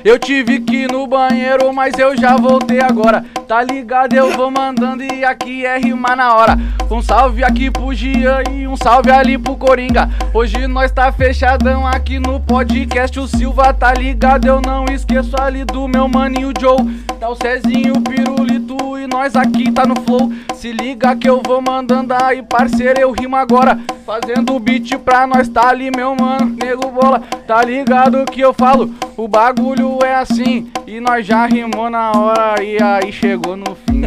[0.06, 3.26] Eu tive que ir no banheiro, mas eu já voltei agora.
[3.48, 4.14] Tá ligado?
[4.14, 6.60] Eu vou mandando e aqui é rimar na hora.
[6.92, 10.08] Um salve aqui pro Gian e um salve ali pro Coringa.
[10.32, 13.20] Hoje nós tá fechadão aqui no podcast.
[13.20, 14.46] O Silva tá ligado?
[14.46, 16.78] Eu não esqueço ali do meu maninho Joe.
[17.20, 20.32] Tá o Cezinho, o Pirulito e nós aqui tá no flow.
[20.54, 23.00] Se liga que eu vou mandando aí, parceiro.
[23.00, 23.80] Eu rimo agora.
[24.06, 26.56] Fazendo o beat pra nós tá ali, meu mano.
[26.62, 28.94] Nego bola, tá ligado que eu falo?
[29.18, 30.72] O bagulho é assim.
[30.88, 34.02] E nós já rimou na hora e aí chegou no fim.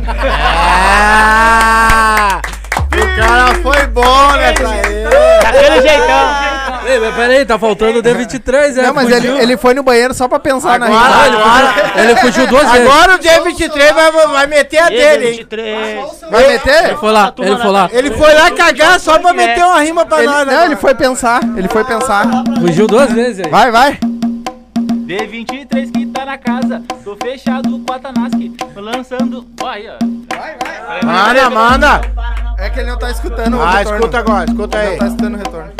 [1.00, 2.40] Ah!
[2.98, 5.04] O cara foi bom nessa aí.
[5.42, 6.58] Daquele jeitão.
[6.86, 8.82] Ei, mas peraí, tá faltando o D23, é?
[8.82, 11.28] Não, mas ele, ele foi no banheiro só pra pensar na Agora, rima.
[11.28, 12.88] ele, fugiu, ele fugiu duas vezes.
[12.88, 15.36] Agora o J23 vai, vai meter a dele, hein?
[15.38, 16.00] 23.
[16.30, 16.84] Vai meter?
[16.84, 17.90] Ele foi lá, ele foi lá.
[17.92, 20.54] Ele foi lá cagar só pra meter uma rima pra Ele, nós, né?
[20.54, 21.40] não, ele foi pensar.
[21.56, 22.26] Ele foi pensar.
[22.60, 23.50] Fugiu duas vezes aí.
[23.50, 23.98] Vai, vai.
[25.08, 29.46] D23 que tá na casa, tô fechado com a Tanaski, lançando.
[29.62, 31.06] Ó, aí, ó.
[31.06, 32.00] Manda, manda.
[32.58, 33.98] É que ele não tá escutando o Ah, retorno.
[34.00, 34.92] escuta agora, escuta Ele aí.
[34.92, 35.72] não tá escutando o retorno.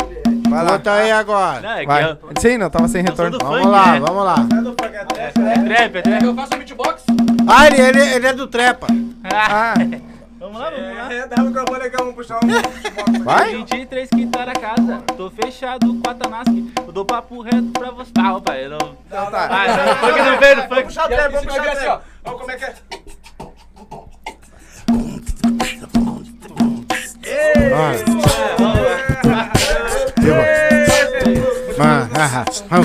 [0.49, 0.71] Vai lá.
[0.71, 1.61] Escuta aí agora.
[1.61, 2.03] Não, é que Vai.
[2.03, 3.37] é, Sim, não, tava sem retorno.
[3.37, 3.99] do Vamos funk, lá, né?
[3.99, 4.35] vamos lá.
[5.19, 6.23] é trap, é trap.
[6.23, 7.03] Eu faço beatbox?
[7.47, 8.87] Ah, ele, ele, ele é do Trepa.
[9.31, 9.75] Ah,
[10.39, 11.13] Vamos lá, vamos lá.
[11.13, 13.23] É, dá o microfone aqui, vamos puxar um.
[13.23, 13.55] vai?
[13.55, 17.91] 23 que tá na casa, tô fechado com a Tanaski, eu dou papo reto pra
[17.91, 18.11] você.
[18.17, 18.97] Ah, opa, eu não.
[19.05, 19.49] Então tá.
[19.51, 20.83] Ah, não, funk não veio, funk.
[20.83, 22.01] Puxar o trap, vamos puxar o trap.
[22.23, 22.75] Vamos como é que é?
[31.77, 32.79] Mano, ah, ah,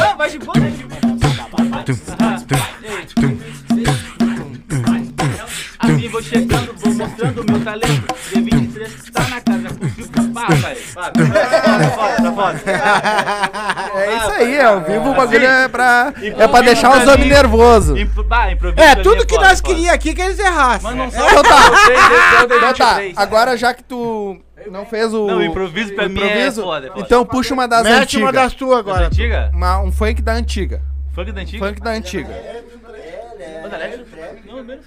[0.00, 2.21] Ah, vai de boa, vai de boa.
[13.94, 14.64] É isso aí, é.
[14.64, 17.98] Ao vivo o bagulho é pra, é pra deixar os homens nervosos.
[17.98, 20.82] Improviso É, tudo que nós queríamos aqui que eles errassem.
[20.82, 21.56] Mas não são Então tá.
[21.90, 23.12] é Então tá, D23.
[23.16, 24.38] agora já que tu
[24.70, 25.26] não fez o.
[25.26, 27.00] Não, improviso pra o mim é improviso, foda, é foda.
[27.04, 28.32] Então puxa uma das Mete uma antigas.
[28.44, 29.06] das tuas agora.
[29.06, 29.50] antiga?
[29.52, 30.80] Uma- um funk da antiga.
[31.14, 31.66] Funk da antiga?
[31.66, 32.34] Funk da antiga.
[33.62, 34.04] Manda leve?
[34.46, 34.84] Não, menos.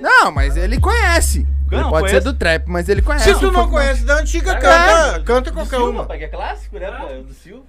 [0.00, 1.46] Não, mas ele conhece.
[1.70, 2.32] Ele não pode ser conheço.
[2.32, 3.34] do trap, mas ele conhece.
[3.34, 6.04] Se tu não conhece da antiga, canta, canta qualquer Silva, uma.
[6.04, 7.08] pai, que é clássico, né, pô?
[7.12, 7.62] É o do Silva.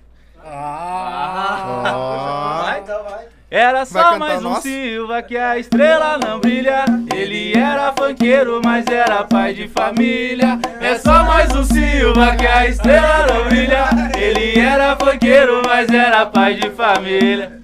[0.45, 2.61] Ah.
[2.63, 2.79] Vai.
[2.79, 3.25] Então vai.
[3.49, 4.61] Era Vai só cantar mais um nosso?
[4.63, 6.83] Silva que a estrela não brilha.
[7.15, 10.59] Ele era funkeiro, mas era pai de família.
[10.81, 13.85] É só mais um Silva que a estrela não brilha.
[14.17, 17.57] Ele era funkeiro, mas era pai de família.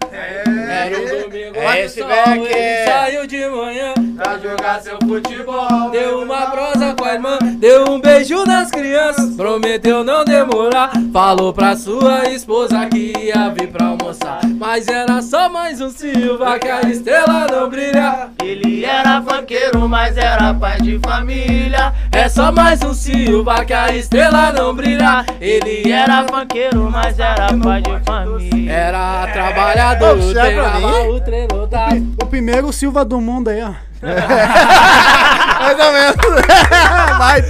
[0.69, 5.90] Era um domingo É esse sol, ele é- saiu de manhã Pra jogar seu futebol.
[5.91, 11.52] Deu uma prosa com a irmã, deu um beijo nas crianças Prometeu não demorar, falou
[11.53, 16.68] pra sua esposa que ia vir pra almoçar Mas era só mais um Silva que
[16.69, 21.94] a estrela não brilha Ele era funkeiro, mas era pai de família.
[22.11, 27.48] É só mais um Silva que a estrela não brilha Ele era funkeiro, mas era
[27.61, 28.72] pai de família.
[28.72, 31.08] Era trabalhador, será pra mim?
[31.10, 31.90] o treino tá
[32.22, 33.74] O primeiro Silva do mundo aí, ó.
[34.04, 36.16] Mais ou menos.
[37.18, 37.42] Vai.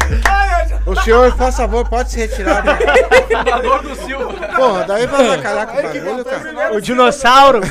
[0.85, 2.63] O senhor, faz favor, pode se retirar.
[2.63, 2.77] né?
[3.31, 4.33] Fundador do Silva.
[4.33, 6.73] Pô, daí vai bacalhar com o bagulho, cara.
[6.75, 7.61] O dinossauro.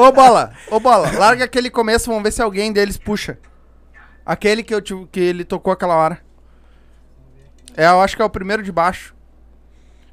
[0.00, 3.38] Ô, bola, ô, bola, larga aquele começo, vamos ver se alguém deles puxa.
[4.24, 6.18] Aquele que, eu, te- que ele tocou aquela hora.
[7.76, 9.14] É, eu acho que é o primeiro de baixo.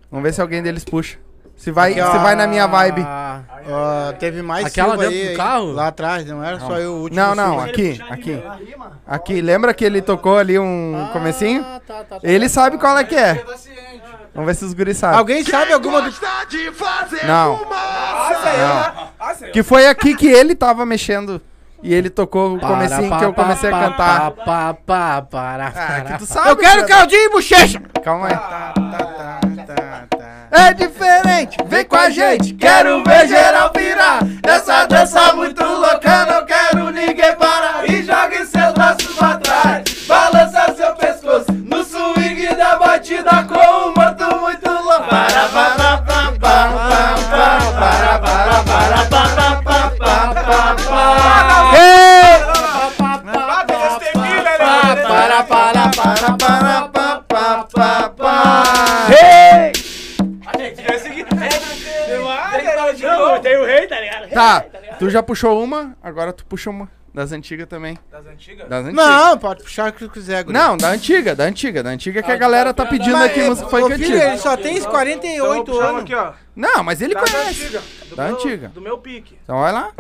[0.09, 1.17] Vamos ver se alguém deles puxa.
[1.57, 2.11] Se vai, Aqui, ó.
[2.11, 3.01] se vai na minha vibe.
[3.07, 5.71] Ah, teve mais Aquela Silva dentro aí, do carro?
[5.71, 7.19] Lá atrás, não era só eu o último.
[7.19, 7.65] Não, não, Silva.
[7.65, 8.43] aqui, aqui.
[9.07, 11.65] Aqui, lembra que ele tocou ali um comecinho?
[11.65, 12.19] ah, tá, tá, tá.
[12.21, 13.43] Ele sabe qual é que é.
[14.33, 15.17] Vamos ver se os guris sabem.
[15.17, 16.13] Alguém sabe alguma do...
[17.25, 17.59] Não.
[18.57, 19.51] Não.
[19.53, 21.41] Que foi aqui que ele tava mexendo.
[21.81, 24.31] E ele tocou o Para, comecinho pá, que eu comecei a pá, cantar.
[24.31, 26.49] pá, para, Ah, para, que tu sabe.
[26.49, 27.79] Eu quero caldinho e bochecha!
[28.03, 29.54] Calma aí.
[30.57, 34.19] É diferente, vem com a gente, quero ver geral virar.
[34.45, 37.83] Nessa dança muito louca, não quero ninguém parar.
[37.85, 43.93] E jogue seus braços pra trás, balança seu pescoço no swing da batida com um
[43.93, 45.09] morto muito louco.
[45.09, 49.89] Para, para, para, para, para, para, para, para, para, para,
[50.35, 51.77] para, para.
[51.77, 52.45] Ei!
[55.07, 56.65] Para, para, para, para,
[64.35, 64.65] tá
[64.99, 66.89] tu já puxou uma, agora tu puxa uma.
[67.13, 67.97] Das antigas também.
[68.11, 68.67] Das antigas?
[68.67, 69.05] Das antigas.
[69.07, 70.57] Não, pode puxar o que tu quiser, guri.
[70.57, 73.67] Não, da antiga, da antiga, da antiga que a galera tá pedindo Mas, aqui música
[73.67, 74.23] ô, funk filho, antiga.
[74.27, 76.01] ele só tem Então, 48 puxando anos.
[76.01, 76.33] aqui, ó.
[76.53, 77.61] Não, mas ele Das conhece.
[77.63, 77.83] antigas.
[78.09, 78.67] Do Da meu- antiga.
[78.67, 79.39] Do meu pique.
[79.43, 79.91] Então vai lá.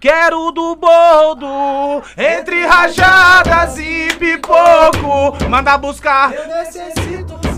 [0.00, 5.48] Quero do boldo, entre rajadas e pipoco.
[5.48, 6.32] Manda buscar.
[6.34, 7.49] Eu necessito.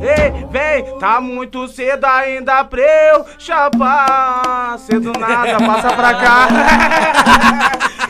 [0.00, 4.78] Ei, vem, tá muito cedo ainda pra eu chapar.
[4.78, 6.48] Cedo nada, passa pra cá.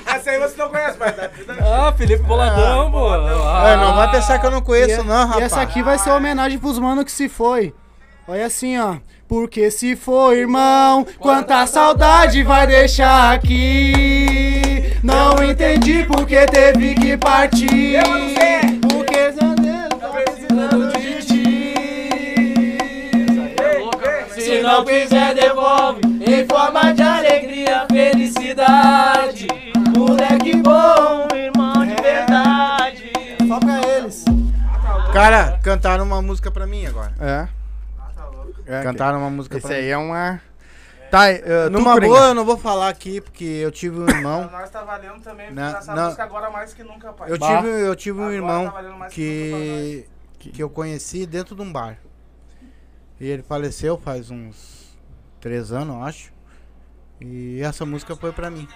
[0.14, 1.56] Essa aí você não conhece, mas vida.
[1.60, 3.14] Ah, Felipe Boladão, pô.
[3.14, 5.42] É, não vai pensar que eu não E, conheço, não, e rapaz.
[5.44, 7.74] essa aqui vai ser uma homenagem pros mano que se foi.
[8.28, 8.96] Olha assim, ó.
[9.28, 14.92] Porque se for, irmão, quanta saudade vai deixar aqui.
[15.02, 17.98] Não entendi porque teve que partir.
[18.04, 18.81] Porque
[24.62, 29.46] não quiser, devolve em forma de alegria, felicidade.
[29.96, 33.12] Moleque bom, irmão de verdade.
[33.46, 34.24] Só pra eles.
[35.12, 37.12] Cara, cantaram uma música pra mim agora.
[37.20, 37.48] É.
[38.66, 39.88] é Cantaram uma música Esse pra aí mim.
[39.90, 40.40] é uma.
[41.10, 44.48] Tá, uh, Numa boa, eu não vou falar aqui, porque eu tive um irmão.
[44.50, 46.04] Nós tá valendo também Não, nessa não.
[46.06, 47.30] música agora mais que nunca, pai.
[47.30, 47.56] Eu Bah.
[47.56, 50.06] tive, eu tive um irmão tá que
[50.38, 51.98] que, que eu conheci dentro de um bar.
[53.22, 54.98] E ele faleceu faz uns
[55.40, 56.32] três anos, eu acho.
[57.20, 58.66] E essa música foi pra mim.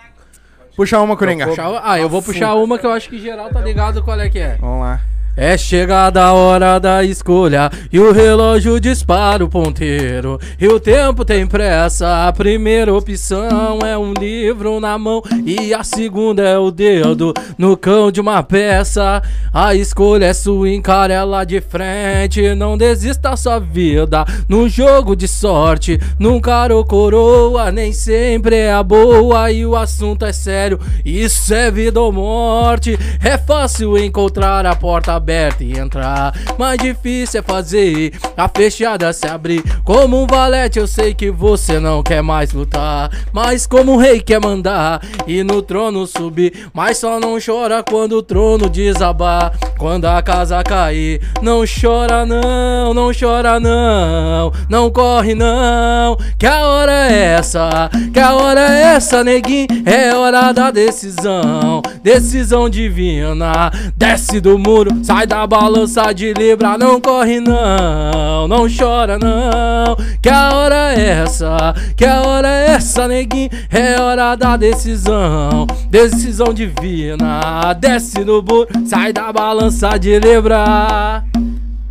[0.77, 1.49] Puxa uma, Coringa.
[1.83, 4.39] Ah, eu vou puxar uma que eu acho que geral tá ligado qual é que
[4.39, 4.57] é.
[4.59, 5.01] Vamos lá.
[5.37, 11.27] É chegada a hora da escolha e o relógio dispara o ponteiro e o tempo
[11.27, 12.27] tem pressa.
[12.27, 17.77] A primeira opção é um livro na mão e a segunda é o dedo no
[17.77, 19.23] cão de uma peça.
[19.53, 22.55] A escolha é sua, encare ela de frente.
[22.55, 26.01] Não desista sua vida num jogo de sorte.
[26.19, 30.81] Nunca ou coroa, nem sempre é a boa e o assunto é sério.
[31.05, 32.99] Isso é vida ou morte.
[33.23, 36.33] É fácil encontrar a porta aberta e entrar.
[36.57, 39.65] Mais difícil é fazer a fechada se abrir.
[39.83, 43.11] Como um valete, eu sei que você não quer mais lutar.
[43.33, 46.69] Mas como um rei quer mandar e no trono subir.
[46.73, 49.53] Mas só não chora quando o trono desabar.
[49.77, 54.53] Quando a casa cair, não chora não, não chora não.
[54.71, 57.91] Não corre não, que a hora é essa.
[58.13, 59.67] Que a hora é essa, neguinho.
[59.85, 63.71] É hora da decisão, decisão divina.
[63.97, 66.77] Desce do muro, sai da balança de libra.
[66.77, 69.97] Não corre não, não chora não.
[70.21, 73.49] Que a hora é essa, que a hora é essa, neguinho.
[73.71, 77.73] É hora da decisão, decisão divina.
[77.79, 81.23] Desce do muro, sai da balança de libra.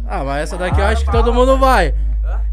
[0.08, 1.94] Ah, mas essa daqui eu acho que todo mundo vai.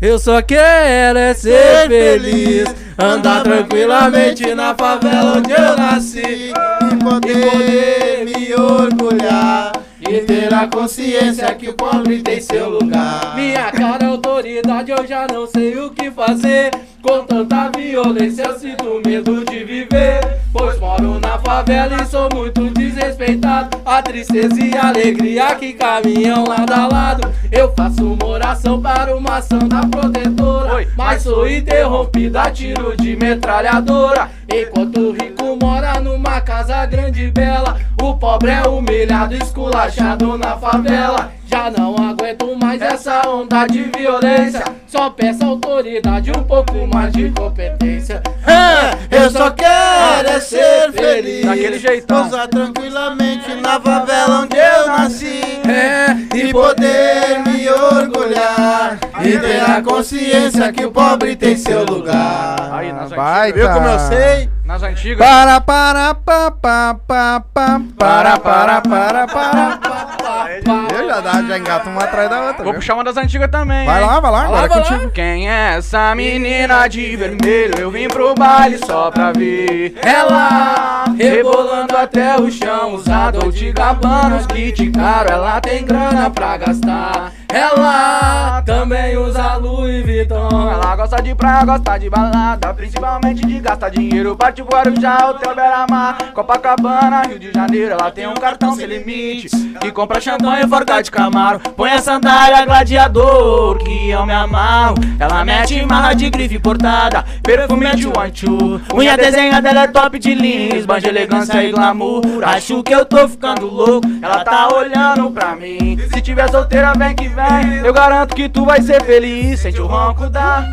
[0.01, 8.25] Eu só quero é ser feliz, andar tranquilamente na favela onde eu nasci E poder
[8.25, 9.82] me orgulhar.
[10.21, 13.35] Ter a consciência que o pobre tem seu lugar.
[13.35, 16.71] Minha cara é autoridade, eu já não sei o que fazer.
[17.01, 20.42] Com tanta violência, eu sinto medo de viver.
[20.53, 23.81] Pois moro na favela e sou muito desrespeitado.
[23.87, 27.33] A tristeza e a alegria que caminham lado a lado.
[27.51, 30.87] Eu faço uma oração para uma da protetora.
[30.97, 34.31] Mas sou interrompida a tiro de metralhadora.
[34.53, 37.81] Enquanto o rico mora numa casa grande e bela.
[38.23, 41.33] pobre é humilhado, esculachado na favela.
[41.47, 44.65] Já não aguento mais essa onda de violência.
[44.87, 48.23] Só peço autoridade, um pouco mais de competência.
[48.47, 51.45] Ah, Eu só quero é ser feliz.
[51.47, 52.23] Daquele jeitão.
[52.23, 55.41] Pousar tranquilamente na favela onde eu nasci.
[55.69, 58.99] É, E poder me orgulhar.
[59.25, 62.57] E ter a consciência que o pobre tem seu lugar.
[62.73, 63.11] Aí, nas.
[63.55, 64.51] Viu como eu sei?
[64.65, 65.19] Nas antigas.
[65.19, 70.22] Para, para, pa, pa, pa, pa, para, para, para, para.
[70.67, 72.63] Eu já, dá, já engato uma atrás da outra.
[72.63, 72.81] Vou viu?
[72.81, 73.87] puxar uma das antigas também.
[73.87, 74.07] Vai hein?
[74.07, 74.85] lá, vai lá, agora é vai lá.
[74.89, 75.11] contigo.
[75.11, 77.79] Quem é essa menina de vermelho?
[77.79, 82.95] Eu vim pro baile só pra ver ela rebolando até o chão.
[82.95, 87.33] Usa Dolce Gabbana, os kit caro, ela tem grana pra gastar.
[87.53, 90.71] Ela também usa Louis Vuitton.
[90.71, 94.35] Ela gosta de praia, gosta de balada, principalmente de gastar dinheiro.
[94.35, 97.93] Parte Guarujá, Hotel Beira-Mar, Copacabana, Rio de Janeiro.
[97.93, 99.49] Ela tem um cartão sem limite
[99.85, 101.61] e compra champanhe forca de Camaro.
[101.77, 104.95] Põe a sandália gladiador que eu me amarro.
[105.21, 108.81] Ela mete marra de grife importada, perfume é de one two.
[108.95, 112.23] Unha desenhada, ela é top de linhas, banja elegância e glamour.
[112.43, 115.99] Acho que eu tô ficando louco, ela tá olhando pra mim.
[116.13, 117.42] Se tiver solteira, vem que vem.
[117.85, 119.61] Eu garanto que tu vai ser feliz.
[119.61, 120.65] Sente o ronco da.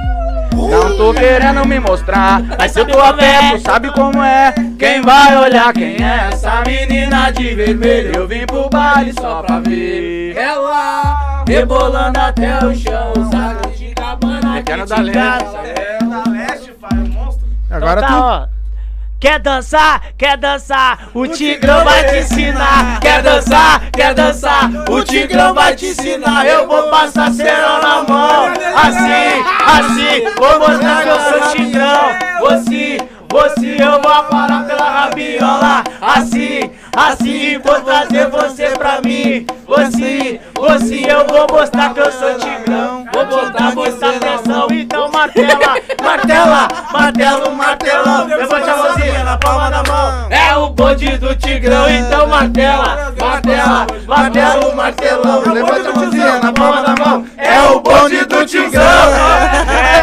[0.53, 4.53] Não tô querendo me mostrar, mas se eu tô a pé, tu sabe como é.
[4.77, 8.11] Quem vai olhar quem é essa menina de vermelho?
[8.15, 13.13] Eu vim pro baile só pra ver ela rebolando até o chão.
[13.31, 15.13] Sabe de cabana, Pequeno que da te Leste.
[15.17, 15.57] gasta.
[15.67, 17.47] É, da leste, pai, o monstro.
[17.71, 18.53] Agora Então tá, tu.
[18.55, 18.58] ó.
[19.19, 20.01] Quer dançar?
[20.17, 21.09] Quer dançar?
[21.13, 23.01] O Tigrão vai te ensinar.
[23.01, 23.91] Quer dançar?
[23.91, 24.69] Quer dançar?
[24.89, 26.45] O Tigrão vai te ensinar.
[26.47, 28.45] Eu vou passar cerol na mão.
[28.77, 30.23] Assim, assim.
[30.37, 32.09] Vou mostrar que eu sou Tigrão.
[32.39, 32.97] Você,
[33.31, 35.83] você, eu vou parar pela rabiola.
[36.01, 37.59] Assim, assim.
[37.59, 39.45] Vou trazer você pra mim.
[39.67, 43.05] Você, você, eu vou mostrar que eu sou Tigrão.
[43.13, 44.67] Vou botar, botar pressão.
[44.71, 48.27] Então martela, martela, martelo, martelão.
[48.27, 50.27] Levante a mãozinha na palma da mão.
[50.31, 55.53] É o bonde do Tigrão, então martela, martela, martelo, martelão.
[55.53, 57.25] Levante a mãozinha na palma da mão.
[57.37, 58.83] É o bonde do Tigrão.
[58.83, 59.98] É,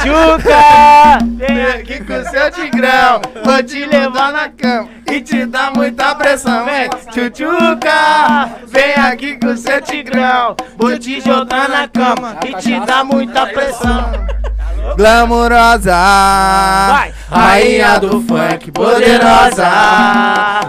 [0.00, 3.20] Tchuca, vem aqui com seu Tigrão.
[3.44, 6.64] Vou te levar na cama e te dar muita pressão.
[6.64, 10.56] Vem, tchutchuca, vem aqui com seu Tigrão.
[10.76, 14.10] Vou te jogar na cama e te dar muita pressão.
[14.96, 15.92] Glamurosa.
[15.92, 17.12] Vai.
[17.32, 19.66] Rainha do funk poderosa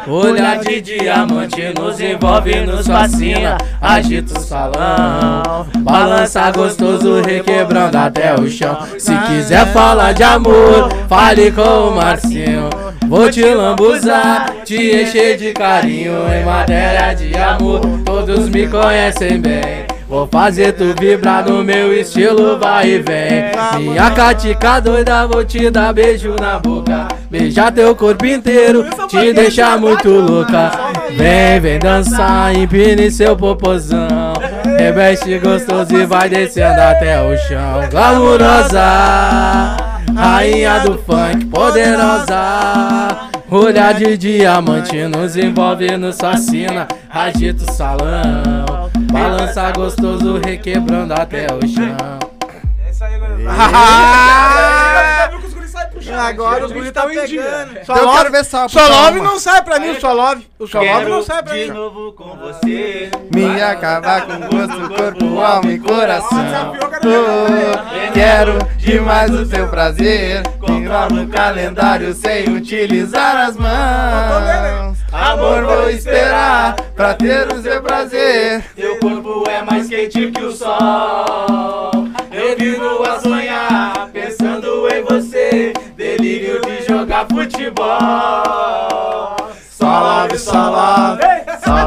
[0.08, 8.48] Olhar de diamante nos envolve, nos fascina Agita o salão Balança gostoso, requebrando até o
[8.50, 12.70] chão Se quiser falar de amor, fale com o Marcinho
[13.08, 14.33] Vou te lambuzar,
[14.66, 20.94] te encher de carinho Em matéria de amor, todos me conhecem bem Vou fazer tu
[21.00, 23.52] vibrar no meu estilo, vai e vem.
[23.80, 27.08] Minha catica doida, vou te dar beijo na boca.
[27.32, 30.72] Beijar teu corpo inteiro, te deixar muito louca.
[31.18, 34.34] Vem, vem dançar, empine seu popozão.
[34.78, 37.90] Reveste gostoso e vai descendo até o chão.
[37.90, 38.84] Glamurosa,
[40.16, 43.33] rainha do funk, poderosa.
[43.56, 46.88] Olhar de diamante nos envolve, nos fascina.
[47.08, 51.96] Agita o salão, balança gostoso, requebrando até o chão.
[52.84, 53.44] É isso aí, galera.
[53.56, 55.28] Ah!
[55.30, 56.03] Viu que os guris saem puxando.
[56.20, 57.42] Agora os guris tá dia.
[57.42, 57.74] pegando.
[57.86, 58.46] Só Então eu quero love, ver
[58.90, 60.48] love não sai pra mim, o só love.
[60.60, 61.72] O só love Quero não sai pra de mim.
[61.72, 63.12] novo com você.
[63.34, 66.74] Minha acabar com gosto, corpo, alma e coração.
[67.06, 70.44] Oh, quero demais o seu prazer.
[70.60, 74.98] Comprar no calendário sem utilizar as mãos.
[75.12, 78.64] Amor, vou esperar pra ter o seu prazer.
[78.76, 81.93] Teu corpo é mais quente que o sol.
[87.14, 87.86] De jogar futebol.
[89.70, 91.22] Só love, só love,
[91.64, 91.84] só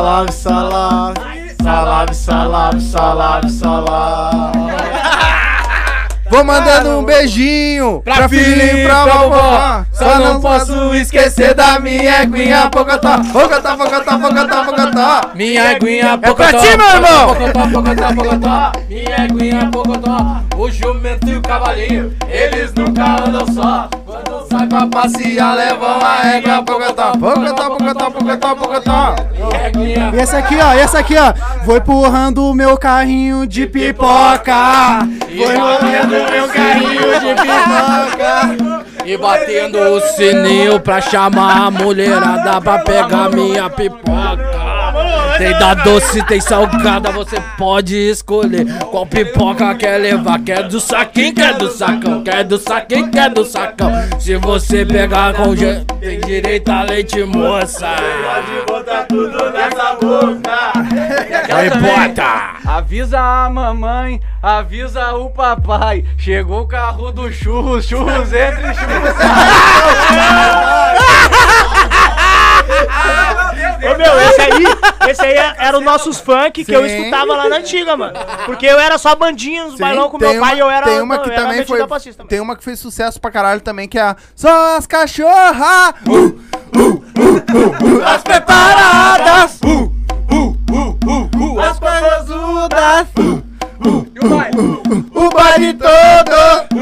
[0.00, 1.16] love, só love.
[1.62, 5.01] Só love, só love, só love, só love.
[6.32, 9.84] Vou mandando um beijinho pra filhinho e pra vovó.
[9.92, 13.18] Só não posso esquecer da minha eguinha pocotó.
[13.30, 15.30] Pocotó, pocotó, pocotó, pocotó.
[15.34, 16.58] Minha eguinha pra pocotó.
[16.58, 17.34] ti, meu irmão.
[17.34, 18.72] Pocotó, pocotó, pocotó.
[18.88, 20.40] Minha eguinha pocotó.
[20.56, 23.90] O jumento e o cavalinho, eles nunca andam só.
[24.12, 29.14] Quando sai pra passear, levam a régua, pocotó, pocotó, pocotó, pocotó, pocotó.
[30.12, 31.32] E essa aqui, ó, e essa aqui, ó.
[31.64, 34.98] Vou empurrando o meu carrinho de pipoca.
[35.34, 38.91] Vou empurrando o meu carrinho de pipoca.
[39.04, 44.52] E batendo o sininho pra chamar a mulherada pra pegar minha pipoca.
[45.38, 50.38] Tem da doce, tem salgada, você pode escolher qual pipoca quer levar.
[50.40, 53.90] Quer do saquinho, quer do sacão, quer do saquinho, quer do sacão.
[54.20, 55.54] Se você pegar com
[56.00, 57.88] tem direito a leite moça.
[58.68, 60.71] botar tudo nessa boca.
[61.54, 62.54] Aí bota!
[62.66, 66.04] Avisa a mamãe, avisa o papai.
[66.16, 69.12] Chegou o carro do churros, churros entre churros.
[73.84, 74.64] Ô meu, esse aí,
[75.10, 76.98] esse aí era os nossos funk que eu Sim.
[76.98, 78.14] escutava lá na antiga, mano.
[78.46, 80.70] Porque eu era só bandinha nos Sim, bailão com tem meu pai uma- e eu
[80.70, 80.86] era.
[80.86, 81.82] Tem uma não, que eu era também metido foi.
[81.82, 82.28] a passista, mano.
[82.28, 85.94] Tem uma que fez sucesso pra caralho também, que é a Só as cachorras!
[86.06, 89.58] Uh, uh, uh, uh, as preparadas!
[89.64, 90.01] Uh, uh,
[91.36, 93.08] uh, as povozudas!
[93.18, 93.42] Uh,
[93.84, 96.72] uh, o baile todo!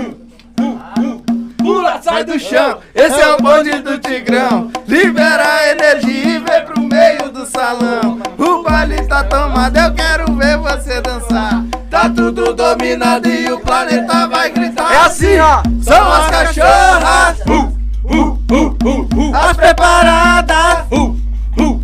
[1.58, 4.70] Pula, sai do chão, esse é o bonde do Tigrão.
[4.88, 8.18] Libera a energia e vem pro meio do salão.
[8.38, 11.62] O baile tá tomado, eu quero ver você dançar.
[11.90, 14.92] Tá tudo dominado e o planeta vai gritar.
[14.92, 15.62] É assim, ó.
[15.82, 17.72] São as cachorras, uh,
[18.04, 21.16] uh, uh, as preparadas, uh,
[21.58, 21.80] uh,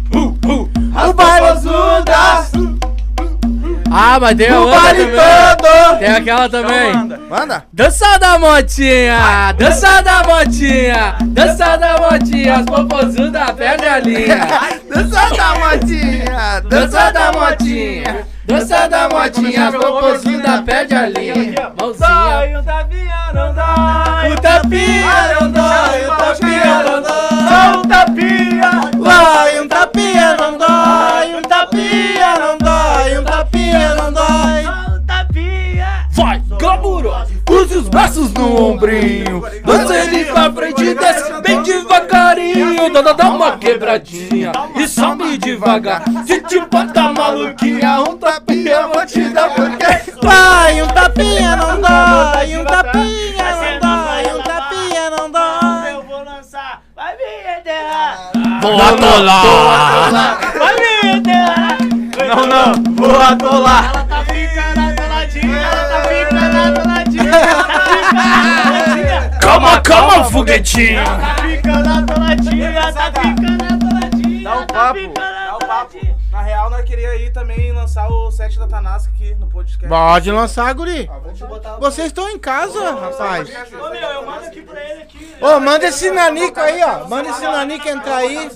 [3.98, 5.98] Ah, mas tem a o outra também.
[5.98, 6.92] Tem aquela também.
[7.30, 7.64] Manda.
[7.72, 14.46] Dança da motinha, dança da motinha, dança da motinha, as popozudas perde a linha.
[14.94, 21.72] Dança da motinha, dança da motinha, dança da motinha, as popozudas perde a linha.
[21.80, 22.60] Mãozinha.
[22.60, 24.32] o tapinha não dói.
[24.32, 27.26] O tapinha não dói, o tapinha não dói.
[27.48, 28.70] Só um tapinha.
[28.98, 29.85] Vai, um tapinha
[37.76, 42.90] Os braços no ombrinho, Lança ele pra frente e desce bem devagarinho.
[42.90, 46.02] Dá, dá, dá uma quebradinha e sobe devagar.
[46.26, 50.12] Se te bota maluquinha, um tapinha eu vou te dar porque.
[50.22, 55.92] Vai, um tapinha não dói, um tapinha não dói, um tapinha não dói.
[55.92, 56.82] Eu vou lançar.
[56.96, 58.32] Vai me enterrar.
[58.62, 60.38] Vou atolar!
[60.58, 61.78] Vai me enterrar.
[62.26, 64.05] Não, não, vou atolar.
[69.40, 71.04] Calma, calma, foguetinho!
[71.04, 72.72] Tá ficando atoladinha.
[72.92, 74.42] Tá ficando atoladinha.
[74.44, 76.16] Dá um tá papo, Dá o papo.
[76.30, 79.88] Na real, nós queria ir também lançar o set da Tanasca aqui no podcast.
[79.88, 81.08] Pode lançar, guri.
[81.08, 83.48] O- Vocês estão em casa, rapaz.
[83.72, 85.34] Ô meu, eu mando aqui pra ele aqui.
[85.40, 87.08] Ô, manda esse nanico aí, ó.
[87.08, 88.38] Manda esse nanico entrar aí.
[88.38, 88.50] Aí.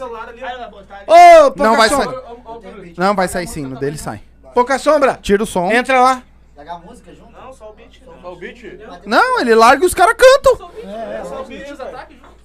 [1.06, 2.10] Ô, pouca Não vai sombra.
[2.10, 2.94] sair.
[2.98, 4.20] Não vai sair sim, no dele sai.
[4.54, 5.18] Pouca sombra.
[5.22, 5.70] Tira o som.
[5.70, 6.22] Entra lá.
[6.60, 7.32] Pegar a música junto?
[7.32, 8.02] Não, só o beat.
[8.04, 8.62] Só o beat?
[9.06, 10.58] Não, ele larga e os caras cantam.
[10.58, 11.70] Só o beat.
[11.70, 12.39] Não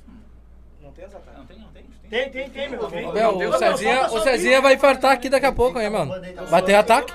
[0.95, 2.29] tem essa Não tem, não tem.
[2.29, 2.49] tem.
[2.49, 2.89] Tem, meu.
[3.35, 6.13] Meu, o Cezinha, o Cezinha vai infartar aqui daqui a pouco aí, mano.
[6.49, 7.13] Vai ter ataque?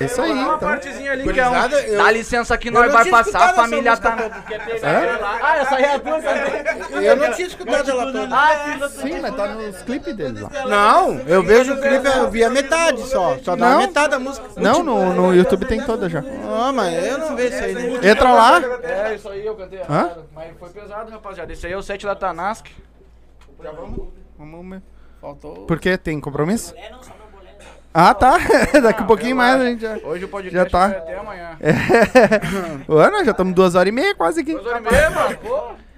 [0.00, 0.58] Isso aí, Uma então.
[0.60, 1.96] partezinha ali que é um...
[1.96, 4.16] Dá licença que nós vai passar, a família tá...
[5.42, 7.04] Ah, essa aí é a tua também.
[7.04, 8.88] Eu não tinha escutado ela toda.
[8.90, 10.50] Sim, mas tá nos clipes dele lá.
[10.68, 13.36] Não, eu vejo o clipe, eu vi a metade só.
[13.38, 13.78] Só dá Não.
[13.78, 14.48] metade da música.
[14.56, 16.22] Não, no, no YouTube tem toda já.
[16.48, 17.74] Ah, mas eu não vejo isso aí.
[17.74, 18.10] né?
[18.10, 18.62] Entra lá.
[18.82, 20.12] É, isso aí eu cantei Hã?
[20.32, 21.52] Mas foi pesado, rapaziada.
[21.52, 22.14] Esse aí é o set da
[23.62, 24.00] Tanask.
[24.38, 24.82] Vamos ver.
[25.20, 25.66] Faltou.
[25.66, 25.98] Por quê?
[25.98, 26.74] Tem compromisso?
[27.92, 28.38] Ah, tá.
[28.82, 29.96] Daqui um pouquinho mais a gente já.
[30.04, 30.88] Hoje o podcast Já tá.
[30.88, 31.56] vai até amanhã.
[31.60, 31.72] É.
[33.10, 34.52] Nós já estamos duas horas e meia quase aqui.
[34.52, 35.38] Duas horas e meia, mano.
[35.38, 35.88] Pô.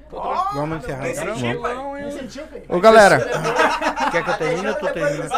[0.54, 1.08] Vamos encerrar.
[1.08, 2.76] então.
[2.76, 3.20] Ô, galera.
[4.10, 5.28] Quer que eu termine ou tu termina?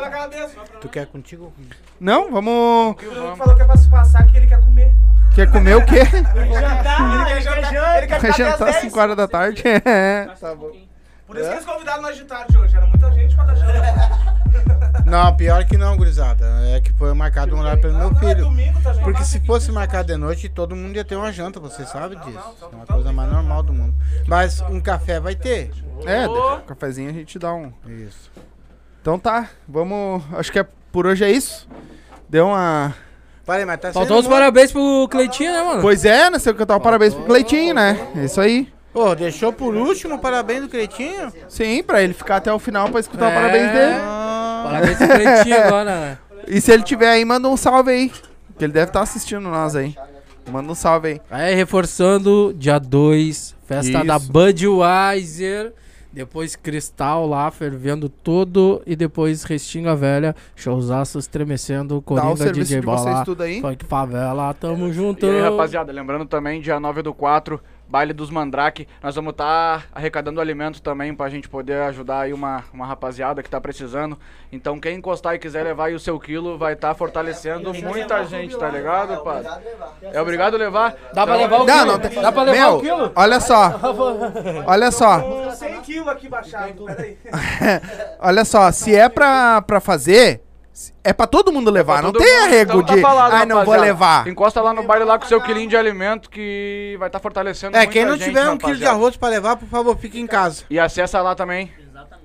[0.00, 0.56] na cabeça.
[0.80, 1.74] Tu quer contigo ou comigo?
[1.98, 2.96] Não, vamos.
[3.02, 4.94] Ele falou que é pra se passar que ele quer comer.
[5.34, 6.00] Quer comer o quê?
[6.00, 7.30] Ele quer jantar.
[7.98, 8.80] Ele quer Vai ficar até jantar às às 10.
[8.82, 9.62] 5 horas da tarde.
[9.66, 10.72] É, tá bom.
[11.26, 12.76] Por isso que eles convidaram nós de tarde hoje.
[12.76, 14.30] Era muita gente pra dar janta.
[15.06, 16.44] Não, pior que não, gurizada.
[16.68, 18.44] É que foi marcado um horário pelo meu Não, é filho.
[18.44, 21.84] domingo, tá Porque se fosse marcado de noite, todo mundo ia ter uma janta, você
[21.86, 22.56] sabe disso.
[22.72, 23.94] É uma coisa mais normal do mundo.
[24.26, 25.70] Mas um café vai ter.
[26.04, 27.72] É, deixa um cafezinho a gente dá um.
[27.86, 28.30] Isso.
[29.00, 30.22] Então tá, vamos.
[30.32, 31.68] Acho que é, por hoje é isso.
[32.28, 32.92] Deu uma.
[33.50, 35.82] Falei, mas tá Faltou os muito- parabéns pro Cleitinho, né, mano?
[35.82, 36.38] Pois é, né?
[36.38, 37.98] Sei cantar o parabéns pro Cleitinho, né?
[38.16, 38.68] É isso aí.
[38.94, 41.32] Ô, deixou por último, parabéns do Cretinho.
[41.48, 43.34] Sim, pra ele ficar até o final pra escutar o É.
[43.34, 43.94] parabéns dele.
[44.00, 46.18] Ah, Parabéns pro Cleitinho agora, né?
[46.46, 48.12] E se ele tiver aí, manda um salve aí.
[48.58, 49.96] Que ele deve estar assistindo nós aí.
[50.50, 51.20] Manda um salve aí.
[51.30, 54.30] Aí, reforçando, dia 2, festa da Isso.
[54.32, 55.72] Budweiser.
[56.12, 58.82] Depois Cristal lá, fervendo tudo.
[58.86, 61.94] E depois Restinga Velha, showzaço estremecendo.
[61.94, 63.24] Dá o Coringa serviço DJ de vocês Bola.
[63.24, 63.60] tudo aí.
[63.60, 65.26] Funk Favela, tamo junto.
[65.26, 67.60] E aí, rapaziada, lembrando também, dia 9 do 4,
[67.90, 68.86] baile dos Mandrake.
[69.02, 73.50] Nós vamos estar arrecadando alimentos também pra gente poder ajudar aí uma, uma rapaziada que
[73.50, 74.16] tá precisando.
[74.52, 78.56] Então, quem encostar e quiser levar aí o seu quilo, vai estar fortalecendo muita gente,
[78.56, 79.42] tá ligado, pai?
[80.02, 80.94] É obrigado a levar?
[81.12, 81.86] Dá pra levar o Não, quilo?
[81.92, 83.12] não tem- Dá pra levar Meu, o quilo?
[83.16, 83.80] olha só.
[84.66, 85.50] Olha só.
[85.52, 87.18] 100 quilos aqui baixado, peraí.
[88.20, 90.40] Olha só, se é pra, pra fazer,
[91.02, 92.02] é pra todo mundo levar.
[92.02, 93.00] Não tem mundo- arrego então tá de.
[93.00, 94.26] falado, Ai, não vou levar.
[94.28, 97.86] Encosta lá no baile lá com seu quilinho de alimento que vai estar fortalecendo É,
[97.86, 100.64] quem não gente, tiver um quilo de arroz pra levar, por favor, fique em casa.
[100.70, 101.72] E acessa lá também.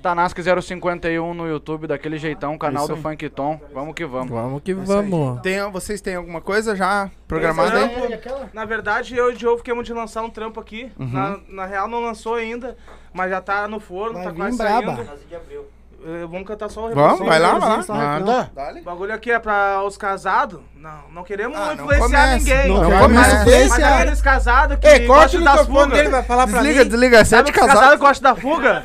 [0.02, 3.02] Tanask 051 no YouTube, daquele jeitão, canal Isso do.
[3.02, 3.60] Funk Tom.
[3.74, 4.30] Vamos que vamos.
[4.30, 5.42] Vamos que vamos.
[5.42, 7.90] Tem, vocês têm alguma coisa já programada aí?
[8.20, 10.92] Trampo, Na verdade, eu e o Diogo ficamos de lançar um trampo aqui.
[11.00, 11.08] Uhum.
[11.12, 12.78] Na, na real, não lançou ainda,
[13.12, 14.96] mas já tá no forno, Vai tá quase braba.
[14.96, 15.10] saindo.
[16.08, 17.82] Eh, Vamos cantar só o Vamos, vai lá, vai lá.
[17.82, 18.52] Só Manda.
[18.80, 20.60] O bagulho aqui é pra os casados.
[20.76, 22.38] Não, não queremos Ah, não influenciar começa.
[22.38, 22.68] ninguém.
[22.68, 23.46] Não Mas começa.
[23.70, 25.98] Mas aqueles casados que Ei, gostam das microfone fugas.
[25.98, 26.90] dele, vai falar pra Desliga, mim.
[26.92, 27.26] desliga.
[27.26, 28.84] Sabe Sete que os casados gostam da fuga?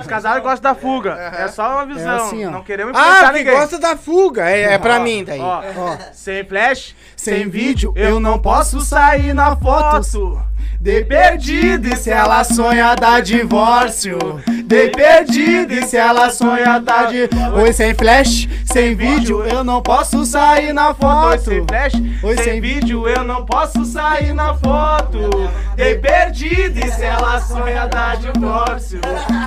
[0.00, 1.10] Os casados gostam da fuga.
[1.38, 2.16] É só uma visão.
[2.16, 2.50] assim, ó.
[2.50, 3.54] não queremos influenciar Ah, que ninguém.
[3.54, 4.50] gosta da fuga.
[4.50, 5.38] É, é pra mim, daí.
[5.40, 5.62] Ó,
[6.12, 10.42] sem flash, sem, Sem vídeo, vídeo, eu não posso sair na foto.
[10.80, 14.18] Dei perdido e se ela sonha dar divórcio.
[14.70, 17.56] Dei perdido e se ela sonha dar divórcio.
[17.60, 21.40] Oi, sem flash, sem vídeo, eu não posso sair na Oi, foto.
[21.40, 21.92] sem flash,
[22.22, 25.28] Oi, sem, sem vídeo, eu não posso sair na foto.
[25.74, 29.00] Dei perdido e se ela sonha dar divórcio.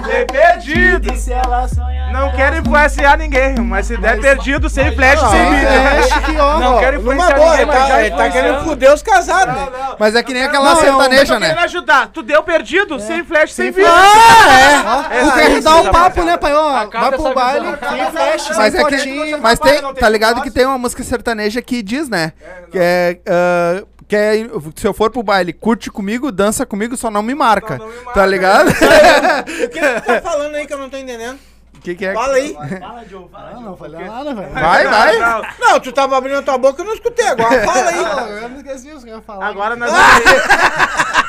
[0.07, 1.13] Dei perdido.
[1.13, 5.29] E se ela sonha Não quero influenciar ninguém, mas se der perdido, sem flash, Ah,
[5.29, 6.01] sem é.
[6.01, 6.43] vídeo.
[6.59, 8.33] Não quero influenciar boa, ninguém, mas já tá, ele tá influenciando.
[8.33, 9.67] querendo fuder os casados, né?
[9.97, 11.47] Mas é que nem aquela Não, sertaneja, eu tô né?
[11.47, 12.07] querendo ajudar.
[12.11, 13.89] Tu deu perdido, sem flash, sem vídeo.
[13.89, 15.12] Ah, é.
[15.13, 16.53] É quer aí, dar um papo, né, pai?
[16.53, 20.77] Ó, vai pro baile, flash, Mas é que, mas tem, tá ligado que tem uma
[20.77, 22.33] música sertaneja que diz, né?
[22.71, 24.33] Que é, ah, que é,
[24.75, 27.77] se eu for pro baile, curte comigo, dança comigo, só não me marca.
[27.77, 28.13] Não me marca.
[28.13, 28.69] Tá ligado?
[29.43, 31.39] O que tu tá falando aí que eu não tô entendendo?
[31.83, 32.13] O que, que é?
[32.13, 32.53] Fala aí.
[32.53, 33.63] Fala, Joe, fala, Ah, Joe.
[33.63, 34.53] não falei nada, velho.
[34.53, 35.17] Vai, vai.
[35.19, 37.59] Não, Não, tu tava abrindo a tua boca, eu não escutei agora.
[37.67, 38.01] Fala aí.
[38.01, 39.47] Não, eu não esqueci o que eu ia falar.
[39.47, 39.91] Agora nós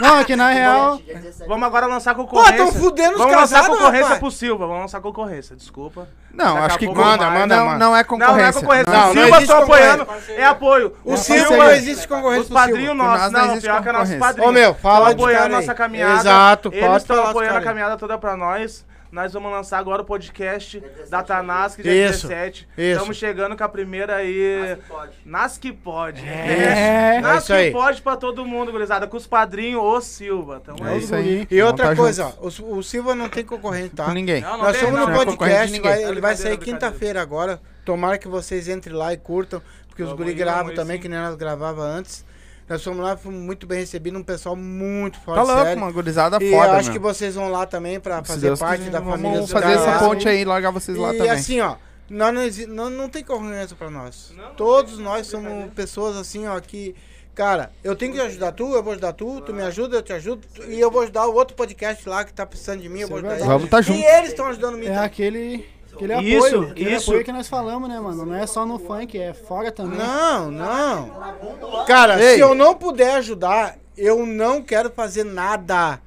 [0.01, 1.01] Não, é que na real.
[1.49, 2.57] vamos agora lançar Pô, concorrência.
[2.57, 4.21] tão fudendo os Vamos lançar casados, concorrência rapaz.
[4.21, 4.67] pro Silva.
[4.67, 6.07] Vamos lançar concorrência, desculpa.
[6.33, 7.67] Não, Daqui acho que manda, manda, não, manda.
[7.67, 8.61] não é Não, não é concorrência.
[8.61, 8.93] concorrência.
[8.93, 10.07] Não, o não Silva tô apoiando.
[10.07, 10.33] concorrência.
[10.35, 10.97] É apoio.
[11.05, 13.23] O Silva- Silva não existe concorrência Os padrinhos nossos.
[13.23, 14.19] nós não Não, existe pior que é concorrência.
[14.21, 14.51] padrinhos.
[14.51, 15.61] Ô, meu, fala de apoiando cara aí.
[15.61, 16.21] nossa caminhada.
[16.21, 18.85] Exato, Eles pode estão falar dos apoiando a caminhada toda pra nós.
[19.15, 22.69] Nós vamos lançar agora o podcast da Tanask, dia Isso, 17.
[22.77, 22.91] isso.
[22.99, 24.77] Estamos chegando com a primeira aí.
[25.25, 26.21] Nas que pode.
[26.27, 27.21] É.
[27.23, 27.71] Nas É isso que aí.
[27.71, 29.07] pode pra todo mundo, gurizada.
[29.07, 30.59] Com os padrinhos, o Silva.
[30.59, 30.99] Tamo É aí.
[30.99, 31.47] isso aí.
[31.49, 32.61] E outra tá coisa, juntos.
[32.61, 34.07] ó, o, o Silva não tem concorrente, tá?
[34.07, 34.41] Com ninguém.
[34.41, 34.91] Não, não Nós não.
[34.91, 37.61] no é podcast, vai- É ele vai sair quinta-feira agora.
[37.85, 41.03] Tomara que vocês entrem lá e curtam, porque os guri gravam também, sim.
[41.03, 42.25] que nem nós gravava antes.
[42.69, 45.83] Nós fomos lá, fomos muito bem recebidos, um pessoal muito forte, Tá louco, sério.
[45.83, 46.93] uma gurizada E foda, acho meu.
[46.95, 49.91] que vocês vão lá também pra fazer Deus parte quiser, da família Vamos fazer essa
[49.91, 49.99] lá.
[49.99, 51.31] ponte aí e largar vocês lá e também.
[51.33, 51.77] assim, ó,
[52.09, 52.33] nós
[52.67, 54.33] não, não, não tem concorrência pra nós.
[54.57, 56.95] Todos nós somos pessoas assim, ó, que.
[57.35, 60.13] Cara, eu tenho que ajudar tu, eu vou ajudar tu, tu me ajuda, eu te
[60.13, 63.01] ajudo, tu- e eu vou ajudar o outro podcast lá que tá precisando de mim,
[63.01, 63.45] eu vou ajudar ele.
[63.45, 63.99] Vamos tá E junto.
[63.99, 64.85] eles estão ajudando mim.
[64.87, 65.05] É também.
[65.05, 65.74] aquele.
[65.95, 66.71] Aquele Isso, apoio.
[66.71, 67.11] Aquele isso.
[67.11, 68.27] apoio que nós falamos, né, mano?
[68.27, 69.99] Não é só no funk, é fora também.
[69.99, 71.85] Não, não.
[71.87, 72.35] Cara, Ei.
[72.35, 76.01] se eu não puder ajudar, eu não quero fazer nada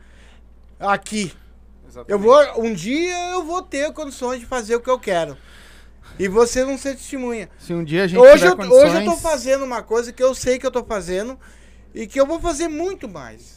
[0.80, 1.34] aqui.
[2.08, 5.38] Eu vou, um dia eu vou ter condições de fazer o que eu quero.
[6.20, 7.50] E vocês vão ser testemunha.
[7.60, 8.84] Se um dia a gente Hoje tiver eu, condições...
[8.84, 11.38] hoje eu tô fazendo uma coisa que eu sei que eu tô fazendo
[11.94, 13.57] e que eu vou fazer muito mais.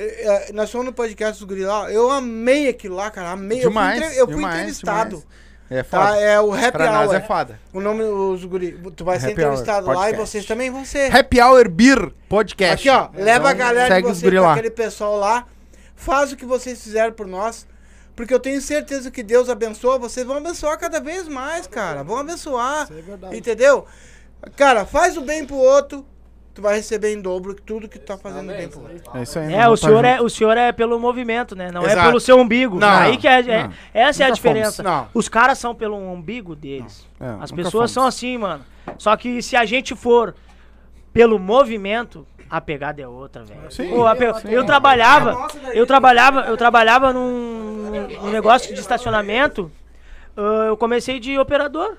[0.00, 3.30] É, é, nós fomos no podcast dos Guri lá, eu amei aquilo lá, cara.
[3.32, 3.58] Amei.
[3.60, 5.08] Demais, eu fui, entre- eu fui demais, entrevistado.
[5.10, 5.26] demais.
[5.70, 6.06] É Tá?
[6.06, 6.20] foda.
[6.20, 7.14] É o Happy Pra nós Hour.
[7.16, 7.60] é foda.
[7.74, 8.80] O nome dos guri.
[8.96, 11.14] Tu vai ser Happy entrevistado lá e vocês também vão ser.
[11.14, 12.88] Happy Hour Beer Podcast.
[12.88, 13.10] Aqui, ó.
[13.14, 14.52] Leva a Então, galera de segue os vocês lá.
[14.52, 15.46] aquele pessoal lá.
[15.94, 17.66] Faz o que vocês fizeram por nós.
[18.16, 19.98] Porque eu tenho certeza que Deus abençoa.
[19.98, 22.02] Vocês vão abençoar cada vez mais, cara.
[22.02, 22.84] Vão abençoar.
[22.84, 23.36] Isso é verdade.
[23.36, 23.84] Entendeu?
[24.56, 26.06] Cara, faz o bem pro outro.
[26.58, 29.16] Tu vai receber em dobro tudo que tu tá fazendo bem pro outro.
[29.16, 29.54] É isso aí.
[29.54, 31.70] É, o senhor é, o senhor é pelo movimento, né?
[31.70, 32.08] Não é Exato.
[32.08, 32.80] pelo seu umbigo.
[32.80, 34.82] Não, Aí que é, é- essa é a diferença.
[35.14, 37.06] Os caras são pelo umbigo deles.
[37.20, 37.90] É, As pessoas fomos.
[37.92, 38.64] são assim, mano.
[38.98, 40.34] Só que se a gente for
[41.12, 43.70] pelo movimento, a pegada é outra, velho.
[43.70, 43.90] Sim.
[43.90, 47.88] Pô, pe- Eu trabalhava, eu trabalhava, eu trabalhava num,
[48.20, 49.70] num negócio de estacionamento.
[50.36, 51.96] ah, eu comecei de operador.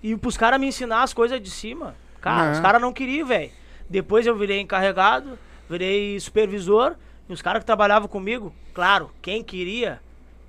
[0.00, 1.96] E pros caras me ensinar as coisas de cima.
[2.20, 2.52] Cara, É.
[2.52, 3.50] os caras não queriam, velho.
[3.90, 5.36] Depois eu virei encarregado,
[5.68, 6.94] virei supervisor.
[7.28, 10.00] E os caras que trabalhavam comigo, claro, quem queria,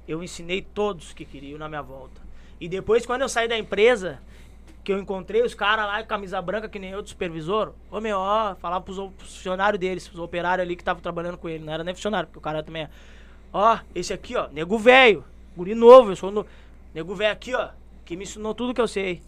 [0.07, 2.21] eu ensinei todos que queriam na minha volta.
[2.59, 4.19] E depois, quando eu saí da empresa,
[4.83, 8.55] que eu encontrei os caras lá, camisa branca, que nem eu, supervisor, ô meu, ó,
[8.55, 11.63] falava pros funcionários deles, pros operários ali que estavam trabalhando com ele.
[11.63, 12.89] Não era nem funcionário, porque o cara também é.
[13.51, 15.25] Ó, esse aqui, ó, nego velho,
[15.57, 16.45] guri novo, eu sou no.
[16.93, 17.69] Nego velho aqui, ó,
[18.05, 19.21] que me ensinou tudo que eu sei.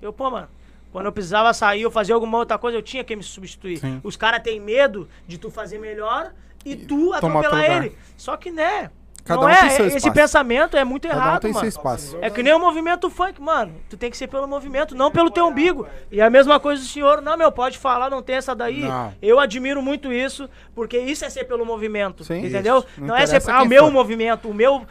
[0.00, 0.48] Eu, pô, mano,
[0.92, 3.78] quando eu precisava sair ou fazer alguma outra coisa, eu tinha que me substituir.
[3.78, 4.00] Sim.
[4.02, 6.32] Os caras têm medo de tu fazer melhor
[6.64, 7.96] e, tu tomar teu atropelar ele.
[8.16, 8.90] Só que, né?
[9.24, 10.14] Cada não um é, tem seu esse espaço.
[10.14, 11.68] pensamento é muito Cada um errado, tem seu mano.
[11.68, 12.16] espaço.
[12.22, 13.74] É que nem o movimento funk, mano.
[13.90, 15.86] Tu tem que ser pelo movimento, não pelo teu umbigo.
[16.10, 18.80] E a mesma coisa do senhor, não, meu, pode falar, não tem essa daí.
[18.84, 19.12] Não.
[19.20, 22.24] Eu admiro muito isso, porque isso é ser pelo movimento.
[22.24, 22.38] Sim.
[22.46, 22.78] entendeu?
[22.78, 22.86] Isso.
[22.96, 23.92] Não Não, é ser, ah, o meu for.
[23.92, 24.86] movimento, o meu.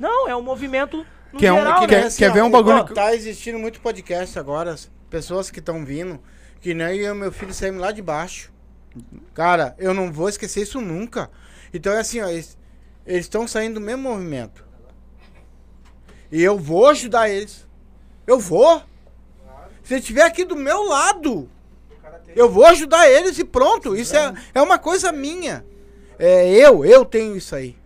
[0.00, 2.02] Não, é um movimento no Que é um- geral, que né?
[2.04, 4.74] quer- quer ver um bagulho Tá existindo muito podcast agora,
[5.12, 6.18] pessoas que estão vindo,
[6.62, 8.50] que nem eu e meu filho saímos lá de baixo.
[9.34, 11.30] Cara, eu não vou esquecer isso nunca.
[11.72, 12.56] Então é assim, ó, eles
[13.06, 14.64] estão saindo do mesmo movimento.
[16.30, 17.66] E eu vou ajudar eles.
[18.26, 18.82] Eu vou.
[19.82, 21.50] Se estiver aqui do meu lado,
[22.34, 23.94] eu vou ajudar eles e pronto.
[23.94, 25.64] Isso é, é uma coisa minha.
[26.18, 27.76] É eu, eu tenho isso aí.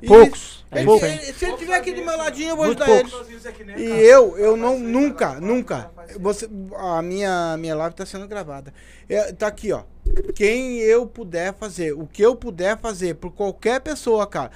[0.00, 0.61] E Poucos.
[0.80, 3.10] Ele- ele- se ele estiver aqui do meu ladinho, eu vou ajudar ele.
[3.10, 3.28] poucos.
[3.76, 5.90] E eu, eu não, nunca, nunca.
[6.18, 8.72] Você, a minha, minha live tá sendo gravada.
[9.08, 9.82] É, tá aqui, ó.
[10.34, 14.50] Quem eu puder fazer, o que eu puder fazer por qualquer pessoa, cara.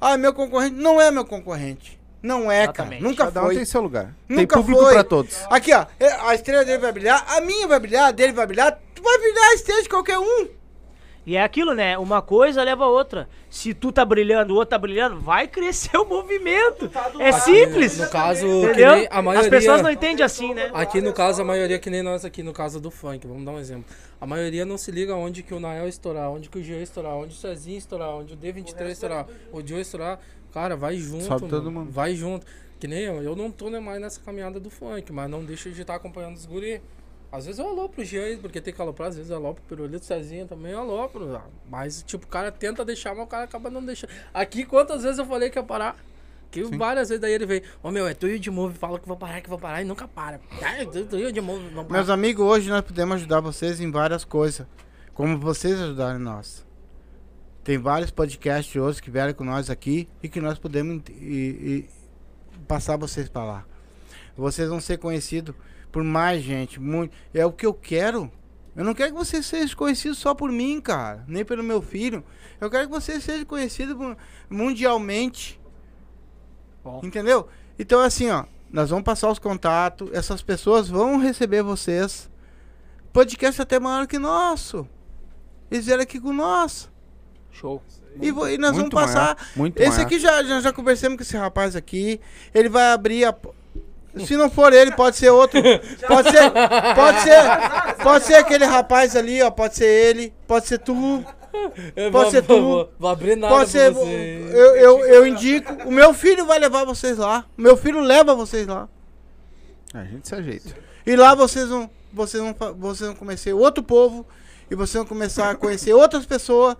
[0.00, 2.00] Ah, meu concorrente não é meu concorrente.
[2.22, 3.00] Não é, Exatamente.
[3.00, 3.08] cara.
[3.10, 3.56] Nunca Cada um foi.
[3.56, 4.14] tem seu lugar.
[4.28, 4.92] tem Nunca público foi.
[4.94, 5.36] pra todos.
[5.50, 5.86] Aqui, ó.
[5.98, 8.78] é, A estrela dele vai brilhar, a minha vai brilhar, a dele vai brilhar.
[8.94, 10.48] Tu vai brilhar a estrela de qualquer um.
[11.24, 11.96] E é aquilo, né?
[11.98, 13.28] Uma coisa leva a outra.
[13.48, 16.90] Se tu tá brilhando, o outro tá brilhando, vai crescer o movimento.
[17.20, 17.98] É simples.
[17.98, 18.96] No caso, que Entendeu?
[18.96, 19.48] nem a maioria...
[19.48, 20.70] As pessoas não entendem assim, né?
[20.74, 23.52] Aqui no caso, a maioria que nem nós aqui no caso do funk, vamos dar
[23.52, 23.84] um exemplo.
[24.20, 27.14] A maioria não se liga onde que o Nael estourar, onde que o Jean estourar,
[27.14, 30.18] onde o Cezinho estourar, onde o D23 estourar, o Joe estourar.
[30.52, 31.86] Cara, vai junto, Sobe todo mano.
[31.86, 31.92] mundo.
[31.92, 32.46] Vai junto.
[32.78, 35.80] Que nem eu, eu não tô mais nessa caminhada do funk, mas não deixo de
[35.80, 36.82] estar acompanhando os guri.
[37.32, 39.66] Às vezes eu alopro o Jean, porque tem que aloprar, às vezes eu alopro o
[39.66, 41.34] Pirulito Cezinha também, eu alopro.
[41.34, 44.10] ah, Mas, tipo, o cara tenta deixar, mas o cara acaba não deixando.
[44.34, 45.96] Aqui, quantas vezes eu falei que ia parar?
[46.50, 49.00] Que várias vezes daí ele veio, ô meu, é tu e o de move, fala
[49.00, 50.38] que vou parar, que vou parar e nunca para.
[50.60, 51.92] Ah, tu, tu e o de move, vamos parar.
[51.92, 54.66] Meus amigos, hoje nós podemos ajudar vocês em várias coisas.
[55.14, 56.66] Como vocês ajudaram nós.
[57.64, 61.88] Tem vários podcasts hoje que vieram com nós aqui e que nós podemos e- e
[62.68, 63.64] passar vocês para lá.
[64.36, 65.54] Vocês vão ser conhecidos
[65.92, 66.80] por mais gente.
[66.80, 68.32] Muito, é o que eu quero.
[68.74, 71.22] Eu não quero que vocês sejam conhecidos só por mim, cara.
[71.28, 72.24] Nem pelo meu filho.
[72.58, 74.16] Eu quero que vocês sejam conhecidos por-
[74.48, 75.60] mundialmente.
[77.02, 77.48] Entendeu?
[77.78, 78.44] Então, assim, ó.
[78.70, 80.08] Nós vamos passar os contatos.
[80.14, 82.30] Essas pessoas vão receber vocês.
[83.12, 84.88] Podcast até maior que nosso.
[85.70, 86.90] Eles vieram aqui com nós.
[87.50, 87.82] Show.
[88.20, 89.22] E, e nós Muito vamos passar.
[89.36, 90.06] maior, muito esse maior.
[90.06, 92.18] aqui já, já, já conversamos com esse rapaz aqui.
[92.54, 93.34] Ele vai abrir a.
[94.26, 95.60] Se não for ele, pode ser outro.
[96.06, 96.50] Pode ser.
[96.94, 97.96] Pode ser.
[98.02, 99.50] Pode ser aquele rapaz ali, ó.
[99.50, 100.34] Pode ser ele.
[100.46, 101.24] Pode ser tu.
[101.96, 102.60] Eu Pode vou- ser tu.
[102.62, 103.92] Vou, vou abrir nada Pode ser.
[103.94, 105.72] Eu, eu, eu indico.
[105.88, 107.44] O meu filho vai levar vocês lá.
[107.56, 108.88] O meu filho leva vocês lá.
[109.94, 110.74] A gente se ajeita.
[111.06, 114.26] E lá vocês vão, vocês vão, vocês vão conhecer outro povo
[114.70, 116.76] e vocês vão começar a conhecer outras pessoas,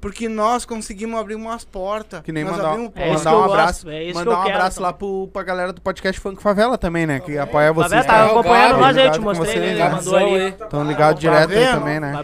[0.00, 2.20] porque nós conseguimos abrir umas portas.
[2.22, 3.90] Que nem nós mandar, abrimos É mandar que um abraço.
[3.90, 4.86] é mandar um quero abraço também.
[4.86, 7.20] lá pro, pra galera do podcast Funk Favela também, né?
[7.20, 8.04] Que apoia vocês.
[8.04, 9.66] Favela tá É, o acompanhando nós aí, eu te ligado mostrei, com né?
[9.66, 9.88] vocês, Ele né?
[9.90, 10.48] mandou ali.
[10.48, 12.22] Estão ligados direto aí também, né?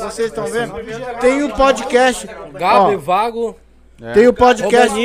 [0.00, 0.74] Vocês estão vendo?
[1.20, 2.26] Tem o podcast.
[2.54, 2.98] Gabi, Ó,
[4.02, 4.98] Vago, tem o podcast.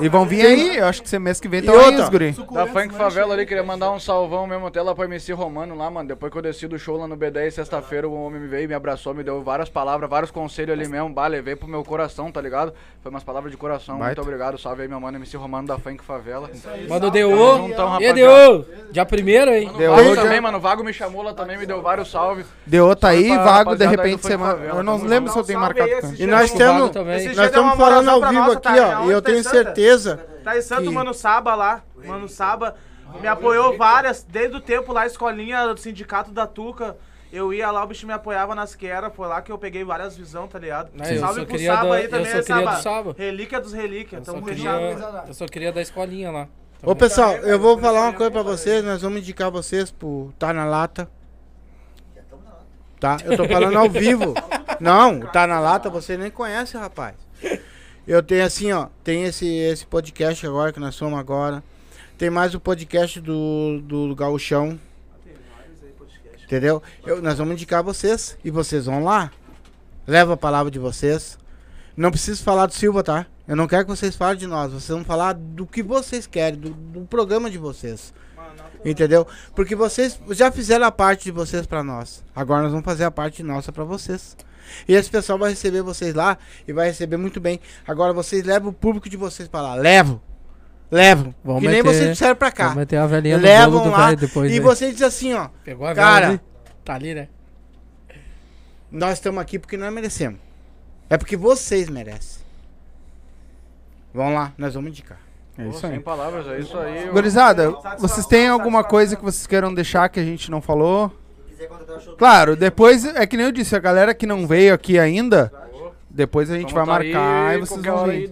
[0.00, 2.32] E vão vir aí, eu acho que esse mês que vem estão aí, os guri.
[2.52, 5.90] Da Funk Favela ali, queria mandar um salvão mesmo até lá pro MC Romano lá,
[5.90, 6.08] mano.
[6.08, 8.74] Depois que eu desci do show lá no B10 sexta-feira, o homem me veio, me
[8.74, 11.08] abraçou, me deu várias palavras, vários conselhos ali mesmo.
[11.08, 12.74] Bah, levei pro meu coração, tá ligado?
[13.02, 13.98] Foi umas palavras de coração.
[13.98, 14.20] Baita.
[14.20, 14.58] Muito obrigado.
[14.58, 16.50] Salve aí, meu mano, MC Romano da Funk Favela.
[16.86, 17.98] Manda o DO.
[18.00, 18.12] E.
[18.12, 18.66] DO?
[18.90, 19.66] Dia primeiro, hein?
[19.66, 20.58] Mano, Deu Vago hoje, também, é- mano.
[20.58, 22.46] O Vago me chamou lá também, me deu vários salves.
[22.66, 24.52] Deu tá aí, vago, de repente do semana.
[24.52, 24.78] Favela.
[24.78, 25.90] Eu não lembro se eu tenho marcado.
[26.18, 29.00] E nós temos, nós estamos falando moralzão ao vivo nossa, aqui, tá?
[29.00, 29.04] ó.
[29.06, 30.16] E eu tá tenho certeza.
[30.42, 31.82] Tá em Santo, Que- Mano Saba lá.
[32.04, 32.74] Mano Saba
[33.20, 36.96] me apoiou várias, desde o tempo lá, escolinha do sindicato da Tuca.
[37.32, 39.10] Eu ia lá, o bicho me apoiava nas que era.
[39.10, 40.90] Foi lá que eu peguei várias visão, tá ligado?
[40.96, 42.70] Eu Salve só pro Saba da- aí eu também, só queria Saba.
[42.76, 43.14] do Saba.
[43.18, 44.20] Relíquia dos relíquias.
[44.20, 45.28] Eu só, Tamo queria, fechado.
[45.28, 46.48] eu só queria da escolinha lá.
[46.82, 48.84] Ô pessoal, eu vou falar uma coisa pra vocês.
[48.84, 51.08] Nós vamos indicar vocês pro Tá na Lata.
[53.00, 53.16] Tá?
[53.24, 54.34] Eu tô falando ao vivo.
[54.80, 57.14] Não, o Tá na Lata você nem conhece, rapaz.
[58.06, 58.88] Eu tenho assim, ó.
[59.02, 61.62] Tem esse, esse podcast agora que nós somos agora.
[62.18, 64.78] Tem mais o podcast do, do Gauchão.
[66.44, 66.82] Entendeu?
[67.06, 69.30] Eu- nós vamos indicar vocês e vocês vão lá.
[70.06, 71.38] Leva a palavra de vocês.
[71.96, 73.26] Não preciso falar do Silva, tá?
[73.48, 74.70] Eu não quero que vocês falem de nós.
[74.72, 78.12] Vocês vão falar do que vocês querem, do, do programa de vocês.
[78.84, 79.26] Entendeu?
[79.54, 82.22] Porque vocês já fizeram a parte de vocês pra nós.
[82.36, 84.36] Agora nós vamos fazer a parte nossa pra vocês.
[84.88, 86.36] E esse pessoal vai receber vocês lá
[86.66, 87.60] e vai receber muito bem.
[87.86, 89.74] Agora vocês levam o público de vocês pra lá.
[89.74, 90.20] Levam.
[90.90, 91.34] Levam.
[91.44, 92.74] Vamos que nem meter- vocês disseram pra cá.
[92.74, 94.50] Meter a velhinha no Levam lá depois.
[94.52, 94.60] e né?
[94.60, 95.48] você diz assim, ó.
[95.64, 96.40] Pegou a Cara, vela ali?
[96.84, 97.28] Tá ali, né?
[98.90, 100.38] nós estamos aqui porque nós merecemos.
[101.10, 102.42] É porque vocês merecem.
[104.12, 105.18] Vão lá, nós vamos indicar.
[105.58, 106.00] É isso Sem aí.
[106.00, 107.08] palavras, é isso aí.
[107.10, 111.10] Gurizada, vocês têm alguma coisa que vocês queiram deixar que a gente não falou?
[111.54, 114.46] Quiser contratar o show Claro, depois, é que nem eu disse, a galera que não
[114.46, 115.52] veio aqui ainda,
[116.10, 118.30] depois a gente vai tá marcar aí e vocês vão vir.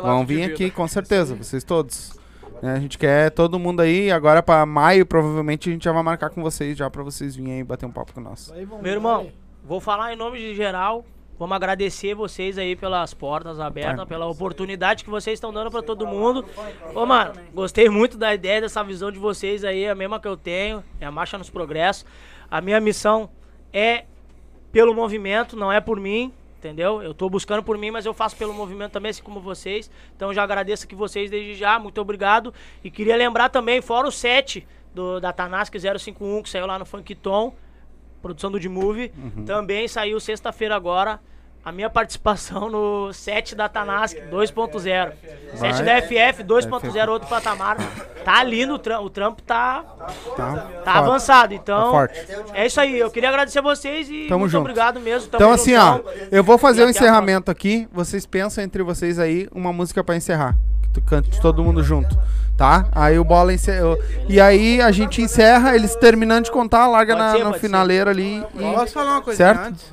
[0.00, 2.18] Vão vir aqui, com certeza, vocês todos.
[2.62, 6.02] Né, a gente quer todo mundo aí, agora pra maio, provavelmente a gente já vai
[6.02, 8.52] marcar com vocês, já pra vocês virem aí bater um papo com nós.
[8.80, 9.32] Meu irmão,
[9.64, 11.04] vou falar em nome de geral.
[11.38, 14.06] Vamos agradecer vocês aí pelas portas abertas, Vai.
[14.06, 16.44] pela oportunidade que vocês estão dando pra todo mundo.
[16.94, 20.36] Ô, mano, gostei muito da ideia, dessa visão de vocês aí, a mesma que eu
[20.36, 22.06] tenho, é a marcha nos progressos.
[22.52, 23.30] A minha missão
[23.72, 24.04] é
[24.70, 27.02] pelo movimento, não é por mim, entendeu?
[27.02, 29.90] Eu tô buscando por mim, mas eu faço pelo movimento também, assim como vocês.
[30.14, 32.52] Então já agradeço aqui vocês desde já, muito obrigado.
[32.84, 36.84] E queria lembrar também, fora o 7 do, da Tanask 051, que saiu lá no
[36.84, 37.54] Funk Tom,
[38.20, 39.10] produção do D-Movie,
[39.46, 41.20] também saiu sexta-feira agora.
[41.64, 45.12] A minha participação no 7 da Tanask 2.0.
[45.54, 47.76] 7 da FF 2.0, outro patamar.
[48.24, 49.04] Tá ali no trampo.
[49.04, 49.84] O trampo tá,
[50.36, 51.54] Tá, tá avançado.
[51.54, 52.08] Então, Tá
[52.52, 52.98] é isso aí.
[52.98, 54.62] Eu queria agradecer vocês e Tamo muito junto.
[54.62, 55.28] obrigado mesmo.
[55.28, 56.00] Tamo Então assim, ó,
[56.32, 60.02] eu vou fazer E o a encerramento aqui, vocês pensam entre vocês aí uma música
[60.02, 60.56] pra encerrar.
[60.92, 62.18] Que todo mundo junto,
[62.56, 62.86] tá?
[62.92, 63.96] Aí o bola encerra.
[64.28, 67.60] E aí a gente encerra, eles terminando de contar, larga na, ser, na pode ser.
[67.66, 68.60] finaleira ali e...
[68.74, 69.60] Posso falar uma coisa Certo?
[69.68, 69.92] antes?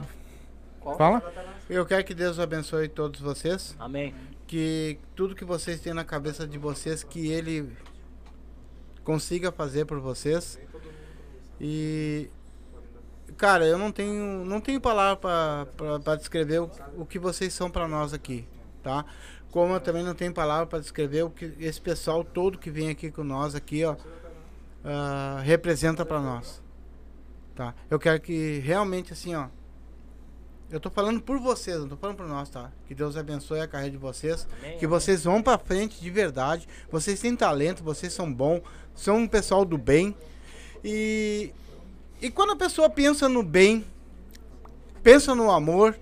[0.97, 1.21] Fala?
[1.69, 3.75] Eu quero que Deus abençoe todos vocês.
[3.77, 4.15] Amém.
[4.47, 7.71] Que tudo que vocês têm na cabeça de vocês, que Ele
[9.03, 10.59] consiga fazer por vocês.
[11.61, 12.27] E.
[13.37, 15.15] Cara, eu não tenho, não tenho palavra
[16.01, 18.47] pra descrever o, o que vocês são pra nós aqui,
[18.81, 19.05] tá?
[19.51, 22.89] Como eu também não tenho palavra pra descrever o que esse pessoal todo que vem
[22.89, 23.95] aqui com nós aqui, ó,
[24.83, 26.61] ah, representa pra nós,
[27.55, 27.75] tá?
[27.89, 29.47] Eu quero que realmente assim, ó,
[30.71, 32.71] eu tô falando por vocês, não tô falando por nós, tá?
[32.87, 34.47] Que Deus abençoe a carreira de vocês.
[34.59, 34.99] Amém, que amém.
[34.99, 36.67] vocês vão pra frente de verdade.
[36.91, 38.61] Vocês têm talento, vocês são bons,
[38.93, 40.15] são um pessoal do bem.
[40.83, 41.51] E,
[42.21, 43.83] e quando a pessoa pensa no bem,
[45.01, 45.99] pensa no amor,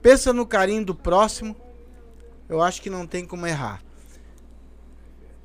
[0.00, 1.54] pensa no carinho do próximo,
[2.48, 3.82] eu acho que não tem como errar.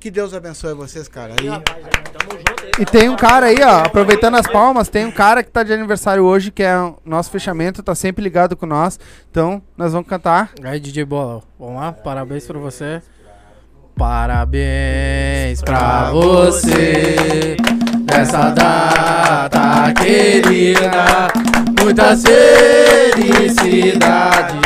[0.02, 1.32] Que Deus abençoe vocês, cara.
[1.40, 1.78] E, E, rapaz,
[2.12, 2.72] tamo junto aí.
[2.76, 5.72] E tem um cara aí, ó, aproveitando as palmas, tem um cara que tá de
[5.72, 8.98] aniversário hoje, que é o nosso fechamento, tá sempre ligado com nós.
[9.30, 10.50] Então, nós vamos cantar.
[10.64, 11.92] Aí, DJ Bola, vamos lá?
[11.92, 13.00] Parabéns pra você.
[13.94, 17.56] Parabéns pra você
[18.10, 21.28] nessa data querida.
[21.80, 22.24] Muitas
[23.14, 24.56] felicidades,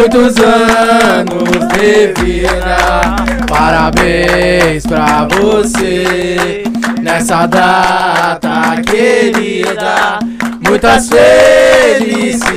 [0.00, 3.16] muitos anos de vida.
[3.46, 6.64] Parabéns pra você
[7.02, 10.18] nessa data querida.
[10.66, 12.48] Muitas felicidades,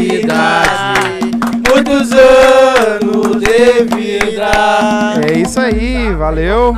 [1.68, 4.52] muitos anos de vida.
[5.28, 6.78] É isso aí, valeu.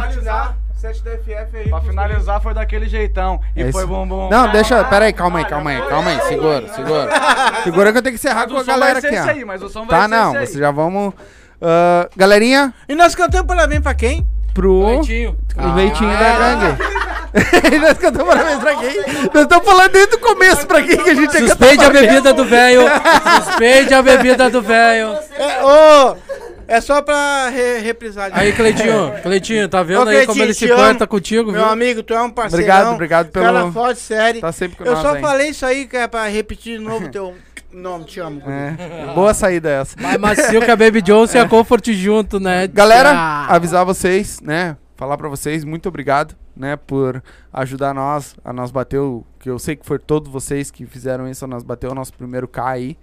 [1.76, 3.40] Pra finalizar foi daquele jeitão.
[3.56, 4.30] E É foi bom, bom.
[4.30, 7.10] Não, deixa, pera aí, calma aí, calma aí, calma aí, segura, segura.
[7.66, 9.16] Segura que eu tenho que encerrar Mas com o a som galera vai ser aqui,
[9.18, 9.32] esse ó.
[9.32, 10.48] aí, mas o som vai Tá, ser não, esse aí.
[10.48, 11.14] vocês já vamos...
[11.62, 14.26] ah, galerinha, e nós cantamos parabéns pra quem?
[14.54, 14.86] pro...
[14.88, 15.38] Leitinho.
[15.58, 16.82] O leitinho da gangue.
[17.82, 18.96] nós cantamos parabéns pra quem?
[19.34, 22.46] Nós estamos falando desde o começo pra quem que a gente Suspende a bebida do
[22.46, 22.84] velho.
[23.44, 25.18] Suspende a bebida do velho.
[25.38, 26.16] É, ô,
[26.68, 28.30] é só pra re- reprisar.
[28.34, 30.76] Aí, Cleitinho, Cleitinho, tá vendo Ô, aí como ele se amo.
[30.82, 31.72] porta contigo, Meu viu?
[31.72, 32.64] amigo, tu é um parceirão.
[32.66, 34.42] Obrigado, obrigado pelo- Cara forte, sério.
[34.42, 35.22] Tá sempre com Eu nós só aí.
[35.22, 37.34] falei isso aí, que é pra repetir de novo teu
[37.72, 38.06] nome.
[38.06, 38.42] Te amo.
[38.50, 40.00] É, boa saída essa.
[40.02, 42.68] Mais macio que a Baby Jones e a Comfort junto, né?
[42.68, 43.54] Galera, Ah.
[43.56, 44.78] avisar vocês, né?
[44.98, 46.78] Falar pra vocês, muito obrigado, né?
[46.78, 47.22] Por
[47.52, 49.26] ajudar nós, a nós bater o...
[49.40, 52.14] Que eu sei que foi todos vocês que fizeram isso, a nós bater o nosso
[52.14, 52.98] primeiro K aí.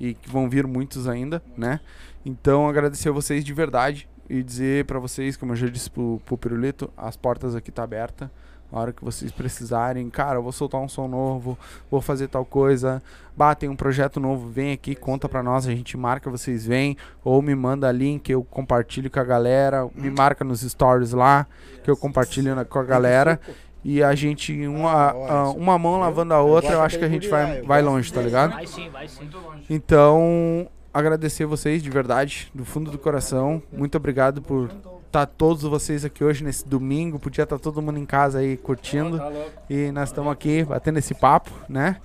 [0.00, 1.80] E que vão vir muitos ainda, né?
[2.24, 4.08] Então, agradecer a vocês de verdade.
[4.28, 7.82] E dizer pra vocês, como eu já disse pro, pro Pirulito, as portas aqui tá
[7.82, 8.30] aberta.
[8.72, 11.56] A hora que vocês precisarem, cara, eu vou soltar um som novo,
[11.90, 13.02] vou fazer tal coisa.
[13.36, 16.96] Bah, tem um projeto novo, vem aqui, conta pra nós, a gente marca, vocês vêm.
[17.22, 19.86] Ou me manda link, eu compartilho com a galera.
[19.94, 21.46] Me marca nos stories lá,
[21.84, 23.38] que eu compartilho na- com a galera.
[23.84, 27.28] E a gente, uma, Ah, uma mão lavando a outra, eu acho que a gente
[27.28, 28.52] vai, vai longe, tá ligado?
[28.52, 29.28] Vai sim, vai sim.
[29.68, 33.62] Então, agradecer vocês de verdade, do fundo do coração.
[33.72, 34.70] Muito obrigado por
[35.06, 37.18] estar todos vocês aqui hoje nesse domingo.
[37.18, 39.18] Podia estar todo mundo em casa aí curtindo.
[39.18, 39.30] Tá.
[39.68, 41.96] E nós estamos aqui batendo esse papo, né?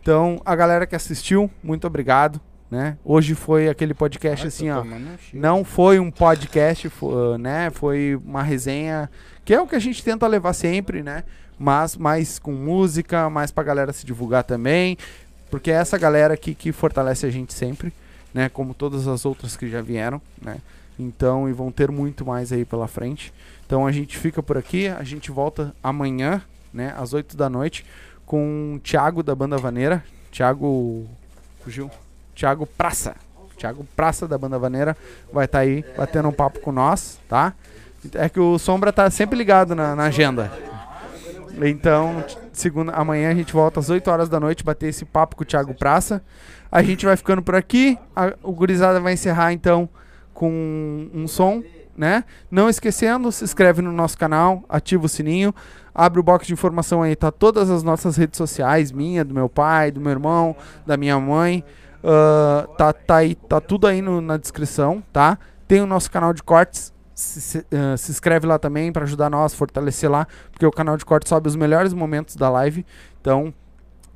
[0.00, 2.96] Então, a galera que assistiu, muito obrigado, né?
[3.04, 4.84] Hoje foi aquele podcast Ai, assim, ó.
[5.32, 7.70] Não foi um podcast, fo- né?
[7.70, 9.10] Foi uma resenha,
[9.44, 11.24] que é o que a gente tenta levar sempre, né?
[11.58, 14.96] Mas mais com música, mais pra galera se divulgar também.
[15.50, 17.92] Porque é essa galera aqui que fortalece a gente sempre,
[18.36, 18.50] né?
[18.50, 20.58] Como todas as outras que já vieram, né?
[20.98, 23.32] Então, e vão ter muito mais aí pela frente.
[23.64, 26.94] Então a gente fica por aqui, a gente volta amanhã, né?
[26.98, 27.86] Às 8 da noite,
[28.26, 30.04] com o Thiago da Banda Vaneira.
[30.30, 31.06] Thiago.
[31.64, 31.90] Fugiu?
[32.34, 33.16] Thiago Praça.
[33.56, 34.94] Thiago Praça da Banda Vaneira
[35.32, 37.54] vai estar aí batendo um papo com nós, tá?
[38.12, 40.52] É que o Sombra tá sempre ligado na, na agenda.
[41.64, 45.42] Então, segunda, amanhã a gente volta às 8 horas da noite bater esse papo com
[45.42, 46.22] o Thiago Praça.
[46.70, 47.98] A gente vai ficando por aqui.
[48.14, 49.88] A, o Gurizada vai encerrar então
[50.34, 51.62] com um som,
[51.96, 52.24] né?
[52.50, 55.54] Não esquecendo, se inscreve no nosso canal, ativa o sininho,
[55.94, 59.48] abre o box de informação aí, tá todas as nossas redes sociais, minha, do meu
[59.48, 60.54] pai, do meu irmão,
[60.86, 61.64] da minha mãe.
[62.04, 65.38] Ah, tá, tá, aí, tá tudo aí no- na descrição, tá?
[65.66, 66.94] Tem o nosso canal de cortes.
[67.14, 70.98] Se, se- ah, se inscreve lá também para ajudar nós, fortalecer lá, porque o canal
[70.98, 72.84] de cortes sobe os melhores momentos da live.
[73.20, 73.54] Então,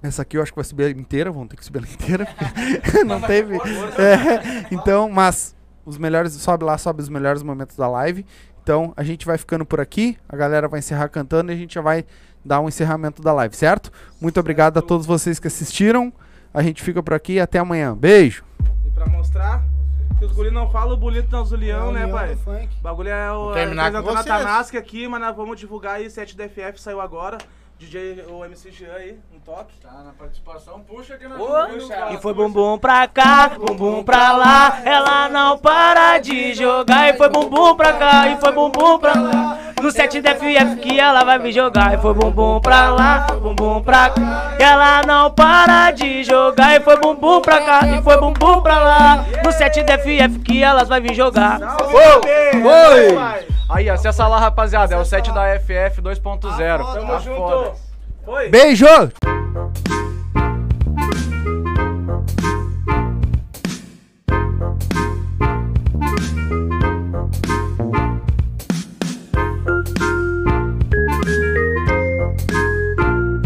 [0.03, 2.29] essa aqui eu acho que vai subir ela inteira, vamos ter que subir ela inteira.
[3.07, 3.57] não teve.
[3.57, 5.55] É, então, mas
[5.85, 8.25] os melhores sobe lá, sobe os melhores momentos da live.
[8.63, 11.75] Então, a gente vai ficando por aqui, a galera vai encerrar cantando e a gente
[11.75, 12.05] já vai
[12.45, 13.91] dar um encerramento da live, certo?
[14.21, 16.13] Muito obrigado a todos vocês que assistiram.
[16.53, 17.97] A gente fica por aqui, até amanhã.
[17.97, 18.45] Beijo.
[18.87, 19.65] E pra mostrar
[20.19, 22.35] que os guri não falam bonito não Zulião, né, União pai?
[22.35, 24.81] O bagulho é o terminar com representando a vocês.
[24.81, 27.39] Aqui, mas nós vamos divulgar aí, 7 DFF saiu agora.
[27.81, 29.73] DJ, o MC Jean aí, um toque.
[29.81, 31.37] Tá na participação, puxa aqui na
[32.13, 34.83] E foi bumbum pra cá, bumbum pra lá.
[34.85, 37.09] Ela não para de jogar.
[37.09, 39.59] E foi bumbum pra cá, e foi bumbum pra lá.
[39.81, 41.95] No 7 da FF que ela vai me jogar.
[41.95, 44.57] E foi bumbum pra lá, bumbum pra cá.
[44.61, 46.77] Ela não para de jogar.
[46.77, 49.25] E foi bumbum pra cá, e foi bumbum pra lá.
[49.43, 51.59] No 7 da FF que elas vai vir jogar.
[51.95, 53.60] Oi!
[53.71, 54.95] Aí, acessa lá, rapaziada.
[54.95, 56.93] É o set da FF 2.0.
[56.93, 57.73] Tamo Tá junto.
[58.25, 58.49] Foi.
[58.49, 58.87] Beijo!